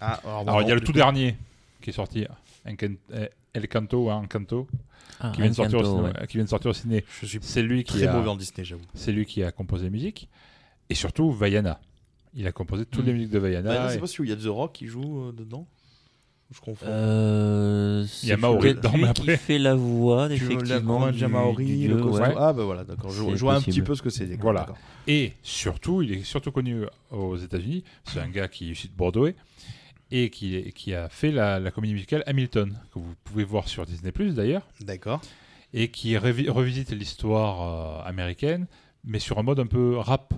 Ah, 0.00 0.20
Alors, 0.24 0.62
il 0.62 0.68
y 0.68 0.72
a 0.72 0.74
le 0.74 0.80
tout 0.80 0.92
dernier 0.92 1.36
qui 1.80 1.90
est 1.90 1.92
sorti, 1.92 2.26
euh, 2.66 3.26
El 3.52 3.68
Canto, 3.68 4.10
hein, 4.10 4.22
Encanto, 4.24 4.66
Ah, 5.20 5.30
qui, 5.34 5.40
vient 5.42 5.50
de 5.50 5.54
sortir 5.54 5.78
au 5.78 5.82
Encanto, 5.82 6.08
cinéma- 6.08 6.26
qui 6.26 6.36
vient 6.36 6.44
de 6.44 6.48
sortir 6.50 6.70
au 6.70 6.74
ciné. 6.74 7.04
Je 7.20 7.26
suis 7.26 7.38
C'est 7.42 7.62
lui 7.62 7.84
qui 7.84 7.98
très 7.98 8.06
a, 8.06 8.12
mauvais 8.12 8.28
en 8.28 8.36
Disney, 8.36 8.64
j'avoue. 8.64 8.84
c'est 8.94 9.12
lui 9.12 9.24
qui 9.26 9.42
a 9.42 9.52
composé 9.52 9.84
la 9.84 9.90
musique. 9.90 10.28
Et 10.90 10.94
surtout, 10.94 11.30
Vaiana. 11.32 11.80
Il 12.34 12.46
a 12.46 12.52
composé 12.52 12.84
toutes 12.86 13.04
les 13.06 13.12
Mm. 13.12 13.16
musiques 13.16 13.30
de 13.32 13.38
Vaiana. 13.38 13.74
Bah, 13.74 13.88
c'est 13.88 13.96
et- 13.96 14.00
pas 14.00 14.06
celui 14.06 14.20
où 14.22 14.24
il 14.24 14.30
y 14.30 14.32
a 14.32 14.36
The 14.36 14.48
Rock 14.52 14.72
qui 14.74 14.86
joue 14.86 15.28
euh, 15.28 15.32
dedans 15.32 15.66
Je 16.50 16.60
confonds. 16.60 16.86
Euh, 16.88 18.06
Il 18.22 18.28
y 18.28 18.32
a 18.32 18.36
c'est 18.36 18.40
Maori 18.40 18.60
peut-être 18.62 18.76
dedans, 18.78 18.92
lui 18.94 19.02
mais 19.04 19.12
qui 19.12 19.20
après- 19.20 19.36
fait 19.36 19.58
la 19.58 19.74
voix, 19.74 20.28
Tu 20.30 20.36
veux 20.36 20.48
la 20.48 20.54
effectivement. 20.54 20.98
Korean 21.00 21.10
du- 21.12 21.18
Jamaori, 21.18 21.66
du 21.78 21.88
le 21.88 22.02
ouais. 22.02 22.34
Ah 22.38 22.52
bah 22.54 22.64
voilà, 22.64 22.84
d'accord. 22.84 23.10
Je, 23.10 23.22
C'est 23.22 23.36
je 23.36 23.40
vois 23.40 23.54
un 23.54 23.60
petit 23.60 23.82
peu 23.82 23.94
ce 23.94 24.00
que 24.00 24.08
c'est. 24.08 24.24
d'accord, 24.24 24.42
Voilà. 24.44 24.60
d'accord. 24.60 24.78
Et 25.06 25.34
surtout, 25.42 26.00
il 26.00 26.12
est 26.12 26.22
surtout 26.22 26.50
connu 26.50 26.84
aux 27.10 27.36
États-Unis. 27.36 27.84
C'est 28.04 28.20
un 28.20 28.28
gars 28.30 28.48
qui 28.48 28.68
est 28.68 28.72
issu 28.72 28.88
de 28.88 28.94
Bordeaux 28.94 29.28
et 30.10 30.30
qui, 30.30 30.94
a 30.94 31.08
fait 31.10 31.32
la, 31.32 31.60
la 31.60 31.70
comédie 31.70 31.92
musicale 31.92 32.22
Hamilton, 32.26 32.78
que 32.94 32.98
vous 32.98 33.14
pouvez 33.24 33.44
voir 33.44 33.68
sur 33.68 33.84
Disney 33.84 34.10
d'ailleurs, 34.32 34.66
D'accord. 34.80 35.20
et 35.74 35.88
qui 35.88 36.14
revi- 36.16 36.48
revisite 36.48 36.92
l'histoire 36.92 38.04
euh, 38.06 38.08
américaine, 38.08 38.66
mais 39.04 39.18
sur 39.18 39.38
un 39.38 39.42
mode 39.42 39.60
un 39.60 39.66
peu 39.66 39.98
rap. 39.98 40.32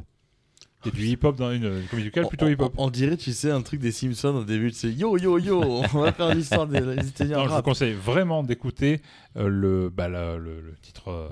Il 0.84 0.92
y 0.92 0.96
a 0.96 0.98
du 0.98 1.06
hip-hop 1.08 1.36
dans 1.36 1.52
une, 1.52 1.64
une 1.64 1.86
comédie 1.88 1.96
musicale 1.96 2.26
plutôt 2.26 2.48
hip-hop. 2.48 2.72
On, 2.78 2.86
on 2.86 2.90
dirait, 2.90 3.16
tu 3.16 3.32
sais, 3.32 3.50
un 3.50 3.60
truc 3.60 3.80
des 3.80 3.92
Simpsons 3.92 4.34
au 4.34 4.44
début. 4.44 4.70
C'est 4.70 4.90
yo 4.90 5.18
yo 5.18 5.38
yo, 5.38 5.62
on 5.92 5.98
va 6.00 6.12
faire 6.12 6.34
l'histoire 6.34 6.66
des 6.66 6.78
en 6.78 6.84
Non, 6.84 7.48
je 7.48 7.54
vous 7.54 7.62
conseille 7.62 7.92
vraiment 7.92 8.42
d'écouter 8.42 9.00
le, 9.36 9.90
bah, 9.90 10.08
la- 10.08 10.36
le, 10.36 10.60
le 10.60 10.74
titre, 10.82 11.08
euh, 11.10 11.28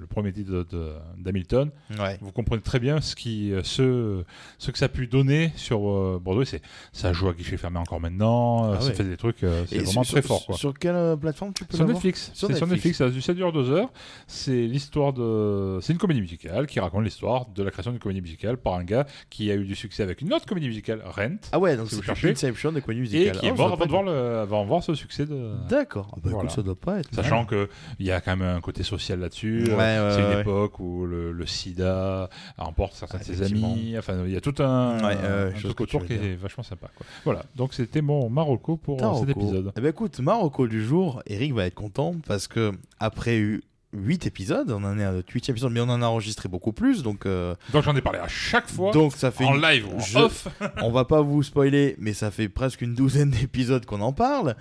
le 0.00 0.06
premier 0.06 0.32
titre 0.32 0.50
de- 0.50 0.62
de- 0.64 0.92
d'Hamilton. 1.18 1.70
Ouais. 1.98 2.18
Vous 2.20 2.32
comprenez 2.32 2.60
très 2.62 2.78
bien 2.80 3.00
ce, 3.00 3.14
qui, 3.14 3.52
euh, 3.52 3.60
ce, 3.62 4.24
ce 4.58 4.70
que 4.70 4.78
ça 4.78 4.86
a 4.86 4.88
pu 4.88 5.06
donner 5.06 5.52
sur 5.56 5.88
euh, 5.88 6.20
Bordeaux. 6.22 6.42
Et 6.42 6.46
c'est- 6.46 6.62
Ça 6.92 7.12
joue 7.12 7.28
à 7.28 7.32
guichet 7.34 7.56
fermé 7.56 7.78
encore 7.78 8.00
maintenant. 8.00 8.64
euh, 8.70 8.74
Ah 8.76 8.80
ça 8.80 8.88
ouais. 8.88 8.94
fait 8.94 9.04
des 9.04 9.16
trucs, 9.16 9.44
euh, 9.44 9.64
c'est 9.68 9.76
Et 9.76 9.78
vraiment 9.80 10.02
sur, 10.02 10.12
très 10.14 10.22
fort. 10.22 10.44
Quoi. 10.46 10.56
Sur 10.56 10.74
quelle 10.78 10.94
euh, 10.96 11.16
plateforme 11.16 11.52
tu 11.52 11.64
peux 11.64 11.76
Sur 11.76 11.86
Netflix, 11.86 12.30
Sur 12.34 12.48
c'est 12.48 12.54
sur 12.56 12.66
Netflix. 12.66 12.98
Netflix, 13.00 13.16
ça, 13.22 13.26
ça 13.26 13.34
dure 13.34 13.52
deux 13.52 13.70
heures. 13.70 13.90
C'est 14.26 14.66
l'histoire 14.66 15.12
de, 15.12 15.78
c'est 15.82 15.92
une 15.92 15.98
comédie 15.98 16.20
musicale 16.20 16.66
qui 16.66 16.80
raconte 16.80 17.04
l'histoire 17.04 17.46
de 17.54 17.62
la 17.62 17.70
création 17.70 17.90
d'une 17.92 18.00
comédie 18.00 18.20
musicale 18.22 18.56
par 18.56 18.74
un 18.74 18.84
gars 18.84 19.06
qui 19.30 19.50
a 19.50 19.54
eu 19.54 19.64
du 19.64 19.74
succès 19.76 20.02
avec 20.02 20.20
une 20.20 20.32
autre 20.32 20.46
comédie 20.46 20.66
musicale, 20.68 21.02
Rent, 21.04 21.36
Ah 21.52 21.58
ouais, 21.58 21.76
donc 21.76 21.88
Si 21.88 21.96
c'est. 22.04 22.30
Inception 22.30 22.72
des 22.72 22.80
comédies 22.80 23.00
et 23.16 23.18
musicales. 23.18 23.38
qui 23.40 23.46
est 23.46 23.52
mort 23.52 23.66
avant 23.66 23.76
pas 23.76 23.84
de 23.86 23.90
voir 23.90 24.02
le, 24.02 24.38
avant 24.38 24.62
de 24.64 24.68
voir 24.68 24.82
ce 24.82 24.94
succès 24.94 25.26
de. 25.26 25.52
D'accord. 25.68 26.08
Ah 26.12 26.16
bah 26.16 26.20
Voilà. 26.30 26.38
écoute, 26.44 26.50
ça 26.50 26.62
doit 26.62 26.74
pas 26.74 26.98
être. 27.00 27.14
Sachant 27.14 27.35
que 27.44 27.68
il 27.98 28.06
y 28.06 28.10
a 28.12 28.20
quand 28.20 28.36
même 28.36 28.48
un 28.56 28.60
côté 28.60 28.82
social 28.82 29.20
là-dessus. 29.20 29.64
Ouais, 29.68 29.74
euh, 29.80 30.14
c'est 30.16 30.34
une 30.34 30.40
époque 30.40 30.78
où 30.80 31.04
le, 31.06 31.32
le 31.32 31.46
SIDA 31.46 32.30
emporte 32.58 32.94
certains 32.94 33.18
de 33.18 33.24
ses 33.24 33.42
amis. 33.42 33.94
Enfin, 33.98 34.24
il 34.24 34.32
y 34.32 34.36
a 34.36 34.40
tout 34.40 34.54
un, 34.62 34.98
un 35.04 35.50
truc 35.52 35.80
autour 35.80 36.04
qui 36.06 36.14
est 36.14 36.36
vachement 36.36 36.64
sympa. 36.64 36.88
Quoi. 36.96 37.06
Voilà. 37.24 37.44
Donc 37.56 37.74
c'était 37.74 38.02
mon 38.02 38.30
Marocco 38.30 38.76
pour 38.76 39.02
euh, 39.02 39.20
cet 39.20 39.30
épisode. 39.36 39.72
Eh 39.76 39.80
ben 39.80 39.88
écoute, 39.90 40.18
Marocco 40.20 40.66
du 40.66 40.84
jour, 40.84 41.22
Eric 41.26 41.52
va 41.54 41.66
être 41.66 41.74
content 41.74 42.14
parce 42.26 42.46
que 42.48 42.72
après 43.00 43.36
eu 43.36 43.62
8 43.92 44.26
épisodes. 44.26 44.70
On 44.72 44.84
en 44.84 44.98
est 44.98 45.04
à 45.04 45.12
notre 45.12 45.32
8 45.32 45.48
épisode, 45.48 45.72
mais 45.72 45.80
on 45.80 45.84
en 45.88 46.02
a 46.02 46.06
enregistré 46.06 46.50
beaucoup 46.50 46.72
plus. 46.72 47.02
Donc, 47.02 47.24
euh, 47.24 47.54
Donc 47.72 47.82
j'en 47.84 47.96
ai 47.96 48.02
parlé 48.02 48.18
à 48.18 48.28
chaque 48.28 48.68
fois. 48.68 48.92
donc 48.92 49.12
ça 49.14 49.30
fait 49.30 49.44
en 49.46 49.54
une- 49.54 49.62
live 49.62 49.86
ou 49.90 49.96
en 49.96 50.00
je- 50.00 50.18
off. 50.18 50.48
on 50.82 50.90
va 50.90 51.04
pas 51.06 51.22
vous 51.22 51.42
spoiler, 51.42 51.96
mais 51.98 52.12
ça 52.12 52.30
fait 52.30 52.48
presque 52.50 52.82
une 52.82 52.94
douzaine 52.94 53.30
d'épisodes 53.40 53.86
qu'on 53.86 54.02
en 54.02 54.12
parle 54.12 54.54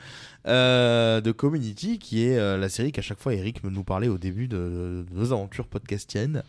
euh, 0.47 1.21
de 1.21 1.31
Community, 1.31 1.97
qui 1.99 2.25
est 2.25 2.37
euh, 2.37 2.57
la 2.57 2.69
série 2.69 2.91
qu'à 2.91 3.01
chaque 3.01 3.19
fois 3.19 3.33
Eric 3.33 3.63
nous 3.63 3.83
parlait 3.83 4.07
au 4.07 4.17
début 4.17 4.47
de, 4.47 5.05
de 5.09 5.15
nos 5.15 5.33
aventures 5.33 5.67
podcastiennes. 5.67 6.43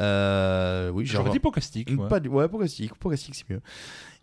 Euh, 0.00 0.90
oui, 0.90 1.06
J'aurais 1.06 1.30
dit 1.30 1.38
podcastique. 1.38 1.90
ouais. 1.90 2.08
Pas 2.08 2.20
du- 2.20 2.28
ouais, 2.28 2.48
podcastique, 2.48 2.94
podcastique 2.94 3.34
c'est 3.34 3.48
mieux. 3.50 3.60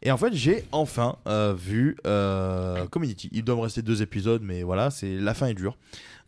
Et 0.03 0.11
en 0.11 0.17
fait, 0.17 0.33
j'ai 0.33 0.65
enfin 0.71 1.17
euh, 1.27 1.53
vu 1.55 1.95
euh, 2.07 2.87
Community. 2.87 3.29
Il 3.31 3.43
doit 3.43 3.55
me 3.55 3.61
rester 3.61 3.81
deux 3.83 4.01
épisodes, 4.01 4.41
mais 4.43 4.63
voilà, 4.63 4.89
c'est 4.89 5.15
la 5.17 5.33
fin 5.35 5.47
est 5.47 5.53
dure 5.53 5.77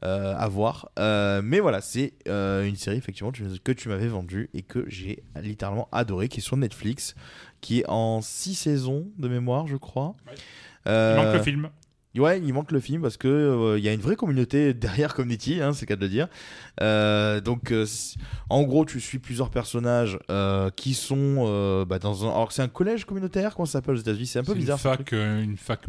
euh, 0.05 0.35
à 0.37 0.47
voir. 0.47 0.89
Euh, 0.99 1.41
mais 1.43 1.59
voilà, 1.59 1.81
c'est 1.81 2.13
euh, 2.27 2.65
une 2.65 2.75
série 2.75 2.97
effectivement 2.97 3.31
que 3.31 3.71
tu 3.71 3.89
m'avais 3.89 4.07
vendue 4.07 4.49
et 4.53 4.61
que 4.61 4.85
j'ai 4.87 5.23
littéralement 5.41 5.87
adoré, 5.91 6.27
qui 6.29 6.39
est 6.39 6.43
sur 6.43 6.55
Netflix, 6.57 7.15
qui 7.61 7.79
est 7.79 7.89
en 7.89 8.21
six 8.21 8.53
saisons 8.53 9.07
de 9.17 9.27
mémoire, 9.27 9.65
je 9.65 9.77
crois. 9.77 10.15
Il 10.85 10.91
Euh, 10.91 11.15
manque 11.15 11.33
le 11.33 11.41
film. 11.41 11.69
Ouais, 12.15 12.39
il 12.39 12.53
manque 12.53 12.71
le 12.71 12.79
film 12.79 13.01
parce 13.01 13.17
que 13.17 13.27
euh, 13.27 13.79
il 13.79 13.83
y 13.83 13.89
a 13.89 13.93
une 13.93 13.99
vraie 13.99 14.15
communauté 14.15 14.73
derrière 14.75 15.15
Community, 15.15 15.61
hein, 15.61 15.73
c'est 15.73 15.81
le 15.81 15.87
cas 15.87 15.95
de 15.95 16.01
le 16.01 16.09
dire. 16.09 16.27
Euh, 16.81 17.41
donc, 17.41 17.71
euh, 17.71 17.87
en 18.49 18.61
gros, 18.63 18.85
tu 18.85 18.99
suis 18.99 19.17
plusieurs 19.17 19.49
personnages 19.49 20.19
qui 20.75 20.93
sont 20.93 21.85
bah, 21.87 21.97
dans 21.99 22.25
un. 22.25 22.29
Alors, 22.29 22.51
c'est 22.51 22.61
un 22.61 22.67
collège 22.67 23.05
communautaire, 23.05 23.55
comment 23.55 23.65
ça 23.65 23.73
s'appelle 23.73 23.95
aux 23.95 23.99
États-Unis? 23.99 24.27
C'est 24.27 24.39
un 24.39 24.43
peu 24.43 24.53
une 24.53 24.59
bizarre. 24.59 24.77
ce 24.77 24.83
fac, 24.83 25.11
une 25.11 25.57
fac 25.57 25.81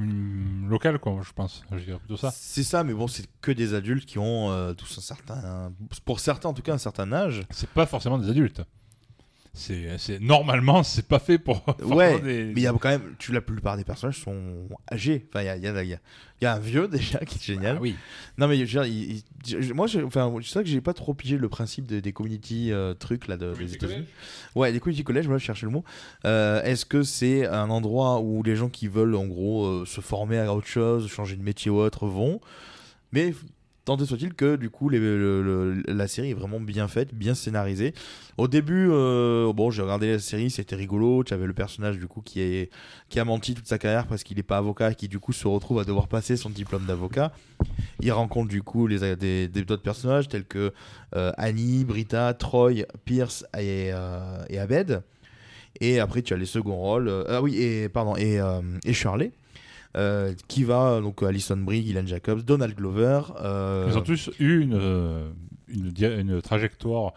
locale, 0.69 0.99
quoi, 0.99 1.21
je 1.23 1.33
pense. 1.33 1.63
Je 1.73 1.85
dirais 1.85 1.99
plutôt 1.99 2.17
ça. 2.17 2.33
C'est 2.35 2.63
ça, 2.63 2.85
mais 2.85 2.95
bon, 2.95 3.07
c'est 3.07 3.27
que 3.43 3.53
des 3.53 3.75
adultes 3.75 4.07
qui 4.07 4.19
ont 4.19 4.75
tous 4.75 4.99
un 4.99 5.03
certain, 5.03 5.73
pour 6.05 6.21
certains 6.21 6.49
en 6.49 6.55
tout 6.55 6.63
cas, 6.63 6.73
un 6.73 6.79
certain 6.79 7.13
âge. 7.13 7.43
C'est 7.51 7.69
pas 7.69 7.87
forcément 7.87 8.19
des 8.19 8.31
adultes. 8.31 8.63
C'est, 9.57 9.87
c'est 9.99 10.19
normalement, 10.21 10.83
c'est 10.83 11.07
pas 11.07 11.21
fait 11.21 11.39
pour. 11.39 11.65
Ouais, 11.85 12.19
des- 12.21 12.45
mais 12.47 12.53
il 12.57 12.63
y 12.63 12.67
a 12.67 12.73
quand 12.73 12.89
même, 12.89 13.15
tu, 13.19 13.31
la 13.33 13.41
plupart 13.41 13.77
des 13.77 13.85
personnages 13.85 14.19
sont 14.19 14.69
âgés. 14.93 15.27
Enfin, 15.29 15.43
il 15.43 15.47
y 15.47 15.49
a, 15.49 15.57
il 15.57 15.63
y, 15.89 15.91
y 15.93 15.99
y 16.43 16.47
a 16.47 16.53
un 16.55 16.59
vieux 16.59 16.89
déjà 16.93 17.21
qui 17.21 17.37
est 17.39 17.43
génial. 17.55 17.77
Ah 17.77 17.81
oui. 17.81 17.95
Non 18.37 18.49
mais 18.49 18.57
je 18.57 18.63
veux 18.63 18.67
dire, 18.67 18.85
il- 18.85 19.23
il- 19.47 19.63
je- 19.63 19.73
moi, 19.73 19.87
enfin, 20.05 20.33
c'est 20.43 20.55
vrai 20.55 20.65
que 20.65 20.69
j'ai 20.71 20.81
pas 20.81 20.93
trop 20.93 21.15
pigé 21.15 21.39
le 21.39 21.49
principe 21.49 21.87
des, 21.87 22.01
des 22.03 22.13
community 22.13 22.73
euh, 22.73 22.95
trucs 22.95 23.29
là 23.29 23.37
de, 23.37 23.55
des 23.55 23.75
États-Unis. 23.75 24.07
Ouais, 24.57 24.73
des 24.73 24.81
community 24.81 25.05
college, 25.05 25.27
voilà, 25.27 25.39
je 25.39 25.45
cherchais 25.45 25.67
le 25.67 25.73
mot. 25.73 25.85
Euh, 26.25 26.61
Est-ce 26.65 26.85
que 26.85 27.05
c'est 27.05 27.47
un 27.47 27.71
endroit 27.71 28.21
où 28.21 28.43
les 28.43 28.57
gens 28.57 28.69
qui 28.69 28.89
veulent 28.89 29.15
en 29.15 29.27
gros 29.27 29.67
euh, 29.67 29.85
se 29.87 30.01
former 30.01 30.39
à 30.41 30.53
autre 30.53 30.67
chose, 30.67 31.09
changer 31.09 31.37
de 31.37 31.43
métier 31.45 31.71
ou 31.71 31.77
autre 31.79 32.09
vont? 32.09 32.41
Mais 33.13 33.33
tant 33.85 33.97
est 33.99 34.07
soit-il 34.07 34.35
que 34.35 34.57
du 34.57 34.71
coup 34.71 34.89
la 34.89 36.09
série 36.09 36.31
est 36.31 36.35
vraiment 36.35 36.61
bien 36.61 36.89
faite, 36.89 37.15
bien 37.15 37.35
scénarisée. 37.35 37.95
Au 38.39 38.49
début, 38.49 38.89
euh, 38.91 39.53
bon, 39.53 39.71
j'ai 39.71 39.83
regardé 39.83 40.13
la 40.13 40.19
série, 40.19 40.51
c'était 40.51 40.77
rigolo. 40.77 41.23
Tu 41.23 41.35
avais 41.35 41.47
le 41.47 41.53
personnage 41.53 41.99
du 41.99 42.07
coup 42.07 42.21
qui 42.23 42.41
est 42.41 42.71
qui 43.09 43.21
a 43.21 43.25
menti 43.25 43.55
toute 43.55 43.67
sa 43.67 43.79
carrière 43.79 44.07
parce 44.07 44.25
qu'il 44.25 44.37
n'est 44.37 44.43
pas 44.43 44.59
avocat 44.59 44.93
et 44.93 44.95
qui 44.95 45.09
du 45.09 45.19
coup 45.19 45.33
se 45.33 45.47
retrouve 45.47 45.79
à 45.79 45.85
devoir 45.85 46.09
passer 46.09 46.37
son 46.37 46.51
diplôme 46.51 46.87
d'avocat. 46.87 47.33
Il 48.01 48.11
rencontre 48.13 48.49
du 48.49 48.63
coup 48.63 48.87
les, 48.87 49.17
des, 49.17 49.49
d'autres 49.49 49.83
personnages 49.83 50.29
tels 50.29 50.45
que 50.45 50.73
euh, 51.15 51.33
Annie, 51.37 51.85
Brita, 51.85 52.35
Troy, 52.35 52.85
Pierce 53.05 53.45
et, 53.57 53.91
euh, 53.93 54.45
et 54.49 54.59
Abed. 54.59 55.03
Et 55.81 55.99
après, 55.99 56.23
tu 56.23 56.33
as 56.33 56.37
les 56.37 56.47
seconds 56.47 56.77
rôles. 56.77 57.13
ah 57.29 57.43
oui, 57.43 57.57
et 57.57 57.89
pardon, 57.89 58.17
et, 58.17 58.41
et. 58.85 58.93
Euh, 59.97 60.35
qui 60.49 60.65
va 60.65 61.01
donc 61.01 61.23
Alison 61.23 61.57
Brie, 61.57 61.85
Gillian 61.85 62.07
Jacobs, 62.07 62.43
Donald 62.43 62.75
Glover. 62.75 63.21
euh, 63.41 63.87
Ils 63.91 63.97
ont 63.99 64.03
tous 64.03 64.31
eu 64.41 64.61
une, 64.61 64.75
euh, 64.75 65.29
une, 65.69 66.41
trajectoire 66.43 67.13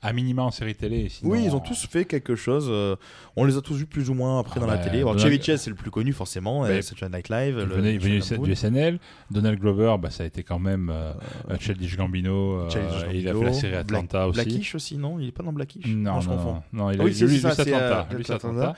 à 0.00 0.12
minima 0.12 0.42
en 0.42 0.52
série 0.52 0.76
télé. 0.76 1.08
sinon 1.08 1.32
oui, 1.32 1.42
ils 1.44 1.56
ont 1.56 1.60
tous 1.60 1.88
fait 1.90 2.04
quelque 2.04 2.36
chose. 2.36 2.68
euh, 2.70 2.94
on 3.34 3.44
les 3.44 3.56
a 3.56 3.60
tous 3.60 3.74
vus 3.74 3.86
plus 3.86 4.10
ou 4.10 4.14
moins 4.14 4.38
après 4.38 4.54
Ah 4.58 4.60
dans 4.60 4.66
la 4.68 4.76
bah, 4.76 4.84
télé. 4.84 4.98
Alors, 4.98 5.16
Donald- 5.16 5.32
Chevy 5.32 5.42
Chase, 5.44 5.62
c'est 5.62 5.70
le 5.70 5.76
plus 5.76 5.90
connu 5.90 6.12
forcément. 6.12 6.64
C'est 6.82 7.02
un 7.02 7.08
Night 7.08 7.28
Live. 7.28 7.58
Il 7.60 7.66
venait, 7.66 7.98
du. 7.98 8.54
SNL. 8.54 9.00
Donald 9.30 9.58
Glover, 9.58 9.96
bah, 10.00 10.10
ça 10.10 10.22
a 10.22 10.26
été 10.26 10.44
quand 10.44 10.60
même 10.60 10.90
euh, 10.90 11.12
euh, 11.50 11.56
Childish 11.58 11.96
Gambino. 11.96 12.68
il 13.12 13.26
a 13.28 13.34
fait 13.34 13.44
la 13.44 13.52
série 13.52 13.74
Atlanta 13.74 14.18
Black- 14.18 14.28
aussi. 14.28 14.44
Blackish 14.50 14.74
aussi, 14.76 14.98
non? 14.98 15.18
Il 15.18 15.28
est 15.28 15.32
pas 15.32 15.42
dans 15.42 15.52
Blackish 15.52 15.86
Non, 15.86 16.20
je 16.20 16.28
non, 16.28 16.36
confonds. 16.36 16.52
non, 16.72 16.84
non, 16.84 16.90
il 16.92 17.00
a 17.00 17.04
oui, 17.04 17.10
lui, 17.12 17.38
ça, 17.40 17.48
Atlanta. 17.48 18.06
Lui, 18.14 18.22
c'est 18.24 18.34
Atlanta. 18.34 18.60
Atlanta. 18.60 18.76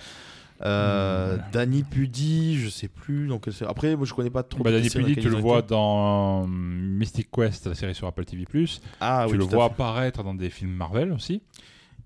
Euh, 0.62 1.36
Hmm. 1.36 1.40
Danny 1.52 1.82
Pudi, 1.82 2.58
je 2.58 2.68
sais 2.68 2.88
plus. 2.88 3.26
Donc 3.28 3.48
après, 3.66 3.96
moi 3.96 4.04
je 4.06 4.12
connais 4.12 4.30
pas 4.30 4.42
trop. 4.42 4.62
Bah, 4.62 4.70
Danny 4.70 4.90
Pudi, 4.90 5.16
tu 5.16 5.28
le 5.28 5.36
vois 5.36 5.62
dans 5.62 6.44
euh, 6.44 6.46
Mystic 6.48 7.30
Quest, 7.30 7.66
la 7.66 7.74
série 7.74 7.94
sur 7.94 8.06
Apple 8.06 8.24
TV+. 8.24 8.46
Ah 9.00 9.24
tu 9.26 9.32
oui, 9.32 9.38
le 9.38 9.44
vois 9.44 9.66
apparaître 9.66 10.22
dans 10.22 10.34
des 10.34 10.50
films 10.50 10.72
Marvel 10.72 11.12
aussi. 11.12 11.42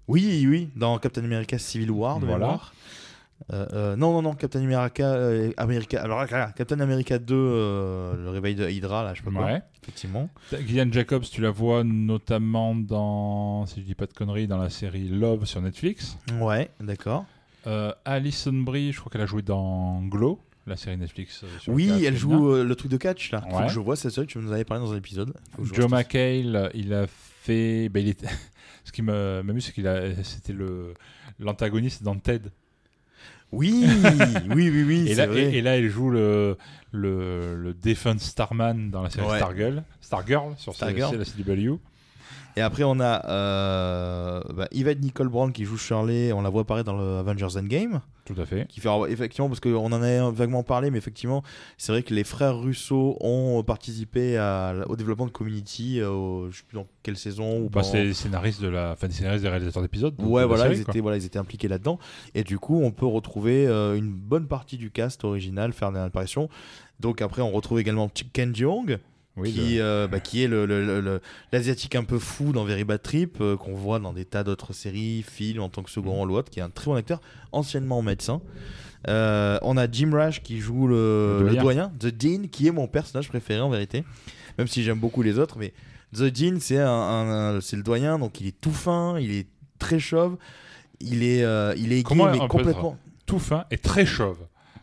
Oui, 0.06 0.46
oui, 0.48 0.68
dans 0.76 0.98
Captain 0.98 1.24
America 1.24 1.58
Civil 1.58 1.90
War 1.90 2.20
de 2.20 2.26
Voilà. 2.26 2.60
Euh, 3.52 3.66
euh, 3.72 3.96
non, 3.96 4.12
non, 4.12 4.22
non, 4.22 4.34
Captain 4.34 4.62
America, 4.62 5.04
euh, 5.04 5.50
America. 5.56 6.00
Alors, 6.00 6.24
là, 6.24 6.52
Captain 6.56 6.80
America 6.80 7.18
2, 7.18 7.34
euh, 7.34 8.16
le 8.16 8.30
réveil 8.30 8.54
de 8.54 8.68
Hydra, 8.68 9.02
là, 9.02 9.12
je 9.12 9.18
sais 9.18 9.24
pas 9.24 9.36
quoi. 9.36 9.44
Ouais. 9.46 9.62
Effectivement. 9.82 10.30
Gillian 10.66 10.90
Jacobs, 10.90 11.24
tu 11.24 11.42
la 11.42 11.50
vois 11.50 11.84
notamment 11.84 12.74
dans, 12.74 13.66
si 13.66 13.80
je 13.80 13.86
dis 13.86 13.94
pas 13.94 14.06
de 14.06 14.12
conneries, 14.14 14.46
dans 14.46 14.56
la 14.56 14.70
série 14.70 15.08
Love 15.08 15.44
sur 15.44 15.60
Netflix. 15.60 16.16
Ouais, 16.40 16.70
d'accord. 16.80 17.26
Euh, 17.66 17.92
Alison 18.04 18.52
Brie, 18.52 18.92
je 18.92 19.00
crois 19.00 19.10
qu'elle 19.10 19.20
a 19.22 19.26
joué 19.26 19.42
dans 19.42 20.02
Glow, 20.02 20.40
la 20.66 20.76
série 20.76 20.96
Netflix. 20.96 21.42
euh, 21.44 21.58
sur 21.58 21.72
Oui, 21.72 22.04
elle 22.04 22.16
joue 22.16 22.50
euh, 22.52 22.64
le 22.64 22.74
truc 22.76 22.90
de 22.90 22.96
catch, 22.96 23.30
là. 23.32 23.42
Faut 23.50 23.56
Ouais. 23.56 23.66
que 23.66 23.72
je 23.72 23.80
vois 23.80 23.96
cette 23.96 24.12
série, 24.12 24.26
tu 24.26 24.38
nous 24.38 24.52
avais 24.52 24.64
parlé 24.64 24.84
dans 24.84 24.92
un 24.92 24.96
épisode. 24.96 25.32
Joe 25.62 25.88
McHale, 25.90 26.70
il 26.74 26.92
a 26.94 27.06
fait. 27.06 27.88
ben, 27.88 28.00
il 28.00 28.08
était... 28.10 28.28
Ce 28.84 28.92
qui 28.92 29.00
m'amuse, 29.02 29.64
c'est 29.66 29.72
qu'il 29.72 29.88
a... 29.88 30.22
c'était 30.22 30.52
le 30.52 30.92
l'antagoniste 31.40 32.02
dans 32.02 32.14
Ted. 32.16 32.50
Oui, 33.50 33.86
oui, 34.50 34.68
oui, 34.70 34.82
oui, 34.84 35.08
Et 35.08 35.14
là, 35.14 35.26
vrai. 35.26 35.44
et, 35.54 35.58
et 35.58 35.62
là, 35.62 35.78
il 35.78 35.88
joue 35.88 36.10
le, 36.10 36.56
le, 36.92 37.56
le 37.56 37.72
défunt 37.74 38.18
Starman 38.18 38.90
dans 38.90 39.02
la 39.02 39.10
série 39.10 39.26
Ouais. 39.26 39.38
Stargirl, 39.38 39.82
Stargirl 40.00 40.54
sur 40.58 40.74
Stargirl. 40.74 41.16
la 41.16 41.24
CW. 41.24 41.78
Et 42.56 42.60
après, 42.60 42.84
on 42.84 43.00
a 43.00 43.26
euh, 43.28 44.40
bah, 44.54 44.68
Yvette 44.70 45.00
Nicole 45.00 45.28
Brown 45.28 45.52
qui 45.52 45.64
joue 45.64 45.76
Shirley. 45.76 46.32
On 46.32 46.40
la 46.42 46.50
voit 46.50 46.62
apparaître 46.62 46.86
dans 46.86 46.96
le 46.96 47.18
Avengers 47.18 47.56
Endgame. 47.58 48.00
Tout 48.24 48.34
à 48.40 48.46
fait. 48.46 48.66
Qui 48.68 48.80
fait, 48.80 48.88
alors, 48.88 49.06
effectivement, 49.08 49.48
parce 49.48 49.60
qu'on 49.60 49.92
en 49.92 50.02
a 50.02 50.30
vaguement 50.30 50.62
parlé, 50.62 50.90
mais 50.90 50.96
effectivement, 50.98 51.42
c'est 51.76 51.92
vrai 51.92 52.02
que 52.02 52.14
les 52.14 52.24
frères 52.24 52.58
Russo 52.58 53.18
ont 53.20 53.62
participé 53.64 54.38
à- 54.38 54.72
au 54.88 54.96
développement 54.96 55.26
de 55.26 55.30
Community. 55.30 56.00
euh, 56.00 56.08
au- 56.10 56.50
je 56.50 56.58
sais 56.58 56.62
plus 56.66 56.76
dans 56.76 56.86
quelle 57.02 57.16
saison. 57.18 57.58
Ou 57.58 57.64
Bah, 57.64 57.80
pendant- 57.80 57.84
c'est 57.92 58.04
les 58.04 58.14
scénaristes 58.14 58.62
de 58.62 58.68
la, 58.68 58.92
enfin, 58.92 59.08
des 59.08 59.12
scénaristes 59.14 59.42
des 59.42 59.50
réalisateurs 59.50 59.82
d'épisodes. 59.82 60.16
de- 60.16 60.22
de 60.22 60.26
Ouais, 60.28 60.46
voilà, 60.46 60.62
série, 60.64 60.76
ils 60.76 60.80
étaient, 60.82 61.00
voilà, 61.00 61.16
ils 61.18 61.26
étaient 61.26 61.38
impliqués 61.38 61.68
là-dedans. 61.68 61.98
Et 62.34 62.44
du 62.44 62.58
coup, 62.58 62.80
on 62.82 62.92
peut 62.92 63.04
retrouver 63.06 63.66
euh, 63.66 63.94
une 63.96 64.12
bonne 64.12 64.46
partie 64.46 64.78
du 64.78 64.90
cast 64.90 65.24
original 65.24 65.72
faire 65.72 65.88
une 65.88 65.96
apparition. 65.96 66.48
Donc 67.00 67.20
après, 67.20 67.42
on 67.42 67.50
retrouve 67.50 67.80
également 67.80 68.08
Ken 68.32 68.54
Jeong, 68.54 68.98
Oui, 69.36 69.52
qui, 69.52 69.74
le- 69.76 69.82
euh, 69.82 70.06
bah, 70.06 70.20
qui 70.20 70.44
est 70.44 70.46
le- 70.46 70.64
le- 70.64 70.84
le- 70.86 71.00
le- 71.00 71.20
l'asiatique 71.52 71.96
un 71.96 72.04
peu 72.04 72.18
fou 72.20 72.52
dans 72.52 72.64
Very 72.64 72.84
Bad 72.84 73.02
Trip, 73.02 73.38
euh, 73.40 73.56
qu'on 73.56 73.74
voit 73.74 73.98
dans 73.98 74.12
des 74.12 74.24
tas 74.24 74.44
d'autres 74.44 74.72
séries, 74.72 75.24
films, 75.28 75.60
en 75.60 75.68
tant 75.68 75.82
que 75.82 75.90
second 75.90 76.12
rôle 76.12 76.30
ou 76.30 76.36
autre, 76.36 76.50
qui 76.50 76.60
est 76.60 76.62
un 76.62 76.70
très 76.70 76.86
bon 76.86 76.94
acteur, 76.94 77.20
anciennement 77.50 78.00
médecin. 78.00 78.40
Euh, 79.08 79.58
on 79.62 79.76
a 79.76 79.90
Jim 79.90 80.10
Rash 80.12 80.42
qui 80.42 80.60
joue 80.60 80.86
le, 80.86 81.40
doyen. 81.62 81.92
The 81.98 82.06
Dean, 82.06 82.42
qui 82.50 82.68
est 82.68 82.70
mon 82.70 82.86
personnage 82.86 83.28
préféré 83.28 83.60
en 83.60 83.68
vérité, 83.70 84.04
même 84.56 84.66
si 84.68 84.82
j'aime 84.84 84.98
beaucoup 85.00 85.22
les 85.22 85.38
autres. 85.38 85.58
Mais 85.58 85.72
The 86.16 86.22
Dean, 86.24 86.56
c'est 86.60 86.78
un, 86.78 86.88
un- 86.88 87.56
un- 87.56 87.60
c'est 87.60 87.76
le 87.76 87.82
doyen, 87.82 88.18
donc 88.20 88.40
il 88.40 88.46
est 88.46 88.60
tout 88.60 88.70
fin, 88.72 89.18
il 89.18 89.32
est 89.32 89.46
très 89.80 89.98
chauve, 89.98 90.36
il 91.00 91.22
est, 91.24 91.40
il 91.76 91.92
est 91.92 92.02
mais 92.30 92.38
complètement. 92.48 92.96
tout 93.26 93.38
fin 93.40 93.64
et 93.72 93.78
très 93.78 94.06
chauve. 94.06 94.38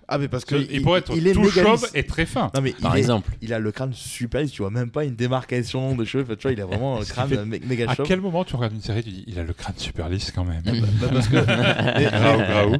Ah, 0.07 0.17
mais 0.17 0.27
parce 0.27 0.43
que 0.43 0.55
il, 0.69 0.81
pourrait 0.81 0.99
être 0.99 1.13
il 1.15 1.25
est 1.27 1.33
tout 1.33 1.49
chauve 1.49 1.87
et 1.93 2.03
très 2.05 2.25
fin. 2.25 2.51
Non, 2.53 2.61
mais 2.61 2.71
Par 2.73 2.93
il 2.93 2.97
est- 2.97 2.99
exemple. 3.01 3.31
il 3.41 3.53
a 3.53 3.59
le 3.59 3.71
crâne 3.71 3.93
super 3.93 4.41
lisse, 4.41 4.51
tu 4.51 4.61
vois 4.61 4.71
même 4.71 4.89
pas 4.91 5.05
une 5.05 5.15
démarcation 5.15 5.95
de 5.95 6.03
cheveux. 6.03 6.35
Tu 6.35 6.43
vois, 6.43 6.51
il 6.51 6.59
a 6.61 6.65
vraiment 6.65 6.99
un 6.99 7.03
crâne 7.05 7.29
fait- 7.29 7.65
méga 7.65 7.89
À 7.89 7.95
chauve. 7.95 8.05
quel 8.05 8.19
moment 8.19 8.43
tu 8.43 8.55
regardes 8.55 8.73
une 8.73 8.81
série, 8.81 9.03
tu 9.03 9.09
dis 9.11 9.23
il 9.27 9.39
a 9.39 9.43
le 9.43 9.53
crâne 9.53 9.75
super 9.77 10.09
lisse 10.09 10.31
quand 10.31 10.43
même? 10.43 10.61
Bah, 11.01 11.07
parce 11.11 11.27
que, 11.29 11.35
mais, 11.37 12.05
Graou, 12.11 12.41
graou. 12.69 12.77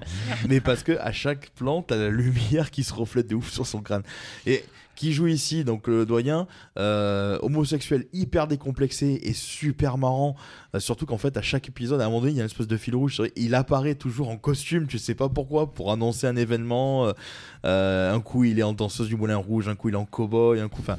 mais 0.50 0.60
parce 0.60 0.84
que 0.84 0.98
à 1.00 1.12
chaque 1.12 1.52
plan, 1.52 1.82
t'as 1.82 1.96
la 1.96 2.10
lumière 2.10 2.70
qui 2.72 2.84
se 2.84 2.94
reflète 2.94 3.28
de 3.28 3.36
ouf 3.36 3.50
sur 3.52 3.66
son 3.66 3.82
crâne. 3.82 4.04
Et 4.46 4.64
qui 4.96 5.14
joue 5.14 5.28
ici, 5.28 5.64
donc 5.64 5.88
le 5.88 6.06
doyen, 6.06 6.48
euh, 6.78 7.38
homosexuel 7.42 8.06
hyper 8.14 8.48
décomplexé 8.48 9.20
et 9.24 9.34
super 9.34 9.98
marrant. 9.98 10.36
Euh, 10.76 10.80
surtout 10.80 11.06
qu'en 11.06 11.18
fait, 11.18 11.38
à 11.38 11.42
chaque 11.42 11.68
épisode, 11.70 12.02
à 12.02 12.06
un 12.06 12.08
moment 12.08 12.22
donné, 12.22 12.34
il 12.34 12.38
y 12.38 12.40
a 12.40 12.44
une 12.44 12.50
espèce 12.50 12.68
de 12.68 12.78
fil 12.78 12.96
rouge. 12.96 13.22
Il 13.36 13.56
apparaît 13.56 13.96
toujours 13.96 14.30
en 14.30 14.38
costume, 14.38 14.88
tu 14.88 14.98
sais 14.98 15.16
pas 15.16 15.30
pourquoi, 15.30 15.72
pour 15.72 15.92
annoncer 15.92 16.28
un 16.28 16.36
événement. 16.36 17.12
Euh, 17.66 18.14
un 18.14 18.20
coup, 18.22 18.44
il 18.44 18.60
est 18.60 18.64
en 18.64 18.74
danseuse 18.74 19.08
du 19.08 19.16
Moulin 19.16 19.38
Rouge, 19.38 19.68
un 19.68 19.76
coup, 19.76 19.90
il 19.90 19.96
est 19.96 19.98
en 19.98 20.06
cow-boy, 20.06 20.60
un 20.60 20.70
coup. 20.70 20.82
Enfin. 20.82 20.98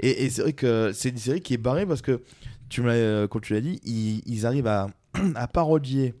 Et, 0.00 0.30
c'est 0.30 0.42
vrai 0.42 0.52
que 0.52 0.92
c'est 0.94 1.08
une 1.08 1.18
série 1.18 1.40
qui 1.40 1.54
est 1.54 1.58
barrée 1.58 1.86
parce 1.86 2.02
que, 2.02 2.22
tu 2.68 2.82
comme 2.82 3.40
tu 3.42 3.54
l'as 3.54 3.60
dit, 3.60 3.80
ils, 3.84 4.46
arrivent 4.46 4.66
à 4.68 4.88
parodier 5.52 6.14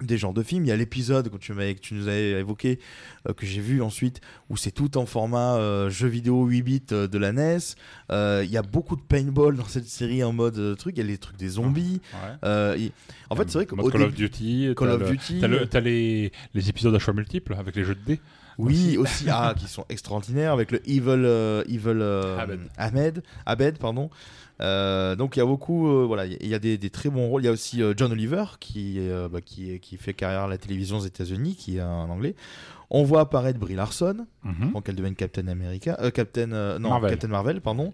des 0.00 0.18
genres 0.18 0.32
de 0.34 0.42
films. 0.42 0.64
Il 0.64 0.68
y 0.68 0.72
a 0.72 0.76
l'épisode 0.76 1.28
que 1.28 1.36
tu, 1.36 1.52
que 1.54 1.94
nous 1.94 2.08
avais 2.08 2.30
évoqué, 2.40 2.78
euh, 3.28 3.32
que 3.34 3.46
j'ai 3.46 3.60
vu 3.60 3.82
ensuite, 3.82 4.20
où 4.48 4.56
c'est 4.56 4.70
tout 4.70 4.96
en 4.98 5.06
format 5.06 5.56
euh, 5.56 5.90
jeu 5.90 6.08
vidéo 6.08 6.44
8 6.46 6.62
bits 6.62 6.82
euh, 6.92 7.06
de 7.06 7.18
la 7.18 7.32
NES. 7.32 7.58
Il 8.10 8.50
y 8.50 8.56
a 8.56 8.62
beaucoup 8.62 8.96
de 8.96 9.02
paintball 9.02 9.56
dans 9.56 9.64
cette 9.66 9.86
série 9.88 10.22
en 10.24 10.32
mode 10.32 10.76
truc. 10.78 10.94
Il 10.96 11.00
y 11.02 11.06
a 11.06 11.06
les 11.06 11.18
trucs 11.18 11.36
des 11.36 11.48
zombies. 11.48 12.00
Ouais. 12.42 12.76
Il- 12.78 12.92
En 13.30 13.36
fait, 13.36 13.48
c'est 13.50 13.58
vrai 13.58 13.66
Mode 13.76 13.92
Call 13.92 14.02
of 14.02 14.14
Duty, 14.14 14.74
Call 14.76 14.88
t'as 14.88 14.94
of 14.94 15.00
le- 15.02 15.10
Duty, 15.10 15.38
t'as 15.40 15.48
le- 15.48 15.68
les, 15.84 16.32
les 16.54 16.68
épisodes 16.68 16.94
à 16.94 16.98
choix 16.98 17.14
multiples 17.14 17.54
avec 17.58 17.76
les 17.76 17.84
jeux 17.84 17.94
de 17.94 18.04
dés. 18.04 18.20
Oui, 18.58 18.98
aussi, 18.98 19.24
ah, 19.30 19.54
qui 19.56 19.66
sont 19.68 19.86
extraordinaires 19.88 20.52
avec 20.52 20.70
le 20.70 20.80
Evil, 20.86 21.62
Evil 21.66 22.02
Abed. 22.38 22.60
Ahmed, 22.76 23.22
Abed, 23.46 23.78
pardon. 23.78 24.10
Euh, 24.60 25.16
donc 25.16 25.36
il 25.36 25.38
y 25.38 25.42
a 25.42 25.46
beaucoup, 25.46 25.88
euh, 25.88 26.04
voilà, 26.06 26.26
il 26.26 26.46
y 26.46 26.54
a 26.54 26.58
des, 26.58 26.76
des 26.78 26.90
très 26.90 27.08
bons 27.08 27.28
rôles. 27.28 27.42
Il 27.42 27.46
y 27.46 27.48
a 27.48 27.52
aussi 27.52 27.82
euh, 27.82 27.94
John 27.96 28.12
Oliver 28.12 28.44
qui, 28.60 29.00
bah, 29.30 29.40
qui, 29.40 29.80
fait 29.96 30.14
carrière 30.14 30.42
à 30.42 30.48
la 30.48 30.58
télévision 30.58 30.98
aux 30.98 31.04
États-Unis, 31.04 31.56
qui 31.56 31.76
est 31.78 31.80
un 31.80 32.08
anglais. 32.10 32.34
On 32.90 33.04
voit 33.04 33.20
apparaître 33.20 33.58
Brie 33.58 33.74
Larson, 33.74 34.26
Mhm. 34.44 34.72
donc 34.72 34.88
elle 34.88 34.96
devient 34.96 35.14
Captain 35.14 35.46
America, 35.48 35.96
Captain, 36.12 36.46
non, 36.78 36.90
Marvel. 36.90 37.10
Captain 37.10 37.28
Marvel, 37.28 37.60
pardon. 37.60 37.92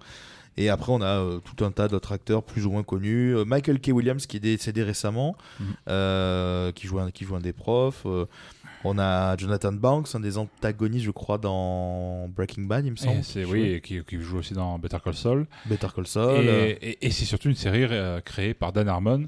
Et 0.58 0.70
après, 0.70 0.90
on 0.90 1.02
a 1.02 1.38
tout 1.44 1.62
un 1.66 1.70
tas 1.70 1.86
d'autres 1.86 2.12
acteurs 2.12 2.42
plus 2.42 2.64
ou 2.64 2.70
moins 2.70 2.82
connus. 2.82 3.34
Michael 3.44 3.78
K. 3.78 3.88
Williams, 3.92 4.24
qui 4.26 4.38
est 4.38 4.40
décédé 4.40 4.82
récemment, 4.82 5.36
Mhm. 5.60 6.72
qui, 6.72 6.86
joue 6.86 6.98
un, 6.98 7.10
qui 7.10 7.24
joue 7.26 7.36
un 7.36 7.40
des 7.40 7.52
profs. 7.52 8.06
On 8.84 8.98
a 8.98 9.36
Jonathan 9.36 9.72
Banks, 9.72 10.14
un 10.14 10.20
des 10.20 10.38
antagonistes, 10.38 11.04
je 11.04 11.10
crois, 11.10 11.38
dans 11.38 12.28
Breaking 12.28 12.62
Bad, 12.64 12.84
il 12.84 12.92
me 12.92 12.96
semble. 12.96 13.22
Et 13.40 13.44
oui, 13.44 13.62
et 13.72 13.80
qui, 13.80 14.00
qui 14.04 14.20
joue 14.20 14.38
aussi 14.38 14.54
dans 14.54 14.78
Better 14.78 14.98
Call 15.02 15.14
Saul. 15.14 15.46
Better 15.66 15.88
Call 15.94 16.06
Saul. 16.06 16.44
Et, 16.44 16.48
euh, 16.48 16.74
et- 16.82 17.06
et 17.06 17.10
c'est 17.10 17.24
surtout 17.24 17.48
une 17.48 17.56
série 17.56 17.84
euh, 17.84 18.20
créée 18.20 18.54
par 18.54 18.72
Dan 18.72 18.88
Harmon, 18.88 19.26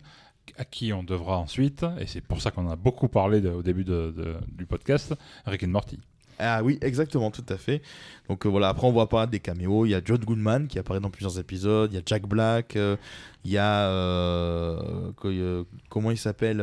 à 0.57 0.65
qui 0.65 0.93
on 0.93 1.03
devra 1.03 1.39
ensuite, 1.39 1.85
et 2.01 2.07
c'est 2.07 2.21
pour 2.21 2.41
ça 2.41 2.51
qu'on 2.51 2.67
en 2.67 2.71
a 2.71 2.77
beaucoup 2.77 3.09
parlé 3.09 3.41
de- 3.41 3.49
au 3.51 3.63
début 3.63 3.85
de- 3.85 4.15
de- 4.17 4.37
du 4.57 4.65
podcast, 4.67 5.15
Rick 5.47 5.65
and 5.65 5.69
Morty. 5.69 5.99
Ah 6.41 6.63
oui, 6.63 6.79
exactement, 6.83 7.33
tout 7.33 7.45
à 7.49 7.57
fait. 7.57 7.83
Donc 8.29 8.47
euh, 8.47 8.49
voilà, 8.49 8.69
après 8.69 8.87
on 8.87 8.93
voit 8.93 9.03
apparaître 9.05 9.33
des 9.33 9.41
caméos. 9.41 9.87
Il 9.87 9.91
y 9.91 9.95
a 9.97 10.01
John 10.05 10.19
Goodman 10.19 10.69
qui 10.69 10.79
apparaît 10.79 11.01
dans 11.01 11.11
plusieurs 11.11 11.37
épisodes. 11.41 11.91
Il 11.93 11.97
y 11.97 11.99
a 11.99 12.03
Jack 12.07 12.29
Black. 12.29 12.77
euh, 12.77 12.97
il 13.45 13.51
y 13.51 13.59
a. 13.59 13.89
co- 15.17 15.29
euh, 15.31 15.65
comment 15.89 16.13
il 16.13 16.17
s'appelle 16.19 16.61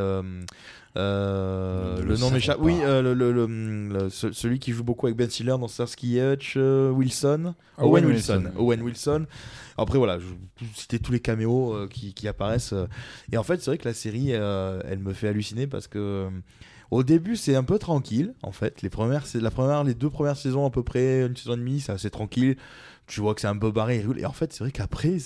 euh, 0.98 2.02
Le 2.04 2.18
nom 2.18 2.32
m'échappe. 2.32 2.58
Oui, 2.60 2.78
euh, 2.82 3.02
le, 3.02 3.14
le- 3.14 3.32
le- 3.32 3.46
le- 3.89 4.10
ce- 4.10 4.32
celui 4.32 4.60
qui 4.60 4.72
joue 4.72 4.84
beaucoup 4.84 5.06
avec 5.08 5.18
Ben 5.18 5.30
Stiller 5.30 5.52
dans 5.60 5.68
Starsky 5.68 6.20
Hutch, 6.20 6.54
euh, 6.58 6.89
Wilson. 6.91 7.54
Owen, 7.78 8.06
Wilson. 8.06 8.52
Owen 8.58 8.82
Wilson. 8.82 9.26
Après 9.78 9.98
voilà, 9.98 10.20
je 10.20 10.98
tous 10.98 11.12
les 11.12 11.20
caméos 11.20 11.88
qui, 11.89 12.14
qui 12.14 12.28
apparaissent. 12.28 12.74
Et 13.32 13.38
en 13.38 13.43
fait, 13.43 13.62
c'est 13.62 13.72
vrai 13.72 13.78
que 13.78 13.88
la 13.88 13.93
série, 13.93 14.32
elle 14.32 15.00
me 15.00 15.14
fait 15.14 15.28
halluciner 15.28 15.68
parce 15.68 15.88
que. 15.88 16.28
au 16.91 17.04
début, 17.04 17.36
c'est 17.36 17.56
un 17.56 17.64
peu 17.64 17.78
tranquille, 17.80 18.34
en 18.43 18.52
fait. 18.54 18.82
Les 18.82 18.89
premières, 18.89 19.26
c'est 19.26 19.41
la 19.41 19.52
première, 19.52 19.84
les 19.84 19.93
deux 19.96 20.10
premières 20.10 20.38
saisons 20.38 20.66
à 20.66 20.70
peu 20.70 20.84
près, 20.84 21.26
une 21.26 21.36
saison 21.36 21.56
et 21.56 21.58
demie, 21.58 21.82
c'est 21.82 21.91
assez 21.91 22.10
tranquille. 22.10 22.56
Tu 23.08 23.20
vois 23.22 23.36
que 23.36 23.41
c'est 23.41 23.48
un 23.48 23.58
peu 23.58 23.70
barré, 23.72 24.02
roule. 24.04 24.20
et 24.20 24.26
en 24.26 24.32
fait, 24.32 24.52
c'est 24.54 24.64
vrai 24.64 24.72
qu'après, 24.72 25.18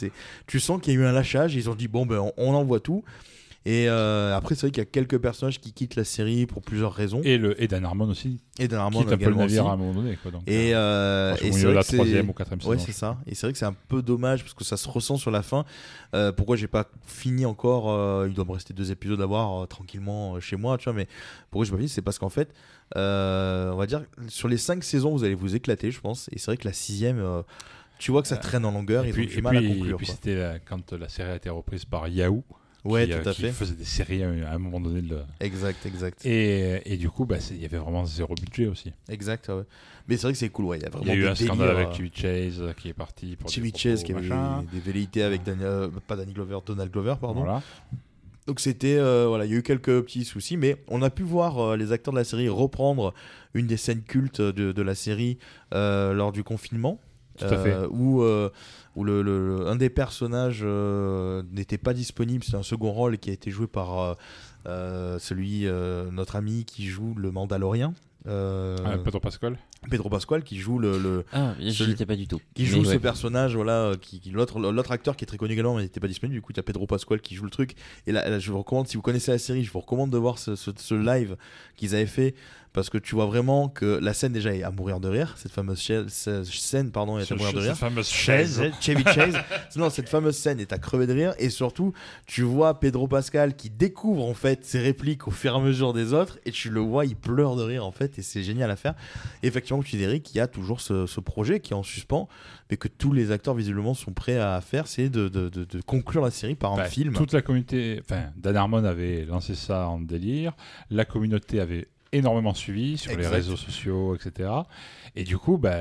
tu 0.48 0.60
sens 0.60 0.82
qu'il 0.82 0.94
y 0.94 0.98
a 0.98 1.00
eu 1.00 1.06
un 1.06 1.12
lâchage. 1.14 1.56
Ils 1.56 1.70
ont 1.70 1.76
dit 1.76 1.88
bon 1.88 2.06
ben, 2.06 2.18
on, 2.20 2.34
on 2.38 2.54
envoie 2.54 2.80
tout. 2.80 3.04
Et 3.66 3.90
euh, 3.90 4.36
après, 4.36 4.56
c'est 4.56 4.62
vrai 4.62 4.72
qu'il 4.72 4.80
y 4.82 4.88
a 4.88 4.90
quelques 4.90 5.18
personnages 5.18 5.60
qui 5.60 5.74
quittent 5.74 5.96
la 5.98 6.06
série 6.06 6.46
pour 6.46 6.62
plusieurs 6.62 6.94
raisons. 6.94 7.20
Et, 7.26 7.38
le, 7.38 7.62
et 7.62 7.68
Dan 7.68 7.84
Harmon 7.84 8.08
aussi, 8.10 8.40
Et 8.58 8.70
Dan 8.70 8.80
Harmon 8.80 9.04
qui 9.04 9.10
est 9.10 9.14
un 9.14 9.18
peu 9.18 9.26
le 9.30 9.36
navire 9.36 9.64
aussi. 9.64 9.70
à 9.70 9.74
un 9.74 9.78
moment 9.78 9.94
donné. 10.02 10.16
Quoi, 10.16 10.32
donc, 10.32 10.44
Et, 10.48 10.74
euh, 10.74 11.34
euh, 11.34 11.36
et 11.42 11.52
c'est 11.52 11.72
la 11.72 11.82
que 11.82 11.88
c'est- 11.88 11.98
troisième 11.98 12.30
ou 12.30 12.34
quatrième 12.34 12.66
Ouais, 12.66 12.78
c'est 12.80 12.94
ça. 12.94 13.18
Et 13.28 13.36
c'est 13.36 13.46
vrai 13.48 13.52
que 13.52 13.60
c'est 13.60 13.66
un 13.66 13.76
peu 13.90 14.02
dommage 14.02 14.44
parce 14.44 14.54
que 14.54 14.64
ça 14.64 14.78
se 14.78 14.88
ressent 14.88 15.18
sur 15.18 15.30
la 15.30 15.42
fin. 15.44 15.66
Euh, 16.16 16.32
pourquoi 16.32 16.56
j'ai 16.56 16.68
pas 16.68 16.90
fini 17.06 17.46
encore 17.46 17.92
euh, 17.92 18.28
Il 18.30 18.34
doit 18.34 18.46
me 18.46 18.54
rester 18.54 18.74
deux 18.74 18.92
épisodes 18.92 19.22
à 19.22 19.26
voir 19.26 19.68
tranquillement 19.68 20.40
chez 20.40 20.56
moi, 20.56 20.78
tu 20.78 20.86
vois. 20.86 20.94
Mais 20.94 21.08
pourquoi 21.52 21.66
j'ai 21.66 21.72
pas 21.72 21.78
fini 21.78 21.90
C'est 21.90 22.02
parce 22.02 22.18
qu'en 22.18 22.30
fait, 22.30 22.54
on 22.96 23.76
va 23.78 23.86
dire, 23.88 24.04
sur 24.30 24.48
les 24.48 24.58
cinq 24.58 24.84
saisons, 24.86 25.12
vous 25.12 25.26
allez 25.26 25.36
vous 25.36 25.56
éclater, 25.56 25.92
je 25.92 26.00
pense. 26.00 26.30
Et 26.32 26.40
c'est 26.40 26.46
vrai 26.46 26.58
que 26.58 26.66
la 26.66 26.74
sixième, 26.74 27.22
tu 28.00 28.12
vois 28.12 28.22
que 28.22 28.30
ça 28.30 28.38
traîne 28.38 28.64
en 28.64 28.72
longueur. 28.72 29.04
Et 29.04 29.10
Ils 29.10 29.14
puis, 29.14 29.26
ont 29.26 29.30
du 29.30 29.38
et 29.38 29.42
mal 29.42 29.58
puis- 29.58 29.68
à 29.68 29.70
et 29.76 29.94
puis 29.96 30.06
quoi. 30.06 30.16
c'était 30.16 30.62
quand 30.66 30.94
la 30.94 31.10
série 31.10 31.32
a 31.32 31.36
été 31.36 31.50
reprise 31.50 31.84
par 31.84 32.08
Yahoo, 32.08 32.44
Ouais, 32.86 33.06
qui, 33.08 33.12
tout 33.12 33.18
euh, 33.28 33.32
à 33.32 33.34
qui 33.34 33.42
fait. 33.42 33.52
faisait 33.52 33.76
des 33.76 33.84
séries 33.84 34.24
à 34.24 34.30
un, 34.30 34.42
à 34.44 34.54
un 34.54 34.58
moment 34.58 34.80
donné. 34.80 35.02
de- 35.02 35.20
Exact, 35.42 35.86
exact. 35.86 36.26
Et, 36.26 36.82
et 36.86 36.98
du 36.98 37.10
coup, 37.10 37.26
bah, 37.26 37.38
il 37.52 37.62
y 37.62 37.66
avait 37.66 37.78
vraiment 37.78 38.06
zéro 38.06 38.36
budget 38.36 38.68
aussi. 38.68 38.94
Exact, 39.10 39.50
ouais. 39.50 39.64
Mais 40.08 40.16
c'est 40.16 40.24
vrai 40.24 40.32
que 40.34 40.40
c'est 40.40 40.50
cool, 40.50 40.66
ouais. 40.66 40.78
Il 40.78 40.84
y 40.84 40.86
a 40.86 40.90
vraiment 40.90 41.06
y 41.08 41.12
a 41.12 41.16
eu 41.16 41.22
des 41.22 41.28
un 41.28 41.36
scandale 41.36 41.70
avec 41.70 41.88
euh, 41.90 41.94
Chevy 41.94 42.12
Chase 42.14 42.62
euh, 42.62 42.74
qui 42.74 42.90
est 42.90 42.94
parti 42.94 43.36
pour 43.36 43.52
des 43.52 43.72
Chase 43.76 44.04
qui 44.04 44.14
avait 44.14 44.30
des, 44.72 44.80
velléités 44.80 45.24
avec 45.24 45.44
Daniel, 45.44 45.68
euh, 45.68 45.88
pas 46.08 46.16
Danny 46.16 46.34
Glover, 46.34 46.60
Donald 46.66 46.92
Glover, 46.92 47.16
pardon. 47.20 47.42
Voilà. 47.42 47.62
Donc 48.48 48.60
c'était 48.60 48.98
euh, 48.98 49.26
voilà, 49.28 49.46
il 49.46 49.52
y 49.52 49.56
a 49.56 49.58
eu 49.58 49.62
quelques 49.62 50.02
petits 50.02 50.26
soucis, 50.26 50.58
mais 50.58 50.78
on 50.88 51.04
a 51.04 51.12
pu 51.12 51.22
voir 51.22 51.60
euh, 51.60 51.78
les 51.78 51.92
acteurs 51.92 52.14
de 52.14 52.18
la 52.18 52.24
série 52.24 52.50
reprendre 52.50 53.14
une 53.54 53.68
des 53.68 53.78
scènes 53.78 54.02
cultes 54.02 54.42
de, 54.42 54.72
de 54.72 54.82
la 54.82 54.96
série 54.96 55.38
euh, 55.76 56.14
lors 56.14 56.32
du 56.32 56.44
confinement. 56.44 57.00
Tout 57.38 57.46
à 57.46 57.58
fait. 57.64 57.72
euh, 57.74 57.88
où, 57.92 58.22
euh, 58.24 58.50
où 58.96 59.04
le, 59.04 59.68
un 59.68 59.76
des 59.76 59.90
personnages 59.90 60.62
euh, 60.64 61.44
n'était 61.52 61.78
pas 61.78 61.94
disponible, 61.94 62.44
c'est 62.44 62.56
un 62.58 62.64
second 62.64 62.92
rôle 62.92 63.18
qui 63.18 63.30
a 63.30 63.34
été 63.34 63.52
joué 63.52 63.68
par 63.68 64.00
euh, 64.00 64.14
euh, 64.68 65.20
celui, 65.20 65.68
euh, 65.68 66.10
notre 66.12 66.36
ami 66.36 66.66
qui 66.66 66.88
joue 66.88 67.14
le 67.16 67.32
Mandalorien, 67.32 67.94
euh, 68.28 68.76
Ah, 68.86 68.98
Pedro 68.98 69.20
Pascal. 69.20 69.58
Pedro 69.90 70.10
Pascal, 70.10 70.44
qui 70.44 70.58
joue 70.58 70.78
le, 70.78 70.98
le- 71.00 71.24
Ah, 71.32 71.54
Celui- 71.72 71.96
pas 72.06 72.18
du 72.18 72.28
tout. 72.28 72.42
qui 72.54 72.64
Mais 72.64 72.68
joue 72.68 72.84
ce 72.84 72.90
ouais. 72.90 73.00
personnage 73.00 73.56
voilà 73.56 73.94
qui, 74.02 74.20
qui- 74.20 74.32
l'autre 74.32 74.60
l'autre 74.60 74.92
acteur 74.92 75.16
qui 75.16 75.24
est 75.24 75.26
très 75.28 75.38
connu 75.38 75.54
également 75.54 75.76
mais 75.76 75.84
n'était 75.84 76.02
pas 76.02 76.10
disponible 76.10 76.36
du 76.36 76.42
coup 76.42 76.52
il 76.52 76.58
y 76.58 76.60
a 76.60 76.64
Pedro 76.64 76.86
Pascal 76.86 77.22
qui 77.22 77.36
joue 77.36 77.46
le 77.46 77.50
truc 77.50 77.76
et 78.06 78.12
là, 78.12 78.28
là, 78.30 78.40
je 78.40 78.52
vous 78.52 78.58
recommande 78.58 78.90
si 78.90 78.98
vous 78.98 79.02
connaissez 79.02 79.32
la 79.32 79.38
série 79.38 79.64
je 79.64 79.72
vous 79.72 79.80
recommande 79.80 80.10
de 80.10 80.18
voir 80.18 80.38
ce, 80.38 80.58
ce- 80.58 80.72
ce 80.76 80.96
live 80.96 81.38
qu'ils 81.78 81.96
avaient 81.96 82.06
fait 82.06 82.36
parce 82.80 82.90
que 82.90 82.98
tu 82.98 83.16
vois 83.16 83.26
vraiment 83.26 83.68
que 83.70 84.00
la 84.02 84.14
scène 84.14 84.32
déjà 84.32 84.56
est 84.56 84.64
à 84.64 84.72
mourir 84.72 85.00
de 85.00 85.10
rire 85.10 85.36
cette 85.38 85.52
fameuse 85.52 85.80
scène 86.46 86.92
pardon 86.92 87.20
est 87.20 87.30
à 87.32 87.36
mourir 87.36 87.54
de 87.54 87.60
Cette 87.60 87.68
rire 87.70 87.78
fameuse 87.78 88.08
chaise, 88.08 88.58
chaise. 88.62 88.74
Chevy 88.80 89.04
Chase. 89.04 89.36
non, 89.76 89.90
cette 89.90 90.10
fameuse 90.10 90.36
scène 90.38 90.60
est 90.60 90.72
à 90.74 90.78
crever 90.78 91.08
de 91.08 91.14
rire. 91.14 91.34
Et 91.40 91.50
surtout, 91.50 91.94
tu 92.26 92.44
vois 92.44 92.80
Pedro 92.80 93.08
Pascal 93.08 93.56
qui 93.56 93.70
découvre 93.70 94.24
en 94.26 94.34
fait 94.34 94.64
ses 94.66 94.80
répliques 94.80 95.28
au 95.28 95.32
fur 95.32 95.54
et 95.54 95.58
à 95.58 95.60
mesure 95.60 95.94
des 95.94 96.14
autres. 96.14 96.40
Et 96.46 96.52
tu 96.52 96.70
le 96.70 96.80
vois, 96.80 97.06
il 97.06 97.16
pleure 97.16 97.56
de 97.56 97.64
rire 97.64 97.86
en 97.86 97.92
fait. 97.92 98.18
Et 98.18 98.22
c'est 98.22 98.44
génial 98.44 98.72
à 98.72 98.76
faire. 98.76 98.94
Et 99.44 99.48
effectivement, 99.48 99.84
tu 99.84 99.98
dis 99.98 100.04
Eric, 100.04 100.34
il 100.34 100.38
y 100.38 100.42
a 100.42 100.48
toujours 100.48 100.80
ce, 100.82 101.06
ce 101.06 101.20
projet 101.20 101.60
qui 101.60 101.74
est 101.74 101.76
en 101.76 101.84
suspens. 101.84 102.28
Mais 102.72 102.78
que 102.78 102.88
tous 102.88 103.12
les 103.14 103.32
acteurs 103.32 103.56
visiblement 103.56 103.94
sont 103.96 104.12
prêts 104.14 104.38
à 104.38 104.62
faire. 104.62 104.88
C'est 104.88 105.10
de, 105.10 105.28
de- 105.28 105.50
de- 105.50 105.66
de 105.66 105.82
conclure 105.82 106.22
la 106.24 106.32
série 106.32 106.56
par 106.56 106.74
un 106.74 106.78
Bah, 106.78 106.86
film. 106.86 107.14
Toute 107.14 107.34
la 107.34 107.42
communauté, 107.42 108.00
enfin, 108.04 108.26
Dan 108.38 108.56
Harmon 108.56 108.84
avait 108.84 109.26
lancé 109.26 109.56
ça 109.56 109.88
en 109.88 110.00
délire. 110.00 110.54
La 110.92 111.04
communauté 111.06 111.60
avait 111.60 111.88
énormément 112.12 112.54
suivi 112.54 112.98
sur 112.98 113.12
Exact. 113.12 113.30
les 113.30 113.36
réseaux 113.36 113.58
sociaux, 113.58 114.16
etc. 114.16 114.50
Et 115.16 115.24
du 115.24 115.38
coup, 115.38 115.58
bah, 115.58 115.80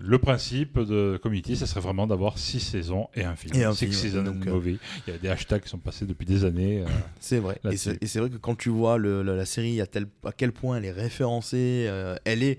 le 0.00 0.18
principe 0.18 0.78
de 0.78 1.18
Community, 1.22 1.56
ça 1.56 1.66
serait 1.66 1.80
vraiment 1.80 2.06
d'avoir 2.06 2.36
six 2.38 2.60
saisons 2.60 3.08
et 3.14 3.24
un 3.24 3.36
film. 3.36 3.54
Et 3.56 3.64
un 3.64 3.72
Six 3.72 3.92
seasons 3.92 4.22
donc, 4.22 4.46
euh, 4.46 4.50
movie. 4.52 4.78
Il 5.06 5.12
y 5.12 5.16
a 5.16 5.18
des 5.18 5.28
hashtags 5.28 5.62
qui 5.62 5.68
sont 5.70 5.78
passés 5.78 6.04
depuis 6.04 6.26
des 6.26 6.44
années. 6.44 6.82
euh, 6.82 6.86
C'est 7.20 7.38
vrai. 7.38 7.58
Et 7.70 7.76
c'est 7.78 8.02
et 8.02 8.06
c'est 8.06 8.18
vrai 8.20 8.28
que 8.28 8.36
quand 8.36 8.54
tu 8.56 8.68
vois 8.68 8.98
le- 8.98 9.22
la, 9.22 9.34
la 9.34 9.46
série 9.46 9.80
à, 9.80 9.86
tel, 9.86 10.06
à 10.24 10.32
quel 10.32 10.52
point 10.52 10.76
elle 10.76 10.84
est 10.84 10.92
référencée, 10.92 11.86
euh, 11.88 12.16
elle 12.24 12.42
est 12.42 12.58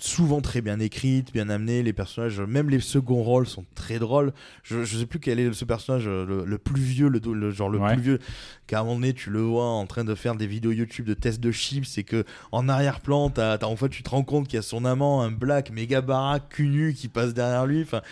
souvent 0.00 0.40
très 0.40 0.60
bien 0.60 0.78
écrite, 0.78 1.32
bien 1.32 1.48
amenée. 1.48 1.82
Les 1.82 1.92
personnages, 1.92 2.40
même 2.40 2.70
les 2.70 2.78
seconds 2.80 3.22
rôles 3.22 3.46
sont 3.48 3.64
très 3.74 3.98
drôles. 3.98 4.32
Je, 4.62 4.84
je 4.84 4.98
sais 4.98 5.06
plus 5.06 5.18
quel 5.18 5.40
est 5.40 5.52
ce 5.52 5.64
personnage 5.64 6.04
euh, 6.06 6.24
le, 6.24 6.44
le 6.44 6.58
plus 6.58 6.80
vieux, 6.80 7.08
le, 7.08 7.18
le 7.34 7.50
genre 7.50 7.68
le 7.68 7.78
Ouais. 7.78 7.92
plus 7.94 8.02
vieux, 8.02 8.18
qu'à 8.66 8.80
un 8.80 8.82
moment 8.84 8.94
donné 8.96 9.12
tu 9.12 9.30
le 9.30 9.40
vois 9.40 9.64
en 9.66 9.86
train 9.86 10.04
de 10.04 10.14
faire 10.14 10.36
des 10.36 10.46
vidéos 10.46 10.70
YouTube 10.72 11.04
de 11.06 11.14
tests 11.14 11.40
de 11.40 11.50
chips 11.50 11.98
et 11.98 12.04
que 12.04 12.24
en 12.52 12.68
arrière-plan, 12.68 13.30
t'as- 13.30 13.58
t'as- 13.58 13.66
en 13.66 13.74
fait 13.76 13.88
tu 13.88 14.02
te 14.04 14.10
rends 14.10 14.22
compte 14.22 14.46
qu'il 14.46 14.56
y 14.56 14.58
a 14.58 14.62
son 14.62 14.84
amant, 14.84 15.20
un 15.22 15.30
black 15.32 15.70
méga 15.70 16.00
baraque 16.00 16.48
cul 16.50 16.68
nu 16.68 16.94
qui 16.94 17.08
passe 17.08 17.34
derrière 17.34 17.66
lui. 17.66 17.82
Enfin, 17.82 18.02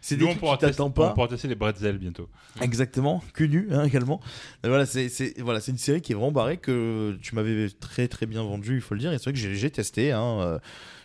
c'est 0.00 0.16
des 0.16 0.24
Nous, 0.24 0.30
on 0.30 0.34
trucs 0.34 0.60
t'attends 0.60 0.88
tester, 0.88 0.94
pas. 0.94 1.10
on 1.10 1.14
pourra 1.14 1.28
tester 1.28 1.48
les 1.48 1.54
bretzels 1.54 1.98
bientôt. 1.98 2.28
Exactement, 2.62 3.22
cul 3.34 3.48
nu 3.48 3.68
hein, 3.70 3.84
également. 3.84 4.20
Et 4.64 4.68
voilà, 4.68 4.86
c'est 4.86 5.08
c'est- 5.10 5.38
voilà, 5.42 5.60
c'est 5.60 5.72
une 5.72 5.78
série 5.78 6.00
qui 6.00 6.12
est 6.12 6.14
vraiment 6.14 6.32
barrée 6.32 6.56
que 6.56 7.18
tu 7.20 7.34
m'avais 7.34 7.68
très 7.68 8.08
très 8.08 8.24
bien 8.26 8.42
vendu, 8.42 8.76
il 8.76 8.80
faut 8.80 8.94
le 8.94 9.00
dire. 9.00 9.12
Et 9.12 9.18
c'est 9.18 9.24
vrai 9.24 9.32
que 9.34 9.38
j'ai 9.38 9.54
j'ai 9.54 9.70
testé. 9.70 10.12
Hein, 10.12 10.38
euh, 10.40 10.58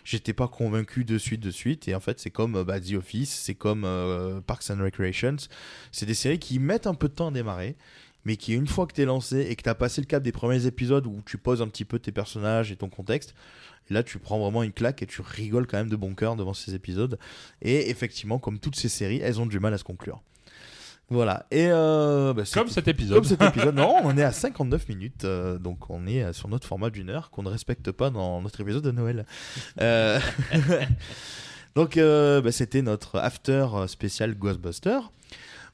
J'étais 0.04 0.32
pas 0.32 0.48
convaincu 0.48 1.04
de 1.04 1.18
suite 1.18 1.40
de 1.40 1.50
suite. 1.50 1.88
Et 1.88 1.94
en 1.94 2.00
fait, 2.00 2.20
c'est 2.20 2.30
comme 2.30 2.56
euh, 2.56 2.64
bah, 2.64 2.80
The 2.80 2.94
Office, 2.94 3.30
c'est 3.30 3.54
comme 3.54 3.84
euh, 3.84 4.40
Parks 4.40 4.70
and 4.70 4.82
Recreations. 4.82 5.36
C'est 5.92 6.06
des 6.06 6.14
séries 6.14 6.38
qui 6.38 6.58
mettent 6.58 6.86
un 6.86 6.94
peu 6.94 7.08
de 7.08 7.14
temps 7.14 7.28
à 7.28 7.32
démarrer. 7.32 7.76
Mais 8.26 8.36
qui, 8.36 8.52
une 8.52 8.66
fois 8.66 8.86
que 8.86 8.92
tu 8.92 9.00
es 9.00 9.06
lancé 9.06 9.40
et 9.40 9.56
que 9.56 9.62
tu 9.62 9.68
as 9.70 9.74
passé 9.74 10.00
le 10.02 10.06
cap 10.06 10.22
des 10.22 10.32
premiers 10.32 10.66
épisodes 10.66 11.06
où 11.06 11.22
tu 11.24 11.38
poses 11.38 11.62
un 11.62 11.68
petit 11.68 11.86
peu 11.86 11.98
tes 11.98 12.12
personnages 12.12 12.70
et 12.70 12.76
ton 12.76 12.90
contexte, 12.90 13.34
là, 13.88 14.02
tu 14.02 14.18
prends 14.18 14.38
vraiment 14.38 14.62
une 14.62 14.72
claque 14.72 15.02
et 15.02 15.06
tu 15.06 15.22
rigoles 15.22 15.66
quand 15.66 15.78
même 15.78 15.88
de 15.88 15.96
bon 15.96 16.14
cœur 16.14 16.36
devant 16.36 16.52
ces 16.52 16.74
épisodes. 16.74 17.18
Et 17.62 17.88
effectivement, 17.88 18.38
comme 18.38 18.58
toutes 18.58 18.76
ces 18.76 18.90
séries, 18.90 19.20
elles 19.22 19.40
ont 19.40 19.46
du 19.46 19.58
mal 19.58 19.72
à 19.72 19.78
se 19.78 19.84
conclure. 19.84 20.22
Voilà. 21.10 21.44
Et 21.50 21.66
euh, 21.68 22.32
bah, 22.32 22.44
Comme 22.54 22.68
cet 22.68 22.86
épisode. 22.86 23.16
comme 23.16 23.24
cet 23.24 23.42
épisode. 23.42 23.74
Non, 23.80 23.96
on 24.04 24.16
est 24.16 24.22
à 24.22 24.30
59 24.30 24.88
minutes. 24.88 25.24
euh, 25.24 25.58
donc 25.58 25.90
on 25.90 26.06
est 26.06 26.22
euh, 26.22 26.32
sur 26.32 26.48
notre 26.48 26.66
format 26.68 26.88
d'une 26.90 27.10
heure 27.10 27.30
qu'on 27.30 27.42
ne 27.42 27.48
respecte 27.48 27.90
pas 27.90 28.10
dans 28.10 28.40
notre 28.40 28.60
épisode 28.60 28.84
de 28.84 28.92
Noël. 28.92 29.26
Euh, 29.80 30.18
donc 31.74 31.96
bah, 31.96 32.52
c'était 32.52 32.82
notre 32.82 33.18
after 33.18 33.66
spécial 33.86 34.34
Ghostbuster. 34.34 34.98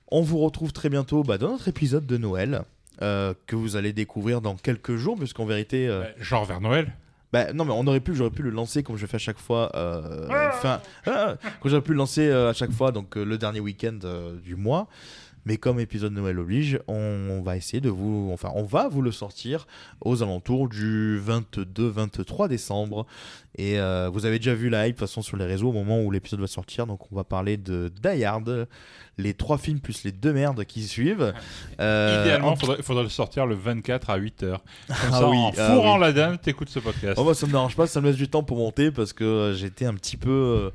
On 0.08 0.22
vous 0.22 0.38
retrouve 0.38 0.72
très 0.72 0.88
bientôt 0.88 1.22
bah, 1.22 1.38
dans 1.38 1.50
notre 1.50 1.68
épisode 1.68 2.06
de 2.06 2.16
Noël. 2.16 2.62
que 3.00 3.56
vous 3.56 3.76
allez 3.76 3.92
découvrir 3.92 4.40
dans 4.40 4.54
quelques 4.56 4.96
jours, 4.96 5.16
puisqu'en 5.18 5.44
vérité. 5.44 5.88
Genre 6.18 6.44
vers 6.44 6.60
Noël. 6.60 6.92
bah, 7.32 7.52
non, 7.52 7.64
mais 7.64 7.72
on 7.72 7.86
aurait 7.86 8.00
pu, 8.00 8.14
j'aurais 8.14 8.30
pu 8.30 8.42
le 8.42 8.50
lancer 8.50 8.82
comme 8.82 8.96
je 8.96 9.06
fais 9.06 9.16
à 9.16 9.18
chaque 9.18 9.38
fois. 9.38 9.70
Euh, 9.74 10.50
fin, 10.52 10.80
ah, 11.06 11.34
quand 11.60 11.68
j'aurais 11.68 11.82
pu 11.82 11.92
le 11.92 11.98
lancer 11.98 12.28
euh, 12.28 12.50
à 12.50 12.52
chaque 12.52 12.72
fois, 12.72 12.92
donc 12.92 13.16
euh, 13.16 13.24
le 13.24 13.36
dernier 13.38 13.60
week-end 13.60 13.98
du 14.42 14.54
mois. 14.56 14.88
Mais 15.46 15.56
comme 15.56 15.78
épisode 15.78 16.12
Noël 16.12 16.38
oblige, 16.40 16.80
on, 16.88 17.28
on 17.30 17.40
va 17.40 17.56
essayer 17.56 17.80
de 17.80 17.88
vous, 17.88 18.30
enfin, 18.32 18.50
on 18.56 18.64
va 18.64 18.88
vous 18.88 19.00
le 19.00 19.12
sortir 19.12 19.66
aux 20.04 20.22
alentours 20.24 20.68
du 20.68 21.20
22-23 21.24 22.48
décembre. 22.48 23.06
Et 23.58 23.80
euh, 23.80 24.10
vous 24.12 24.26
avez 24.26 24.38
déjà 24.38 24.54
vu 24.54 24.68
la 24.68 24.86
hype 24.86 24.96
de 24.96 25.00
toute 25.00 25.08
façon 25.08 25.22
sur 25.22 25.36
les 25.38 25.46
réseaux 25.46 25.70
au 25.70 25.72
moment 25.72 26.02
où 26.02 26.10
l'épisode 26.10 26.40
va 26.40 26.46
sortir. 26.46 26.86
Donc 26.86 27.10
on 27.10 27.16
va 27.16 27.24
parler 27.24 27.56
de 27.56 27.90
Die 28.02 28.22
Hard, 28.24 28.68
les 29.16 29.32
trois 29.32 29.56
films 29.56 29.80
plus 29.80 30.04
les 30.04 30.12
deux 30.12 30.32
merdes 30.34 30.64
qui 30.66 30.82
suivent. 30.82 31.32
Euh, 31.80 32.22
Idéalement, 32.22 32.48
en- 32.48 32.54
il 32.54 32.60
faudrait, 32.60 32.82
faudrait 32.82 33.02
le 33.02 33.08
sortir 33.08 33.46
le 33.46 33.54
24 33.54 34.10
à 34.10 34.18
8h. 34.18 34.30
Comme 34.50 34.58
Ah 34.88 35.10
ça, 35.10 35.28
oui, 35.28 35.36
en 35.36 35.52
ah 35.56 35.74
fourrant 35.74 35.94
oui. 35.96 36.00
la 36.00 36.12
dame, 36.12 36.38
t'écoutes 36.38 36.68
ce 36.70 36.78
podcast. 36.78 37.14
Oh, 37.18 37.24
moi, 37.24 37.34
ça 37.34 37.46
me 37.46 37.52
dérange 37.52 37.76
pas, 37.76 37.86
ça 37.86 38.00
me 38.00 38.06
laisse 38.06 38.16
du 38.16 38.28
temps 38.28 38.42
pour 38.42 38.56
monter 38.58 38.90
parce 38.90 39.12
que 39.12 39.24
euh, 39.24 39.54
j'étais 39.54 39.84
un 39.86 39.94
petit 39.94 40.16
peu, 40.16 40.30
euh, 40.30 40.70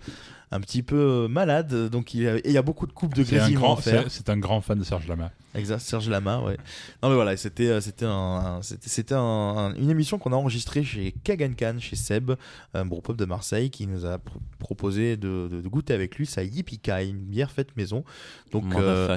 un 0.51 0.59
petit 0.59 0.83
peu 0.83 0.95
euh, 0.95 1.27
malade. 1.27 1.89
Donc 1.89 2.13
il 2.13 2.21
y 2.23 2.27
a, 2.27 2.37
et 2.37 2.41
il 2.45 2.51
y 2.51 2.57
a 2.57 2.61
beaucoup 2.61 2.87
de 2.87 2.91
coupes 2.93 3.13
de 3.15 3.23
grésillement 3.23 3.77
à 3.77 3.81
faire. 3.81 4.05
c'est 4.09 4.29
un 4.29 4.37
grand 4.37 4.61
fan 4.61 4.77
de 4.79 4.83
Serge 4.83 5.07
Lama. 5.07 5.31
Exact, 5.53 5.79
Serge 5.79 6.09
Lama, 6.09 6.39
ouais. 6.41 6.57
Non 7.03 7.09
mais 7.09 7.15
voilà, 7.15 7.35
c'était, 7.35 7.67
euh, 7.67 7.81
c'était, 7.81 8.05
un, 8.05 8.09
un- 8.11 8.61
c'était, 8.61 8.87
c'était 8.89 9.13
un- 9.15 9.19
un- 9.19 9.75
une 9.75 9.89
émission 9.89 10.17
qu'on 10.17 10.31
a 10.31 10.35
enregistrée 10.35 10.83
chez 10.83 11.13
Kagan 11.23 11.53
Khan, 11.57 11.75
chez 11.79 11.95
Seb, 11.95 12.31
un 12.73 12.85
brewpub 12.85 13.17
de 13.17 13.25
Marseille, 13.25 13.69
qui 13.69 13.85
nous 13.87 14.05
a 14.05 14.15
pr- 14.15 14.39
proposé 14.59 15.17
de, 15.17 15.49
de- 15.51 15.61
de 15.61 15.67
goûter 15.67 15.93
avec 15.93 16.15
lui 16.15 16.25
sa 16.25 16.43
Yippee 16.43 16.77
Kai, 16.79 17.09
une 17.09 17.19
bière 17.19 17.51
faite 17.51 17.75
maison. 17.75 18.03
Donc 18.51 18.63
euh. 18.81 19.07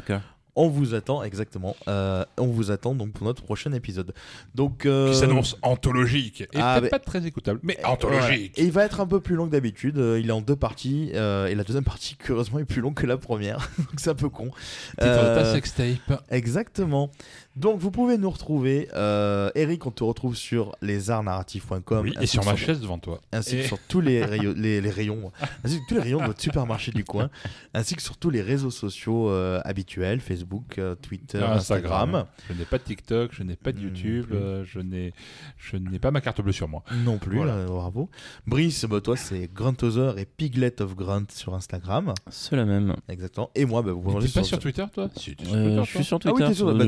On 0.57 0.69
vous 0.69 0.95
attend 0.95 1.23
exactement. 1.23 1.75
Euh, 1.89 2.25
on 2.39 2.47
vous 2.47 2.71
attend 2.71 2.95
donc 2.95 3.13
pour 3.13 3.27
notre 3.27 3.43
prochain 3.43 3.73
épisode. 3.73 4.13
Donc 4.55 4.87
euh, 4.87 5.11
Qui 5.11 5.17
s'annonce 5.19 5.57
anthologique. 5.63 6.43
Et 6.43 6.47
ah, 6.61 6.77
peut-être 6.79 6.91
pas 6.91 6.99
très 6.99 7.27
écoutable, 7.27 7.61
mais 7.63 7.75
Voilà. 7.81 7.91
anthologique. 7.95 8.59
Et 8.59 8.65
il 8.65 8.71
va 8.73 8.85
être 8.85 9.01
un 9.01 9.07
peu 9.07 9.21
plus 9.21 9.35
long 9.35 9.47
que 9.47 9.53
d'habitude. 9.53 9.99
Euh, 9.99 10.21
il 10.21 10.29
est 10.29 10.33
en 10.33 10.41
deux 10.41 10.57
parties. 10.57 11.11
euh, 11.15 11.47
et 11.47 11.55
la 11.55 11.65
deuxième 11.65 11.85
partie, 11.85 12.15
curieusement, 12.19 12.59
est 12.59 12.65
plus 12.65 12.81
longue 12.81 12.95
que 12.95 13.07
la 13.07 13.17
première. 13.17 13.59
Donc 13.79 13.89
c'est 13.99 14.11
un 14.11 14.15
peu 14.15 14.29
con. 14.29 14.51
Ta 14.99 15.05
Euh, 15.07 15.53
sextape. 15.53 16.23
Exactement. 16.31 17.11
Donc 17.57 17.79
vous 17.79 17.91
pouvez 17.93 18.19
nous 18.19 18.31
retrouver. 18.31 18.89
Euh, 18.95 19.51
Eric, 19.55 19.87
on 19.87 19.91
te 19.93 20.03
retrouve 20.03 20.35
sur 20.35 20.75
lesartsnarratifs.com. 20.83 22.01
Oui, 22.05 22.15
et 22.21 22.27
sur 22.27 22.45
ma 22.45 22.57
chaise 22.57 22.81
devant 22.81 22.99
toi. 22.99 23.21
Ainsi 23.33 23.57
Et- 23.57 23.61
que 23.63 23.67
sur 23.69 23.79
tous 23.89 24.01
les, 24.01 24.25
rayons, 24.25 24.55
les, 24.57 24.81
les 24.81 24.91
rayons, 24.91 25.31
ainsi 25.65 25.79
que 25.81 25.85
tous 25.89 25.95
les 25.95 26.01
rayons 26.01 26.19
de 26.21 26.27
votre 26.27 26.41
supermarché 26.41 26.91
du 26.93 27.05
coin, 27.05 27.31
ainsi 27.73 27.95
que 27.95 28.03
sur 28.03 28.17
tous 28.17 28.31
les 28.31 28.43
réseaux 28.43 28.71
sociaux 28.71 29.31
euh, 29.31 29.61
habituels, 29.65 30.21
Facebook, 30.21 30.79
euh, 30.79 30.95
Twitter, 30.97 31.39
Instagram. 31.43 32.25
Je 32.49 32.55
n'ai 32.55 32.65
pas 32.65 32.79
de 32.79 32.83
TikTok, 32.85 33.31
je 33.33 33.43
n'ai 33.43 33.57
pas 33.57 33.73
de 33.73 33.79
Hmm, 33.79 33.83
YouTube, 33.85 34.27
euh, 34.33 34.65
je 34.67 34.81
n'ai, 34.81 35.13
je 35.59 35.77
n'ai 35.77 35.99
pas 35.99 36.11
ma 36.11 36.21
carte 36.21 36.41
bleue 36.41 36.53
sur 36.53 36.69
moi. 36.69 36.83
Non 37.05 37.19
plus, 37.19 37.37
Voilà. 37.37 37.65
bravo. 37.67 38.09
Brice, 38.47 38.85
bah, 38.85 39.01
toi 39.01 39.17
c'est 39.17 39.49
Gruntozer 39.53 40.19
et 40.19 40.25
Piglet 40.25 40.81
of 40.83 40.97
Grunt 40.97 41.27
sur 41.31 41.55
Instagram. 41.55 42.15
C'est 42.31 42.57
la 42.57 42.65
même. 42.65 42.97
Exactement. 43.09 43.51
Et 43.55 43.65
moi, 43.65 43.83
bah, 43.83 43.93
vous 43.93 44.01
pouvez 44.01 44.15
T'es 44.27 44.33
pas 44.33 44.33
sur, 44.43 44.47
sur 44.47 44.59
Twitter, 44.59 44.85
toi? 44.93 45.09
Si, 45.17 45.37
sur 45.43 45.55
Euh, 45.55 45.65
Twitter, 45.67 45.81
je 45.81 45.85
suis 45.85 45.95
toi? 45.99 46.03
sur 46.05 46.19
Ah 46.25 46.29
oui, 46.29 46.33
Twitter. 46.33 46.49
t'es 46.49 46.55
sur- 46.55 46.67
bah, 46.75 46.85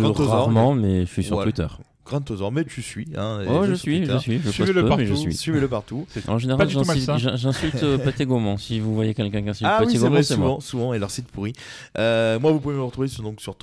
rarement, 0.57 0.75
mais 0.75 1.01
je 1.03 1.11
suis 1.13 1.25
sur 1.25 1.37
Voilà. 1.37 1.53
Twitter. 1.53 1.69
Gruntozer, 2.05 2.53
mais 2.53 2.65
tu 2.65 2.83
suis. 2.83 3.09
Hein, 3.17 3.43
Oh, 3.49 3.65
je 3.67 3.75
suis, 3.75 3.99
Twitter. 3.99 4.13
je 4.13 4.19
suis. 4.21 4.39
Je 4.39 4.51
Suivez-le 4.51 4.83
mais 4.85 5.07
je 5.07 5.09
partout. 5.11 5.17
suis. 5.23 5.35
Suivez-le 5.35 5.67
partout. 5.67 6.07
En 6.29 6.39
général, 6.39 6.69
j'insulte 6.69 7.83
euh, 7.83 7.99
Pathé 7.99 8.27
Gaumont. 8.27 8.57
Si 8.59 8.79
vous 8.79 8.95
voyez 8.95 9.13
quelqu'un 9.13 9.43
qui 9.43 9.49
insulte 9.49 9.69
Ah 9.69 9.79
Pathé 9.81 9.95
c'est 9.95 9.99
Gaumont, 9.99 10.17
c'est 10.23 10.35
souvent, 10.35 10.47
moi. 10.47 10.59
souvent, 10.61 10.95
et 10.95 11.01
leur 11.01 11.11
site 11.11 11.27
pourri. 11.27 11.53
Euh, 11.99 12.39
moi, 12.39 12.53
vous 12.53 12.61
pouvez 12.61 12.77
me 12.77 12.83
retrouver 12.85 13.09
sur, 13.09 13.25
donc, 13.25 13.41
sur 13.41 13.57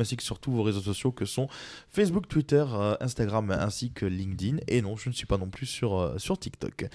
ainsi 0.00 0.16
que 0.16 0.22
sur 0.22 0.38
tous 0.38 0.52
vos 0.52 0.62
réseaux 0.62 0.80
sociaux 0.80 1.12
que 1.12 1.26
sont 1.26 1.48
Facebook, 1.90 2.28
Twitter, 2.28 2.64
euh, 2.72 2.94
Instagram 3.02 3.50
ainsi 3.50 3.90
que 3.90 4.06
LinkedIn. 4.06 4.56
Et 4.66 4.80
non, 4.80 4.96
je 4.96 5.10
ne 5.10 5.14
suis 5.14 5.26
pas 5.26 5.36
non 5.36 5.48
plus 5.50 5.66
sur, 5.66 5.98
euh, 5.98 6.14
sur 6.16 6.38
TikTok. 6.38 6.86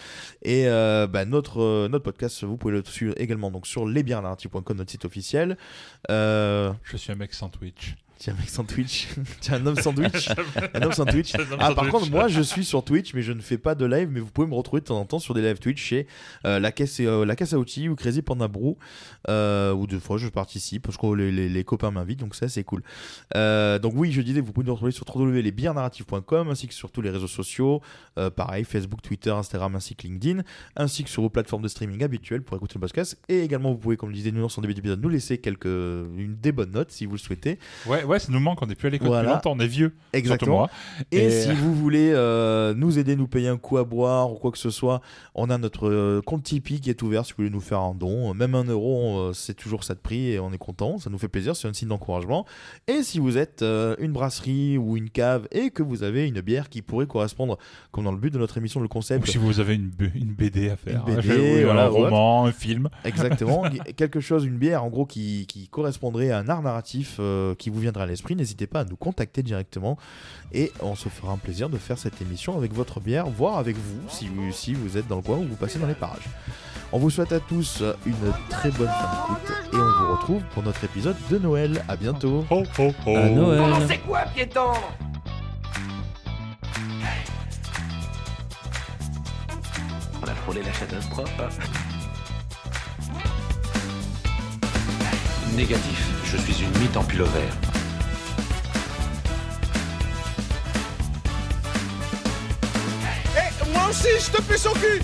Et 0.42 0.68
euh, 0.68 1.06
bah, 1.06 1.26
notre, 1.26 1.62
euh, 1.62 1.88
notre 1.90 2.06
podcast, 2.06 2.44
vous 2.44 2.58
pouvez 2.58 2.74
le 2.74 2.84
suivre 2.84 3.14
également 3.18 3.52
donc, 3.52 3.68
sur 3.68 3.86
lesbiernarratifs.com, 3.88 4.78
notre 4.78 4.90
site 4.90 5.06
officiel. 5.06 5.58
Euh, 6.10 6.74
Je 6.86 6.98
suis 6.98 7.12
un 7.12 7.16
mec 7.16 7.36
sans 7.36 7.50
Twitch. 7.50 7.94
Tiens, 8.24 8.36
un 8.38 8.40
mec 8.40 8.50
sans 8.50 8.64
Twitch. 8.64 9.10
Un 9.52 9.66
homme 9.66 9.76
sans 9.76 9.94
Twitch. 9.94 10.30
un 10.74 10.82
homme 10.82 10.94
sans 10.94 11.04
Twitch. 11.04 11.36
Un 11.36 11.40
homme 11.40 11.58
Ah, 11.60 11.68
sans 11.68 11.76
par 11.76 11.84
Twitch. 11.84 11.92
contre, 11.92 12.10
moi, 12.12 12.30
je 12.30 12.40
suis 12.42 12.64
sur 12.64 12.82
Twitch, 12.86 13.14
mais 13.14 13.22
je 13.22 13.34
ne 13.34 13.42
fais 13.42 13.58
pas 13.58 13.76
de 13.76 13.86
live. 13.86 14.08
Mais 14.10 14.22
vous 14.22 14.32
pouvez 14.32 14.48
me 14.48 14.54
retrouver 14.56 14.80
de 14.80 14.86
temps 14.86 14.98
en 14.98 15.04
temps 15.06 15.20
sur 15.20 15.34
des 15.34 15.42
lives 15.42 15.60
Twitch 15.60 15.82
chez 15.84 16.08
euh, 16.46 16.58
la, 16.58 16.72
caisse, 16.72 17.02
et, 17.02 17.06
euh, 17.06 17.26
la 17.26 17.36
caisse 17.36 17.52
à 17.52 17.60
outils 17.60 17.90
ou 17.90 17.96
Crazy 17.98 18.22
Panda 18.22 18.48
Brew. 18.48 18.78
Euh, 19.28 19.74
ou 19.74 19.88
deux 19.88 20.00
fois, 20.00 20.18
je 20.18 20.30
participe 20.30 20.84
parce 20.84 20.96
que 20.96 21.06
les, 21.14 21.32
les- 21.34 21.50
les 21.50 21.64
copains 21.66 21.92
m'invitent, 21.92 22.22
donc 22.22 22.34
ça, 22.36 22.48
c'est 22.48 22.64
cool. 22.64 22.82
Euh, 23.36 23.78
donc, 23.78 23.92
oui, 23.98 24.14
je 24.14 24.22
disais, 24.22 24.40
vous 24.40 24.54
pouvez 24.54 24.66
nous 24.68 24.74
retrouver 24.74 24.94
sur 24.94 25.06
www.lesbiernarratifs.com 25.14 26.50
ainsi 26.50 26.68
que 26.70 26.74
sur 26.74 26.92
tous 26.92 27.02
les 27.02 27.10
réseaux 27.10 27.28
sociaux. 27.28 27.82
Pareil, 28.38 28.64
Facebook, 28.64 29.02
Twitter, 29.02 29.32
Instagram 29.32 29.76
ainsi 29.76 29.96
que 29.96 30.04
LinkedIn. 30.08 30.44
Ainsi 30.78 31.04
que 31.04 31.10
sur 31.10 31.24
vos 31.24 31.30
plateformes 31.30 31.64
de 31.64 31.68
streaming 31.68 32.04
habituelles 32.04 32.42
pour 32.44 32.56
écouter 32.56 32.76
le 32.76 32.82
podcast. 32.82 33.18
Et 33.28 33.42
également, 33.42 33.72
vous 33.72 33.78
pouvez, 33.80 33.98
comme 33.98 34.10
je 34.12 34.16
disais, 34.16 34.32
nous, 34.32 34.44
en 34.46 34.62
début 34.62 34.74
d'épisode, 34.74 35.02
nous 35.02 35.10
laisser 35.10 35.40
quelques, 35.40 35.66
une, 35.66 36.38
des 36.42 36.52
bonnes 36.54 36.72
notes 36.72 36.92
si 36.92 37.06
vous 37.06 37.14
le 37.14 37.18
souhaitez. 37.20 37.60
Ouais, 37.86 38.04
ouais, 38.04 38.13
ça 38.20 38.32
nous 38.32 38.40
manque, 38.40 38.62
on 38.62 38.66
n'est 38.68 38.76
plus 38.76 38.88
à 38.88 38.92
l'école 38.92 39.08
Voilà. 39.10 39.24
depuis 39.24 39.34
longtemps, 39.36 39.52
on 39.58 39.60
est 39.60 39.68
vieux. 39.68 39.94
Exactement. 40.14 40.58
moi. 40.58 40.70
Et, 41.12 41.18
Et- 41.26 41.32
si 41.32 41.52
vous 41.54 41.74
voulez 41.74 42.12
euh, 42.14 42.74
nous 42.76 43.00
aider, 43.00 43.16
nous 43.16 43.28
payer 43.28 43.48
un 43.50 43.58
coup 43.58 43.78
à 43.78 43.84
boire 43.84 44.32
ou 44.32 44.36
quoi 44.36 44.52
que 44.52 44.58
ce 44.58 44.70
soit, 44.70 45.02
on 45.36 45.50
a 45.50 45.58
notre 45.58 45.88
euh, 45.90 46.22
compte 46.26 46.44
Tipeee 46.44 46.80
qui 46.80 46.90
est 46.90 47.02
ouvert 47.02 47.26
si 47.26 47.32
vous 47.34 47.38
voulez 47.38 47.50
nous 47.50 47.62
faire 47.62 47.80
un 47.80 47.94
don. 47.96 48.34
Même 48.34 48.56
un 48.56 48.64
euro, 48.64 49.18
euh, 49.20 49.34
c'est 49.34 49.54
toujours 49.54 49.84
ça 49.84 49.94
de 49.94 50.00
prix 50.00 50.32
et 50.32 50.40
on 50.40 50.52
est 50.52 50.58
content, 50.58 50.98
ça 50.98 51.10
nous 51.10 51.18
fait 51.18 51.28
plaisir, 51.28 51.56
c'est 51.56 51.68
un 51.68 51.74
signe 51.74 51.90
d'encouragement. 51.90 52.46
Et 52.88 53.04
si 53.04 53.20
vous 53.20 53.38
êtes 53.38 53.62
euh, 53.62 53.96
une 54.00 54.12
brasserie 54.14 54.78
ou 54.78 54.98
une 54.98 55.10
cave 55.10 55.48
et 55.52 55.70
que 55.70 55.84
vous 55.84 56.04
avez 56.04 56.28
une 56.28 56.42
bière 56.42 56.70
qui 56.70 56.82
pourrait 56.82 57.08
correspondre, 57.08 57.58
comme 57.92 58.04
dans 58.04 58.12
le 58.12 58.18
but 58.18 58.32
de 58.34 58.38
notre 58.40 58.58
émission, 58.58 58.80
le 58.80 58.86
Ou 58.86 58.90
concept, 58.90 59.28
si 59.30 59.38
vous 59.38 59.60
avez 59.60 59.76
une, 59.76 59.92
une 60.16 60.34
BD 60.34 60.70
à 60.70 60.76
faire. 60.76 61.04
Une 61.08 61.16
BD, 61.22 61.22
je- 61.28 61.34
oui, 61.58 61.64
voilà, 61.64 61.86
un 61.86 61.88
roman, 61.90 62.46
un 62.46 62.52
film. 62.52 62.90
Exactement, 63.04 63.64
quelque 63.98 64.20
chose, 64.20 64.46
une 64.46 64.58
bière 64.58 64.84
en 64.84 64.90
gros 64.90 65.06
qui, 65.06 65.46
qui 65.48 65.68
correspondrait 65.68 66.32
à 66.32 66.40
un 66.40 66.50
art 66.50 66.62
narratif 66.62 67.18
euh, 67.20 67.56
qui 67.56 67.70
vous 67.70 67.80
viendrait 67.80 68.03
à 68.04 68.06
l'esprit, 68.06 68.36
n'hésitez 68.36 68.68
pas 68.68 68.82
à 68.82 68.86
nous 68.86 68.96
contacter 68.96 69.44
directement 69.44 69.98
et 70.54 70.72
on 70.82 70.96
se 70.96 71.10
fera 71.10 71.34
un 71.34 71.38
plaisir 71.38 71.70
de 71.70 71.78
faire 71.78 71.98
cette 71.98 72.22
émission 72.22 72.58
avec 72.58 72.74
votre 72.74 73.00
bière, 73.00 73.28
voire 73.28 73.58
avec 73.58 73.76
vous 73.76 74.00
si 74.10 74.28
vous, 74.28 74.52
si 74.52 74.74
vous 74.74 74.98
êtes 74.98 75.08
dans 75.08 75.18
le 75.18 75.22
coin 75.22 75.38
ou 75.38 75.48
vous 75.48 75.56
passez 75.56 75.80
dans 75.80 75.88
les 75.88 75.96
parages. 75.96 76.28
On 76.92 77.00
vous 77.00 77.10
souhaite 77.10 77.32
à 77.32 77.40
tous 77.40 77.82
une 78.06 78.34
très 78.50 78.70
bonne 78.70 78.88
fin 78.88 79.10
d'écoute 79.12 79.74
et 79.74 79.76
on 79.76 80.06
vous 80.06 80.12
retrouve 80.16 80.44
pour 80.54 80.62
notre 80.62 80.84
épisode 80.84 81.16
de 81.32 81.40
Noël. 81.40 81.84
À 81.88 81.96
bientôt. 81.96 82.46
Ho, 82.52 82.64
ho, 82.78 82.94
ho. 83.08 83.16
À 83.18 83.30
Noël. 83.30 83.62
Comment 83.62 83.88
c'est 83.88 83.98
quoi, 83.98 84.22
piéton? 84.36 84.74
On 90.22 90.28
a 90.28 90.36
frôlé 90.36 90.62
la 90.62 90.72
catastrophe. 90.72 91.32
Négatif, 95.56 96.10
je 96.26 96.38
suis 96.38 96.64
une 96.64 96.80
mythe 96.80 96.96
en 96.96 97.04
pullover. 97.04 97.42
moi 97.66 97.73
aussi, 103.90 104.08
je 104.20 104.32
te 104.32 104.42
pue 104.42 104.58
son 104.58 104.74
cul 104.74 105.02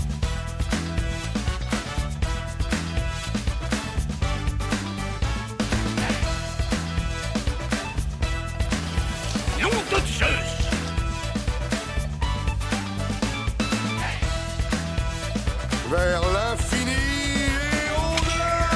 Vers 15.90 16.20
l'infini 16.32 16.92
et 16.92 17.90
au-delà 17.96 18.70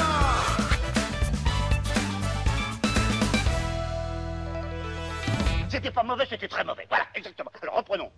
C'était 5.69 5.91
pas 5.93 6.03
mauvais, 6.03 6.27
c'était 6.29 6.49
très 6.49 6.65
mauvais. 6.65 6.87
Voilà, 6.89 7.05
exactement. 7.15 7.51
Alors 7.63 7.77
reprenons. 7.77 8.11